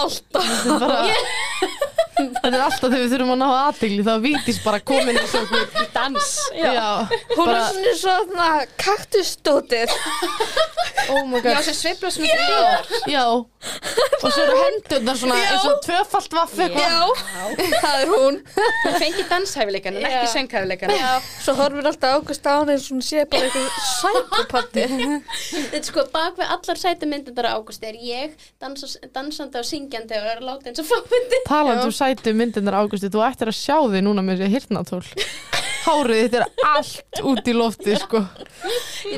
alltaf. 0.00 0.48
þetta 0.48 0.76
er 0.76 0.82
bara 0.82 1.81
þetta 2.36 2.52
er 2.52 2.64
alltaf 2.66 2.88
þegar 2.88 3.02
við 3.04 3.12
þurfum 3.14 3.32
að 3.34 3.40
ná 3.42 3.48
aðtegli 3.66 4.02
þá 4.06 4.12
vítis 4.26 4.60
bara 4.64 4.80
komin 4.92 5.18
eins 5.18 5.34
og 5.38 5.52
einhver 5.56 5.88
dans. 5.94 6.30
já, 6.56 6.86
Hún 7.36 7.46
bara, 7.46 7.62
er 7.68 7.96
svona 7.98 8.18
svona 8.26 8.50
kaktustótið. 8.84 9.94
oh 11.12 11.24
my 11.26 11.40
Já, 11.40 11.46
god 11.48 11.64
sem 11.66 11.74
sveifla 11.78 12.10
sem 12.14 12.24
ekki 12.26 12.38
líðar. 12.38 12.92
já, 13.10 13.24
og 14.22 14.28
svo 14.32 14.42
eru 14.44 14.56
hendurnar 14.62 15.18
svona 15.18 15.36
eins 15.40 15.66
og 15.70 15.80
tvöfalt 15.86 16.36
vaff 16.36 16.56
eitthvað 16.62 16.82
Já, 16.82 17.00
það 17.82 17.96
er 18.04 18.12
hún. 18.12 18.38
Hún 18.84 18.96
fengi 19.02 19.24
danshæfileikan 19.30 19.98
en 20.00 20.06
ekki 20.08 20.30
sönghæfileikan. 20.34 20.92
Já, 20.98 21.12
svo 21.44 21.54
horfir 21.58 21.88
alltaf 21.90 22.16
águst 22.20 22.46
á 22.46 22.52
hann 22.60 22.72
eins 22.74 22.86
og 22.90 22.96
hún 22.96 23.04
sé 23.06 23.24
bara 23.30 23.48
einhver 23.48 23.68
sækupatti. 24.00 24.86
Þetta 25.52 25.78
er 25.80 25.86
sko 25.88 26.04
bak 26.14 26.38
við 26.40 26.50
allar 26.56 26.80
sæti 26.82 27.08
myndindar 27.10 27.50
á 27.50 27.56
ágústi 27.58 27.88
er 27.90 27.98
ég 28.02 28.36
dansa, 28.62 28.90
dansandi 29.14 29.58
og 29.62 29.66
syngjandi 29.68 30.18
og 30.18 30.28
er 30.32 30.40
að 30.42 30.48
láta 30.50 30.70
eins 30.72 30.82
og 30.82 30.88
fámyndi 30.90 31.42
talandi 31.48 31.86
um 31.88 31.94
sætu 32.12 32.34
myndirnar 32.36 32.76
águsti 32.82 33.08
þú 33.12 33.22
ættir 33.24 33.48
að 33.50 33.56
sjá 33.56 33.76
þig 33.88 34.02
núna 34.04 34.22
með 34.24 34.42
sér 34.42 34.52
hirtnatól 34.52 35.02
hárið 35.82 36.20
þitt 36.22 36.34
er 36.38 36.44
allt 36.68 37.20
út 37.26 37.48
í 37.48 37.54
lofti 37.56 37.96
sko. 37.98 38.20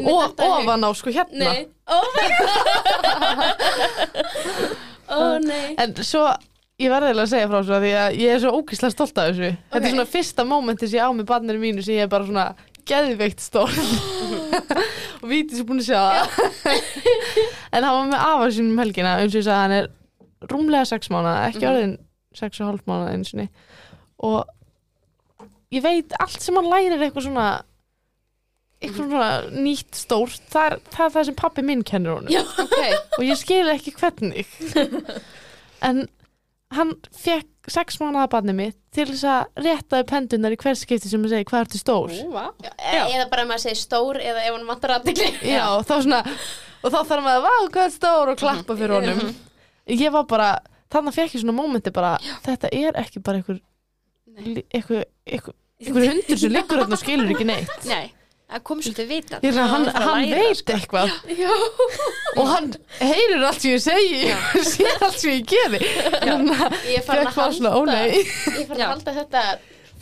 Og 0.00 0.40
ofan 0.40 0.86
á 0.86 0.90
sko 0.96 1.12
hérna. 1.12 1.50
Nei, 1.52 1.66
oh 1.92 2.06
my 2.14 2.26
god 2.38 2.54
Ó 5.12 5.18
nei. 5.44 5.74
en 5.82 5.92
svo 6.00 6.22
ég 6.80 6.90
verði 6.90 7.10
eiginlega 7.10 7.26
að 7.26 7.32
segja 7.34 7.50
frá 7.50 7.58
svo 7.66 7.80
því 7.82 7.90
að 8.00 8.16
ég 8.22 8.32
er 8.34 8.40
svo 8.42 8.54
ógíslega 8.56 8.94
stolt 8.94 9.20
af 9.20 9.28
þessu. 9.32 9.50
Þetta 9.74 9.84
er 9.90 9.94
svona 9.96 10.12
fyrsta 10.14 10.46
mómenti 10.48 10.88
sem 10.88 10.98
ég 10.98 11.04
á 11.04 11.10
með 11.12 11.28
barninu 11.28 11.60
mínu 11.60 11.84
sem 11.84 11.98
ég 11.98 12.06
er 12.06 12.14
bara 12.14 12.28
svona 12.30 12.46
geðveikt 12.88 13.40
stór 13.44 13.72
og 15.20 15.28
vítið 15.28 15.60
sem 15.60 15.68
búin 15.68 15.84
að 15.84 15.90
sjá 15.90 16.00
það. 16.00 16.26
En 17.74 17.82
hann 17.82 17.94
var 17.98 18.08
með 18.08 18.20
afa 18.22 18.50
sínum 18.54 18.72
um 18.72 18.80
helgina 18.84 19.18
eins 19.18 19.34
og 19.34 19.40
ég 19.40 19.46
sagði 19.48 19.60
hann 19.60 19.78
er 19.82 19.86
rúmlega 20.50 20.86
sex 20.88 21.08
mánuða, 21.10 21.48
ekki 21.50 21.66
orðin 21.68 21.94
sex 22.38 22.60
og 22.60 22.70
hálf 22.72 22.84
mánuða 22.88 23.12
eins 23.14 23.34
og 23.34 23.46
og 24.24 25.48
ég 25.74 25.82
veit 25.84 26.12
allt 26.22 26.40
sem 26.42 26.54
hann 26.58 26.70
lærir 26.70 27.00
eitthvað 27.02 27.26
svona 27.28 27.46
eitthvað 28.84 29.08
svona 29.10 29.30
nýtt 29.64 29.96
stórt 29.96 30.42
það 30.52 30.66
er 30.70 30.76
það, 30.92 31.04
er 31.06 31.14
það 31.16 31.26
sem 31.30 31.38
pappi 31.40 31.64
minn 31.64 31.82
kennir 31.86 32.18
honum. 32.18 32.32
Já. 32.32 32.42
Ok, 32.60 32.76
og 33.18 33.24
ég 33.24 33.38
skil 33.40 33.64
ekki 33.72 33.94
hvernig. 33.96 34.44
En 35.84 36.04
hann 36.74 36.94
fekk 37.14 37.70
sex 37.70 37.96
mánuða 38.00 38.26
barnið 38.32 38.56
mitt 38.58 38.76
til 38.94 39.06
þess 39.08 39.24
að 39.30 39.62
réttaði 39.64 40.06
pendunar 40.10 40.54
í 40.54 40.58
hvers 40.60 40.82
skipti 40.84 41.08
sem 41.10 41.22
að 41.24 41.32
segja 41.32 41.48
hvað 41.48 41.64
ertu 41.64 41.80
stór? 41.80 42.12
Ú. 42.12 42.44
E- 42.76 43.00
Eða 43.14 43.26
bara 43.32 43.46
maður 43.48 43.64
segir 43.66 43.80
stór 43.80 44.20
eða 44.20 44.44
ef 44.44 44.52
hann 44.56 44.68
vantar 44.68 44.94
aðdegli 44.98 45.30
já, 45.54 45.64
þá 45.86 45.94
svona 46.04 46.20
og 46.84 46.92
þá 46.92 46.98
þarf 47.08 47.24
maður 47.24 47.38
að 47.40 47.46
vá 47.46 47.54
hvað 47.74 47.86
er 47.86 47.94
stór? 47.94 48.32
og 48.34 48.40
klappa 48.42 48.76
fyrir 48.78 48.96
honum. 48.98 49.34
Ég 49.90 50.12
var 50.12 50.26
bara, 50.28 50.50
þannig 50.94 51.16
fekk 51.18 51.36
ég 51.38 51.42
svona 51.44 51.56
mómenti 51.58 51.92
bara, 51.94 52.14
þetta 52.46 52.70
er 52.72 52.98
ekki 53.04 53.22
bara 53.26 53.40
einhver 53.42 53.60
einhver, 54.34 55.06
einhver, 55.30 55.54
einhver 55.84 56.08
hundur 56.10 56.38
sem 56.40 56.52
liggur 56.54 56.80
hérna 56.82 56.96
og 56.98 57.02
skilur 57.02 57.32
ekki 57.34 57.46
neitt. 57.48 57.74
Nei, 57.90 58.08
það 58.50 58.62
kom 58.70 58.80
svolítið 58.82 59.10
vita. 59.12 59.38
ég 59.44 59.52
er 59.54 59.60
að 59.64 59.70
hann, 59.74 59.84
Það 59.88 60.00
að 60.00 60.08
hann 60.08 60.24
læra, 60.24 60.40
veit 60.48 60.60
sko. 60.62 60.78
eitthvað. 60.78 61.14
Og 62.40 62.48
hann 62.50 62.72
heyrir 63.00 63.44
allt 63.46 63.62
sem 63.62 63.74
ég 63.76 63.84
segi 63.84 64.32
sér 64.74 65.04
allt 65.06 65.20
sem 65.22 65.36
ég 65.36 65.46
geri. 65.54 65.80
Þannig 66.18 66.64
að 66.66 66.76
Ég 66.90 67.06
fekk 67.06 67.22
að 67.22 67.30
bara 67.38 67.54
svona, 67.58 67.72
ó 67.74 67.78
halda 67.78 67.94
nei 67.94 68.18
Ég 68.18 68.74
Já. 68.74 68.74
að 68.74 68.90
halda 68.90 69.14
þetta 69.20 69.44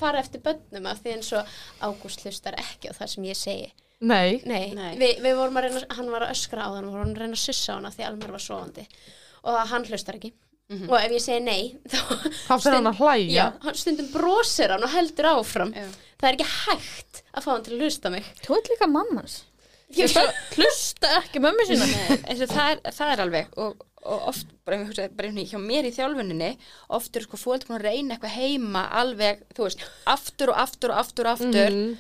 fara 0.03 0.23
eftir 0.25 0.43
börnum 0.43 0.89
af 0.91 1.03
því 1.05 1.13
eins 1.17 1.29
og 1.39 1.53
Ágúst 1.87 2.25
hlustar 2.27 2.57
ekki 2.59 2.91
á 2.91 2.93
það 2.97 3.11
sem 3.13 3.27
ég 3.29 3.39
segi. 3.39 3.69
Nei, 4.03 4.41
Nei, 4.51 4.73
Nei. 4.75 4.95
Vi, 4.99 5.11
við 5.23 5.37
vorum 5.39 5.61
að 5.61 5.69
reyna, 5.69 5.83
hann 5.95 6.09
var 6.11 6.25
að 6.27 6.33
öskra 6.35 6.65
á 6.67 6.69
þann 6.75 6.89
og 6.89 6.97
vorum 6.97 7.13
að 7.13 7.21
reyna 7.23 7.37
að 7.39 7.43
sussa 7.45 7.77
á 7.77 7.79
hana 7.79 7.93
því 7.95 8.07
Almar 8.09 8.33
var 8.35 8.43
svoandi 8.43 8.87
og 9.47 9.61
hann 9.71 9.85
hlustar 9.87 10.19
ekki 10.19 10.33
og 10.89 10.97
ef 10.99 11.13
ég 11.17 11.23
segi 11.25 11.45
nei 11.45 11.63
þá 12.49 12.57
fyrir 12.57 12.77
hann 12.79 12.91
að 12.91 13.01
hlæja. 13.03 13.31
Já, 13.37 13.45
hann 13.67 13.79
stundum 13.79 14.11
brosir 14.15 14.73
hann 14.75 14.85
og 14.87 14.93
heldur 14.95 15.31
áfram. 15.35 15.73
Já. 15.77 15.87
það 16.21 16.29
er 16.29 16.37
ekki 16.39 16.51
hægt 16.57 17.23
að 17.33 17.47
fá 17.47 17.51
hann 17.53 17.65
til 17.67 17.75
að 17.77 17.83
hlusta 17.87 18.13
mig. 18.15 18.29
Þú 18.45 18.59
ert 18.59 18.71
líka 18.73 18.89
mammans. 18.91 19.39
ég, 19.97 20.19
Hlusta 20.57 21.15
ekki 21.21 21.43
mömmu 21.45 21.67
sína. 21.69 21.89
Það 22.47 22.61
er, 22.71 22.85
það 22.93 23.11
er 23.15 23.25
alveg. 23.27 23.51
Og, 23.61 23.83
og 24.03 24.29
oft, 24.33 24.49
bara, 24.67 24.79
ég 24.81 24.89
hugsa, 24.89 25.09
bara 25.15 25.29
einhvern 25.29 25.43
veginn 25.43 25.51
hjá 25.53 25.61
mér 25.63 25.87
í 25.87 25.93
þjálfuninni 25.95 26.49
oft 26.97 27.17
eru 27.19 27.29
sko 27.29 27.39
fólk 27.39 27.69
að 27.71 27.85
reyna 27.87 28.17
eitthvað 28.17 28.35
heima 28.39 28.87
alveg, 29.03 29.45
þú 29.55 29.69
veist, 29.69 29.85
aftur 30.11 30.51
og 30.55 30.59
aftur 30.65 30.95
og 30.95 31.03
aftur 31.05 31.29
og 31.29 31.37
aftur. 31.37 31.77
Mhm. 31.77 31.93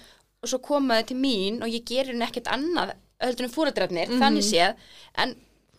og 0.42 0.50
svo 0.50 0.58
koma 0.58 0.96
þau 0.98 1.06
til 1.12 1.16
mín 1.22 1.60
og 1.62 1.70
ég 1.70 1.84
gerir 1.86 2.10
henni 2.10 2.26
ekkert 2.26 2.48
annað 2.50 2.96
heldur 3.22 3.46
en 3.46 3.52
fóreldrarnir, 3.54 4.10
þannig 4.18 4.42
séð. 4.48 4.80
En, 5.22 5.36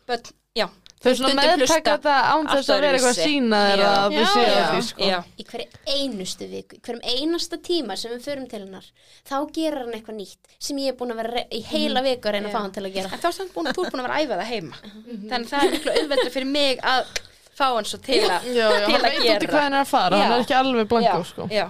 but, 0.07 0.29
já 0.55 0.69
þau 1.03 1.11
svona 1.19 1.31
stundum 1.33 1.59
meðtaka 1.59 1.93
þetta 1.97 2.13
án 2.31 2.47
þess 2.47 2.57
allt 2.57 2.69
að 2.73 2.81
vera 2.83 2.97
eitthvað 2.97 3.13
að 3.13 3.23
sína 3.27 3.57
Já. 3.63 3.87
að 3.89 4.13
þau 4.13 4.19
Já, 4.19 4.27
séu 4.33 4.43
já. 4.43 4.53
að 4.63 4.69
því 4.73 4.81
sko. 4.87 5.07
Já, 5.09 5.17
í 5.37 5.45
hverju 5.49 5.67
einustu 5.97 6.47
viku, 6.53 6.77
í 6.77 6.81
hverjum 6.87 7.03
einasta 7.13 7.59
tíma 7.67 7.97
sem 7.99 8.13
við 8.13 8.23
förum 8.29 8.47
til 8.53 8.61
hennar 8.63 8.87
þá 9.27 9.35
gerir 9.57 9.79
hann 9.83 9.97
eitthvað 9.97 10.17
nýtt 10.21 10.55
sem 10.63 10.79
ég 10.83 10.93
er 10.93 10.97
búin 11.01 11.11
að 11.15 11.21
vera 11.23 11.43
í 11.51 11.61
heila 11.73 12.03
viku 12.07 12.29
að 12.31 12.37
reyna 12.37 12.49
að 12.49 12.55
fá 12.55 12.61
hann 12.63 12.73
til 12.77 12.85
að 12.87 12.95
gera. 12.97 13.11
En 13.13 13.23
þá 13.23 13.27
er 13.29 13.37
samt 13.39 13.53
búin, 13.57 13.69
þú 13.75 13.83
er 13.83 13.91
búin 13.93 14.03
að 14.03 14.07
vera 14.07 14.15
að 14.15 14.23
æfa 14.23 14.39
það 14.39 14.51
heima. 14.53 14.81
Þannig 15.27 15.43
að 15.43 15.51
það 15.53 15.67
er 15.67 15.75
miklu 15.75 15.95
auðveldra 15.99 16.33
fyrir 16.37 16.49
mig 16.53 16.83
að 16.93 17.13
fá 17.53 17.65
hann 17.75 17.85
svo 17.91 17.99
til 18.01 18.21
að 18.23 18.47
já, 18.49 18.63
já, 18.63 18.67
til 18.87 18.95
hann 18.95 18.95
að 18.95 19.03
veit 19.03 19.19
út 19.19 19.23
í 19.23 19.27
gera. 19.27 19.51
hvað 19.53 19.63
hann 19.67 19.75
er 19.77 19.83
að 19.83 19.91
fara 19.91 20.17
hann 20.17 20.31
Já. 20.31 20.33
er 20.39 20.43
ekki 20.47 20.55
alveg 20.57 20.87
blanko 20.89 21.19
já, 21.19 21.27
sko. 21.29 21.45
Já, 21.53 21.65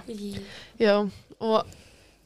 já, 0.80 0.94
og 1.44 1.74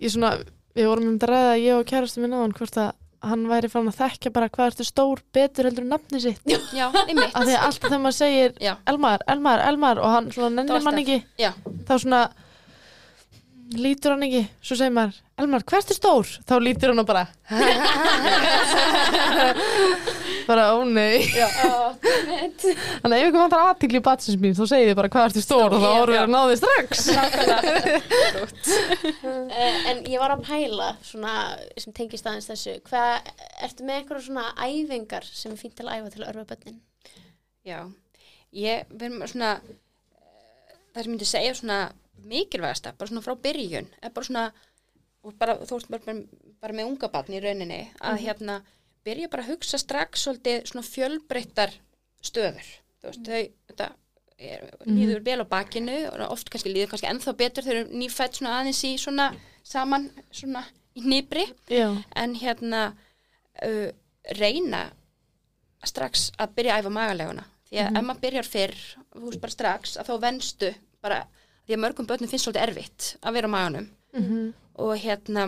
ég 0.05 0.13
svona 0.15 0.31
við 0.79 0.87
vorum 0.93 1.09
um 1.09 1.17
þetta 1.17 1.27
að 1.27 1.33
ræða 1.35 1.57
ég 1.65 1.75
og 1.81 1.89
kærastu 1.91 2.23
minn 2.23 2.37
á 2.37 2.43
hann 2.45 2.55
hvort 2.55 2.79
að 2.79 2.93
hann 3.27 3.47
væri 3.51 3.69
fann 3.73 3.89
að 3.91 3.97
þekkja 3.99 4.31
bara 4.35 4.49
hvað 4.53 4.69
ertu 4.73 4.85
stór 4.87 5.19
betur 5.35 5.67
heldur 5.69 5.87
nafni 5.89 6.19
sitt 6.23 6.43
já, 6.47 6.87
einmitt 7.09 7.35
af 7.35 7.43
því 7.49 7.55
að 7.57 7.65
alltaf 7.67 7.89
þegar 7.89 8.03
maður 8.05 8.19
segir 8.21 8.51
Já. 8.63 8.73
Elmar, 8.93 9.21
Elmar, 9.27 9.59
Elmar 9.71 9.97
og 10.03 10.09
hann 10.15 10.27
svona 10.35 10.53
nennir 10.61 10.85
mann 10.87 11.01
ekki 11.03 11.19
já, 11.41 11.51
þá 11.89 11.95
svona 11.97 12.23
lítur 13.79 14.15
hann 14.15 14.27
ekki, 14.29 14.43
svo 14.63 14.75
segir 14.79 14.95
maður 14.97 15.15
Elmar, 15.39 15.63
hvert 15.71 15.91
er 15.93 15.97
stór? 15.99 16.27
Þá 16.49 16.55
lítur 16.63 16.89
hann 16.95 17.03
og 17.03 17.09
bara 17.11 17.25
bara, 20.49 20.65
ó 20.75 20.83
nei. 20.89 21.29
Þannig 21.29 23.05
að 23.05 23.17
ef 23.19 23.29
ykkur 23.29 23.43
vantar 23.43 23.65
aðtikli 23.67 24.01
í 24.01 24.05
batsins 24.09 24.39
mín, 24.41 24.57
þá 24.57 24.65
segir 24.71 24.91
þið 24.91 24.99
bara 24.99 25.11
hvað 25.15 25.29
ertu 25.29 25.43
stór? 25.45 25.77
Og 25.77 25.85
þá 25.85 25.89
orður 25.91 26.17
já. 26.17 26.23
að 26.23 26.33
ná 26.35 26.41
þið 26.51 26.59
strax. 26.63 26.93
Eh, 29.59 29.77
en 29.91 30.01
ég 30.09 30.21
var 30.21 30.33
að 30.33 30.45
pæla 30.47 30.89
svona, 31.05 31.33
sem 31.81 31.93
tengist 31.97 32.27
aðeins 32.29 32.49
þessu. 32.49 32.75
Hvað, 32.87 33.31
ertu 33.65 33.87
með 33.87 34.01
einhverja 34.01 34.25
svona 34.27 34.45
æfingar 34.61 35.27
sem 35.27 35.55
er 35.55 35.61
fínt 35.61 35.75
til 35.79 35.87
að 35.89 35.99
æfa 35.99 36.13
til 36.15 36.23
að 36.23 36.29
örfa 36.31 36.45
börnin? 36.53 36.79
Já. 37.67 37.79
Ég, 38.57 38.91
við 38.93 39.07
erum 39.09 39.25
svona 39.29 39.51
eh, 39.59 40.77
það 40.95 41.03
sem 41.03 41.13
myndi 41.15 41.29
segja 41.29 41.57
svona 41.59 41.81
mikilvægasta, 42.29 42.95
bara 42.99 43.11
svona 43.11 43.25
frá 43.25 43.35
byrjun 43.43 43.89
er 44.03 44.15
bara 44.15 44.29
svona 44.29 44.47
og 45.27 45.35
bara, 45.39 45.57
þú 45.67 45.79
veist, 45.79 45.91
bara, 45.91 46.05
bara, 46.07 46.45
bara 46.63 46.77
með 46.77 46.91
unga 46.93 47.11
barn 47.13 47.35
í 47.35 47.43
rauninni 47.43 47.81
að 47.99 48.23
hérna 48.25 48.61
byrja 49.09 49.31
bara 49.33 49.47
að 49.47 49.55
hugsa 49.55 49.81
strax 49.81 50.27
svolítið 50.27 50.69
svona 50.71 50.87
fjölbreyttar 50.87 51.75
stöður. 52.25 52.69
Veist, 53.03 53.25
þau, 53.25 53.43
þetta 53.71 53.89
er, 54.39 54.65
líður 54.87 55.23
vel 55.27 55.39
á 55.43 55.47
bakinu 55.51 55.99
og 56.13 56.25
oft 56.31 56.51
kannski 56.53 56.73
líður 56.73 56.93
kannski 56.93 57.11
ennþá 57.11 57.35
betur 57.39 57.67
þau 57.67 57.73
eru 57.75 58.01
nýfætt 58.01 58.39
svona 58.39 58.59
aðeins 58.59 58.83
í 58.87 58.93
svona 59.01 59.29
saman 59.67 60.09
svona 60.31 60.65
í 60.99 61.05
hnibri 61.05 61.45
Já, 61.71 61.91
en 62.19 62.35
hérna 62.39 62.83
uh, 63.67 63.89
reyna 64.39 64.89
strax 65.87 66.29
að 66.39 66.57
byrja 66.59 66.77
að 66.77 66.85
æfa 66.85 66.95
magaleguna 66.95 67.47
því 67.69 67.83
að 67.85 67.99
ef 68.01 68.07
maður 68.07 68.23
byrjar 68.25 68.49
fyrr 68.49 68.79
veist 69.15 69.43
bara 69.43 69.55
strax 69.55 69.97
að 70.01 70.11
þá 70.11 70.15
venstu 70.25 70.73
bara 71.05 71.21
því 71.67 71.77
að 71.77 71.83
mörgum 71.85 72.09
börnum 72.09 72.31
finnst 72.31 72.49
svolítið 72.49 72.65
erfitt 72.67 73.09
að 73.23 73.39
vera 73.39 73.51
á 73.51 73.55
maganum. 73.55 73.89
Mhm. 74.17 74.53
og 74.79 74.95
hérna 74.97 75.43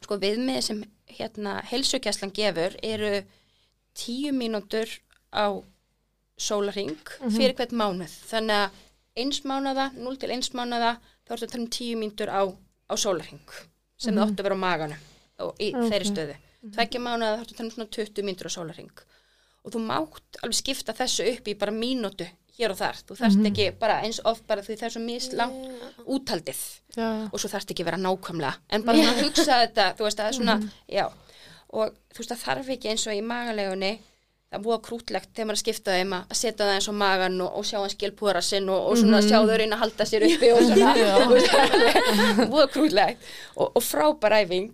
sko 0.00 0.16
viðmið 0.22 0.60
sem 0.64 0.78
hérna 1.06 1.60
helsugæslan 1.70 2.32
gefur 2.34 2.76
eru 2.82 3.22
tíu 3.96 4.32
mínútur 4.32 4.88
á 5.32 5.46
sólarring 6.36 6.98
fyrir 7.32 7.54
hvern 7.56 7.76
mánuð. 7.80 8.12
Þannig 8.28 8.56
að 8.66 8.82
eins 9.16 9.40
mánuða, 9.48 9.90
0 9.96 10.18
til 10.20 10.30
eins 10.34 10.50
mánuða 10.52 10.96
þá 11.26 11.32
ertu 11.32 11.46
að 11.46 11.52
tala 11.54 11.62
um 11.64 11.70
tíu 11.72 11.96
mínútur 11.96 12.28
á, 12.28 12.42
á 12.90 12.94
sólarring 12.96 13.54
sem 13.96 14.12
það 14.14 14.26
áttu 14.26 14.42
að 14.42 14.48
vera 14.48 14.58
á 14.60 14.64
maganum 14.66 15.04
og 15.46 15.60
í 15.62 15.70
þeirri 15.72 16.10
stöðu. 16.10 16.34
Tveggja 16.74 17.00
mánuða 17.00 17.36
þá 17.36 17.40
ertu 17.44 17.54
að 17.54 17.58
tala 17.60 17.68
um 17.68 17.74
svona 17.76 17.92
20 17.96 18.26
mínútur 18.26 18.50
á 18.52 18.56
sólarring 18.56 19.04
og 19.64 19.72
þú 19.74 19.82
mátt 19.82 20.40
alveg 20.42 20.58
skipta 20.60 20.94
þessu 20.94 21.24
upp 21.32 21.48
í 21.48 21.54
bara 21.58 21.72
mínútu 21.74 22.26
hér 22.56 22.72
og 22.72 22.78
þar, 22.80 22.98
þú 23.04 23.18
þarft 23.18 23.46
ekki 23.50 23.68
bara 23.80 24.00
eins 24.06 24.18
oft 24.24 24.46
bara 24.48 24.64
því 24.64 24.78
það 24.80 24.88
er 24.88 24.94
svo 24.94 25.04
mislang 25.04 25.54
úthaldið. 26.06 26.64
Já, 26.96 27.04
já. 27.04 27.24
og 27.28 27.40
svo 27.42 27.52
þarft 27.52 27.72
ekki 27.74 27.86
vera 27.86 28.00
nákvæmlega. 28.00 28.56
En 28.72 28.84
bara 28.86 29.02
svona 29.02 29.14
að 29.14 29.24
hugsa 29.26 29.60
þetta 29.64 29.88
þú 29.98 30.06
veist 30.06 30.20
að 30.20 30.24
það 30.24 30.32
er 30.32 30.38
svona, 30.40 30.58
já. 30.88 31.06
Og 31.76 31.96
þú 32.14 32.22
veist 32.22 32.32
það 32.32 32.44
þarf 32.46 32.70
ekki 32.76 32.92
eins 32.92 33.06
og 33.06 33.16
í 33.16 33.24
magalegunni 33.26 33.92
það 34.46 34.58
er 34.58 34.64
búið 34.64 34.82
krútlegt 34.86 35.30
þegar 35.34 35.48
maður 35.48 35.56
er 35.56 35.58
að 35.58 35.64
skipta 35.64 35.96
þeim 35.96 36.12
að 36.16 36.36
setja 36.38 36.64
það 36.64 36.74
eins 36.76 36.88
á 36.88 36.94
magan 37.02 37.40
og, 37.42 37.56
og 37.58 37.66
sjá 37.66 37.78
hann 37.80 37.92
skilpúra 37.92 38.42
sinn 38.46 38.68
og, 38.72 38.90
og 38.90 39.00
svona 39.00 39.22
sjá 39.26 39.38
þau 39.42 39.56
reyna 39.58 39.76
að 39.76 39.82
halda 39.82 40.06
sér 40.06 40.26
uppi 40.28 40.52
og 40.54 40.62
svona. 40.70 40.92
Búið 42.52 42.70
krútlegt 42.76 43.32
og, 43.56 43.72
og 43.72 43.82
frábær 43.84 44.38
æfing. 44.38 44.70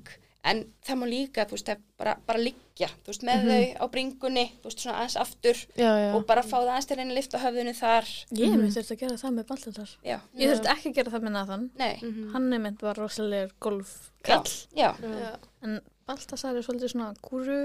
En 0.46 0.64
það 0.84 0.98
má 0.98 1.06
líka, 1.08 1.46
þú 1.46 1.56
veist, 1.56 1.70
það 1.70 1.82
bara, 2.02 2.16
bara 2.26 2.42
liggja, 2.72 2.88
þú 3.04 3.10
veist, 3.12 3.24
með 3.26 3.42
þau 3.48 3.64
á 3.78 3.84
bringunni 3.92 4.44
þú 4.62 4.68
veist, 4.68 4.80
svona 4.82 4.96
aðeins 5.02 5.16
aftur 5.20 5.58
já, 5.76 5.90
já. 6.00 6.08
og 6.16 6.24
bara 6.26 6.42
fá 6.42 6.54
það 6.56 6.70
aðeins 6.72 6.86
til 6.88 6.96
reyna 6.98 7.12
að 7.12 7.18
lifta 7.18 7.40
höfðinu 7.42 7.74
þar 7.76 8.08
Ég 8.32 8.52
mm. 8.56 8.62
þurft 8.72 8.92
að 8.94 9.00
gera 9.02 9.16
það 9.20 9.34
með 9.36 9.46
baltatar. 9.50 9.90
já, 10.02 10.18
Ég 10.40 10.52
þurft 10.52 10.68
ekki 10.72 10.88
að 10.88 10.94
gera 10.96 11.10
það 11.12 11.22
með 11.26 11.34
Nathan. 11.36 11.66
nei, 11.78 11.94
Hann 12.32 12.52
er 12.52 12.62
mynd 12.64 12.82
var 12.82 12.96
rosalega 12.96 13.50
golfkall. 13.60 14.54
já, 14.76 14.88
Já. 15.02 15.34
En 15.62 15.80
Baltasar 16.06 16.56
er 16.56 16.64
svolítið 16.66 16.90
svona 16.96 17.12
kúru... 17.22 17.58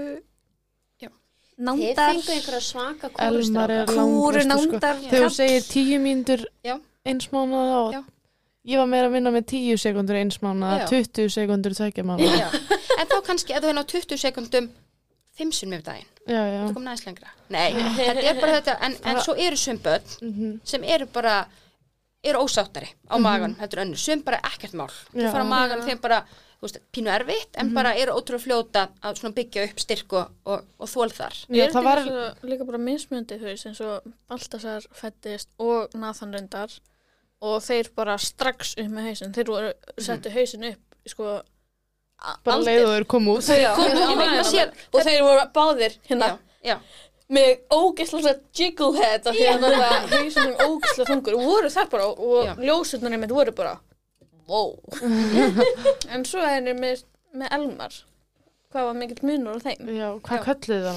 Já. 1.02 1.08
Þið 1.10 1.64
Nándar. 1.66 2.12
fengu 2.14 2.34
einhverja 2.36 2.60
svaka 2.62 3.08
kúrustráka. 3.10 3.86
Kúru 3.88 4.44
langveistur 4.44 4.60
sko. 4.62 4.72
nándar. 4.76 5.00
Þegar 5.08 5.24
þú 5.26 5.32
segir 5.34 5.64
tíu 5.72 5.98
mínútur 6.04 6.44
Já. 6.64 6.76
eins 7.08 7.26
mánuða 7.32 7.80
og 7.88 7.96
Já. 7.96 8.02
ég 8.68 8.78
var 8.78 8.86
meira 8.92 9.08
að 9.08 9.16
vinna 9.16 9.32
með 9.34 9.48
tíu 9.50 9.74
sekundur 9.80 10.20
eins 10.20 10.38
mánuða, 10.44 10.84
Já. 10.84 10.86
20 10.92 11.32
sekundur 11.34 11.74
tveggja 11.74 12.04
mánuða. 12.06 12.38
Já, 12.38 12.48
en 13.00 13.10
þá 13.10 13.16
kannski 13.26 13.56
að 13.56 13.64
þú 13.66 13.72
hefði 13.72 13.82
á 13.82 13.86
20 13.96 14.22
sekundum 14.22 14.70
5 15.38 15.54
sinnum 15.54 15.78
yfir 15.78 15.86
daginn, 15.86 16.10
Já, 16.28 16.40
já. 16.52 16.58
þú 16.68 16.74
kom 16.74 16.84
næst 16.88 17.06
lengra. 17.06 17.30
Nei, 17.54 17.70
þetta 17.96 18.24
er 18.32 18.40
bara 18.42 18.56
þetta, 18.60 18.74
en, 18.88 18.96
en 19.12 19.20
svo 19.24 19.34
eru 19.38 19.56
sum 19.56 19.78
börn 19.78 20.02
Mhm. 20.22 20.60
sem 20.64 20.84
eru 20.84 21.06
bara, 21.06 21.46
eru 22.24 22.38
ósáttari 22.44 22.90
á 23.08 23.16
magan, 23.22 23.54
þetta 23.60 23.78
er 23.78 23.84
önnur, 23.86 23.96
sum 24.02 24.22
bara 24.26 24.40
ekkert 24.50 24.74
mál. 24.74 24.90
Þau 25.14 25.22
Já. 25.22 25.30
fara 25.32 25.44
á 25.46 25.48
magan, 25.48 25.82
þeim 25.86 26.00
bara, 26.02 26.20
þú 26.58 26.66
veist, 26.66 26.78
pínu 26.92 27.10
erfitt, 27.14 27.54
en 27.56 27.72
bara 27.74 27.94
eru 27.94 28.12
ótrúlega 28.18 28.42
fljóta 28.42 28.88
að 29.02 29.34
byggja 29.34 29.64
upp 29.70 29.78
styrk 29.78 30.12
og, 30.18 30.30
og, 30.44 30.64
og 30.80 30.88
þól 30.90 31.12
þar. 31.14 31.34
Já, 31.48 31.68
það 31.70 31.84
var, 31.84 32.02
svo, 32.02 32.48
líka 32.50 32.66
bara 32.66 32.78
mismjöndi 32.78 33.38
þú 33.38 33.44
veist 33.52 33.66
eins 33.70 33.80
og 33.80 34.02
Baltasar 34.28 34.82
fættist 34.92 35.48
og 35.58 35.94
Nathan 35.94 36.32
reyndar 36.34 36.68
og 37.40 37.62
þeir 37.62 37.92
bara 37.94 38.18
strax 38.18 38.74
upp 38.76 38.90
með 38.90 39.06
hausin 39.12 39.32
þeir 39.32 39.46
voru 39.46 39.72
settu 40.02 40.30
hausin 40.34 40.64
upp 40.72 40.80
sko 41.06 41.42
bara 42.18 42.56
aldrei. 42.56 42.76
leið 42.76 42.86
og 42.86 42.94
þeir 42.94 43.06
kom 43.14 43.28
út. 43.32 43.44
þeir 43.46 43.66
komu 43.78 44.00
ég 44.02 44.16
maður 44.20 44.48
sér- 44.48 44.72
og 44.92 45.04
þeir 45.06 45.20
voru 45.26 45.44
báðir 45.58 45.98
hérna. 46.08 46.30
Já, 46.30 46.72
já, 46.72 46.76
með 47.28 47.50
ógeðslega 47.76 48.34
jiggle 48.56 48.90
head 48.96 49.26
af 49.28 49.36
því 49.36 49.46
að 49.52 49.62
náttúrulega 49.62 50.00
hausin 50.14 50.42
er 50.48 50.66
ógeðslega 50.66 51.08
þungur 51.12 51.38
og 51.38 51.46
voru 51.52 51.70
þar 51.76 51.88
bara 51.92 52.08
og 52.08 52.48
Já. 52.48 52.52
ljósutnarnir 52.68 53.22
mitt 53.22 53.34
voru 53.36 53.54
bara 53.56 53.78
wow. 54.48 54.70
En 56.12 56.24
svo 56.24 56.40
er 56.40 56.62
þeir 56.64 56.78
með, 56.80 57.04
með 57.36 57.52
Elmar. 57.58 57.98
Hvað 58.68 58.84
var 58.84 58.96
mikill 59.00 59.24
munur 59.24 59.56
á 59.56 59.64
þeim? 59.64 59.86
Já, 59.96 60.08
hvað 60.24 60.42
kölluðu 60.44 60.80
það 60.82 60.88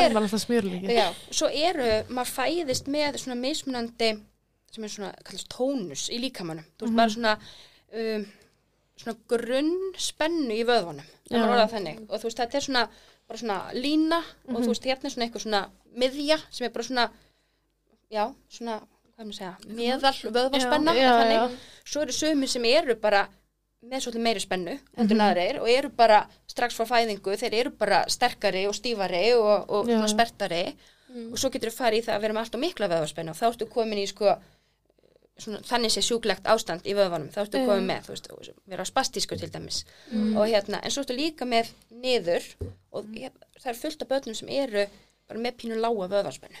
er, 0.00 0.14
alltaf 0.24 0.44
smjörlíki. 0.44 0.94
Já, 0.94 1.08
svo 1.36 1.50
eru, 1.52 1.88
maður 2.08 2.30
fæðist 2.38 2.88
með 2.92 3.18
svona 3.20 3.36
mismunandi 3.42 4.08
sem 4.74 4.86
er 4.86 4.92
svona, 4.94 5.10
kallast 5.26 5.50
tónus 5.52 6.06
í 6.10 6.18
líkamannum 6.22 6.64
þú 6.80 6.88
veist, 6.88 6.96
bara 6.96 7.12
svona 7.12 7.34
um, 7.92 8.24
svona 9.00 9.16
grunn 9.30 9.74
spennu 9.98 10.54
í 10.54 10.64
þannig. 11.72 12.00
Og 12.08 12.20
þú 12.20 12.28
veist, 12.28 12.40
þetta 12.42 12.58
er 12.60 12.66
svona, 12.68 12.84
svona 13.34 13.58
lína 13.74 14.20
og 14.50 14.58
þú 14.60 14.72
veist, 14.72 14.88
hérna 14.88 15.08
er 15.10 15.14
svona 15.14 15.28
eitthvað 15.28 15.46
svona 15.46 15.62
miðja 15.94 16.40
sem 16.50 16.66
er 16.66 16.74
bara 16.74 16.86
svona 16.88 17.06
já, 18.12 18.24
svona, 18.48 18.80
segja 19.36 19.54
meðal 19.68 20.14
já. 21.32 21.56
svo 21.84 22.04
eru 22.04 22.12
sömur 22.12 22.50
sem 22.50 22.64
eru 22.70 22.96
bara 23.00 23.26
með 23.84 24.00
svolítið 24.06 24.24
meiri 24.24 24.40
spennu 24.40 24.74
mm 24.74 25.20
aðrir 25.20 25.60
og 25.60 25.68
eru 25.68 25.90
bara 25.90 26.24
strax 26.46 26.74
frá 26.74 26.86
fæðingu 26.88 27.36
þeir 27.36 27.54
eru 27.54 27.70
bara 27.70 28.04
sterkari 28.08 28.66
og 28.66 28.74
stífari 28.74 29.34
og, 29.34 29.70
og 29.70 30.08
spertari 30.08 30.64
og 31.32 31.38
svo 31.38 31.50
getur 31.50 31.70
þú 31.70 31.76
farið 31.76 31.98
í 31.98 32.04
það 32.06 32.14
að 32.14 32.20
vera 32.20 32.34
með 32.34 32.40
allt 32.40 32.54
og 32.54 32.60
mikla 32.60 32.88
vöðvaspennu 32.88 33.30
og 33.30 33.38
þá 33.38 33.46
ertu 33.50 33.66
komin 33.70 33.98
í 33.98 34.06
sko 34.06 34.34
svona, 35.38 35.60
þannig 35.66 35.90
sé 35.94 36.02
sjúklegt 36.04 36.46
ástand 36.46 36.86
í 36.86 36.94
vöðvanum. 36.94 37.30
Þá 37.34 37.40
ertu 37.44 37.58
komin 37.66 37.86
með, 37.88 38.04
þú 38.06 38.14
veist, 38.14 38.28
vera 38.70 38.84
spastísku 38.84 39.36
til 39.40 39.50
dæmis. 39.50 39.84
Og 40.38 40.46
hérna, 40.48 40.80
en 40.82 40.90
svo 40.94 41.02
ertu 41.02 41.16
líka 41.16 41.44
með 41.48 41.72
niður 41.90 42.44
og 42.92 43.08
hér, 43.14 43.32
það 43.60 43.70
er 43.72 43.80
fullt 43.80 44.02
af 44.02 44.08
börnum 44.12 44.34
sem 44.38 44.48
eru 44.48 44.86
bara 45.28 45.40
með 45.40 45.56
pínu 45.62 45.78
lága 45.80 46.06
vöðvaspennu 46.12 46.58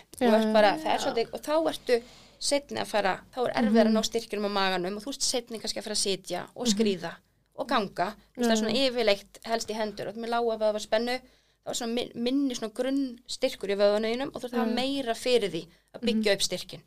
Já, 0.88 0.96
og, 1.12 1.18
er 1.36 1.44
þá 1.44 1.54
ertu 1.68 1.98
setni 2.40 2.80
að 2.80 2.86
fara, 2.90 3.12
þá 3.34 3.38
er 3.44 3.52
erfið 3.60 3.80
að 3.84 3.92
ná 3.94 4.02
styrkjum 4.08 4.46
á 4.48 4.50
maganum 4.56 4.96
og 4.98 5.04
þú 5.04 5.12
ert 5.14 5.22
setni 5.22 5.60
kannski 5.60 5.78
að 5.80 5.84
fara 5.86 5.96
að 5.98 6.02
sitja 6.02 6.46
og 6.56 6.66
skrýða 6.72 7.12
og 7.54 7.68
ganga. 7.70 8.06
Þú 8.34 8.40
veist 8.40 8.48
það 8.48 8.54
er 8.56 8.60
svona 8.64 8.78
yfirleitt 8.80 9.38
helst 9.46 9.70
í 9.70 9.76
hendur. 9.78 10.08
Og 10.10 10.16
þú 10.16 10.24
með 10.24 10.32
lága 10.34 10.56
vöðva 10.64 10.80
spennu 10.82 11.14
þá 11.20 11.70
er 11.70 11.78
svona 11.78 11.94
min- 11.94 12.12
minni 12.16 12.54
svona 12.58 12.74
grunn 12.74 13.18
styrkur 13.30 13.70
í 13.70 13.76
vöðvanuðinum 13.78 14.32
og 14.34 14.40
þú 14.42 14.48
ert 14.48 14.54
að 14.56 14.62
hafa 14.64 14.74
meira 14.80 15.14
fyrir 15.14 15.52
því 15.54 15.62
að 15.94 16.00
byggja 16.08 16.34
upp 16.34 16.42
styrkin 16.48 16.82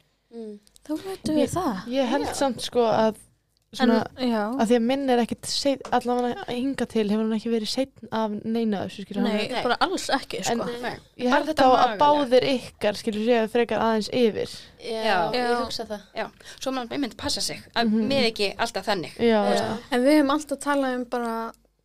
Þá 0.87 0.93
veitum 1.05 1.35
við 1.35 1.49
það. 1.53 1.87
Ég 1.91 2.11
held 2.15 2.35
samt 2.35 2.61
sko 2.61 2.85
að 2.87 3.15
En, 3.67 3.89
svona, 3.89 3.95
já. 4.23 4.43
að 4.63 4.69
því 4.69 4.75
að 4.77 4.83
minn 4.87 5.09
er 5.11 5.19
ekkit 5.19 5.45
seit, 5.51 5.81
allavega 5.91 6.45
hinga 6.47 6.85
til 6.87 7.03
hefur 7.09 7.25
hann 7.25 7.33
ekki 7.35 7.49
verið 7.51 7.67
setn 7.67 8.07
af 8.15 8.31
neina 8.47 8.85
þessu 8.85 9.03
skilur 9.03 9.25
Nei, 9.25 9.49
Nei. 9.51 9.63
bara 9.65 9.75
alls 9.83 10.05
ekki, 10.15 10.37
En- 10.39 10.61
sko. 10.61 10.67
Nei. 10.81 10.93
Ég 11.19 11.27
Bara 11.27 11.33
held 11.35 11.49
þetta 11.51 11.65
þá 11.67 11.75
að 11.83 11.97
báðir 11.99 12.45
ykkar 12.53 12.95
skilur 13.01 13.25
séu 13.27 13.49
frekar 13.51 13.83
aðeins 13.83 14.09
yfir 14.15 14.53
Já, 14.79 15.03
Já. 15.03 15.17
ég 15.35 15.49
Já. 15.51 15.59
hugsa 15.65 15.85
það. 15.91 16.01
Já, 16.15 16.25
svo 16.63 16.71
maður 16.77 16.95
einmitt 16.95 17.17
passa 17.17 17.41
sig 17.43 17.59
að 17.75 17.91
með 17.91 18.29
ekki 18.31 18.49
alltaf 18.55 18.85
þannig 18.87 19.19
Já, 19.19 19.43
Já. 19.43 19.53
já. 19.59 19.77
En 19.91 20.01
við 20.07 20.15
hefum 20.15 20.31
alltaf 20.37 20.59
talað 20.63 20.95
um 20.95 21.03
bara 21.11 21.35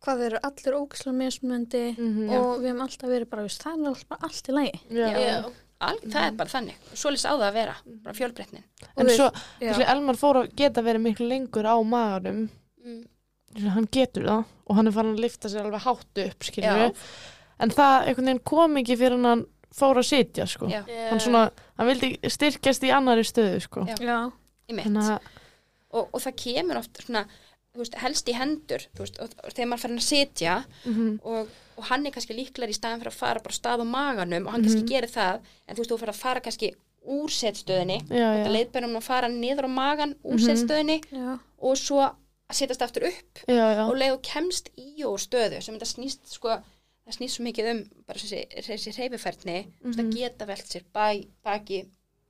hvað 0.03 0.17
þeir 0.23 0.25
eru 0.31 0.39
allir 0.43 0.79
ógislega 0.79 1.17
mismunandi 1.19 1.83
Mhm. 1.97 2.29
og 2.31 2.59
við 2.63 2.67
hefum 2.71 2.81
alltaf 2.87 3.09
verið 3.11 3.29
bara, 3.29 3.43
það 3.43 3.75
er 3.75 3.87
alltaf 3.91 4.07
bara 4.07 4.21
allt 4.23 4.47
í 4.47 4.51
lagi. 4.55 4.79
Já. 4.89 5.11
Já. 5.19 5.43
Al, 5.83 5.97
það 6.03 6.25
er 6.25 6.35
bara 6.39 6.53
þannig, 6.53 6.89
svo 6.93 7.11
lýst 7.13 7.27
á 7.27 7.33
það 7.33 7.47
að 7.47 7.57
vera 7.57 7.75
bara 8.05 8.17
fjölbreytnin. 8.17 8.65
En 8.95 9.11
svo, 9.11 9.29
þessi 9.61 9.87
Elmar 9.93 10.19
fór 10.19 10.41
að 10.43 10.51
geta 10.59 10.83
verið 10.85 11.05
miklu 11.07 11.29
lengur 11.29 11.67
á 11.67 11.75
maganum. 11.83 12.45
Mm. 12.83 13.03
hann 13.75 13.87
getur 13.93 14.25
það. 14.27 14.51
Og 14.67 14.77
hann 14.77 14.89
er 14.89 14.95
farin 14.95 15.15
að 15.15 15.23
lifta 15.23 15.51
sér 15.51 15.67
alveg 15.67 15.83
hátt 15.83 16.23
upp 16.23 16.47
en 17.63 17.71
það 17.71 18.39
kom 18.47 18.79
ekki 18.81 18.97
fyrir 18.99 19.21
hann 19.23 19.45
fór 19.73 19.99
að 20.01 20.09
sitja 20.09 20.47
sko. 20.49 20.69
Hann 20.69 21.21
svona, 21.23 21.47
hann 21.79 21.89
vildi 21.89 22.31
styrkjast 22.31 22.85
í 22.85 22.91
annari 22.93 23.25
stöðu 23.27 23.61
sko. 23.63 23.85
Já. 23.89 23.97
Já. 24.01 24.19
í 24.69 24.75
mitt. 24.77 24.87
Þannig 24.87 25.09
að, 25.15 25.31
og, 25.93 26.07
og 26.09 26.23
það 26.23 26.37
kemur 26.43 26.79
oft 26.81 27.01
svona, 27.03 27.23
þú 27.73 27.83
veist, 27.83 27.99
helst 28.03 28.29
í 28.29 28.37
hendur 28.37 28.87
þú 28.93 29.05
veist, 29.05 29.19
og, 29.23 29.35
og 29.41 29.55
þegar 29.55 29.69
maður 29.71 29.83
fer 29.83 29.95
að 29.95 30.05
sitja 30.07 30.57
mhm, 30.85 31.09
og, 31.23 31.53
og 31.77 31.83
hann 31.89 32.05
er 32.05 32.11
kannski 32.15 32.33
líklar 32.37 32.69
í 32.69 32.75
staðan 32.77 32.99
fyrir 33.01 33.11
að 33.13 33.19
fara 33.21 33.39
bara 33.43 33.53
stað 33.57 33.83
á 33.83 33.85
maganum 33.85 34.47
og 34.47 34.53
hann 34.53 34.63
kannski 34.65 34.85
gerir 34.89 35.09
það 35.09 35.39
en 35.67 35.75
þú 35.75 35.79
veist, 35.83 35.91
þú 35.91 35.99
fyrir 36.01 36.13
að 36.13 36.21
fara 36.23 36.39
kannski 36.45 36.73
úr 37.03 37.29
settstöðinni 37.35 37.97
já, 38.09 38.27
já, 38.37 38.43
það 38.45 38.51
leiðbærum 38.57 38.97
að 38.99 39.07
fara 39.07 39.27
niður 39.29 39.67
á 39.67 39.71
magan 39.75 40.15
úr 40.23 40.39
settstöðinni 40.39 41.01
Já. 41.11 41.39
og 41.59 41.77
svo 41.77 41.99
að 42.03 42.55
setjast 42.59 42.81
aftur 42.85 43.07
upp 43.09 43.41
já, 43.47 43.65
já, 43.75 43.83
og 43.87 43.97
leið 43.97 44.13
og 44.17 44.21
kemst 44.23 44.69
í 44.79 45.03
og 45.07 45.17
stöðu 45.19 45.59
sem 45.61 45.75
þetta 45.75 45.89
snýst 45.95 46.31
sko 46.37 46.53
það 47.03 47.17
snýst 47.17 47.35
svo 47.35 47.43
mikið 47.43 47.71
um 47.73 47.81
bara 48.07 48.19
þessi, 48.19 48.45
þessi 48.63 48.93
reyfifærni 48.97 49.57
mm 49.65 49.83
Mhm. 49.83 49.93
það 49.97 50.13
geta 50.15 50.45
velt 50.47 50.67
sér 50.71 50.83
bæ, 50.95 51.27
baki 51.43 51.81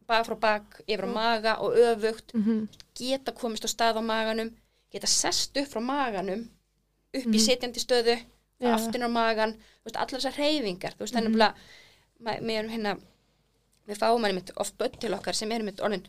bak 0.08 0.26
frá 0.28 0.36
bak, 0.40 0.82
yfir 0.88 1.06
á 1.06 1.10
maga 1.14 1.54
og 1.64 1.78
öfugt, 1.80 2.34
Mhm. 2.34 2.68
geta 2.98 3.32
komist 3.32 3.64
á 3.64 3.70
stað 3.72 4.02
á 4.02 4.04
maganum, 4.04 4.50
geta 4.92 5.08
sest 5.08 5.56
upp 5.58 5.68
frá 5.72 5.80
maganum, 5.82 6.50
upp 7.14 7.24
í 7.26 7.38
Mhm. 7.38 7.46
sitjandi 7.46 7.80
stöðu, 7.80 8.18
Já. 8.64 8.74
aftin 8.76 9.06
á 9.06 9.10
magan, 9.12 9.56
veist, 9.86 9.98
allar 9.98 10.20
þessar 10.22 10.38
reyfingar, 10.40 10.94
þú 10.98 11.06
veist, 11.06 11.16
þannig 11.16 11.42
að 11.42 12.44
við 12.48 12.58
erum 12.60 12.72
hérna, 12.72 12.94
við 13.88 13.98
fáum 14.00 14.24
hann 14.28 14.42
oft 14.64 14.78
börn 14.80 15.00
til 15.00 15.14
okkar 15.14 15.36
sem 15.36 15.52
erum 15.52 15.72
orðin, 15.84 16.06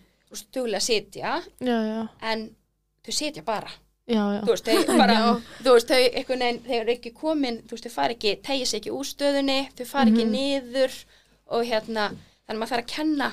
duglega 0.54 0.78
að 0.82 0.86
sitja, 0.88 1.32
Já, 1.60 1.78
já, 1.86 2.08
en 2.22 2.44
þau 3.04 3.12
sitja 3.12 3.42
bara, 3.46 3.70
já, 4.06 4.22
þú 4.44 4.50
veist, 4.52 4.68
þau 4.68 4.98
bara, 5.02 5.16
þú 5.62 5.72
veist, 5.74 5.88
þau 5.90 5.98
einhvern 6.04 6.44
veginn, 6.46 6.62
þau 6.68 6.76
eru 6.80 6.94
ekki 6.94 7.12
komin, 7.18 7.58
þú 7.66 7.76
veist, 7.76 7.88
þau 7.88 7.94
fara 7.98 8.14
ekki, 8.16 8.36
tegja 8.46 8.66
sig 8.70 8.80
ekki 8.82 8.94
úr 8.94 9.04
stöðunni, 9.10 9.58
þau 9.78 9.84
fara 9.90 10.10
ekki 10.14 10.26
niður 10.30 10.94
og 11.54 11.64
hérna, 11.68 12.08
þannig 12.44 12.58
að 12.58 12.60
maður 12.60 12.72
þarf 12.74 12.84
að 12.84 12.92
kenna, 12.94 13.28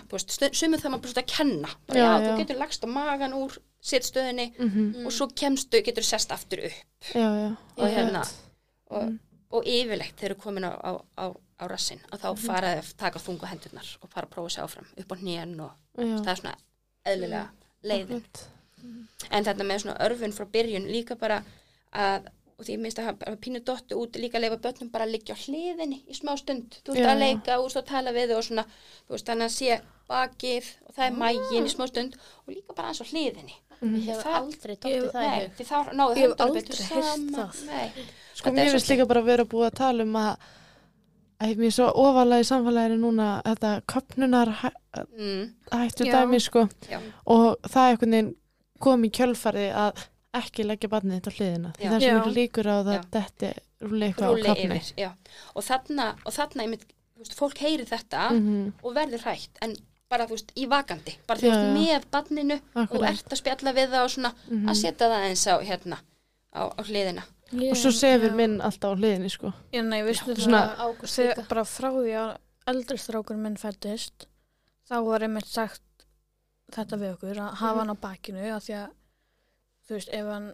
sumum 0.55 0.79
þarf 0.79 0.91
maður 0.95 1.03
bara 1.05 1.21
að 1.25 1.31
kenna, 1.35 1.73
bara, 1.87 1.99
Já, 1.99 2.11
þú 2.25 2.37
getur 2.41 2.59
lagst 2.61 2.85
á 2.85 2.87
magan 2.87 3.33
úr 3.37 3.57
sittstöðunni 3.81 4.45
Mhm. 4.59 5.05
og 5.05 5.11
svo 5.11 5.25
kemstu, 5.35 5.81
getur 5.83 6.03
sest 6.05 6.31
aftur 6.31 6.59
upp. 6.67 7.15
Og 7.77 7.87
hérna, 7.89 8.21
og, 8.91 9.03
Mm. 9.07 9.19
og 9.51 9.63
yfirleitt 9.65 10.15
þeir 10.19 10.31
eru 10.31 10.35
komin 10.41 10.63
á, 10.67 10.71
á, 10.79 10.91
á, 11.17 11.25
á 11.59 11.63
rassin 11.67 11.99
og 12.11 12.19
þá 12.19 12.27
Mhm. 12.31 12.45
fara 12.45 12.67
þeir 12.75 12.83
að 12.83 12.95
taka 12.97 13.19
þungu 13.19 13.47
hendurnar 13.51 13.87
og 14.01 14.09
fara 14.09 14.27
að 14.27 14.31
prófa 14.35 14.49
sig 14.51 14.63
áfram 14.63 14.87
upp 14.97 15.11
á 15.11 15.15
hnén 15.21 15.59
og 15.61 15.71
Já. 15.97 16.17
það 16.23 16.31
er 16.31 16.35
svona 16.35 16.55
eðlilega 17.05 17.47
leiðin 17.83 18.21
Akkurat. 18.21 18.47
en 19.31 19.43
þetta 19.45 19.63
með 19.63 19.79
svona 19.83 19.97
örfun 20.05 20.33
frá 20.33 20.45
byrjun 20.51 20.87
líka 20.91 21.15
bara 21.17 21.43
að 21.93 22.27
og 22.61 22.67
því 22.67 22.75
minnst 22.77 22.99
að 22.99 23.05
hafa 23.05 23.35
pínu 23.41 23.59
dottu 23.65 23.95
út 23.97 24.13
líka 24.21 24.37
að 24.37 24.41
leifa 24.45 24.57
börnum 24.61 24.91
bara 24.91 25.05
að 25.05 25.11
liggja 25.15 25.33
á 25.33 25.41
hliðinni 25.43 26.03
í 26.07 26.13
smá 26.13 26.35
stund 26.37 26.77
þú 26.85 26.93
veist 26.93 27.09
að 27.09 27.19
leika 27.19 27.57
og 27.59 27.71
svo 27.71 27.81
tala 27.81 28.11
við 28.13 28.35
og 28.37 28.43
svona 28.43 28.65
þú 29.07 29.15
veist 29.15 29.25
þannig 29.25 29.47
að 29.49 29.57
sé 29.57 29.81
bakið 30.07 30.65
og 30.85 30.93
það 30.95 31.05
er 31.07 31.17
mægin 31.17 31.65
í 31.65 31.73
smá 31.73 31.87
stund 31.87 32.15
og 32.47 32.53
líka 32.53 32.75
bara 32.75 32.89
aðeins 32.89 33.01
á 33.01 33.09
hliðinni 33.09 33.55
Ég 33.81 34.07
hef 34.11 34.25
aldrei 34.29 34.75
dottið 34.75 35.05
það 35.11 35.23
í 35.23 35.29
Nei, 35.31 35.39
hug. 35.41 35.53
því 35.57 35.65
þá 35.71 35.77
náðu 35.97 36.17
Ég 36.17 36.25
hef 36.27 36.41
aldrei 36.45 36.79
saman 36.81 37.29
það. 37.35 37.61
Nei. 37.67 38.05
Sko, 38.37 38.49
er 38.49 38.53
mér 38.57 38.69
finnst 38.75 38.91
líka 38.91 39.07
bara 39.09 39.21
að 39.23 39.29
vera 39.31 39.45
búið 39.45 39.67
að 39.71 39.77
tala 39.81 40.03
um 40.07 40.15
að 40.21 40.49
að 41.41 41.55
mér 41.57 41.71
er 41.71 41.73
svo 41.73 41.87
ofalega 42.03 42.43
í 42.43 42.47
samfélaginu 42.51 42.99
núna 43.01 43.27
þetta 43.47 43.71
köpnunar 43.89 44.51
hæ, 44.61 44.69
mm, 45.17 45.43
hættu 45.73 46.05
Já. 46.05 46.11
dæmi 46.13 46.39
sko. 46.39 46.67
Já. 46.91 46.99
og 47.25 47.57
það 47.65 47.81
er 47.87 47.95
einhvern 47.95 48.11
veginn 48.15 48.35
kom 48.79 49.03
í 49.03 49.09
kjölfari 49.09 49.67
að 49.73 50.03
ekki 50.37 50.63
leggja 50.69 50.89
barnið 50.89 51.17
þetta 51.17 51.31
á 51.33 51.37
hliðina. 51.37 51.71
Það 51.81 51.95
er 51.95 52.01
svo 52.05 52.19
mikið 52.19 52.37
líkur 52.37 52.69
á 52.69 52.77
það 52.85 53.05
þetta 53.17 53.49
rúli 53.81 54.07
eitthvað 54.07 54.29
á 54.29 54.33
köpni 54.45 55.09
og 55.55 55.63
þarna, 55.65 56.05
og 56.25 56.33
þarna 56.37 56.67
veist, 56.71 57.33
fólk 57.37 57.57
heyri 57.65 57.85
þetta 57.89 58.29
Mhm, 58.31 58.73
og 58.83 58.93
verður 58.95 59.25
hrætt. 59.25 59.57
En 59.61 59.75
bara 60.11 60.25
þú 60.27 60.35
veist, 60.37 60.51
í 60.59 60.65
vakandi 60.69 61.13
bara 61.27 61.39
þú 61.39 61.47
Já, 61.47 61.51
veist, 61.55 61.67
já. 61.67 61.75
með 61.79 62.07
barninu 62.13 62.57
og 62.75 62.81
akkurat. 62.83 63.11
ert 63.15 63.33
að 63.35 63.39
spjalla 63.41 63.73
við 63.77 63.93
það 63.95 64.03
og 64.05 64.11
svona 64.15 64.31
Mhm. 64.49 64.69
að 64.69 64.79
setja 64.81 65.07
það 65.11 65.27
eins 65.29 65.45
á 65.47 65.55
hérna 65.69 65.97
á, 66.51 66.61
á 66.75 66.81
hliðina 66.83 67.23
og 67.51 67.75
svo 67.79 67.91
sefur 67.91 68.31
minn 68.35 68.59
alltaf 68.61 68.91
á 68.91 68.99
hliðinni 68.99 69.29
sko 69.31 69.53
Já, 69.73 69.81
nei, 69.83 70.01
veistu 70.03 70.35
það, 70.35 70.75
Ágúst 70.77 71.15
þegar 71.19 71.35
líka. 71.37 71.47
bara 71.49 71.63
frá 71.63 71.89
því 71.91 72.13
að 72.21 72.37
eldri 72.67 72.97
strákur 72.97 73.37
minn 73.37 73.57
fættist, 73.57 74.27
þá 74.89 74.95
var 75.05 75.19
einmitt 75.25 75.47
sagt 75.47 75.81
þetta 76.71 76.95
við 76.99 77.13
okkur, 77.17 77.37
að 77.41 77.55
hafa 77.59 77.79
hann 77.79 77.89
á 77.91 77.97
bakinu, 77.99 78.39
að 78.55 78.63
því 78.67 78.75
að, 78.83 78.89
þú 79.87 79.95
veist, 79.97 80.09
ef 80.13 80.25
hann 80.31 80.53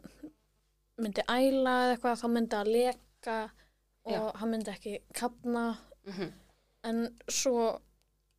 myndi 0.97 1.21
æla 1.29 1.73
eða 1.83 1.91
eitthvað, 1.97 2.21
þá 2.21 2.27
myndi 2.33 2.57
að 2.57 2.71
leka 2.73 3.37
og 4.07 4.13
Já. 4.13 4.31
hann 4.39 4.49
myndi 4.51 4.71
ekki 4.73 4.99
kapna, 5.13 5.77
mm 6.07 6.31
en 6.87 7.09
svo, 7.27 7.81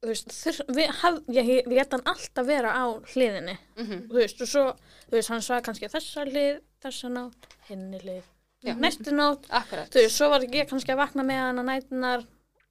þú 0.02 0.10
veist, 0.12 0.32
þur, 0.32 0.62
við, 0.76 0.94
haf, 1.02 1.20
ég 1.34 1.68
leta 1.68 1.98
hann 1.98 2.08
alltaf 2.14 2.46
vera 2.46 2.72
á 2.74 2.84
hliðinni, 3.12 3.58
-hmm. 3.76 4.08
þú 4.08 4.18
veist, 4.20 4.40
og 4.42 4.48
svo, 4.48 4.64
þú 5.08 5.18
veist, 5.18 5.28
hann 5.34 5.42
sagði 5.42 5.66
kannski 5.68 5.92
þessa 5.94 6.24
hlið, 6.28 6.60
þessa 6.84 7.12
nátt, 7.14 7.52
hinni 7.68 8.00
hlið, 8.04 8.24
Já. 8.62 8.74
næstu 8.74 9.14
nátt, 9.14 9.46
akkurat. 9.50 9.90
Þú 9.90 10.02
veist, 10.02 10.16
svo 10.16 10.30
var 10.30 10.40
ég 10.42 10.68
kannski 10.70 10.92
að 10.92 11.02
vakna 11.02 11.22
með 11.22 11.40
hann 11.46 11.62
á 11.62 11.64
nætunar 11.70 12.26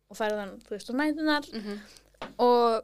og 0.09 0.17
færði 0.17 0.39
hann, 0.39 0.59
þú 0.63 0.75
veist, 0.75 0.91
á 0.91 0.95
nætunar 0.95 1.49
mm 1.53 1.80
og 2.41 2.84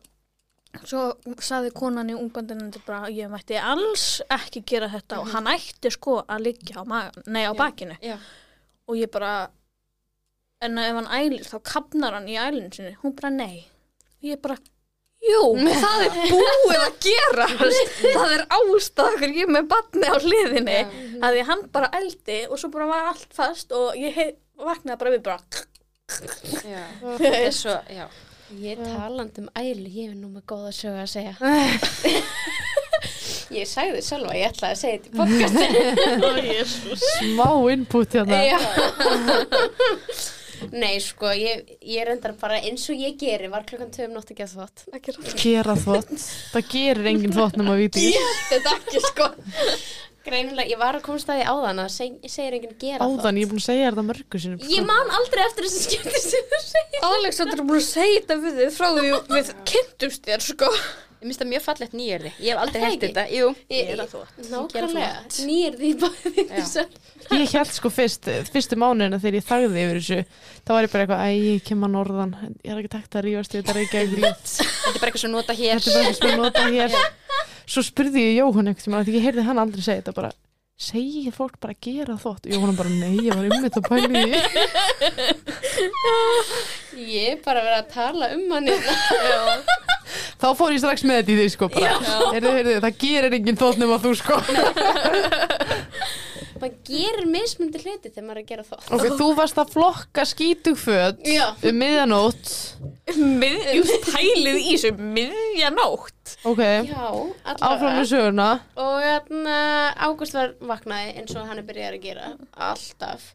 svo 0.89 1.01
saði 1.43 1.71
konan 1.75 2.09
í 2.09 2.15
ungbandinu 2.17 2.71
bara 2.85 3.07
að 3.07 3.19
ég 3.19 3.31
mætti 3.31 3.57
alls 3.61 4.21
ekki 4.33 4.63
gera 4.73 4.89
þetta. 4.91 5.19
Og 5.21 5.33
hann 5.33 5.49
ætti 5.51 5.91
sko 5.93 6.21
að 6.25 6.47
liggja 6.47 6.81
á, 6.81 6.83
nei, 7.27 7.45
á 7.45 7.53
Já. 7.53 7.57
bakinu. 7.57 7.97
Já, 8.01 8.17
og 8.87 8.97
ég 8.97 9.11
bara 9.13 9.51
en 10.63 10.79
ef 10.79 10.95
hann 10.95 11.11
ælir 11.11 11.45
þá 11.45 11.57
kapnar 11.67 12.17
hann 12.17 12.29
í 12.31 12.39
ælinu 12.39 12.71
sinni. 12.73 12.95
Hún 13.03 13.15
bara 13.19 13.29
nei 13.29 13.67
ég 14.23 14.39
bara 14.43 14.57
jú, 15.23 15.41
það 15.83 16.05
er 16.05 16.11
búið 16.31 16.79
að 16.79 16.97
gera 17.07 17.47
það 18.17 18.33
er 18.37 18.43
ástæðakar 18.57 19.31
ég 19.37 19.45
er 19.47 19.53
með 19.57 19.69
batni 19.71 20.09
á 20.11 20.15
hliðinni 20.19 20.79
Já. 20.81 20.89
að 21.23 21.37
því 21.37 21.45
hann 21.51 21.63
bara 21.77 21.91
ældi 21.99 22.39
og 22.49 22.59
svo 22.61 22.71
bara 22.73 22.89
var 22.91 23.09
allt 23.13 23.31
fast 23.35 23.71
og 23.75 23.95
ég 23.99 24.19
vaknaði 24.63 24.99
bara 24.99 25.15
við 25.15 25.23
bara 25.29 25.39
já. 26.67 26.83
þetta 27.21 27.39
er 27.39 27.57
svo, 27.63 27.79
já 27.93 28.05
Ég 28.53 28.77
er 28.77 28.85
talandi 28.85 29.41
um 29.41 29.47
ælu, 29.57 29.87
ég 29.89 30.11
er 30.11 30.17
nú 30.19 30.27
með 30.29 30.43
góða 30.51 30.69
sögu 30.77 30.99
að 31.01 31.07
segja. 31.09 31.31
ég 33.55 33.65
sagði 33.65 34.03
sjálfa, 34.05 34.35
ég 34.37 34.51
ætlaði 34.51 34.75
að 34.75 34.81
segja 34.83 34.99
þetta 34.99 35.09
í 35.09 35.15
podcastinu. 35.17 36.97
smá 37.15 37.49
input 37.73 38.13
hérna 38.19 38.43
Já. 38.45 38.59
Nei, 40.71 40.95
sko, 41.03 41.31
ég, 41.37 41.75
ég 41.83 42.07
reyndar 42.07 42.35
bara 42.39 42.61
eins 42.61 42.85
og 42.91 43.01
ég 43.01 43.17
geri, 43.19 43.49
var 43.51 43.65
klukkan 43.67 43.91
2 43.93 44.07
um 44.07 44.15
nótt 44.17 44.31
að 44.31 44.39
gera 44.39 44.51
þvott. 44.53 44.85
gera 45.41 45.75
þvott 45.79 46.15
það 46.53 46.71
gerir 46.71 47.11
enginn 47.13 47.35
þvott 47.35 47.59
nema 47.59 47.75
að 47.75 47.83
víti 47.83 48.07
Þetta 48.49 48.75
ekki, 48.79 49.03
sko. 49.09 49.29
Greinilega, 50.23 50.69
ég 50.71 50.79
var 50.79 50.95
að 50.95 51.03
komast 51.03 51.27
að 51.27 51.41
því 51.41 51.47
áðan 51.51 51.79
að 51.83 51.87
seg, 51.91 52.13
segir 52.31 52.55
enginn 52.55 52.77
gera 52.79 53.03
áðan, 53.03 53.39
ég 53.41 53.43
er 53.43 53.49
búin 53.51 53.59
að 53.59 53.65
segja 53.65 53.89
þetta 53.89 54.05
mörgu 54.07 54.39
sinum 54.39 54.61
sko. 54.61 54.69
Ég 54.71 54.85
man 54.87 55.15
aldrei 55.17 55.41
eftir 55.43 55.67
þessu 55.67 55.81
skemmti 55.83 56.21
sem 56.23 56.45
þú 56.53 56.59
segir. 56.63 57.07
Alexander 57.09 57.59
er 57.59 57.67
búin 57.67 57.81
að 57.81 57.89
segja 57.89 58.21
þetta 58.21 58.37
við 58.45 58.61
þið 58.61 58.77
frá 58.77 58.87
því 58.95 59.11
við 59.33 59.51
kynntumst 59.73 60.29
þér 60.29 60.45
sko 60.47 60.71
ég 61.23 61.27
minnst 61.29 61.39
það 61.39 61.49
mjög 61.53 61.63
fallegt 61.63 61.93
nýjörði 61.95 62.31
ég 62.43 62.49
hef 62.51 62.61
aldrei 62.63 62.83
ekki? 62.89 62.99
þetta, 63.07 63.23
jú. 63.31 63.49
Gera 63.71 64.05
þvott. 64.11 64.39
Nákvæmlega, 64.51 65.21
nýr 65.47 65.77
því 65.79 65.91
bæði 66.03 66.43
Já. 66.43 66.53
þessu. 66.57 66.83
ég 67.39 67.53
held 67.55 67.71
sko 67.77 67.91
fyrst, 67.93 68.29
fyrstu 68.51 68.79
mánuðina 68.83 69.19
þegar 69.23 69.37
ég 69.39 69.47
þagði 69.47 69.85
yfir 69.85 69.99
þessu 70.01 70.19
þá 70.67 70.73
var 70.75 70.87
ég 70.87 70.93
bara 70.93 71.05
eitthvað, 71.05 71.23
æ, 71.23 71.29
ég 71.53 71.65
kem 71.69 71.87
að 71.87 71.93
norðan. 71.95 72.35
Ég 72.59 72.73
er 72.73 72.81
ekki 72.83 72.93
takt 72.97 73.15
að 73.15 73.27
rífast 73.29 73.55
við 73.55 73.63
þetta 73.63 73.77
reykjavík 73.79 74.13
þetta 74.13 74.93
er 74.93 74.99
bara 74.99 75.11
eitthvað 75.13 75.23
sem 75.23 75.33
nota 75.33 75.57
hér 75.57 75.79
þetta 75.79 75.93
er 75.93 76.03
bara 76.03 76.11
eitthvað 76.11 76.19
sem 76.19 76.33
ég 76.33 76.43
nota 76.43 76.65
hér 76.73 76.97
svo 77.73 77.85
spurði 77.87 78.27
ég 78.27 78.41
Jóhann 78.41 78.73
því 78.75 79.15
ég 79.15 79.27
heyrði 79.29 79.47
hann 79.47 79.63
aldrei 79.63 79.85
segja 79.85 80.01
þetta 80.03 80.17
bara 80.19 80.33
segir 80.79 81.31
fólk 81.35 81.57
bara 81.61 81.73
að 81.75 81.79
gera 81.85 82.15
þótt 82.19 82.45
Jóhann 82.49 82.75
bara, 82.77 82.89
nei, 82.89 83.17
ég 83.27 83.33
var 83.35 83.45
ymmið 83.45 83.77
að 83.77 83.83
pæli 83.87 84.07
því. 84.13 84.33
Ég 87.03 87.23
er 87.33 87.39
bara 87.45 87.61
verið 87.65 87.79
að 87.79 87.87
tala 87.93 88.25
um 88.35 88.51
hann 88.53 88.67
hérna. 88.69 88.93
þá 90.41 90.47
fór 90.57 90.71
ég 90.75 90.81
strax 90.83 90.99
með 91.07 91.15
þetta 91.21 91.33
í 91.33 91.35
því 91.39 91.47
sko 91.53 91.65
bara, 91.73 91.93
heyrðu, 92.33 92.51
heyrðu, 92.57 92.73
það 92.83 92.93
gerir 93.05 93.33
enginn 93.39 93.61
þótt 93.61 93.77
nema 93.81 93.97
þú 94.03 94.11
sko 94.19 94.35
maður 96.63 96.77
gerir 96.87 97.27
mismundi 97.29 97.81
hluti 97.83 98.09
þegar 98.09 98.25
maður 98.27 98.39
er 98.39 98.43
að 98.43 98.49
gera 98.51 98.65
þótt 98.67 98.91
ok, 98.97 99.05
þú 99.19 99.27
varst 99.37 99.59
að 99.61 99.73
flokka 99.75 100.25
skítugföt 100.29 101.23
Já. 101.27 101.45
um 101.69 101.79
miðjanótt. 101.81 102.53
Mið, 103.13 103.57
Just 103.77 104.07
pælið 104.07 104.59
í 104.61 104.69
þessu 104.71 104.91
miðjanótt. 104.97 106.35
Ok, 106.47 106.61
Já, 106.63 107.03
áfram 107.03 107.57
allavega 107.57 107.91
með 107.97 108.07
söguna. 108.13 108.47
Og 108.79 108.95
hérna, 109.03 109.57
Ágúst 110.07 110.37
var 110.37 110.55
vaknaði 110.71 111.13
eins 111.19 111.35
og 111.35 111.51
hann 111.51 111.59
er 111.61 111.67
byrjað 111.67 111.97
að 111.99 112.07
gera 112.07 112.31
Alltaf, 112.69 113.27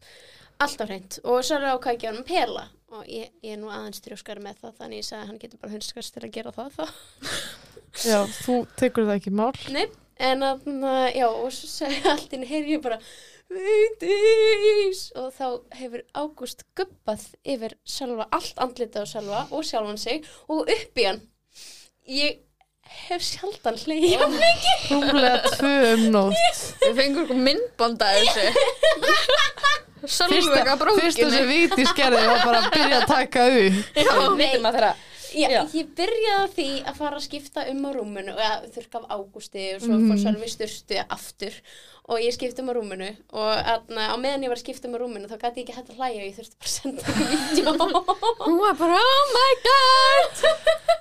alltaf 0.59 0.89
hreint. 0.89 1.21
Og 1.23 1.45
svo 1.45 1.59
er 1.61 1.69
á 1.69 1.77
kækja 1.79 2.13
hann 2.13 2.25
pela. 2.27 2.67
Og 2.89 3.05
ég, 3.05 3.29
ég 3.45 3.53
er 3.53 3.61
nú 3.61 3.69
aðeins 3.69 4.01
trjóskar 4.01 4.39
með 4.41 4.63
það 4.63 4.79
Þannig 4.79 5.03
ég 5.03 5.05
sagði 5.05 5.21
að 5.21 5.27
hann 5.29 5.41
getur 5.43 5.59
bara 5.61 5.75
hundskast 5.75 6.15
til 6.15 6.23
að 6.25 6.31
gera 6.39 6.53
það 6.55 6.79
þá. 6.79 6.85
Já, 8.05 8.19
þú 8.41 8.55
tekur 8.79 9.05
það 9.05 9.19
ekki 9.19 9.29
í 9.31 9.37
mál. 9.37 9.51
Nei, 9.73 9.85
en 10.19 10.43
þarna, 10.45 10.93
já, 11.15 11.27
og 11.29 11.51
svo 11.55 11.69
segi 11.71 11.99
allt 12.11 12.33
inn 12.35 12.47
heyri 12.47 12.77
ég 12.77 12.83
bara 12.83 12.99
Vigdís! 13.49 15.07
Og 15.17 15.31
þá 15.33 15.45
hefur 15.79 16.03
Ágúst 16.13 16.67
gubbað 16.77 17.23
yfir 17.41 17.73
sjálfa, 17.81 18.27
allt 18.29 18.61
andlitað 18.61 19.07
á 19.07 19.11
sjálfa 19.13 19.39
og 19.49 19.65
sjálfan 19.65 19.97
sig 19.97 20.27
og 20.45 20.69
upp 20.69 21.01
í 21.01 21.07
hann. 21.07 21.23
Ég 22.09 22.43
hef 23.07 23.25
sjaldan 23.25 23.79
hlegið 23.81 24.15
jafn 24.19 24.37
mikið. 24.37 24.85
Rúmlega 24.93 25.53
tvö 25.55 25.73
um 25.95 26.05
nótt. 26.13 26.61
Við 26.83 26.95
fengum 27.01 27.25
eitthvað 27.25 27.43
myndband 27.49 28.05
að 28.05 28.21
þessu. 28.21 28.45
Sölvega 30.19 30.77
fyrsta 30.79 31.27
sem 31.33 31.49
Vigdís 31.49 31.91
gerði 31.97 32.21
var 32.29 32.45
bara 32.45 32.61
að 32.63 32.71
byrja 32.77 33.01
að 33.01 33.09
taka 33.09 33.49
upp. 33.49 33.79
Veitum 33.97 34.69
að 34.69 34.77
þeirra 34.77 34.93
Já, 35.35 35.49
Já. 35.51 35.61
ég 35.77 35.91
byrjaði 35.97 36.41
á 36.41 36.53
því 36.55 36.67
að 36.89 36.99
fara 37.01 37.19
að 37.19 37.25
skipta 37.27 37.65
um 37.69 37.85
á 37.85 37.89
rúmunu 37.95 38.33
og 38.33 38.67
þurrka 38.73 39.01
af 39.03 39.09
ágústi 39.13 39.65
og 39.75 39.83
svo 39.85 39.99
fór 40.07 40.21
Sölvi 40.23 40.49
styrstu 40.49 41.01
aftur 41.05 41.57
og 42.09 42.17
ég 42.23 42.33
skipti 42.33 42.63
um 42.63 42.69
á 42.69 42.73
rúmunu 42.73 43.09
og 43.37 43.49
atna, 43.53 44.09
á 44.09 44.15
meðan 44.17 44.45
ég 44.45 44.51
var 44.51 44.57
að 44.57 44.63
skipta 44.63 44.89
um 44.89 44.95
á 44.97 44.99
rúmunu 45.01 45.29
þá 45.29 45.37
gæti 45.43 45.61
ég 45.61 45.67
ekki 45.67 45.75
hægt 45.77 45.91
að 45.93 45.99
hlæja 45.99 46.19
og 46.19 46.25
ég 46.25 46.35
þurfti 46.39 46.55
bara 46.57 46.69
að 46.69 46.75
senda 46.75 47.01
um 47.05 47.15
vídeo 47.19 47.69
Hún 48.39 48.57
var 48.63 48.75
bara, 48.79 48.97
oh 48.97 49.25
my 49.35 49.51
god! 49.67 50.33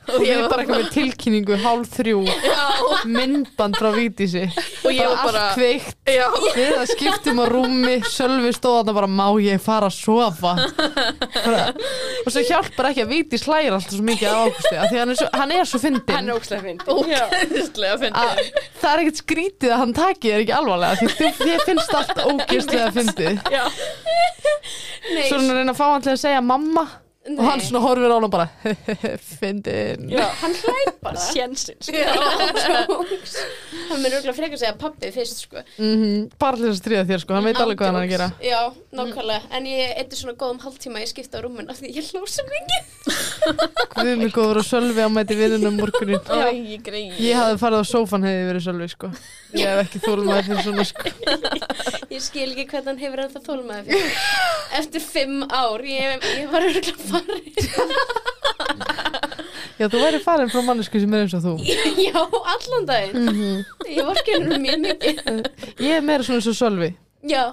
Og 0.08 0.22
ég 0.24 0.38
er 0.40 0.48
bara 0.48 0.64
eitthvað 0.64 0.82
með 0.82 0.92
tilkynningu 0.94 1.56
hálf 1.60 1.90
þrjú, 1.98 2.20
myndband 3.12 3.76
frá 3.76 3.88
Vítísi 3.92 4.44
og 4.48 4.92
ég 4.94 5.04
var 5.04 5.20
bara 5.26 5.42
kveikt, 5.52 5.98
já, 6.08 6.24
við 6.56 6.76
að 6.78 6.92
skiptum 6.94 7.40
á 7.40 7.46
rúmi 7.52 7.96
Sölvi 8.08 8.52
stóð 8.56 8.78
þarna 8.80 8.96
bara, 8.96 9.10
má 9.20 9.26
ég 9.44 9.60
fara 9.64 9.88
að 9.90 9.96
sofa? 9.98 10.54
Bara, 11.38 11.66
og 12.24 12.30
svo 12.32 12.44
hjálpar 12.48 12.90
ekki 12.90 13.04
að 13.04 13.12
Vítís 13.12 13.44
hlægir 13.48 13.76
alltaf 13.76 13.96
svo 13.96 14.06
mikið 14.08 14.32
á 14.32 14.36
águsti, 14.44 14.74
af 14.76 14.88
því 14.92 15.02
hann 15.02 15.12
er 15.14 15.20
svo, 15.20 15.28
hann 15.42 15.54
er 15.58 15.68
svo 15.68 15.82
fyndinn. 15.82 16.16
Hann 16.16 16.28
er 16.28 16.38
ókslega 16.38 16.64
fyndin. 16.64 16.88
ógæðislega 16.88 17.92
að 17.94 18.02
fyndið 18.06 18.68
það 18.78 18.90
er 18.92 19.02
ekkert 19.04 19.20
skrítið 19.22 19.74
að 19.74 19.82
hann 19.82 19.94
taki 19.96 20.32
þér 20.32 20.44
ekki 20.44 20.56
alvarlega 20.56 20.97
því 20.98 21.28
þið- 21.40 21.64
finnst 21.68 21.94
allt 21.98 22.22
ógeðslega 22.24 22.88
fyndið. 22.96 23.40
Já, 23.54 23.64
Nei, 25.14 25.22
svo 25.28 25.38
hann 25.38 25.52
reyna 25.56 25.72
að 25.72 25.78
fá 25.78 25.86
hann 25.92 26.02
til 26.04 26.12
að 26.14 26.20
segja 26.24 26.40
mamma 26.44 26.86
og 27.36 27.44
hann 27.48 27.60
svona 27.64 27.80
horfir 27.84 28.08
á 28.08 28.10
hann 28.16 28.26
og 28.28 28.32
bara 28.32 28.46
fyndin. 29.40 30.00
Já, 30.12 30.24
hann 30.40 30.54
hlæp 30.62 30.96
bara. 31.04 31.18
Sjensins. 31.28 31.86
Hann 31.88 31.96
mun 34.02 34.12
auðvitað 34.12 34.38
frekar 34.38 34.56
að 34.56 34.62
segja 34.62 34.76
pappi 34.80 35.06
fyrst 35.14 35.38
sko. 35.44 35.58
Mm 35.78 35.94
þess 36.68 36.72
að 36.72 36.80
stríða 36.82 37.04
þér 37.08 37.20
sko, 37.24 37.32
hann 37.36 37.46
veit 37.48 37.60
alveg 37.62 37.76
hvað 37.80 37.88
hann 37.90 38.00
er 38.00 38.04
að 38.06 38.12
gera. 38.14 38.28
Já, 38.44 38.60
nákvæmlega, 38.98 39.42
en 39.58 39.64
ég 39.68 39.78
eitthvað 39.94 40.18
svona 40.22 40.36
góðum 40.40 40.62
hálftíma 40.64 41.02
ég 41.02 41.10
skipta 41.12 41.34
á 41.38 41.40
rúmun 41.44 41.70
af 41.70 41.76
því 41.80 41.86
ég 41.98 42.04
svo 42.08 42.18
mikið. 42.48 42.82
Guð 43.98 44.14
mig 44.20 44.32
góður 44.34 44.58
og 44.62 44.66
Sölvi 44.68 45.00
á 45.04 45.08
mæti 45.10 45.34
vinnunum 45.38 45.74
morgunin 45.78 46.22
ég 47.18 47.34
hafði 47.38 47.56
farið 47.62 47.78
á 47.82 47.84
sófan 47.88 48.26
hefði 48.26 48.44
verið 48.50 48.62
Sölvi 48.68 48.88
sko. 48.92 49.06
Ég 49.56 49.66
hef 49.70 49.78
ekki 49.86 49.98
þólmaði 50.04 50.42
fyrir 50.48 50.62
svona 50.66 50.84
sko. 50.88 51.04
Ég 52.12 52.20
skil 52.24 52.50
ekki 52.52 52.66
hvernig 52.68 52.88
hann 52.88 53.00
hefur 53.00 53.18
ennþá 53.24 53.40
þólmaði 53.46 53.88
farin 57.26 57.54
já 59.78 59.86
þú 59.86 60.00
væri 60.02 60.18
farin 60.22 60.50
frá 60.50 60.60
mannesku 60.66 61.00
sem 61.00 61.14
er 61.14 61.20
eins 61.24 61.36
og 61.38 61.42
þú. 61.44 61.52
Já, 62.08 62.18
allan 62.18 62.84
daginn. 62.88 63.64
Ég 63.86 64.02
var 64.08 64.18
genur 64.26 64.58
mjög 64.62 64.78
mikið. 64.82 65.18
Ég 65.84 65.92
er 65.98 66.02
meira 66.04 66.26
svona 66.26 66.40
eins 66.40 66.48
og 66.50 66.56
Sölvi. 66.58 66.90
Já, 67.28 67.44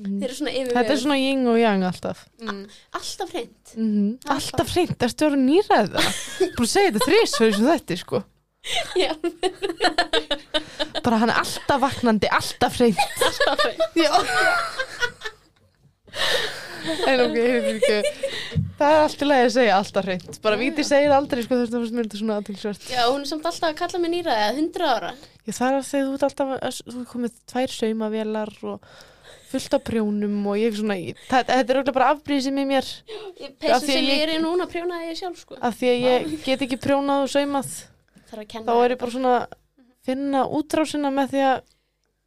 þeir 0.00 0.24
eru 0.28 0.38
svona 0.38 0.54
yfir 0.54 0.72
þetta 0.78 0.94
er 0.94 1.00
svona 1.02 1.18
yin 1.20 1.44
og 1.52 1.58
yang 1.60 1.84
alltaf. 1.88 2.24
Mm. 2.40 2.64
Alltaf 2.96 3.34
hreint. 3.36 3.74
Mm 3.76 4.10
alltaf. 4.32 4.72
Hreint, 4.72 4.96
ertu 5.08 5.28
að 5.28 5.34
vera 5.34 5.42
nýræða? 5.44 6.00
Búin 6.56 6.68
að 6.68 6.72
segja 6.72 6.92
þetta 6.94 7.08
þrís 7.10 7.32
fyrir 7.42 7.54
svo 7.58 7.66
þetta 7.68 8.00
sko. 8.04 8.18
Já, 8.98 9.12
bara 11.04 11.20
hann 11.22 11.30
er 11.32 11.38
alltaf 11.40 11.78
vaknandi, 11.84 12.28
alltaf 12.40 12.80
hreint. 12.80 13.04
Alltaf 13.28 13.58
hreint. 13.64 13.84
Já 13.96 14.10
En 17.08 17.20
ok, 17.24 17.36
Það 18.78 18.92
er 18.94 19.02
allt 19.02 19.22
í 19.22 19.26
lagi 19.28 19.44
að 19.48 19.52
segja 19.56 19.76
alltaf 19.80 20.04
hreint. 20.06 20.38
Bara 20.44 20.56
víti 20.60 20.84
segir 20.86 21.10
aldrei 21.14 21.42
sko 21.42 21.56
þess 21.58 21.72
að 21.74 21.86
það 21.88 21.98
er 22.04 22.18
svona 22.20 22.36
aðtilsvert 22.38 22.88
já, 22.92 23.00
hún 23.10 23.24
er 23.24 23.30
samt 23.32 23.46
alltaf 23.50 23.68
að 23.72 23.76
kalla 23.80 24.00
mig 24.04 24.12
nýraði 24.14 24.44
að 24.48 24.58
hundra 24.60 24.90
ára. 24.94 25.10
Ég 25.48 25.56
það 25.58 25.68
er 25.72 25.78
að 25.80 25.86
segja 25.88 26.06
þú 26.08 26.14
ert 26.18 26.26
alltaf 26.28 26.52
að, 26.54 26.80
Þú 26.88 26.98
er 27.02 27.08
komið 27.12 27.38
tvær 27.52 27.74
saumavélar 27.74 28.52
og 28.72 28.92
fullt 29.48 29.74
af 29.78 29.84
prjónum 29.88 30.36
og 30.52 30.58
ég 30.60 30.76
svona 30.78 30.96
ég, 31.00 31.20
það, 31.30 31.46
Þetta 31.48 31.72
er 31.72 31.78
auðvitað 31.80 31.96
bara 31.98 32.10
afbrýðið 32.14 32.44
sem 32.46 32.58
í 32.62 32.66
mér. 32.68 32.90
Peysu 33.58 33.74
að 33.74 33.86
sem 33.88 34.04
ég- 34.04 34.22
er 34.26 34.32
í 34.34 34.38
núna 34.44 34.66
prjónaði 34.68 35.08
ég 35.10 35.18
sjálf 35.22 35.40
sko. 35.42 35.56
Af 35.60 35.78
því 35.80 35.88
að 35.94 36.04
ég 36.04 36.44
get 36.44 36.64
ekki 36.68 36.78
prjónað 36.84 37.24
og 37.24 37.32
saumað. 37.32 37.72
Að 38.28 38.44
þá 38.68 38.74
er 38.84 38.94
ég 38.94 39.00
bara 39.00 39.14
svona 39.14 39.34
að 39.40 39.56
finna 40.08 40.44
útrásina 40.46 41.10
með 41.12 41.32
því 41.34 41.42
að 41.48 41.56
Já. 41.58 41.77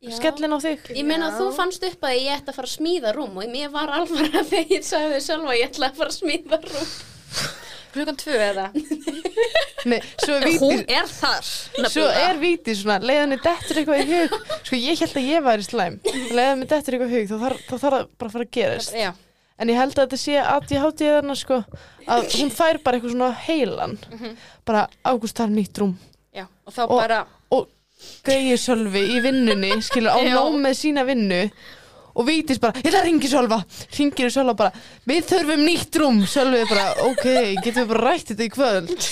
Skellin 0.10 0.56
á 0.56 0.60
þig 0.64 0.88
Ég 0.98 1.06
meina 1.06 1.28
að 1.30 1.36
þú 1.44 1.48
fannst 1.60 1.84
upp 1.86 2.06
að 2.10 2.16
ég 2.18 2.34
ætti 2.40 2.50
að 2.50 2.58
fara 2.58 2.70
að 2.70 2.74
smíða 2.74 3.12
rúm 3.14 3.36
og 3.38 3.50
mér 3.54 3.70
var 3.74 3.92
alveg 4.00 4.34
að 4.40 4.48
þegar 4.50 4.72
ég 4.74 4.86
sagði 4.88 5.18
þau 5.20 5.26
sjálfa 5.28 5.52
að 5.54 5.60
ég 5.60 5.68
ætla 5.70 5.90
að 5.92 6.00
fara 6.02 6.10
að 6.14 6.18
smíða 6.18 6.62
rúm. 6.66 6.92
Klukkan 7.92 8.18
tvö 8.22 8.36
eða? 8.40 8.66
Nei, 9.92 9.98
svo 10.24 10.36
er 10.38 10.46
hún 10.62 10.78
víti 10.80 10.94
er 10.96 11.08
þar 11.12 11.42
Svo 11.44 11.82
nefnilega. 11.84 12.22
er 12.30 12.38
víti 12.40 12.76
svona, 12.78 12.98
leiðinni 13.04 13.38
dettur 13.44 13.80
eitthvað 13.82 14.02
í 14.02 14.06
hug 14.14 14.36
Sko 14.68 14.80
ég 14.80 15.02
held 15.02 15.18
að 15.20 15.28
ég 15.28 15.44
væri 15.48 15.66
slæm 15.66 15.98
Leiðinni 16.08 16.68
dettur 16.72 16.96
eitthvað 16.98 17.12
í 17.12 17.18
hug, 17.18 17.28
þá 17.34 17.44
þarf, 17.44 17.66
það 17.68 17.84
bara 17.92 18.30
að 18.30 18.36
fara 18.38 18.46
að 18.48 18.52
gerast 18.58 18.96
Já. 18.96 19.10
En 19.62 19.74
ég 19.74 19.80
held 19.82 19.92
að 19.98 20.06
þetta 20.06 20.20
sé 20.22 20.38
að 20.40 20.72
ég 20.76 20.86
hátti 20.86 21.10
þarna 21.12 21.36
sko 21.42 21.60
Að 22.16 22.30
hún 22.40 22.54
fær 22.62 22.80
bara 22.86 22.98
eitthvað 23.02 23.16
svona 23.18 23.32
heilan 23.50 23.98
Bara 24.70 24.86
ágúst 25.12 25.42
þar 25.42 25.52
nýtt 25.58 25.82
rúm 25.84 25.98
Já. 26.38 26.46
Og 26.64 26.78
þá 26.78 26.82
Og- 26.88 26.96
bara, 27.02 27.20
Greiði 27.52 27.68
Sölvi 28.62 29.06
í 29.16 29.22
vinnunni 29.24 29.76
Skilur 29.84 30.14
á 30.14 30.20
nóg 30.32 30.58
með 30.62 30.76
sína 30.78 31.06
vinnu 31.08 31.46
Og 32.12 32.28
vítis 32.28 32.60
bara, 32.60 32.76
ég 32.82 32.90
ætla 32.90 33.02
að 33.02 33.08
ringi 33.08 33.30
Sölva. 33.32 33.62
Ringir 33.96 34.32
Sölva 34.34 34.56
bara, 34.60 34.82
við 35.08 35.28
þurfum 35.30 35.62
nýtt 35.64 36.00
rúm. 36.02 36.18
Sölvi 36.28 36.64
er 36.64 36.72
bara, 36.72 36.88
ok, 37.08 37.28
getum 37.64 37.86
við 37.86 37.92
bara 37.94 38.02
rætt 38.10 38.34
þetta 38.34 38.48
í 38.48 38.52
kvöld? 38.52 39.06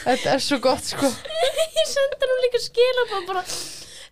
Þetta 0.00 0.32
er 0.32 0.42
svo 0.42 0.58
gott 0.64 0.86
sko. 0.88 1.10
Ég 1.10 1.90
sendi 1.90 2.26
hann 2.26 2.42
líka 2.46 2.62
skilabóð 2.64 3.28
bara, 3.28 3.44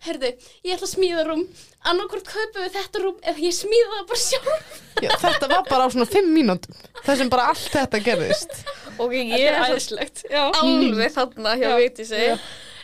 herðu, 0.05 0.31
ég 0.67 0.75
ætla 0.75 0.87
að 0.87 0.93
smíða 0.93 1.25
rúm, 1.27 1.43
annarkvort 1.89 2.29
kaupum 2.29 2.63
við 2.63 2.77
þetta 2.77 3.03
rúm 3.03 3.19
eða 3.25 3.43
ég 3.43 3.57
smíða 3.57 3.91
það 3.95 4.07
bara 4.13 4.21
sjálf. 4.23 4.79
Já, 4.99 5.11
þetta 5.25 5.51
var 5.51 5.67
bara 5.67 5.89
á 5.89 5.93
svona 5.95 6.09
fimm 6.13 6.31
mínútum 6.35 6.79
þar 7.01 7.21
sem 7.23 7.33
bara 7.33 7.49
allt 7.51 7.67
þetta 7.73 8.03
gerðist. 8.05 8.57
Og 8.99 9.15
ég 9.17 9.33
þetta 9.33 9.99
er. 10.05 10.25
Já. 10.29 10.43
alveg 10.61 11.15
þarna 11.17 11.55
hjá 11.59 11.69
Já. 11.73 12.33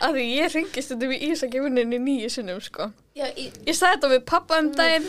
Að 0.04 0.18
því 0.18 0.26
ég 0.32 0.52
ringist 0.56 0.92
þetta 0.92 1.10
við 1.12 1.24
Ísaki 1.30 1.62
vinninni 1.64 1.98
nýju 2.02 2.32
sinnum 2.36 2.60
sko 2.64 2.90
Já, 3.16 3.26
ég, 3.30 3.54
ég 3.64 3.76
sagði 3.76 3.94
þetta 3.96 4.12
við 4.12 4.26
pappa 4.28 4.60
um 4.60 4.68
daginn 4.76 5.08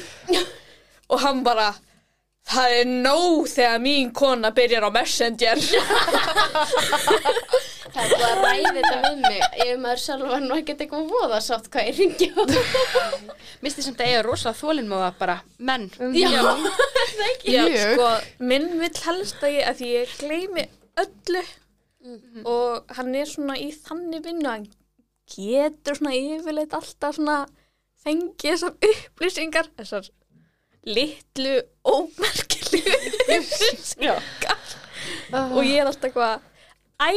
og 1.12 1.22
hann 1.24 1.44
bara 1.48 1.74
það 2.48 2.78
er 2.80 2.88
nóg 3.04 3.50
þegar 3.52 3.82
mín 3.84 4.14
kona 4.16 4.54
byrjar 4.56 4.88
á 4.88 4.92
messenger 4.96 5.60
það 7.98 8.04
er 8.04 8.14
bara 8.14 8.30
að 8.30 8.42
ræði 8.44 8.72
þetta 8.78 8.98
við 9.04 9.22
mig. 9.24 9.44
Ef 9.66 9.80
maður 9.82 10.02
sjálf 10.04 10.32
var 10.32 10.42
nú 10.44 10.58
ekkert 10.58 10.84
eitthvað 10.84 11.12
voða 11.12 11.40
sátt 11.44 11.70
hvað 11.74 11.90
ég 11.90 12.02
ringi 12.02 12.28
á. 12.34 12.42
Misti 13.66 13.86
samt 13.86 14.02
að 14.04 14.12
eiga 14.12 14.26
rosa 14.28 14.54
þólinn 14.58 14.90
með 14.90 15.04
það 15.06 15.20
bara 15.22 15.38
menn. 15.70 15.88
Já, 16.16 16.30
það 16.38 17.24
ekki. 17.30 17.56
Já, 17.56 17.64
Mjög. 17.68 17.94
sko, 17.94 18.10
minn 18.52 18.68
vill 18.82 18.98
helst 19.08 19.48
að 19.48 19.56
ég, 19.58 19.64
að 19.72 19.86
ég 19.88 20.18
gleymi 20.22 20.68
öllu 21.04 21.44
og 22.48 22.94
hann 22.98 23.16
er 23.16 23.26
svona 23.30 23.56
í 23.60 23.70
þannig 23.76 24.24
vinnu 24.26 24.48
að 24.48 24.54
hann 24.56 24.68
getur 25.28 25.98
svona 26.00 26.14
yfirleitt 26.16 26.76
alltaf 26.78 27.18
svona 27.18 27.40
fengið 28.04 28.54
þessar 28.54 28.76
upplýsingar, 28.92 29.68
þessar 29.80 30.10
litlu 30.88 31.58
ómerkilegu 31.84 33.12
upplýsingar. 33.38 34.22
Og 35.34 35.64
ég 35.68 35.82
er 35.82 35.90
alltaf 35.90 36.08
eitthvað 36.08 36.40
æ, 37.04 37.10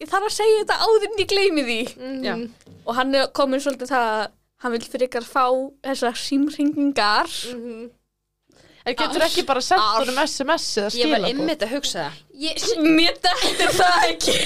ég 0.00 0.10
þarf 0.12 0.28
að 0.28 0.36
segja 0.36 0.60
þetta 0.62 0.76
áður 0.86 1.08
en 1.08 1.18
ég 1.24 1.30
gleymi 1.32 1.64
því. 1.66 1.80
Já. 2.26 2.34
og 2.86 2.94
hann 2.96 3.14
er 3.18 3.32
komin 3.36 3.60
svolítið 3.62 3.90
það 3.90 4.10
að 4.12 4.28
hann 4.60 4.74
vil 4.76 4.84
fyrir 4.92 5.08
ykkar 5.08 5.24
fá 5.26 5.44
þessar 5.86 6.16
símringingar 6.20 7.30
En 8.88 8.96
getur 8.96 9.24
ekki 9.26 9.42
bara 9.48 9.60
sendt 9.64 9.84
honum 9.98 10.20
SMS 10.24 10.66
eða 10.80 10.90
Ég 10.96 11.10
var 11.12 11.26
ymmit 11.28 11.64
að 11.66 11.72
hugsa 11.74 12.04
það. 12.06 12.20
Ég, 12.40 12.62
Mér 12.80 13.18
dettur 13.20 13.74
það 13.76 14.06
ekki 14.08 14.36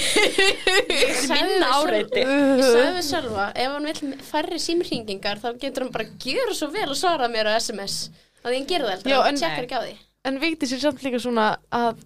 Minna 1.31 1.69
áreiti. 1.79 2.25
Ég 2.25 2.65
sagði 2.65 2.89
við 2.97 3.05
sjálfa, 3.07 3.45
ef 3.55 3.75
hann 3.77 3.87
vil 3.91 4.17
færri 4.27 4.59
símringingar 4.59 5.39
þá 5.43 5.47
getur 5.61 5.85
hann 5.85 5.93
bara 5.95 6.09
gjöra 6.25 6.57
svo 6.57 6.67
vel 6.73 6.89
að 6.89 6.97
svara 6.99 7.29
mér 7.31 7.47
á 7.47 7.55
SMS. 7.61 8.09
Það 8.43 8.57
það 8.59 8.83
Já, 8.83 8.91
alltaf, 8.91 9.07
en- 9.15 9.23
hann 9.25 9.39
tjekkar 9.39 9.69
ekki 9.69 9.79
á 9.79 9.83
því. 9.85 9.95
En 10.25 10.39
Vigdís 10.41 10.71
er 10.73 10.79
samt 10.81 11.03
líka 11.05 11.19
svona 11.21 11.45
að 11.69 11.99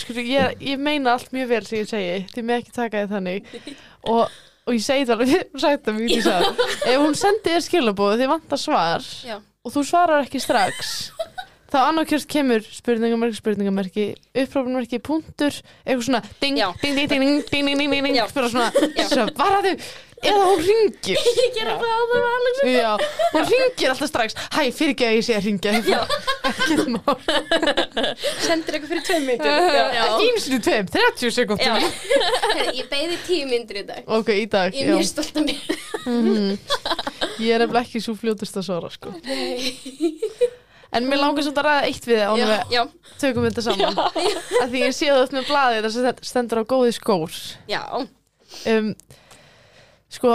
skur, 0.00 0.16
ég, 0.24 0.54
ég 0.64 0.80
meina 0.80 1.12
allt 1.12 1.28
mjög 1.36 1.50
vel 1.50 1.64
sem 1.68 1.82
ég 1.82 1.90
segi 1.90 2.14
þið 2.32 2.46
með 2.48 2.62
ekki 2.62 2.72
taka 2.72 3.02
þið 3.02 3.10
þannig 3.12 3.50
og, 4.08 4.36
og 4.64 4.72
ég 4.72 4.84
segi 4.86 5.04
það 5.04 5.12
alveg 5.16 5.32
við 5.34 5.60
sagt 5.60 5.90
að 5.92 5.98
Vigdís 6.00 6.28
að 6.32 6.46
ef 6.88 7.02
hún 7.02 7.18
sendi 7.20 7.52
þér 7.52 7.66
skilabóð 7.66 8.16
þið 8.22 8.32
vantar 8.32 8.62
svar 8.62 9.04
Já. 9.28 9.36
og 9.36 9.74
þú 9.76 9.84
svarar 9.90 10.24
ekki 10.24 10.40
strax 10.40 10.94
þá 11.76 11.82
annarkjörst 11.90 12.28
kemur 12.32 12.64
spurningamerki, 12.72 13.36
spurningamerki 13.42 14.06
upprópunmerki, 14.42 15.00
punktur 15.04 15.52
eitthvað 15.84 16.06
svona 16.08 16.22
ding, 16.40 16.56
Já. 16.60 16.70
ding, 16.80 16.96
ding, 16.96 17.08
ding, 17.12 17.20
ding, 17.20 17.44
ding, 17.52 17.68
ding, 17.68 17.90
ding, 17.92 18.04
ding 18.08 18.16
Já. 18.16 18.26
bara 18.32 18.48
svona, 18.48 18.72
svaraðu 19.12 19.76
eða 20.26 20.44
hún 20.48 20.60
ringir 20.64 21.18
Ég 21.42 21.50
gera 21.52 21.74
það 21.76 21.90
á 21.92 22.00
það 22.00 22.12
var 22.12 22.22
Alex. 22.30 22.60
Já, 22.72 22.92
hún 23.34 23.44
ringir 23.50 23.90
alltaf 23.92 24.08
strax 24.08 24.36
Hæ, 24.54 24.62
fyrir 24.72 24.94
ekki 24.94 25.04
að 25.04 25.16
ég 25.18 25.26
sé 25.26 25.34
að 25.36 25.48
ringja 25.50 25.74
Ekki 26.48 26.76
mál 26.94 27.18
Sendir 28.40 28.78
eitthvað 28.78 28.88
fyrir 28.94 29.04
tveim 29.10 29.26
myndir. 29.28 29.50
Ekki 30.06 30.30
einu 30.30 30.40
sinni 30.40 30.60
tveim, 30.64 30.88
30 30.94 31.34
sekundum 31.36 31.66
Já. 31.66 31.74
Ég 32.72 32.88
beði 32.88 33.18
tíu 33.26 33.44
myndir 33.50 33.82
í 33.82 33.84
dag. 33.88 34.08
Ok, 34.16 34.32
í 34.40 34.46
dag 34.50 34.72
Ég 34.72 34.86
er 34.86 34.94
já. 34.94 34.96
mjög 34.96 35.08
stolt 35.10 35.36
af 35.36 35.44
mér. 35.44 35.58
Ég 37.42 37.52
er 37.52 37.64
nefnilega 37.66 37.82
ekki 37.84 38.00
svo 38.04 38.14
fljótust 38.16 38.56
að 38.60 38.66
svara 38.70 38.90
sko. 38.94 39.12
En 40.94 41.08
mér 41.10 41.18
langar 41.18 41.42
svolítið 41.42 41.62
að 41.62 41.66
ræða 41.66 41.86
eitt 41.90 42.04
við 42.06 42.18
þið 42.20 42.26
ánum 42.30 42.50
við 42.52 42.74
Já. 42.76 42.82
tökum 43.22 43.46
þetta 43.48 43.64
saman 43.68 43.98
að 43.98 44.70
Því 44.70 44.82
ég 44.84 44.94
sé 44.96 45.08
það 45.10 45.22
upp 45.26 45.34
með 45.36 45.48
blaði 45.50 45.80
þess 45.86 45.98
að 46.00 46.06
þetta 46.10 46.28
stendur 46.30 46.60
á 46.62 46.64
góði 46.70 46.92
skór 46.96 47.38
Já. 47.72 47.82
um, 48.76 48.92
Sko 50.16 50.32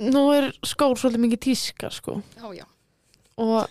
Nú 0.00 0.22
er 0.32 0.50
skór 0.64 0.96
svolítið 1.00 1.24
mikið 1.26 1.42
tíska 1.48 1.90
sko 1.92 2.18
Já, 2.36 2.46
já. 2.60 2.66
Og 3.40 3.64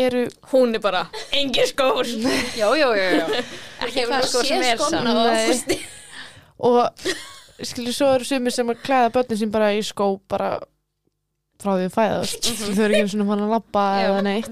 eru 0.00 0.24
Hún 0.52 0.74
er 0.78 0.82
bara, 0.84 1.04
engin 1.36 1.68
skór 1.68 2.08
Já, 2.60 2.68
já, 2.78 2.88
já, 2.96 3.06
já. 3.20 3.26
Ekki 3.84 4.04
Hefur 4.04 4.14
það 4.16 4.48
sem 4.48 4.64
er 4.70 4.80
skóna 4.80 5.04
á 5.04 5.22
Nei. 5.28 5.44
Ágústi. 5.44 5.78
og 6.60 7.10
skilur 7.64 7.92
svo 7.96 8.06
eru 8.16 8.24
sumir 8.28 8.52
sem 8.56 8.68
að 8.72 8.82
klæða 8.84 9.12
börnin 9.14 9.38
sín 9.40 9.50
bara 9.52 9.70
í 9.76 9.80
skó 9.84 10.14
bara 10.28 10.54
frá 11.62 11.72
því 11.74 11.88
að 11.88 11.94
fæðast. 11.96 12.48
Þau 12.60 12.82
eru 12.86 12.98
ekki 12.98 13.12
svona 13.14 13.28
fann 13.30 13.44
að 13.46 13.54
Já. 14.00 14.06
eða 14.08 14.24
neitt. 14.26 14.50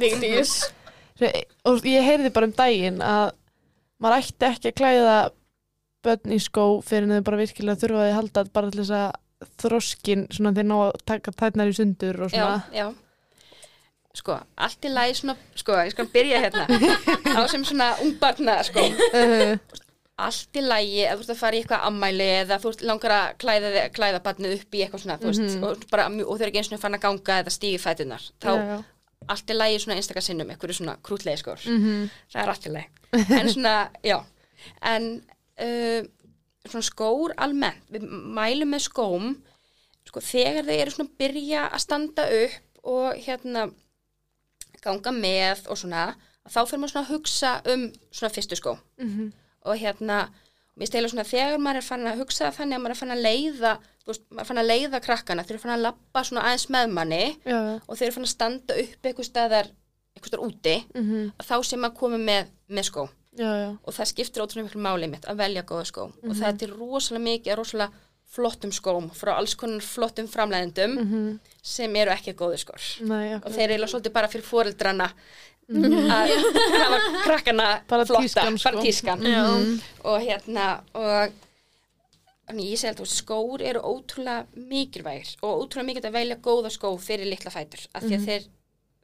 og 1.66 1.88
ég 1.90 2.06
heyrði 2.06 2.32
bara 2.34 2.48
um 2.48 2.54
daginn 2.58 3.02
að 3.02 3.24
maður 3.98 4.22
ætti 4.22 4.48
ekki 4.48 4.70
að 4.70 4.78
klæða 4.78 5.16
börn 6.06 6.36
í 6.36 6.38
skó 6.42 6.66
fyrir 6.86 7.08
en 7.08 7.16
þau 7.18 7.26
bara 7.26 7.40
virkilega 7.40 7.80
þurfa 7.80 8.04
að 8.04 8.16
halda 8.20 8.44
bara 8.54 8.70
til 8.70 8.84
þess 8.84 8.94
að 9.00 9.48
þroskin 9.62 10.24
svona 10.34 10.54
þeir 10.54 10.68
ná 10.70 10.78
að 10.78 11.02
taka 11.06 11.34
tætnar 11.34 11.70
í 11.70 11.74
sundur 11.74 12.24
og 12.26 12.32
já, 12.32 12.38
svona. 12.38 12.62
Já 12.74 12.86
sko, 14.18 14.38
allt 14.58 14.86
í 14.86 14.92
lagi 14.92 15.18
svona 15.20 15.36
sko, 15.58 15.76
ég 15.84 15.92
skal 15.94 16.08
byrja 16.12 16.40
hérna. 16.46 16.64
Á 17.38 17.40
sem 17.50 17.64
svona 17.66 17.92
ungbarna 18.04 18.58
sko. 18.66 18.84
Uh, 19.12 19.58
allt 20.18 20.56
í 20.58 20.62
lagi 20.64 21.02
að 21.06 21.18
þú 21.20 21.22
ert 21.24 21.30
að 21.34 21.38
fara 21.40 21.56
í 21.56 21.60
eitthvað 21.62 21.84
ammæli 21.88 22.24
eða 22.42 22.56
þú 22.62 22.70
ert 22.72 22.80
langar 22.88 23.12
að 23.14 23.26
klæða, 23.42 23.82
klæða 23.94 24.20
barnið 24.24 24.54
upp 24.58 24.74
í 24.74 24.80
eitthvað 24.84 25.02
svona, 25.04 25.16
þú 25.20 25.26
veist, 25.30 25.56
Mhm. 25.56 25.64
og, 25.64 25.84
bara, 25.90 26.06
og 26.08 26.34
þau 26.38 26.42
eru 26.42 26.50
ekki 26.50 26.58
eins 26.62 26.72
og 26.72 26.80
fann 26.80 26.94
að 26.98 27.04
ganga 27.06 27.36
eða 27.42 27.54
stígi 27.54 27.78
fætunar 27.78 28.22
þá 28.40 28.50
já, 28.50 28.64
já. 28.72 28.84
allt 29.28 29.46
í 29.50 29.54
lagi 29.54 29.78
svona 29.78 29.96
einstakar 29.98 30.22
sinnum, 30.26 30.50
eitthvað 30.50 30.74
svona 30.78 30.96
krútlegi 31.02 31.38
skór 31.42 31.60
Mhm. 31.66 32.10
það 32.32 32.42
er 32.42 32.48
allt 32.48 32.66
í 32.66 32.72
lagi 32.72 32.88
en 33.40 33.48
svona, 33.48 33.90
já 34.02 34.24
en 34.82 35.22
uh, 35.60 36.02
svona 36.68 36.82
skór 36.90 37.34
almennt, 37.38 37.82
við 37.90 38.02
mælum 38.10 38.68
með 38.74 38.82
skóm 38.90 39.36
sko, 40.08 40.20
þegar 40.20 40.64
þau 40.64 40.80
eru 40.80 40.90
svona 40.90 41.08
að 41.08 41.18
byrja 41.18 41.70
að 41.70 41.80
standa 41.80 42.22
upp 42.44 42.84
og 42.84 43.14
hérna 43.22 43.70
ganga 44.82 45.10
með 45.12 45.66
og 45.70 45.76
svona 45.78 46.14
þá 46.48 46.60
fyrir 46.66 46.80
maður 46.80 46.92
svona 46.94 47.06
að 47.06 47.12
hugsa 47.12 47.50
um 47.72 47.92
svona 48.10 48.32
fyrstu 48.34 48.56
skó 48.56 48.78
Mhm. 48.98 49.32
Og 49.68 49.76
hérna 49.80 50.18
mér 50.78 50.86
stela 50.90 51.08
svona 51.10 51.24
þegar 51.26 51.58
maður 51.58 51.80
er 51.82 51.86
fann 51.88 52.06
að 52.06 52.20
hugsa 52.22 52.52
þannig 52.54 52.76
að 52.78 52.82
maður 52.84 52.94
er 52.94 53.00
fann 53.02 53.14
að 53.16 53.22
leiða 53.26 53.72
þú 54.04 54.12
veist, 54.12 54.24
maður 54.30 54.40
er 54.44 54.48
fann 54.50 54.62
að 54.62 54.68
leiða 54.72 55.00
krakkana 55.04 55.44
þeir 55.44 55.56
eru 55.56 55.62
fann 55.64 55.74
að 55.76 55.84
lappa 55.88 56.24
svona 56.24 56.44
aðeins 56.46 56.66
með 56.74 56.92
manni 56.98 57.22
já, 57.44 57.58
og 57.88 57.94
þeir 57.98 58.06
eru 58.08 58.16
fann 58.18 58.28
að 58.28 58.34
standa 58.34 58.76
upp 58.84 59.08
eitthvað 59.10 59.28
staðar 59.32 59.70
eitthvað 60.16 60.30
staðar 60.32 60.46
úti 60.48 60.76
Mhm. 60.94 61.32
þá 61.48 61.54
sem 61.64 61.80
maður 61.82 61.98
komið 62.00 62.22
með, 62.30 62.44
með 62.70 62.84
skó. 62.90 63.08
Já, 63.38 63.50
já. 63.54 63.68
og 63.86 63.94
það 63.94 64.06
skiptir 64.10 64.42
ótrúlega 64.42 64.66
miklu 64.66 64.80
máli 64.82 65.06
mitt 65.10 65.26
að 65.30 65.36
velja 65.38 65.62
góða 65.62 65.84
skó. 65.86 66.02
Og 66.26 66.32
það 66.34 66.48
er 66.48 66.56
til 66.58 66.70
rosalega 66.74 67.24
mikið 67.24 67.56
rosalega 67.60 67.92
flottum 68.28 68.72
skóm 68.74 69.10
frá 69.14 69.36
alls 69.38 69.54
konar 69.54 69.80
flottum 69.80 70.26
framleiðendum 70.28 70.96
Mhm. 70.98 71.38
sem 71.62 71.94
eru 71.96 72.10
ekki 72.10 72.34
góði 72.34 72.58
skór. 72.58 72.82
Nei, 73.06 73.34
og 73.34 73.46
þeir 73.52 73.70
eru 73.76 73.86
svolítið 73.86 74.12
bara 74.12 74.26
fyrir 74.28 74.42
foreldrana 74.44 75.12
að 75.68 76.32
hafa 76.78 76.98
krakkana 77.26 77.66
Bara 77.88 78.04
flotta, 78.08 78.22
tískan, 78.24 78.58
sko. 78.58 78.70
bara 78.70 78.82
tískan 78.82 79.20
Mhm. 79.20 79.80
og 80.04 80.20
hérna 80.24 80.68
og 80.94 81.32
þannig 82.48 82.70
ég 82.72 82.78
segi 82.80 82.92
að 82.92 82.96
þú 82.96 83.04
veist, 83.04 83.18
skór 83.22 83.60
eru 83.62 83.80
ótrúlega 83.80 84.46
mikilvægir 84.56 85.34
og 85.42 85.66
ótrúlega 85.68 85.84
mikilvægt 85.90 86.08
að 86.08 86.16
velja 86.16 86.36
góða 86.36 86.70
skó 86.72 86.94
fyrir 86.98 87.26
litla 87.28 87.50
fætur 87.50 87.86
af 87.94 88.02
því 88.02 88.14
að 88.16 88.26
þeir 88.26 88.46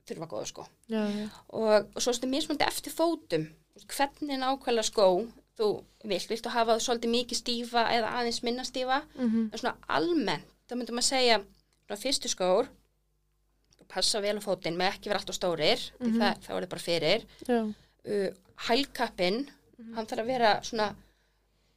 þurfa 0.08 0.28
góða 0.28 0.46
skó 0.48 0.66
já, 0.88 1.02
já. 1.18 1.28
og, 1.48 1.86
og 1.94 2.02
svo 2.02 2.10
er 2.10 2.16
þetta 2.18 2.28
mismunandi 2.32 2.66
eftir 2.66 2.92
fótum 2.92 3.46
hvernig 3.88 4.38
nákvæmlega 4.40 4.88
skó 4.88 5.26
þú 5.58 5.68
vilt, 6.04 6.28
viltu 6.28 6.48
hafa 6.50 6.74
það 6.74 6.82
svolítið 6.86 7.10
mikið 7.14 7.36
stífa 7.42 7.84
eða 7.92 8.08
aðeins 8.18 8.42
minna 8.42 8.64
stífa 8.64 9.02
Mhm. 9.18 9.50
en 9.52 9.58
svona 9.58 9.76
almennt, 9.88 10.44
þá 10.68 10.74
myndum 10.76 10.98
að 10.98 11.10
segja 11.12 11.38
svona 11.86 12.00
fyrstu 12.00 12.28
skór 12.32 12.68
passa 13.88 14.20
vel 14.24 14.36
á 14.38 14.42
fótinn 14.44 14.76
með 14.78 14.92
ekki 14.94 15.10
vera 15.10 15.20
alltaf 15.20 15.36
stórir 15.38 15.80
því 16.00 16.12
það, 16.18 16.42
það 16.44 16.56
er 16.56 16.64
það 16.66 16.72
bara 16.74 16.84
fyrir 16.88 17.26
já. 17.48 17.58
uh, 17.64 18.28
hælkappin 18.68 19.40
hann 19.94 20.06
þarf 20.06 20.22
að 20.24 20.30
vera 20.30 20.52
svona 20.64 20.88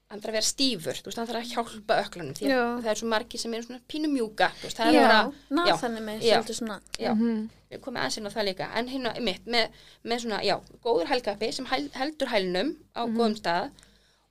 hann 0.08 0.22
þarf 0.24 0.30
að 0.32 0.38
vera 0.38 0.48
stífur, 0.48 1.00
þú 1.04 1.10
veist, 1.10 1.18
hann 1.20 1.28
þarf 1.28 1.42
að 1.42 1.50
hjálpa 1.52 1.96
öklunum 2.06 2.36
því 2.38 2.46
að 2.48 2.52
Já. 2.54 2.62
það 2.86 2.92
er 2.94 3.00
svo 3.02 3.08
margir 3.12 3.42
sem 3.42 3.54
eru 3.58 3.66
svona 3.68 3.82
pínu 3.92 4.08
mjúka, 4.14 4.48
þú 4.62 4.68
veist, 4.70 4.78
það 4.80 4.88
er 4.88 4.96
Já, 4.96 5.02
bara 5.04 5.58
nathanir 5.58 6.06
með 6.06 6.22
Já. 6.24 6.38
svolítið 6.38 6.58
svona. 6.62 6.78
já, 7.02 7.12
Mhm. 7.12 7.42
við 7.72 7.82
komum 7.84 8.00
aðeins 8.00 8.18
inn 8.22 8.30
á 8.30 8.32
það 8.32 8.46
líka 8.48 8.70
en 8.80 8.88
hérna, 8.88 9.12
mitt, 9.28 9.46
með, 9.46 9.68
með 10.08 10.22
svona, 10.24 10.40
já, 10.48 10.56
góður 10.86 11.10
hælkappi 11.12 11.52
sem 11.52 11.66
heldur 11.68 12.28
hælnum 12.32 12.70
á 12.96 13.02
góðum 13.04 13.36
stað 13.36 13.72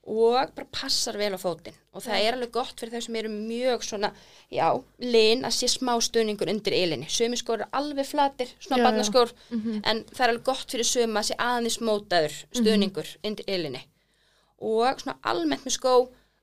og 0.07 0.53
bara 0.55 0.67
passar 0.71 1.17
vel 1.19 1.33
á 1.35 1.39
fótinn. 1.41 1.75
Og 1.91 1.99
það 2.05 2.21
er 2.23 2.35
alveg 2.37 2.51
gott 2.55 2.79
fyrir 2.79 2.93
þau 2.95 3.01
sem 3.03 3.15
eru 3.19 3.31
mjög 3.33 3.81
svona, 3.83 4.11
já, 4.53 4.67
lin 5.03 5.43
að 5.43 5.55
sé 5.57 5.67
smá 5.67 5.97
stuðningur 5.99 6.47
undir 6.53 6.75
ylinni 6.77 7.09
sömi 7.11 7.35
skór 7.39 7.59
eru 7.65 7.67
alveg 7.75 8.07
flatir, 8.07 8.53
svona 8.63 8.77
Já, 8.77 8.83
já. 8.83 8.85
barnaskór 8.87 9.33
en 9.83 10.03
það 10.07 10.21
er 10.23 10.31
alveg 10.31 10.45
gott 10.47 10.71
fyrir 10.71 10.87
söma 10.87 11.19
að 11.19 11.27
sé 11.31 11.35
aðeins 11.43 11.79
mótaður 11.83 12.37
stuðningur 12.55 13.11
undir 13.27 13.49
ylinni 13.51 13.83
og 14.63 15.03
svona 15.03 15.17
almennt 15.27 15.67
með 15.67 15.75
skó 15.75 15.91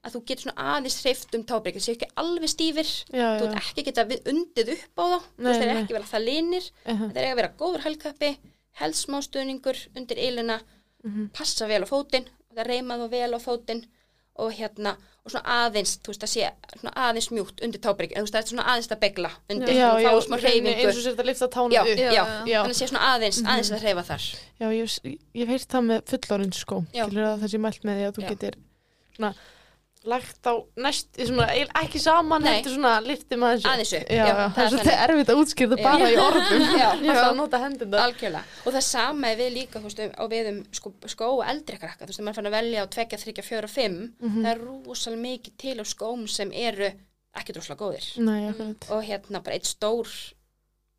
að 0.05 0.13
þú 0.19 0.21
getur 0.29 0.45
svona 0.45 0.69
aðeins 0.77 0.99
hreift 1.01 1.35
um 1.35 1.43
tábreykið, 1.49 1.81
það 1.81 1.87
sé 1.89 1.93
ekki 1.97 2.09
alveg 2.21 2.51
stífir. 2.53 2.91
Já, 3.17 3.29
þú 3.41 3.47
ert 3.49 3.57
ekki 3.63 3.85
geta 3.89 4.05
undið 4.35 4.73
upp 4.75 5.01
á 5.01 5.05
þá. 5.09 5.19
Þú 5.25 5.41
Nei, 5.41 5.49
veist 5.49 5.63
þeir 5.65 5.71
nei. 5.73 5.81
ekki 5.87 5.97
vera 5.97 6.11
það 6.13 6.25
linir. 6.29 6.67
Uh 6.85 7.01
þeir 7.09 7.23
eiga 7.25 7.33
að 7.33 7.39
vera 7.41 7.53
góður 7.63 7.85
hælkappi 7.87 8.31
helst 8.83 9.07
smá 9.09 9.17
stuðningur 9.25 9.81
undir 9.97 10.21
ylina 10.21 10.61
Mhm. 11.05 11.27
passa 11.37 11.67
vel 11.69 11.83
á 11.85 11.89
fótinn 11.89 12.25
það 12.59 12.71
reyma 12.73 12.97
þú 13.03 13.09
vel 13.13 13.31
á 13.35 13.39
fótinn 13.43 13.85
og 14.35 14.51
hérna, 14.51 14.97
og 15.25 15.31
svona 15.31 15.53
aðeins 15.65 15.93
þú 16.03 16.11
veist 16.11 16.25
að 16.27 16.31
sé, 16.33 16.49
svona 16.81 16.93
aðeins 17.07 17.29
mjúkt 17.31 17.61
undir 17.63 17.81
tábreykið 17.85 18.17
þú 18.19 18.25
veist 18.25 18.35
það 18.35 18.41
er 18.43 18.49
svona 18.51 18.65
aðeins 18.73 18.89
að 18.91 19.01
begla 19.05 19.31
undir. 19.55 19.75
Já, 19.79 19.85
og 19.95 20.01
já, 20.03 20.09
eins 20.11 20.97
og 20.99 21.05
sér 21.05 21.15
þetta 21.15 21.27
lifta 21.29 21.49
tánum 21.55 21.73
já, 21.77 21.81
upp. 21.85 21.93
já, 22.03 22.11
Já. 22.11 22.25
Já. 22.51 22.59
þannig 22.65 22.75
að 22.75 22.79
sé 22.81 22.89
svona 22.91 23.05
aðeins 23.15 23.39
aðeins 23.45 23.71
að 23.77 23.85
hreyfa 23.87 24.05
þar. 24.11 24.25
Já, 24.59 24.67
ég, 24.75 24.83
hef- 24.91 25.07
ég 25.39 25.45
hef 25.45 25.53
heyrt 25.55 25.69
það 25.77 25.87
með 25.93 26.03
fullorins 26.11 26.59
sko. 26.65 26.81
Að 26.99 27.15
það 27.45 27.49
sé 27.55 27.61
mælt 27.63 27.87
með 27.87 28.01
því 28.01 28.09
að 28.09 28.15
þú 28.19 28.25
Já. 28.25 28.29
getur 28.35 28.59
svona 29.15 29.33
lagt 30.09 30.49
á 30.49 30.53
næst, 30.85 31.09
svona, 31.17 31.47
ekki 31.81 32.01
saman 32.03 32.45
Nei. 32.45 32.51
heldur 32.59 32.75
svona 32.75 32.93
þessu. 33.55 33.69
Aðeins 33.71 33.93
upp, 33.99 34.11
já, 34.13 34.25
já, 34.29 34.35
það 34.57 34.61
er 34.65 34.71
svolítið 34.75 35.03
erfitt 35.05 35.33
að 35.33 35.41
útskýrða 35.43 35.79
Já. 35.79 35.85
bara 35.87 36.11
í 36.11 36.19
orðum. 36.21 36.67
Já. 36.83 36.89
alltaf 36.91 37.29
að 37.31 37.39
nota 37.39 37.61
hendina 37.63 38.03
og 38.65 38.77
það 38.77 38.85
sama 38.89 39.31
er 39.33 39.41
við 39.41 39.51
líka 39.59 39.83
veist, 39.85 40.03
á 40.05 40.25
við 40.35 40.51
um 40.53 40.61
sko, 40.77 40.93
skó 41.15 41.31
og 41.39 41.43
eldri 41.49 41.81
krakka 41.81 42.05
þú 42.05 42.13
veist, 42.13 42.25
maður 42.27 42.41
fann 42.41 42.51
að 42.51 42.57
velja 42.59 42.85
á 42.85 42.87
2, 42.99 43.07
3, 43.25 43.47
4, 43.49 43.73
5 43.79 43.99
það 44.29 44.51
er 44.53 44.63
rosalega 44.65 45.25
mikið 45.25 45.59
til 45.65 45.77
af 45.81 45.91
skóm 45.95 46.27
sem 46.31 46.53
eru 46.53 46.91
ekki 47.35 47.57
droslega 47.57 47.81
góðir. 47.81 48.11
Nei, 48.23 48.75
og 48.95 49.01
hérna 49.09 49.41
bara 49.43 49.57
eitt 49.57 49.67
stór 49.67 50.11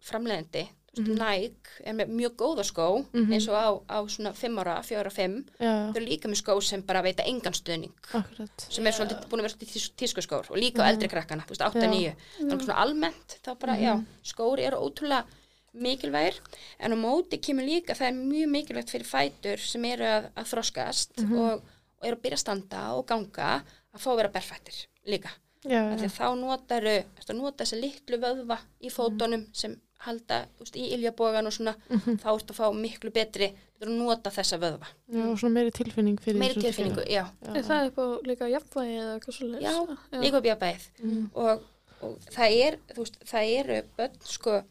framleiðandi 0.05 0.65
mm 0.97 1.05
Mhm. 1.05 1.17
Nike 1.19 1.69
er 1.85 1.93
með 1.93 2.07
mjög 2.15 2.35
góða 2.39 2.63
skó 2.63 3.05
Mhm. 3.13 3.31
eins 3.33 3.47
og 3.49 3.55
á, 3.55 3.67
á 3.95 3.97
svona 4.07 4.33
5 4.33 4.57
ára, 4.63 4.81
4 4.83 4.99
ára, 5.03 5.11
5 5.11 5.45
Já, 5.59 5.91
þau 5.91 5.95
eru 5.97 6.05
líka 6.05 6.27
með 6.29 6.41
skó 6.43 6.61
sem 6.63 6.81
bara 6.81 7.01
veita 7.03 7.23
engan 7.25 7.53
stuðning. 7.53 7.91
Akkurat. 8.13 8.67
Sem 8.69 8.85
er 8.87 8.91
svolítið 8.91 9.27
búin 9.29 9.39
að 9.39 9.47
vera 9.49 9.59
tís, 9.65 9.89
tískuskór 9.97 10.49
og 10.51 10.57
líka 10.57 10.83
á 10.83 10.89
eldri 10.91 11.07
krakkana, 11.09 11.43
þú 11.45 11.49
veist, 11.55 11.61
8, 11.61 11.81
Já. 11.81 11.89
9 11.89 12.15
þannig 12.39 12.61
svona 12.65 12.81
almennt, 12.81 13.39
þá 13.43 13.59
bara, 13.59 13.75
já, 13.77 14.03
skóri 14.23 14.63
eru 14.65 14.77
ótrúlega 14.77 15.25
mikilvægir. 15.73 16.39
En 16.79 16.93
á 16.93 16.95
móti 16.95 17.37
kemur 17.41 17.65
líka, 17.67 17.93
það 17.95 18.07
er 18.07 18.13
mjög 18.13 18.49
mikilvægt 18.49 18.89
fyrir 18.93 19.05
fætur 19.09 19.59
sem 19.59 19.83
eru 19.85 20.03
að, 20.07 20.29
að 20.37 20.45
þroskast 20.53 21.23
og, 21.31 21.61
og 21.99 22.05
eru 22.07 22.15
að 22.15 22.21
byrja 22.23 22.37
að 22.39 22.43
standa 22.45 22.83
og 22.95 23.05
ganga 23.09 23.63
að 23.93 23.99
fá 23.99 24.07
að 24.13 24.17
vera 24.21 24.29
berfættir 24.35 24.85
líka. 25.07 25.29
Já, 25.65 25.81
já, 25.97 26.07
þá 26.13 26.35
notaru, 26.37 27.03
ertu 27.17 27.33
að 27.33 27.37
nota 27.39 27.63
þessi 27.65 27.79
litlu 27.81 28.17
vöðva 28.21 28.59
í 28.85 28.89
fótunum 28.93 29.47
sem 29.51 29.75
halda 30.05 30.41
þú 30.57 30.65
veist, 30.65 30.75
í 30.75 30.85
iljabógan 30.95 31.47
og 31.47 31.53
svona 31.55 31.73
þá 32.21 32.27
ertu 32.35 32.53
að 32.53 32.57
fá 32.59 32.65
miklu 32.75 33.11
betri 33.15 33.47
þú 33.79 33.87
að 33.87 33.93
nota 33.97 34.29
þessa 34.31 34.57
vöðva. 34.61 34.87
Já, 35.11 35.23
og 35.31 35.39
svona 35.39 35.53
meiri 35.57 35.71
tilfinning 35.71 36.19
fyrir 36.21 36.39
meiri 36.39 36.61
tilfinningu, 36.61 37.05
já, 37.09 37.23
Já. 37.41 37.55
Er 37.55 37.63
það 37.63 37.87
upp 37.89 37.97
á 37.99 38.05
líka 38.29 38.49
jafnvægi 38.51 38.97
eða 39.01 39.15
eitthvað 39.15 39.37
svo 39.37 39.47
já, 39.63 40.21
líka 40.21 40.37
upp 40.41 40.59
bæð 40.61 40.85
Mm. 41.03 41.29
og, 41.33 41.63
og 42.01 42.17
það 42.31 42.57
er 42.67 42.77
þú 42.93 43.01
veist, 43.03 43.19
það 43.25 43.51
eru 43.59 43.81
börn 43.97 44.15
sko, 44.23 44.61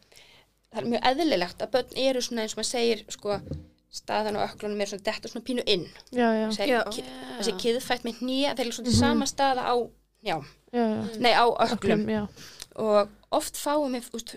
það 0.71 0.81
er 0.81 0.89
mjög 0.93 1.07
eðlilegt 1.11 1.61
að 1.65 1.71
börn 1.75 1.97
eru 2.07 2.21
svona 2.21 2.41
eins 2.45 2.53
og 2.55 2.59
maður 2.61 2.71
segir 2.71 3.03
sko, 3.09 3.39
staðan 3.95 4.35
og 4.39 4.49
öklunum 4.49 4.81
er 4.81 4.89
svona 4.91 5.03
detta 5.07 5.29
svona 5.31 5.45
pínu 5.47 5.63
inn. 5.71 5.85
Ki- 6.91 7.05
þessi 7.39 7.53
kiðfætt 7.61 8.03
með 8.07 8.19
hnýja 8.21 8.55
þeir 8.57 8.65
eru 8.67 8.75
svona 8.79 8.91
sama 8.97 9.25
staða 9.29 9.63
á 9.71 9.75
já, 10.25 10.37
já, 10.73 10.85
já. 10.95 11.19
Nei 11.19 11.31
á 11.33 11.45
öklum 11.47 11.77
Öklum, 11.77 12.09
já, 12.09 12.27
og 12.75 13.09
oft 13.31 13.55
fáum 13.55 13.93
við 13.95 14.09
úst, 14.17 14.33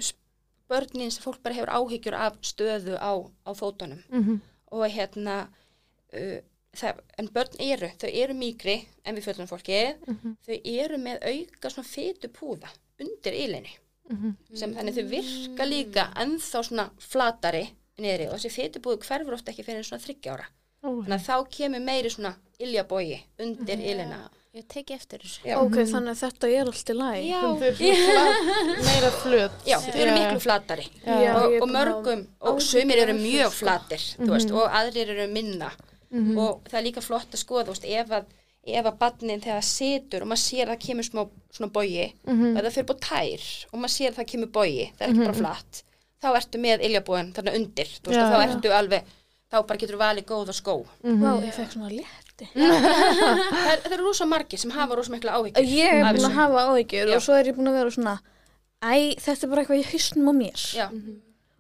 börnin 0.69 1.11
sem 1.11 1.24
fólk 1.24 1.40
bara 1.43 1.57
hefur 1.57 1.73
áhyggjur 1.73 2.16
af 2.19 2.39
stöðu 2.45 2.99
á, 3.01 3.12
á 3.19 3.51
fótunum. 3.57 4.03
Mhm, 4.12 4.40
og 4.73 4.85
hérna 4.93 5.36
uh, 6.12 6.39
það, 6.77 7.03
en 7.19 7.31
börn 7.32 7.61
eru, 7.65 7.90
þau 8.01 8.11
eru 8.11 8.36
mýgri 8.36 8.78
en 9.05 9.16
við 9.16 9.28
föllum 9.31 9.51
fólki. 9.51 9.81
Mhm, 10.07 10.36
þau 10.47 10.57
eru 10.74 11.01
með 11.03 11.24
auka 11.32 11.73
svona 11.73 11.89
fytu 11.89 12.31
púða 12.32 12.70
undir 12.99 13.36
ílinni 13.39 13.74
mhm. 14.11 14.36
Sem 14.55 14.74
þannig 14.74 14.97
þau 14.99 15.11
virka 15.12 15.69
líka 15.69 16.09
ennþá 16.19 16.62
svona 16.66 16.89
flatari 16.99 17.69
niðri 17.99 18.28
og 18.28 18.39
þessi 18.39 18.55
fytu 18.55 18.82
púðu 18.82 19.03
hverfur 19.07 19.36
oft 19.36 19.49
ekki 19.51 19.66
fyrir 19.66 19.86
svona 19.86 20.03
þryggja 20.05 20.35
ára. 20.36 20.49
Ó, 20.85 20.89
þannig 21.03 21.16
að 21.16 21.27
þá 21.27 21.36
kemur 21.57 21.82
meiri 21.82 22.11
svona 22.15 22.35
iljabógi 22.62 23.19
undir 23.43 23.81
ílina 23.82 24.20
Ég 24.59 24.65
teki 24.67 24.95
eftir 24.97 25.21
þessu. 25.23 25.43
Ok, 25.55 25.77
þannig 25.87 26.11
að 26.17 26.23
þetta 26.25 26.49
er 26.51 26.71
allt 26.73 26.89
í 26.91 26.95
lagi. 26.99 27.27
Já, 27.29 27.41
Þau 27.43 27.67
eru 27.69 27.91
flat, 28.03 28.49
meira 28.89 29.11
flöt 29.23 29.67
já, 29.69 29.77
þau 29.85 29.99
eru 30.03 30.15
miklu 30.19 30.41
flatari 30.43 30.87
Já. 31.07 31.35
Og, 31.39 31.55
og 31.63 31.69
mörgum, 31.71 32.25
og 32.51 32.59
sumir 32.65 33.03
eru 33.05 33.15
mjög 33.19 33.53
sko. 33.53 33.61
flatir 33.65 34.03
þú 34.19 34.31
veist, 34.35 34.51
og 34.57 34.67
aðrir 34.81 35.13
eru 35.15 35.29
minna 35.33 35.71
Mhm. 36.11 36.39
og 36.41 36.63
það 36.65 36.79
er 36.79 36.85
líka 36.89 37.03
flott 37.05 37.31
að 37.37 37.43
skoða 37.43 37.65
þú 37.69 37.73
veist, 37.75 37.85
ef, 37.85 38.09
að, 38.17 38.25
ef 38.65 38.87
að 38.89 38.99
badnin 38.99 39.41
þegar 39.45 39.59
það 39.61 39.67
situr 39.69 40.23
og 40.25 40.29
maður 40.31 40.41
sér 40.49 40.65
að 40.65 40.71
það 40.73 40.85
kemur 40.87 41.05
smá 41.05 41.23
svona 41.53 41.73
bogi 41.73 42.07
Mhm. 42.27 42.57
og 42.57 42.63
það 42.65 42.73
fyrir 42.79 42.89
búið 42.89 43.01
tær 43.05 43.45
og 43.73 43.79
maður 43.83 43.95
sér 43.99 44.09
að 44.11 44.17
það 44.19 44.27
kemur 44.33 44.51
bogi 44.57 44.87
það 44.99 45.05
er 45.05 45.13
ekki 45.13 45.25
bara 45.29 45.41
flatt 45.43 45.83
þá 46.23 46.29
ertu 46.41 46.59
með 46.65 46.81
iljabúin 46.89 47.33
þarna 47.37 47.55
undir 47.61 47.87
þú 48.01 48.07
veist, 48.09 48.19
Já. 48.19 48.25
og 48.25 48.33
þá 48.33 48.49
ertu 48.49 48.73
alveg 48.81 49.03
þá 49.53 49.57
bara 49.69 49.79
getur 49.79 49.99
valið 50.01 50.25
góða 50.25 50.55
skó 50.57 50.87
Mhm. 51.05 51.21
Vá, 51.23 51.31
ég 51.45 51.55
fekk 51.55 51.73
svona 51.77 51.91
létti. 52.39 52.51
það, 53.19 53.82
það 53.85 53.93
eru 53.98 54.05
rosa 54.09 54.27
margir 54.31 54.59
sem 54.62 54.70
hafa 54.77 54.98
rosa 54.98 55.15
mikla 55.15 55.36
áhyggjur 55.39 55.70
Ég 55.74 56.01
er 56.02 56.12
búin 56.15 56.28
að 56.31 56.39
hafa 56.40 56.66
áhyggjur 56.73 57.12
Já. 57.12 57.16
og 57.19 57.24
svo 57.27 57.39
er 57.39 57.51
ég 57.52 57.56
búin 57.59 57.73
að 57.73 57.81
vera 57.82 57.97
svona 57.98 58.19
Æ, 58.78 59.19
þetta 59.19 59.43
er 59.43 59.51
bara 59.55 59.65
eitthvað 59.65 59.82
í 59.82 59.89
hausnum 59.93 60.31
á 60.31 60.35
mér 60.39 60.69
Já. 60.78 60.86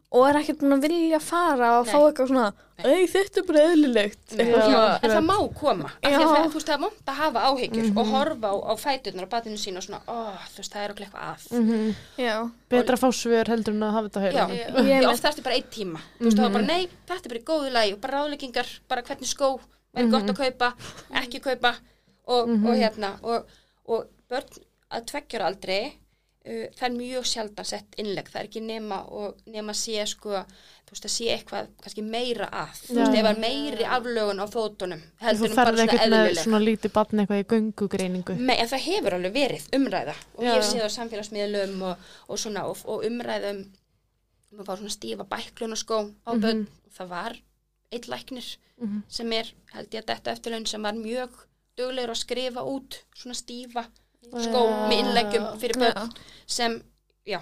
og 0.08 0.22
er 0.24 0.36
ekkert 0.40 0.60
búin 0.62 0.72
að 0.78 0.84
vilja 0.86 1.18
fara 1.20 1.70
og 1.80 1.84
Nei. 1.88 1.92
fá 1.92 1.98
eitthvað 2.06 2.28
svona 2.30 2.48
Æ, 2.78 2.92
þetta 3.10 3.40
er 3.42 3.46
bara 3.48 3.62
eðlilegt 3.72 4.34
eitthvað 4.36 4.60
Já. 4.62 4.66
svona 4.68 4.92
en 5.02 5.10
það 5.16 5.24
má 5.26 5.34
koma 5.58 5.88
af 5.88 5.96
því 5.98 6.12
Já. 6.12 6.18
að 6.20 6.28
það, 6.30 6.44
þú 6.46 6.54
veist, 6.60 6.68
það 6.68 6.76
er 6.76 6.82
vont 6.84 7.10
að 7.10 7.18
hafa 7.18 7.42
áhyggjur 7.48 7.88
og 7.98 8.12
horfa 8.14 8.48
á, 8.48 8.56
á 8.70 8.72
fæturnar 8.78 9.26
á 9.26 9.32
batinu 9.34 9.58
sín 9.58 9.80
og 9.80 9.84
svona, 9.88 9.98
ó, 10.06 10.16
þú 10.54 10.62
veist, 10.62 10.72
það 10.76 10.84
er 10.86 10.94
okkur 10.94 11.06
eitthvað 11.08 11.26
að 11.26 11.48
Mhm. 11.58 11.90
Já, 12.22 12.34
Betra 12.70 12.94
að 12.94 13.02
fá 13.02 13.08
svör 13.18 13.50
heldur 13.50 13.74
en 13.74 13.82
að 13.88 13.96
hafa 13.98 14.08
þetta 14.08 14.22
Já, 14.22 14.46
höra. 14.46 14.46
Ég 14.54 14.94
já 14.94 15.02
með- 15.02 15.10
oft 15.10 15.24
þarftu 15.26 15.42
bara 15.48 15.56
einn 15.58 15.68
tíma 15.74 16.00
Þú 16.20 16.24
veist, 16.28 16.38
þá 16.38 16.44
er 16.46 16.54
bara, 16.54 16.66
nei, 16.70 16.88
þetta 17.10 17.26
er 17.26 17.34
bara 17.34 17.40
í 17.42 17.48
góðu 17.50 17.72
lagi 17.74 17.92
og 17.92 18.00
bara 18.06 18.14
ráðleggingar, 18.22 18.70
bara 18.88 19.02
hvernig 19.02 19.26
skó 19.34 19.50
er 19.96 20.10
gott 20.12 20.32
að 20.32 20.40
kaupa, 20.42 20.72
ekki 21.22 21.40
kaupa 21.44 21.74
og, 22.28 22.50
og 22.52 22.74
hérna 22.74 23.14
og, 23.22 23.48
og 23.88 24.10
börn 24.28 24.60
að 24.88 25.06
tveggjara 25.10 25.48
aldrei 25.48 25.80
uh, 25.88 26.66
það 26.76 26.84
er 26.88 26.96
mjög 26.96 27.28
sjaldan 27.28 27.68
sett 27.68 27.96
innlegg, 28.00 28.28
það 28.32 28.40
er 28.42 28.50
ekki 28.50 28.62
nema 28.64 29.00
og 29.16 29.40
nema 29.52 29.74
sé 29.76 30.04
sko, 30.08 30.42
þú 30.88 30.94
veist, 30.94 31.08
að 31.08 31.14
sé 31.14 31.30
eitthvað 31.34 31.72
kannski 31.84 32.04
meira 32.04 32.48
að, 32.48 32.76
þú 32.84 32.94
Já. 32.94 33.00
veist, 33.00 33.16
ef 33.18 33.26
það 33.26 33.32
er 33.32 33.42
meiri 33.44 33.88
aflögun 33.96 34.44
á 34.44 34.46
fótunum, 34.52 35.02
Þú 35.18 35.26
heldur 35.26 35.50
en 35.50 35.58
bara 35.58 35.72
ferði 35.72 35.82
svona 35.82 35.88
ekkert 35.88 36.04
með 36.12 36.22
eðlileg 36.22 36.44
svona 36.44 36.62
lítið 36.64 36.94
batn 36.94 37.24
eitthvað 37.24 37.42
í 37.42 37.48
göngugreiningu. 37.54 38.38
Nei, 38.38 38.54
en 38.56 38.70
það 38.72 38.86
hefur 38.86 39.18
alveg 39.18 39.36
verið 39.36 39.68
umræða 39.80 40.16
og 40.36 40.46
Já. 40.46 40.54
ég 40.54 40.64
sé 40.68 40.80
það 40.80 40.88
á 40.88 40.96
samfélagsmiðlum 40.98 41.84
og, 41.90 42.08
og 42.28 42.40
svona 42.44 42.64
og, 42.70 42.80
og 42.88 43.04
umræða 43.08 43.52
um 43.56 43.66
að 44.56 44.64
fá 44.64 44.78
svona 44.78 44.94
stífa 44.94 45.28
bæklunarskó 45.28 46.00
á 46.24 46.30
börn 46.32 46.64
og 46.64 46.92
það 46.96 47.10
var 47.12 47.36
eitt 47.92 48.08
læknir 48.08 48.56
Mhm. 48.78 49.02
sem 49.08 49.32
er 49.32 49.48
held 49.74 49.90
ég 49.90 50.04
að 50.04 50.10
þetta 50.14 50.32
eftirlaun 50.36 50.66
sem 50.66 50.82
var 50.82 50.92
mjög 50.94 51.30
duglegur 51.76 52.10
að 52.14 52.20
skrifa 52.20 52.62
út 52.62 53.02
svona 53.16 53.34
stífa 53.34 53.86
skó 54.28 54.60
Já. 54.62 54.88
með 54.88 54.98
innleggjum 55.02 55.46
fyrir 55.58 55.78
börn 55.80 56.12
sem, 56.46 56.82
já, 57.26 57.40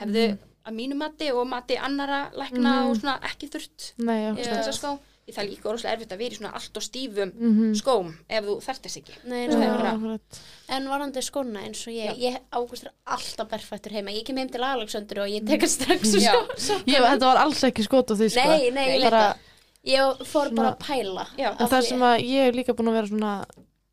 hefðu 0.00 0.38
að 0.66 0.74
mínu 0.74 0.94
mati 0.96 1.30
og 1.30 1.46
mati 1.46 1.76
annara 1.76 2.30
lækna 2.34 2.88
og 2.88 2.96
svona 2.96 3.20
ekki 3.22 3.48
þurft 3.52 3.92
Nei, 3.98 4.16
já. 4.24 4.36
yeah. 4.38 4.56
þessa 4.58 4.72
skó 4.72 4.98
það 5.28 5.38
er 5.44 5.48
líka 5.50 5.68
orðslega 5.70 5.92
erfitt 5.96 6.12
að 6.12 6.18
vera 6.18 6.34
í 6.34 6.38
svona 6.38 6.52
allt 6.54 6.76
og 6.76 6.82
stífum 6.82 7.32
Mhm. 7.34 7.74
skóm 7.80 8.10
ef 8.28 8.44
þú 8.44 8.56
þess 8.66 8.96
ekki 8.98 9.14
Nei, 9.24 9.46
akkurat. 9.48 10.40
En 10.68 10.88
varandi 10.88 11.22
skona 11.22 11.60
eins 11.62 11.86
og 11.86 11.92
ég, 11.94 12.18
ég 12.18 12.38
ágúst 12.52 12.84
er 12.84 12.92
alltaf 13.06 13.48
berfættur 13.48 13.92
heima. 13.92 14.10
Ég 14.10 14.24
kem 14.24 14.36
heim 14.36 14.48
til 14.48 14.60
Alexandur 14.62 15.18
og 15.22 15.28
ég 15.28 15.46
tekar 15.46 15.68
strax 15.68 16.02
sko. 16.02 16.46
svo. 16.56 16.74
Ég, 16.86 16.98
þetta 17.00 17.20
var 17.20 17.36
alls 17.36 17.62
ekki 17.64 17.82
skot 17.84 18.10
á 18.10 18.14
því, 18.16 18.28
sko. 18.30 18.48
Nei, 18.48 18.70
nei, 18.70 18.98
ég 18.98 19.02
bara, 19.10 19.36
Ég 19.84 20.22
fór 20.24 20.48
Svona- 20.48 20.56
bara 20.56 20.70
að 20.72 20.78
pæla. 20.86 21.26
Já. 21.36 21.50
En 21.60 21.68
það 21.68 21.82
sem 21.88 22.00
að 22.00 22.22
ég 22.24 22.48
er 22.48 22.52
líka 22.56 22.72
búin 22.74 22.88
að 22.88 22.96
vera 22.98 23.06
svona, 23.10 23.32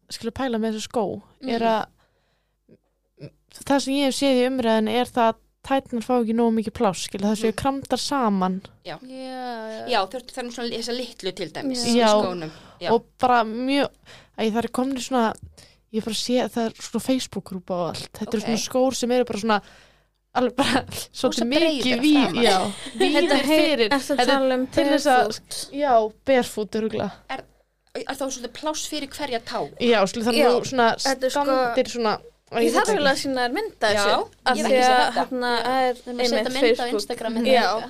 skilja 0.09 0.31
pæla 0.31 0.57
með 0.61 0.77
þessu 0.77 0.87
skó, 0.87 1.03
er 1.43 1.59
að 1.59 1.85
það 3.67 3.79
sem 3.83 3.93
ég 3.97 4.05
hef 4.09 4.15
séð 4.17 4.39
í 4.41 4.45
umræðin 4.49 4.89
er 4.91 5.09
það 5.11 5.31
að 5.33 5.39
tætnar 5.67 6.05
fá 6.07 6.13
ekki 6.17 6.33
nógu 6.37 6.53
mikið 6.57 6.73
pláss, 6.79 7.03
skilja, 7.05 7.27
það 7.29 7.41
séu 7.43 7.55
kramdar 7.59 8.01
saman 8.01 8.55
Já, 8.87 8.95
já. 9.05 9.85
Já, 9.91 9.99
ert 10.01 10.31
þannig 10.33 10.55
svona 10.55 10.71
þessa 10.73 10.95
litlu 10.97 11.33
til 11.37 11.49
dæmis 11.53 11.83
Já. 11.85 12.07
í 12.07 12.15
skónum. 12.15 12.51
Já. 12.81 12.89
og 12.95 13.05
bara 13.21 13.43
mjög, 13.45 13.91
að 14.39 14.51
það 14.55 14.63
er 14.63 14.71
komin 14.79 14.97
svona, 15.05 15.25
ég 15.93 16.01
er 16.01 16.07
bara 16.07 16.17
að 16.17 16.23
sé 16.23 16.47
það 16.55 16.65
er 16.65 16.73
svona 16.87 17.05
Facebook-grúpa 17.05 17.77
og 17.77 17.87
allt, 17.91 18.09
þetta 18.17 18.31
eru 18.31 18.41
Ok. 18.41 18.47
svona 18.47 18.63
skór 18.65 18.95
sem 18.97 19.11
eru 19.11 19.25
bara 19.29 19.43
svona, 19.43 19.61
alveg 20.39 20.55
bara 20.55 20.81
svolítið 21.11 21.47
mikið 21.51 21.93
að 21.97 22.01
ví, 22.05 22.11
framan. 22.17 22.43
já, 22.45 22.57
Þetta 22.95 22.99
víðir 23.01 23.47
fyrir, 23.51 23.85
er 23.87 24.19
er 24.23 24.53
um 24.55 24.65
til 24.75 24.85
þess 24.91 25.07
að- 25.11 25.63
já, 25.75 25.93
barefoot 26.25 26.77
öruglega, 26.79 27.11
Er 27.91 28.15
þá 28.15 28.23
svona 28.31 28.49
pláss 28.55 28.85
fyrir 28.87 29.09
hverja 29.11 29.39
tá? 29.43 29.59
já, 29.83 29.97
skilja 30.07 30.29
þannig 30.29 30.45
að 30.47 30.67
svona 30.69 30.85
er 31.27 31.33
sko- 31.33 31.43
standir 31.43 31.89
svona, 31.91 32.13
Ég 32.51 32.71
þarf 32.75 32.89
ekki. 32.91 32.95
vel 32.99 33.07
að 33.11 33.19
sína 33.19 33.43
þér 33.45 33.53
mynda 33.57 33.89
Já, 33.91 33.99
þessu 33.99 34.15
því 34.67 34.79
að 34.85 35.11
hérna 35.17 35.51
er 35.59 35.99
einmitt 36.11 36.49
Facebook. 36.79 37.19
Þetta. 37.51 37.89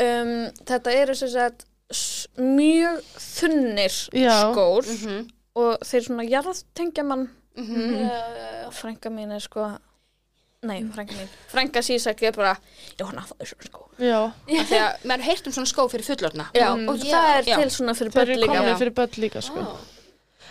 um, 0.00 0.34
Þetta 0.70 0.92
eru 1.02 1.14
sem 1.18 1.28
sagt 1.36 1.64
s- 1.90 2.26
mjög 2.38 3.00
þunnir 3.18 3.96
skór 4.42 4.86
Mm 4.86 5.26
og 5.58 5.78
þeir 5.82 6.04
svona 6.06 6.22
jarðtengja 6.30 7.02
mann 7.06 7.24
já. 7.58 8.70
frænka 8.70 9.10
mín 9.10 9.32
er 9.34 9.40
sko 9.42 9.64
nei, 10.62 10.80
frænka 10.94 11.14
mín 11.14 11.28
frænka 11.52 11.82
sísak 11.82 12.22
er 12.22 12.32
bara, 12.34 12.56
já 12.98 13.04
hann 13.06 13.18
að 13.20 13.28
það 13.30 13.40
er 13.44 13.46
svona 13.52 13.68
skó 13.68 13.84
Já, 13.98 14.18
Af 14.60 14.66
því 14.70 14.78
að 14.78 14.96
maður 15.10 15.26
heirt 15.28 15.46
um 15.46 15.52
svona 15.52 15.70
skó 15.70 15.84
fyrir 15.90 16.06
fullorna. 16.06 16.46
já, 16.54 16.68
Mm. 16.74 16.88
og 16.88 16.96
Já. 16.98 17.12
það 17.14 17.28
er 17.38 17.44
Já. 17.48 17.56
til 17.60 17.70
svona 17.70 17.94
fyrir 17.94 18.10
þeir 18.12 18.18
börn 18.18 18.30
eru 18.32 18.40
líka 18.42 18.58
komið 18.58 18.72
Já. 18.72 18.78
fyrir 18.78 18.94
börn 18.98 19.20
líka, 19.22 19.40
sko. 19.42 19.60
Ó. 19.60 19.76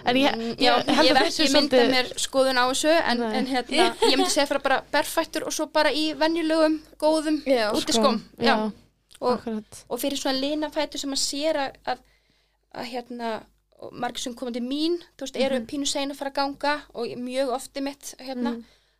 En 0.05 0.15
ég, 0.15 0.35
Mm, 0.35 0.55
ég, 0.61 0.85
ég 0.87 0.95
held 0.95 1.09
að 1.17 1.25
þessu 1.25 1.47
svolítið, 1.49 1.89
mér 1.91 2.09
skoðun 2.21 2.59
á 2.61 2.65
þessu 2.69 2.91
en, 3.11 3.21
en 3.23 3.45
hérna, 3.47 3.95
ég 4.11 4.17
myndi 4.17 4.29
segja 4.31 4.45
fyrir 4.47 4.61
bara 4.63 4.81
berfættur 4.93 5.43
og 5.47 5.51
svo 5.53 5.65
bara 5.73 5.89
í 5.91 6.13
venjulegum, 6.13 6.79
góðum 6.99 7.41
Já, 7.45 7.71
útiskóm. 7.73 8.21
já, 8.37 8.45
Já. 8.45 8.71
Og, 9.19 9.39
akkurat. 9.39 9.83
og 9.89 9.99
fyrir 9.99 10.17
svona 10.21 10.39
linafættur 10.39 10.99
sem 10.99 11.11
að 11.11 11.23
sér 11.23 11.55
að, 11.57 11.71
að, 11.87 11.97
að 12.75 12.85
hérna, 12.93 13.31
og 13.81 13.91
margir 13.93 14.19
sem 14.21 14.33
koma 14.35 14.51
til 14.51 14.61
mín, 14.61 14.99
þú 15.17 15.25
veist, 15.25 15.35
eru 15.35 15.59
pínu 15.65 15.87
sein 15.87 16.11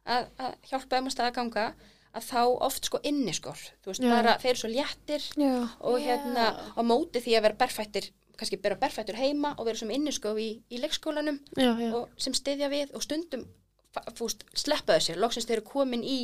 að 0.07 0.27
að 0.39 0.53
og 0.53 0.69
hjálpa 0.71 0.95
þeim 0.95 1.09
að 1.09 1.15
staða 1.15 1.31
að 1.31 1.37
ganga, 1.39 1.65
að 2.17 2.23
þá 2.31 2.41
oft 2.67 2.87
sko 2.89 3.01
inniskor, 3.03 3.59
þú 3.83 3.91
veist, 3.91 4.05
bara 4.07 4.37
þeir 4.41 4.51
eru 4.53 4.61
svo 4.63 4.71
léttir 4.73 5.27
já, 5.37 5.53
og 5.79 5.99
hérna 6.01 6.47
á 6.73 6.81
móti 6.81 7.21
því 7.21 7.35
að 7.37 7.45
vera 7.47 7.59
berfættir 7.61 8.09
kannski 8.37 8.59
bera 8.61 8.77
berfættur 8.77 9.17
heima 9.17 9.55
og 9.57 9.65
vera 9.65 9.79
sem 9.79 9.91
inniskóf 9.91 10.37
í, 10.37 10.49
í 10.69 10.77
leikskólanum 10.81 11.39
Já, 11.57 11.71
já, 11.81 11.91
og 11.97 12.09
sem 12.21 12.35
styðja 12.37 12.69
við 12.69 12.93
og 12.93 13.01
stundum 13.05 13.45
fúst, 14.17 14.43
sleppa 14.53 14.97
þessi, 14.97 15.15
loksins 15.17 15.47
þeir 15.49 15.59
eru 15.59 15.69
komin 15.71 16.03
í 16.05 16.19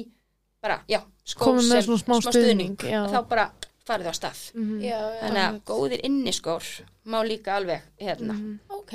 bara, 0.63 0.79
já, 0.87 1.01
skó 1.25 1.49
Komin 1.49 1.67
með 1.67 1.87
sem 1.87 1.97
smá 1.99 2.19
stuðning, 2.21 2.77
já. 2.87 3.01
þá 3.11 3.19
bara 3.27 3.47
farið 3.83 4.11
á 4.11 4.13
stað. 4.15 4.41
Mhm. 4.55 4.77
Já, 4.79 4.95
já. 4.95 5.19
þannig 5.25 5.43
að 5.43 5.57
góðir 5.67 6.03
inniskór 6.07 6.69
má 7.11 7.19
líka 7.27 7.57
alveg 7.57 7.81
hérna. 7.99 8.33
Mm 8.33 8.59
Ok. 8.69 8.93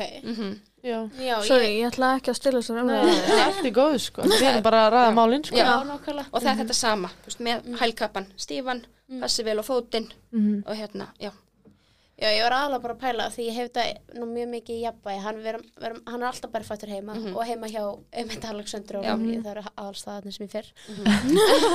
Já. 0.88 0.98
Já, 1.28 1.34
sorry, 1.46 1.68
ég 1.80 1.86
ætla 1.92 2.10
ekki 2.18 2.32
að 2.32 2.38
stila 2.40 2.60
þessar 2.62 2.76
Nei, 2.78 2.82
umræðu 2.84 3.16
það 3.28 3.38
er 3.38 3.44
allt 3.46 3.68
í 3.70 3.72
góðu, 3.78 3.98
sko. 4.06 4.22
Við 4.32 4.46
erum 4.50 4.62
bara 4.66 4.80
að 4.86 4.92
ræða 4.96 5.12
málinn, 5.18 5.44
sko. 5.48 5.56
Já, 5.56 5.64
Já. 5.64 5.74
nákvæmlega. 5.90 6.26
og 6.32 6.42
það 6.42 6.50
er 6.52 6.60
þetta 6.62 6.76
sama, 6.78 7.10
með 7.48 7.68
hælkappan 7.82 8.26
stífan, 8.36 8.82
passi 9.20 9.42
vel 9.44 9.58
á 9.60 9.64
fótinn 9.64 10.08
Mhm. 10.32 10.62
og 10.66 10.74
hérna, 10.76 11.06
já, 11.20 11.30
Já, 12.18 12.28
ég 12.34 12.42
var 12.42 12.54
aðalega 12.56 12.82
bara 12.82 12.94
að 12.96 13.02
pæla 13.04 13.26
því 13.30 13.44
ég 13.46 13.56
hef 13.58 13.68
þetta 13.70 14.18
nú 14.18 14.26
mjög 14.26 14.48
mikið 14.56 14.74
í 14.74 14.82
jafnvægi. 14.82 15.20
Hann, 15.22 15.36
hann 16.08 16.22
er 16.22 16.28
alltaf 16.32 16.50
berfættur 16.50 16.90
heima 16.90 17.14
og 17.30 17.42
heima 17.46 17.70
hjá 17.70 17.82
einmitt 18.10 18.46
Alexander 18.48 18.98
og 18.98 19.06
Já. 19.06 19.14
mm 19.14 19.44
það 19.44 19.52
eru 19.52 19.62
aðalstaðarnir 19.68 20.34
sem 20.34 20.48
ég 20.48 20.54
fyrr. 20.56 20.72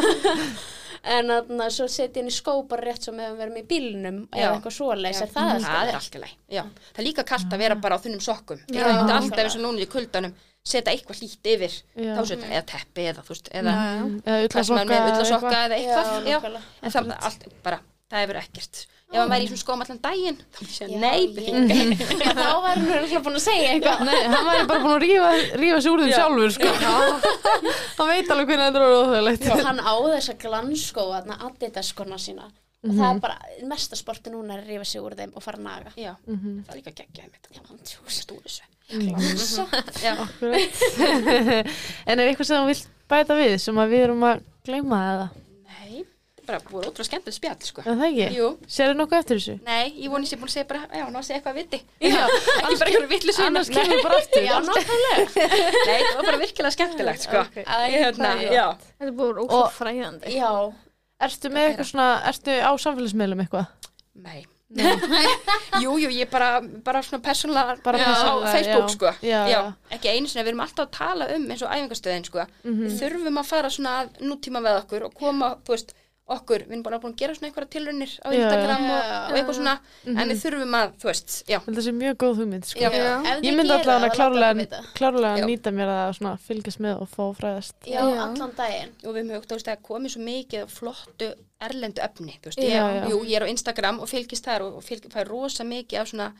en 1.14 1.32
þannig 1.32 1.64
að 1.66 1.74
svo 1.78 1.88
setja 1.92 2.20
ég 2.20 2.22
inn 2.24 2.32
í 2.32 2.36
skó 2.36 2.56
bara 2.68 2.86
rétt 2.90 3.08
svo 3.08 3.14
meðan 3.16 3.38
við 3.38 3.46
erum 3.46 3.60
í 3.60 3.66
bílnum 3.70 4.20
Já. 4.26 4.42
eða 4.42 4.52
eitthvað 4.58 4.76
svoleiðis. 4.78 5.22
Er 5.24 5.32
það 5.32 5.50
það 5.50 5.54
alltaf? 5.56 5.88
er 5.88 6.00
alltaf 6.00 6.24
læg 6.24 6.34
já. 6.58 6.64
það 6.64 7.02
er 7.04 7.08
líka 7.08 7.26
kallt 7.32 7.56
að 7.56 7.64
vera 7.64 7.78
bara 7.86 8.00
á 8.00 8.04
þunnum 8.04 8.24
sokkum 8.24 8.62
ég 8.68 8.80
Já, 8.80 8.84
er 8.84 8.92
ekkert 8.94 9.16
alltaf 9.18 9.44
eins 9.44 9.58
og 9.60 9.64
núna 9.66 9.84
í 9.84 9.90
kuldanum 9.92 10.36
setja 10.64 10.94
eitthvað 10.94 11.20
hlýtt 11.20 11.52
yfir 11.54 11.74
Já. 11.76 12.14
tásveita, 12.16 12.48
eða 12.52 12.66
teppi 12.72 13.08
eða 13.12 13.24
þú 13.24 13.36
veist, 13.36 13.50
eða 13.52 13.74
sem 14.64 14.80
er 14.80 14.92
með 14.92 15.10
ullasokka 15.10 15.58
eða 15.68 15.80
Já, 15.80 15.82
eitthvað 15.82 16.30
já, 16.32 16.38
nákvæmlega. 16.38 16.64
en 16.80 16.96
það 16.96 17.16
allt, 17.20 17.48
bara, 17.66 17.80
það 18.12 18.24
hefur 18.24 18.40
ekkert 18.44 18.86
ef 19.14 19.20
hann 19.22 19.30
væri 19.34 19.46
í 19.46 19.50
svona 19.52 19.62
skóm 19.64 19.84
allan 19.86 20.00
daginn 20.04 20.38
þá 20.58 20.60
ég- 20.90 21.00
byrja 21.36 21.54
Já, 22.24 22.32
þá 22.40 22.56
var 22.64 22.74
hann 22.74 22.90
örugglega 22.98 23.22
búin 23.28 23.38
að 23.38 23.44
segja 23.46 23.70
eitthvað. 23.76 24.02
Nei, 24.10 24.22
hann 24.34 24.48
væri 24.50 24.66
bara 24.72 24.82
búin 24.84 24.96
að 24.98 25.04
rífa, 25.06 25.30
rífa 25.62 25.80
sig 25.86 25.92
úr 25.94 26.02
þeim 26.04 26.14
sjálfur, 26.18 26.52
sko. 26.58 26.70
hann 28.00 28.10
veit 28.10 28.34
alveg 28.34 28.50
hvernig 28.50 28.66
þetta 28.68 28.82
er 28.82 28.98
óþægilegt. 28.98 29.48
hann 29.70 29.80
á 29.86 29.94
þessa 30.10 30.34
glanskó 30.44 31.06
Adidas 31.48 31.94
skona 31.94 32.18
sína. 32.20 32.50
Og 32.84 32.92
það 32.98 33.14
er 33.14 33.20
bara 33.24 33.38
mesta 33.70 33.96
sporti 33.96 34.28
núna 34.34 34.58
er 34.58 34.66
að 34.66 34.74
rífa 34.74 34.86
sig 34.90 35.00
úr 35.06 35.14
þeim 35.16 35.32
og 35.38 35.44
fara 35.46 35.56
að 35.62 35.64
naga. 35.70 35.92
Já, 35.96 36.14
Mhm. 36.28 36.66
það 36.68 36.74
er 36.74 36.80
líka 36.82 36.92
geggjaði 36.98 37.30
mitt 37.32 37.46
þessu 37.48 37.62
Glansa. 38.92 39.64
en 42.06 42.20
er 42.20 42.28
eitthvað 42.28 42.50
sem 42.50 42.60
þú 42.60 42.68
vilt 42.74 42.90
bæta 43.10 43.38
við 43.40 43.56
sem 43.64 43.80
að 43.80 43.94
við 43.94 44.04
erum 44.08 44.26
að 44.28 44.42
gleyma 44.68 45.00
eða? 45.14 45.28
Bara 46.48 46.60
búið 46.68 46.88
ótrúlega 46.90 47.08
skemmtilegt 47.10 47.38
spjall, 47.38 47.58
sko 47.70 47.82
Er 47.86 47.98
það 48.00 48.06
ekki? 48.10 48.28
jú, 48.38 48.48
Serðu 48.78 48.98
nokkuð 49.00 49.18
eftir 49.20 49.40
þessu? 49.40 49.56
nei, 49.68 49.94
ég 50.04 50.10
voni 50.14 50.30
sér 50.30 50.40
búin 50.42 50.52
að 50.52 50.56
segja 50.56 50.68
bara, 50.70 50.82
já, 50.94 51.04
ná 51.10 51.20
að 51.20 51.28
segja 51.28 51.40
eitthvað 51.42 51.60
viti 51.60 51.80
já, 52.04 52.24
ekki 52.64 52.80
bara 52.80 52.90
eitthvað 52.92 53.10
vitlu 53.14 53.36
Annars 53.48 53.70
kemur 53.74 54.04
bara 54.08 54.22
aftur. 54.22 54.44
Já, 54.50 54.56
nákvæmlega. 54.70 55.50
nei, 55.90 56.00
það 56.04 56.16
var 56.20 56.26
bara 56.30 56.42
virkilega 56.46 56.76
skemmtilegt, 56.78 57.28
sko 57.28 57.44
Ok. 57.44 57.60
Æ, 57.64 57.78
hérna, 57.98 58.34
það 58.38 58.56
já 58.58 58.66
þetta 58.80 59.10
er 59.12 59.18
búin 59.22 59.44
ósvað 59.46 59.78
fræðandi 59.80 60.38
Já, 60.38 60.52
Ertu 61.24 61.54
með 61.54 61.70
eitthvað 61.70 61.92
svona, 61.94 62.10
ertu 62.34 62.58
á 62.60 62.72
samfélagsmiðlum 62.88 63.46
eitthvað? 63.46 63.72
nei, 64.24 64.42
jú, 65.84 65.92
jú, 66.02 66.10
ég 66.10 66.30
bara, 66.32 66.62
bara 66.86 67.02
svona 67.06 67.22
persónulega 67.26 67.76
Bara 67.86 68.00
á 68.02 68.42
Facebook, 68.54 68.90
já. 68.90 68.94
sko 68.96 69.12
Já, 69.26 69.42
já. 69.52 69.60
ekki 69.94 70.10
einu 70.10 70.28
sinni, 70.32 70.44
við 70.48 70.54
erum 70.54 70.64
alltaf 70.66 70.88
að 70.88 70.94
tala 70.98 71.28
um 71.36 71.46
eins 71.54 71.62
og 71.66 71.70
æfingastöðin, 71.76 72.26
sko 72.26 72.46
Mhm. 72.64 72.80
við 72.88 72.96
þurfum 73.02 73.38
að 73.42 73.46
fara 73.52 73.70
svona 73.70 73.94
að 74.02 74.10
nútíma 74.32 74.62
með 74.66 74.80
okkur 74.84 75.06
og 75.06 75.14
koma, 75.14 75.52
þú 75.66 75.76
veist, 75.76 75.94
okkur 76.24 76.64
við 76.64 76.72
erum 76.72 76.84
bara 76.86 77.00
búin 77.04 77.12
að 77.12 77.20
gera 77.20 77.34
svona 77.36 77.50
einhverja 77.50 77.70
tilraunir 77.74 78.12
á 78.24 78.28
Instagram 78.32 78.84
og, 78.88 79.08
og 79.12 79.38
eitthvað 79.38 79.58
svona 79.58 79.74
en 80.08 80.30
við 80.32 80.40
þurfum 80.40 80.78
að, 80.80 80.94
þú 81.02 81.10
veist, 81.10 81.34
já. 81.52 81.58
Það 81.66 81.82
sé 81.84 81.94
mjög 81.98 82.16
góð 82.24 82.40
hugmynd 82.40 82.68
sko. 82.70 82.80
Ég 83.44 83.58
myndi 83.58 83.76
allavega 83.76 84.14
klárlega, 84.16 84.80
klárlega 84.96 85.34
að 85.42 85.50
nýta 85.52 85.74
mér 85.76 85.92
að 85.92 86.14
svona 86.20 86.34
fylgjast 86.46 86.82
með 86.86 87.04
og 87.04 87.12
fá 87.12 87.26
fræðast. 87.42 87.76
Já, 87.84 88.00
Já. 88.00 88.22
allan 88.30 88.56
daginn. 88.56 88.96
Og 89.04 89.18
við 89.18 89.34
höfum 89.34 89.50
þú 89.52 89.60
veist 89.60 89.72
að 89.74 89.84
komið 89.90 90.16
svo 90.16 90.24
mikið 90.30 90.64
af 90.64 90.74
flottu 90.80 91.30
erlendu 91.68 92.06
efni, 92.08 92.40
þú 92.40 92.52
veist, 92.54 92.64
Já, 92.64 92.72
ég, 92.72 92.98
já. 93.04 93.06
Jú, 93.12 93.22
ég 93.28 93.38
er 93.42 93.44
á 93.44 93.52
Instagram 93.52 94.00
og 94.00 94.12
fylgist 94.12 94.48
þar 94.48 94.68
og, 94.70 94.82
fylg, 94.88 95.12
fæ 95.12 95.22
rosa 95.28 95.68
mikið 95.68 96.00
af 96.06 96.12
svona 96.14 96.32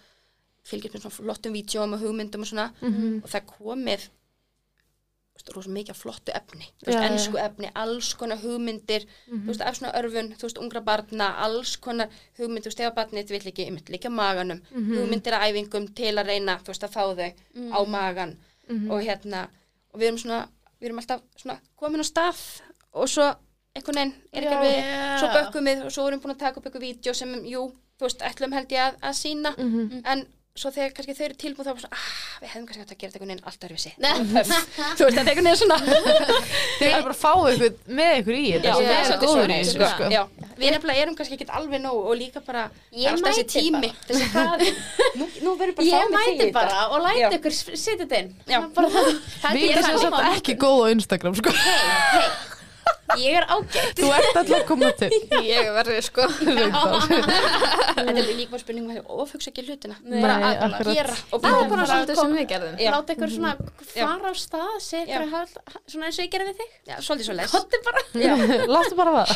fylgist 0.64 0.96
með 0.96 1.04
svona 1.10 1.18
flottum 1.20 1.56
vídjóum 1.60 1.96
og 1.98 2.04
hugmyndum 2.08 2.48
og 2.48 2.48
svona. 2.54 2.70
Mhm. 2.80 3.24
og 3.24 3.32
það 3.36 3.50
komið 3.60 4.08
þú 5.44 5.50
veist, 5.52 5.56
rosa 5.58 5.70
mikið 5.76 5.96
flottu 6.00 6.32
efni. 6.36 6.66
Þú 6.80 6.86
veist, 6.88 7.00
ennsku 7.12 7.38
efni, 7.38 7.70
alls 7.76 8.14
konar 8.16 8.38
hugmyndir 8.40 9.04
þú 9.28 9.48
veist, 9.52 9.62
af 9.62 9.76
svona 9.76 9.92
örfun, 10.00 10.30
þú 10.40 10.42
veist, 10.48 10.58
ungra 10.64 10.82
barna 10.82 11.28
alls 11.44 11.76
konar 11.78 12.08
hugmynd, 12.40 12.64
þú 12.64 12.72
veist, 12.72 12.80
ef 12.80 12.94
barnið 12.96 13.30
vill 13.36 13.48
ekki, 13.52 13.66
einmitt, 13.68 13.90
líka 13.90 14.10
maganum 14.10 14.62
hugmyndir 14.74 15.34
að 15.34 15.48
æfingum 15.52 15.88
til 15.96 16.14
að 16.18 16.28
reyna, 16.32 16.58
þú 16.64 16.72
veist, 16.72 16.84
að 16.84 16.94
fá 16.96 17.04
þau 17.04 17.32
á 17.76 17.80
magan 17.88 18.38
og 18.92 19.02
hérna, 19.04 19.50
og 19.94 20.00
við 20.00 20.08
erum 20.08 20.18
svona 20.18 20.48
við 20.80 20.86
erum 20.90 21.00
alltaf 21.00 21.22
svona 21.38 21.60
komin 21.76 22.00
á 22.04 22.06
stað 22.08 22.40
og 22.94 23.08
svo 23.10 23.26
einhvern 23.76 23.96
veginn 24.00 24.14
er 24.34 24.44
ekki 24.44 24.56
alveg, 24.56 25.20
svo 25.20 25.28
bökkum 25.36 25.66
við 25.68 25.84
og 25.86 25.92
svo 25.92 26.08
erum 26.08 26.20
við 26.20 26.24
búin 26.24 26.36
að 26.36 26.40
taka 26.40 26.60
upp 26.60 26.66
eitthvað 26.68 26.82
vídeo 26.88 27.14
sem, 27.14 27.34
jú, 27.46 27.62
þú 28.00 28.08
veist, 28.08 28.22
ætlum 28.24 28.54
held 28.56 28.72
ég 28.72 28.80
að, 28.88 28.96
að 29.04 29.14
sína 29.20 29.52
Mhm. 29.58 30.02
en 30.06 30.26
svo 30.54 30.70
þegar 30.70 30.92
kannski 30.94 31.14
þau 31.18 31.24
eru 31.26 31.36
tilbúin 31.42 31.66
þá 31.66 31.70
er 31.72 31.78
bara 31.78 31.84
svona, 31.84 31.98
ah, 31.98 32.10
við 32.44 32.50
hefðum 32.52 32.66
kannski 32.70 32.84
átt 32.84 32.92
að 32.94 33.00
gera 33.02 33.10
þetta 33.10 33.18
einhvern 33.18 33.32
veginn 33.34 33.48
allt 33.50 33.64
öðruvísi 33.66 33.92
þú 33.98 35.08
veist, 35.08 35.16
þetta 35.18 35.24
er 35.24 35.32
einhvern 35.32 35.48
veginn 35.50 35.62
svona 35.64 35.78
Þið 36.80 36.90
er 36.90 37.06
bara 37.08 37.16
að 37.16 37.22
fá 37.24 37.32
ykkur 37.54 37.72
með 38.00 38.12
ykkur 38.20 38.38
í 38.38 38.44
þetta 38.54 38.76
það 38.76 38.92
er 38.94 39.08
svolítið 39.08 39.24
góður 39.24 39.34
í 39.34 39.58
svona, 39.58 39.58
þessu 39.58 39.74
sko. 39.74 39.88
sko. 39.96 40.12
Já, 40.14 40.22
við 40.62 40.76
nefnilega 40.76 41.06
erum 41.08 41.18
kannski 41.18 41.38
ekki 41.40 41.50
alveg 41.58 41.84
nóg 41.88 41.98
og 42.12 42.16
líka 42.22 42.44
bara, 42.46 42.64
Ég 42.94 43.02
það 43.02 43.18
alltaf 43.18 43.40
þessi 43.40 43.48
tími, 43.50 43.92
þessi 44.06 44.30
hraði, 44.36 44.70
nú, 45.18 45.30
nú 45.42 45.56
verður 45.58 45.76
bara 45.80 45.90
Ég 45.90 46.14
mæti 46.14 46.50
bara 46.60 46.86
og 46.94 47.06
læti 47.08 47.40
ykkur 47.40 47.58
setja 47.58 47.98
þetta 48.06 48.22
inn 48.22 48.32
Já. 48.54 48.62
bara, 48.78 48.94
það 48.94 49.58
Við 49.58 49.70
er 49.74 49.82
erum 49.82 50.06
koma. 50.06 50.24
ekki 50.38 50.58
góð 50.62 50.86
á 50.86 50.88
Instagram 50.94 51.42
sko. 51.42 51.58
Ég 53.20 53.36
er 53.38 53.46
ágætt 53.46 54.00
Þú 54.00 54.08
ert 54.16 54.38
alltaf 54.40 54.56
að 54.58 54.64
koma 54.66 54.88
til 54.98 55.10
Ég 55.46 55.68
verði 55.76 56.00
sko. 56.02 56.24
Þetta 57.14 58.06
er 58.10 58.30
líka 58.34 58.50
bara 58.54 58.62
spurning 58.64 58.88
með 58.88 58.96
því 58.98 59.04
ofugsa 59.24 59.52
ekki 59.52 59.66
hlutina, 59.68 59.98
bara 60.08 60.38
Nei, 60.42 60.48
að 60.48 60.64
akkurat. 60.68 60.98
gera 60.98 61.16
og 61.30 61.44
Það 61.44 61.44
bara, 61.44 61.60
er 61.60 61.70
bara 61.74 61.86
svolítið 61.92 62.20
sem 62.22 62.34
við 62.38 62.48
gerðum. 62.54 62.76
Já. 62.82 62.90
láta 62.96 63.14
ykkur 63.16 63.34
svona 63.36 63.52
Já. 63.94 64.06
fara 64.08 64.32
á 64.32 64.34
stað 64.42 64.74
segja 64.88 65.06
Já. 65.06 65.14
ykkur 65.20 65.32
hald, 65.36 65.54
svona 65.94 66.10
eins 66.10 66.18
og 66.18 66.24
ég 66.26 66.32
gerði 66.34 66.48
við 66.50 66.58
þig 66.64 66.72
já, 66.90 66.96
svolítið 67.06 67.28
svo 67.30 67.36
les. 67.38 67.54
Kottu 67.54 67.78
bara 67.86 68.02
Láttu 68.74 68.94
bara 68.98 69.12
það 69.20 69.30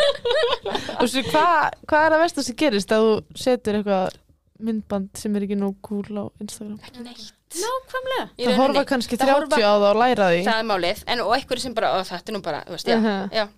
Og 1.00 1.06
svo 1.12 1.24
hvað 1.28 1.78
hva 1.90 2.02
er 2.06 2.16
að 2.16 2.24
versta 2.24 2.46
sem 2.46 2.58
gerist 2.64 2.96
að 2.96 3.04
þú 3.06 3.12
setur 3.44 3.80
eitthvað 3.80 4.18
myndband 4.60 5.12
sem 5.20 5.36
er 5.36 5.46
ekki 5.46 5.56
nóg 5.60 5.76
cool 5.84 6.08
á 6.16 6.24
Instagram 6.40 6.80
Ekki 6.86 7.04
neitt. 7.06 7.28
Nákvæmlega 7.50 8.24
Í 8.38 8.44
Það 8.46 8.56
horfa 8.60 8.84
kannski 8.86 9.16
Það 9.18 9.26
30 9.26 9.34
horfa- 9.34 9.58
á 9.58 9.72
það 9.74 9.86
og 9.90 9.96
læra 10.00 10.26
því 10.30 10.42
Það 10.46 10.58
er 10.60 10.66
málið, 10.70 11.00
en 11.06 11.20
og 11.24 11.32
einhverju 11.34 11.60
sem 11.64 11.74
bara, 11.74 11.88
ó, 11.94 11.98
þetta 12.06 12.28
er 12.30 12.34
nú 12.36 12.42
bara, 12.42 12.60
þú 12.68 12.70
veist, 12.76 12.86
já, 12.86 12.96
Mhm. 13.00 13.30
já. 13.34 13.48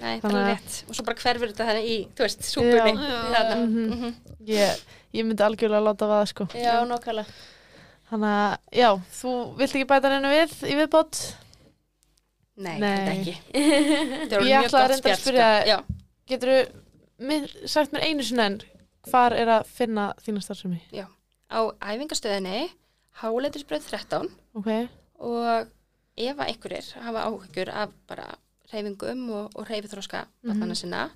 Nei, 0.00 0.20
það 0.20 0.30
er 0.30 0.36
að- 0.36 0.48
rétt. 0.50 0.84
Og 0.88 0.94
svo 0.96 1.04
bara 1.04 1.16
hverfur 1.16 1.48
þetta 1.52 1.66
þannig 1.68 1.86
í, 1.86 1.98
þú 2.16 2.22
veist, 2.24 2.40
súpunni. 2.42 2.94
Já. 2.96 3.20
Þarna. 3.34 3.56
Mhm. 3.56 3.90
Mhm. 3.92 4.14
ég, 4.46 4.80
ég 5.14 5.24
myndi 5.26 5.42
algjörlega 5.44 5.84
láta 5.84 6.06
vaða 6.08 6.26
sko 6.28 6.48
Já, 6.54 6.84
nákvæmlega 6.86 7.26
Þannig 8.06 8.30
að, 8.30 8.58
já, 8.72 8.90
þú 9.20 9.56
vilt 9.56 9.72
ekki 9.74 9.84
bæta 9.86 10.10
hennu 10.10 10.28
við 10.30 10.50
í 10.70 10.74
viðbót 10.78 11.34
Nei, 12.56 12.78
Nei. 12.80 12.88
þetta 12.96 13.12
ekki. 13.20 13.34
Er 13.52 14.40
Ég 14.40 14.40
mjög 14.40 14.64
ætlaði 14.64 14.70
gott 14.70 14.90
reyndar 14.90 14.92
að 14.92 14.96
spjall, 14.96 15.20
spyrja- 15.20 15.60
sko. 15.60 15.68
Já. 15.68 15.78
Getur 16.26 16.48
þú 17.20 17.68
sagt 17.68 17.92
mér 17.92 18.02
einu 18.06 18.22
sinni 18.24 18.40
en 18.46 18.60
hvar 19.10 19.32
er 19.36 19.46
að 19.46 19.66
finna 19.66 20.14
þína 20.24 20.40
starfsemi? 20.42 20.80
Á 21.52 21.60
æfingastöðinni, 21.80 22.70
háleitisbröð 23.22 23.86
13 23.90 24.28
Ok, 24.58 24.68
og 25.18 25.68
ef 26.16 26.36
að 26.38 26.48
einhverjir 26.50 26.90
hafa 27.04 27.24
áhyggjur 27.28 27.70
af 27.72 27.94
bara 28.08 28.26
reyfingum 28.72 29.30
og, 29.30 29.50
og 29.56 29.68
reyfithróska 29.70 30.26
Mhm. 30.42 30.62
mm 30.64 30.74
sinna 30.74 31.10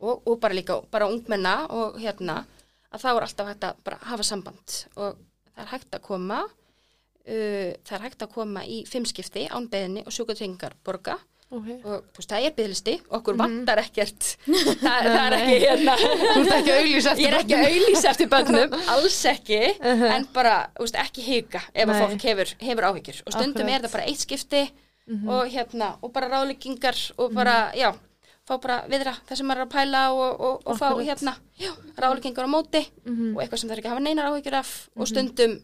og, 0.00 0.22
og 0.26 0.40
bara 0.40 0.54
líka 0.54 0.80
bara 0.90 1.08
ungmenna 1.10 1.66
og 1.70 1.98
hérna 1.98 2.44
að 2.92 3.00
þá 3.02 3.08
er 3.16 3.22
alltaf 3.26 3.48
hægt 3.48 3.64
að 3.64 3.74
bara 3.84 3.98
hafa 4.02 4.22
samband. 4.22 4.86
Og 4.96 5.16
það 5.54 5.62
er 5.64 5.72
hægt 5.72 5.94
að 5.94 6.02
koma 6.02 6.38
uh, 6.44 7.72
það 7.84 7.92
er 7.98 8.04
hægt 8.06 8.22
að 8.22 8.32
koma 8.32 8.62
í 8.64 8.84
fimmskipti 8.86 9.48
án 9.50 9.68
beðinni 9.68 10.04
og 10.06 10.12
sjúkatringar 10.12 10.72
borga 10.84 11.18
ok 11.50 11.68
og 11.88 12.02
þú 12.12 12.18
veist 12.20 12.32
það 12.32 12.44
er 12.46 12.52
byggðlisti 12.58 12.94
okkur 13.16 13.34
Mhm. 13.34 13.42
vantar 13.42 13.78
ekkert 13.82 14.26
það, 14.82 15.06
það 15.08 15.22
er 15.26 15.36
ekki 15.38 15.58
hérna 15.64 15.94
Þú 15.98 16.40
ert 16.42 16.52
ekki 16.58 16.72
að 16.72 16.80
auðlýsa 16.82 17.14
Ég 17.18 17.28
er 17.32 17.36
ekki 17.38 17.54
að 17.56 17.68
auðlýsa 17.68 18.10
eftir 18.12 18.28
bönnum, 18.34 18.74
alls 18.94 19.20
ekki, 19.32 19.60
Uh-huh. 19.78 20.10
en 20.16 20.26
bara, 20.34 20.56
þú 20.76 20.84
veist, 20.84 20.98
ekki 21.04 21.22
hika 21.24 21.62
ef 21.74 21.86
að 21.88 21.94
Nei. 21.94 22.02
fólk 22.02 22.26
hefur, 22.28 22.52
hefur 22.60 22.84
áhyggjur. 22.90 23.22
Og 23.26 23.32
stundum 23.32 23.62
Akkurat. 23.64 23.74
er 23.78 23.86
það 23.88 23.92
bara 23.96 24.06
eitt 24.10 24.20
skipti 24.26 24.62
Mhm. 25.08 25.28
og 25.28 25.48
hérna, 25.48 25.96
og 26.02 26.12
bara 26.12 26.28
ráðleggingar 26.28 26.98
og 27.16 27.32
bara, 27.32 27.72
já, 27.72 27.94
fá 28.46 28.58
bara 28.60 28.82
viðra 28.88 29.14
það 29.28 29.36
sem 29.36 29.46
maður 29.48 29.62
er 29.62 29.66
að 29.66 29.72
pæla 29.72 30.02
og, 30.12 30.40
og, 30.40 30.62
og 30.66 30.76
fá 30.78 30.88
hérna, 31.00 31.32
já, 31.58 31.72
ráðleggingar 31.96 32.44
á 32.44 32.50
móti 32.52 32.82
Mhm. 33.06 33.32
og 33.36 33.40
eitthvað 33.42 33.58
sem 33.58 33.68
það 33.70 33.72
er 33.72 33.78
ekki 33.80 33.88
að 33.88 33.94
hafa 33.96 34.04
neinar 34.04 34.28
áhyggjur 34.28 34.54
af 34.60 34.88
og 34.96 35.08
stundum 35.08 35.56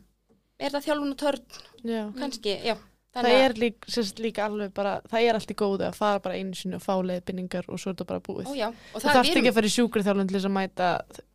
er 0.59 0.71
það 0.71 0.85
þjálfun 0.87 1.11
og 1.13 1.17
törn, 1.19 1.45
Já. 1.85 2.03
kannski, 2.19 2.57
já. 2.65 2.77
Það 3.15 3.29
er 3.45 3.53
lík, 3.63 3.77
sérst, 3.87 4.19
líka 4.19 4.45
alveg 4.49 4.73
bara, 4.75 4.97
það 5.11 5.23
er 5.29 5.35
allt 5.39 5.51
í 5.51 5.55
góðu 5.55 5.85
að 5.87 5.95
fara 5.95 6.19
bara 6.25 6.35
einu 6.41 6.55
sinni 6.59 6.75
og 6.75 6.83
fá 6.83 6.95
leiðbynningar 6.99 7.69
og 7.69 7.79
svo 7.79 7.91
er 7.93 7.95
þetta 7.95 8.07
bara 8.11 8.21
búið. 8.21 8.47
Ó, 8.51 8.55
Það 8.55 8.75
það 9.05 9.15
þarf 9.15 9.31
ekki 9.37 9.49
að 9.53 9.55
fara 9.61 9.71
í 9.71 9.75
sjúkrið 9.77 10.09
til 10.11 10.27
þess 10.35 10.49
að 10.51 10.57
mæta 10.59 10.89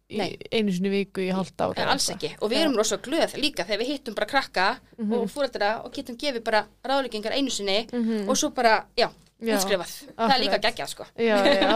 einu 0.10 0.74
sinni 0.74 0.90
viku 0.90 1.22
í 1.22 1.30
hálft 1.32 1.62
ára. 1.62 1.86
Alls 1.94 2.10
ekki, 2.10 2.32
og 2.42 2.50
við 2.52 2.64
erum 2.64 2.76
rosa 2.80 2.98
glöð 2.98 3.36
líka 3.38 3.64
þegar 3.64 3.80
við 3.84 3.92
hittum 3.94 4.16
bara 4.18 4.26
krakka 4.32 4.68
Mhm. 4.98 5.14
og 5.14 5.30
fúrættara 5.30 5.86
og 5.86 5.94
getum 5.94 6.18
gefið 6.18 6.44
bara 6.44 6.66
ráðleggingar 6.84 7.32
einu 7.38 7.50
sinni 7.54 7.88
Mhm. 7.94 8.28
og 8.30 8.36
svo 8.36 8.50
bara, 8.54 8.86
já, 8.98 9.10
Já, 9.40 9.56
útskrifað. 9.56 9.92
Það 10.18 10.32
er 10.36 10.42
líka 10.44 10.60
geggjað, 10.60 10.90
sko. 10.90 11.06
Já, 11.16 11.38
já. 11.46 11.70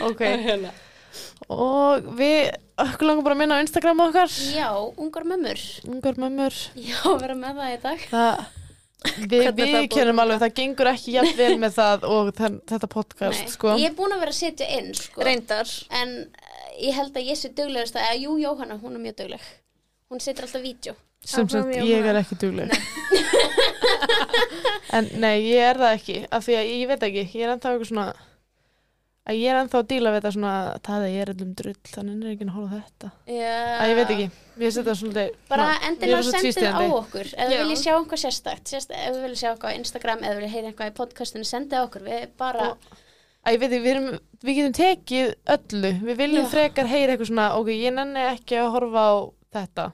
ok. 0.08 0.22
Og 1.52 2.06
við, 2.16 2.54
okkur 2.80 3.04
langar 3.08 3.24
bara 3.26 3.34
að 3.34 3.38
minna 3.42 3.58
á 3.58 3.62
Instagram 3.64 4.00
okkar. 4.06 4.30
Já, 4.54 4.70
ungar 4.96 5.24
mömmur 5.28 5.60
Ungar 5.90 6.14
mömmur. 6.16 6.54
Já, 6.78 7.02
vera 7.20 7.34
með 7.34 7.58
það 7.58 7.74
í 7.74 7.80
dag 7.82 7.98
Það, 8.08 8.46
er 9.42 9.54
við 9.56 9.88
kennum 9.92 10.22
alveg, 10.22 10.42
það 10.42 10.56
gengur 10.60 10.90
ekki 10.92 11.16
jafn 11.16 11.38
vel 11.38 11.52
með 11.62 11.78
það 11.78 12.08
og 12.08 12.32
þen, 12.38 12.58
þetta 12.72 12.90
podcast, 12.92 13.54
sko. 13.54 13.76
Ég 13.80 13.92
er 13.92 13.96
búin 13.98 14.16
að 14.16 14.24
vera 14.24 14.34
að 14.34 14.40
setja 14.40 14.68
inn 14.78 14.92
sko. 14.98 15.24
Reyndar. 15.26 15.72
En 16.02 16.18
uh, 16.24 16.66
ég 16.80 16.98
held 16.98 17.16
að 17.16 17.30
ég 17.32 17.40
sé 17.40 17.52
duglegast 17.56 17.98
að, 18.00 18.18
jú, 18.24 18.36
Jóhanna, 18.42 18.78
hún 18.82 18.98
er 18.98 19.06
mjög 19.08 19.22
dugleg 19.24 19.48
Hún 20.12 20.20
setur 20.20 20.44
alltaf 20.44 20.60
vídeo 20.60 20.98
sem 21.24 21.46
sagt 21.48 21.70
ég 21.86 22.06
er 22.10 22.18
ekki 22.18 22.36
dugleg 22.42 22.72
en 24.96 25.08
nei, 25.22 25.36
ég 25.52 25.62
er 25.70 25.78
það 25.78 25.94
ekki 25.94 26.16
af 26.26 26.46
því 26.46 26.56
að 26.58 26.70
ég 26.72 26.90
veit 26.90 27.04
ekki, 27.06 27.22
ég 27.38 27.44
er 27.46 27.52
ennþá 27.54 27.70
eitthvað 27.70 27.90
svona 27.92 28.06
að 29.22 29.38
ég 29.38 29.52
er 29.52 29.58
ennþá 29.60 29.78
að 29.82 29.88
díla 29.92 30.10
við 30.12 30.18
þetta 30.18 30.32
svona 30.34 30.54
það 30.86 31.04
er 31.06 31.12
ég 31.12 31.22
er 31.22 31.30
allum 31.32 31.52
drull, 31.58 31.76
þannig 31.92 32.24
er 32.26 32.32
ekki 32.32 32.46
að 32.48 32.56
hóla 32.56 32.80
þetta. 32.80 33.10
Já. 33.30 33.52
að 33.78 33.92
ég 33.92 33.98
veit 34.00 34.10
ekki, 34.14 34.26
ég 34.64 34.74
setja 34.74 34.94
svolítið 34.98 35.36
Bara 35.52 35.68
endilega 35.88 36.22
sendið 36.26 36.66
á 36.66 36.82
okkur 36.96 37.30
ef 37.30 37.52
þið 37.52 37.62
viljið 37.62 37.80
sjá 37.84 37.92
eitthvað 37.94 38.22
sérstakt 38.24 38.72
Sérst, 38.72 38.90
ef 38.96 39.14
þið 39.14 39.22
viljið 39.26 39.40
sjá 39.42 39.48
eitthvað 39.52 39.70
á 39.70 39.78
Instagram 39.78 40.24
ef 40.24 40.32
þið 40.32 40.40
viljið 40.40 40.54
heyra 40.56 40.72
eitthvað 40.72 40.90
í 40.90 40.96
podcastinu 40.98 41.48
sendið 41.48 41.78
á 41.78 41.82
okkur. 41.86 42.06
Við 42.08 42.26
bara, 42.42 42.66
Og- 42.72 42.98
að 43.46 43.54
ég 43.54 43.62
veit 43.62 43.70
ekki, 43.70 43.82
við, 43.86 43.92
erum, 43.94 44.20
við 44.42 44.58
getum 44.58 44.76
tekið 44.80 45.30
öllu, 45.56 45.92
við 46.10 46.20
viljum 46.24 46.46
Já. 46.46 46.50
frekar 46.56 46.90
heyra 46.90 47.14
eitthvað 47.14 47.30
svona, 47.30 47.46
ok, 47.58 47.70
ég 47.78 47.94
nenni 47.94 48.26
ekki 48.32 48.58
að 48.58 48.70
horfa 48.74 49.02
á 49.06 49.14
þetta, 49.54 49.86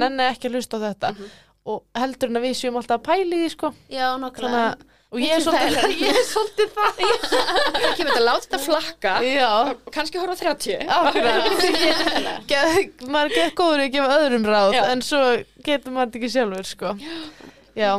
nenni 0.00 0.28
ekki 0.30 0.48
að 0.48 0.56
hlusta 0.56 0.80
á 0.80 0.84
þetta. 0.88 1.12
Mhm. 1.14 1.32
og 1.64 1.80
heldur 1.96 2.28
en 2.28 2.36
að 2.36 2.42
við 2.44 2.56
séum 2.58 2.76
alltaf 2.76 2.98
að 3.00 3.04
pæli 3.08 3.48
sko. 3.48 3.70
Já, 3.88 4.10
að, 4.12 4.82
og 5.14 5.20
ég 5.22 5.30
er 5.30 5.42
svolítið 5.44 6.70
það? 6.74 6.98
ég 6.98 7.92
kemur 7.94 8.10
þetta 8.10 8.18
að 8.18 8.26
láta 8.26 8.44
þetta 8.44 8.58
flakka. 8.64 9.12
Og 9.54 9.92
kannski 9.94 10.18
horfa 10.18 10.36
30 10.40 10.90
áhverja 10.90 11.34
maður 13.14 13.34
gett 13.36 13.54
góður 13.58 13.84
í 13.84 13.86
að 13.86 13.94
gefa 13.94 14.18
öðrum 14.18 14.46
ráð 14.50 14.70
já. 14.74 14.82
en 14.90 15.00
svo 15.06 15.20
getur 15.64 15.94
maður 15.94 16.08
þetta 16.10 16.18
ekki 16.20 16.30
sjálfur 16.34 16.66
sko. 16.68 16.88
já, 17.78 17.92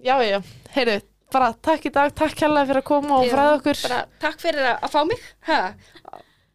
já, 0.00 0.14
já. 0.24 0.38
Heyru, 0.72 0.96
bara 1.34 1.48
takk 1.68 1.82
í 1.88 1.92
dag, 1.92 2.08
takk 2.16 2.36
hella 2.46 2.64
fyrir 2.68 2.80
að 2.80 2.88
koma 2.88 3.12
og 3.20 3.28
fræða 3.32 3.58
okkur. 3.58 3.76
bara, 3.88 4.00
takk 4.24 4.38
fyrir 4.40 4.64
að 4.72 4.88
fá 4.94 5.00
mig. 5.08 5.20
Ha. 5.50 5.60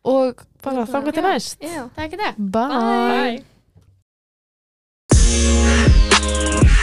og 0.07 0.34
bara 0.65 0.88
þángu 0.89 1.11
til 1.14 1.26
næst. 1.27 1.61
Takk 1.99 2.11
í 2.18 2.19
dag. 2.23 2.34
Bye, 2.38 3.38
bye. 6.65 6.77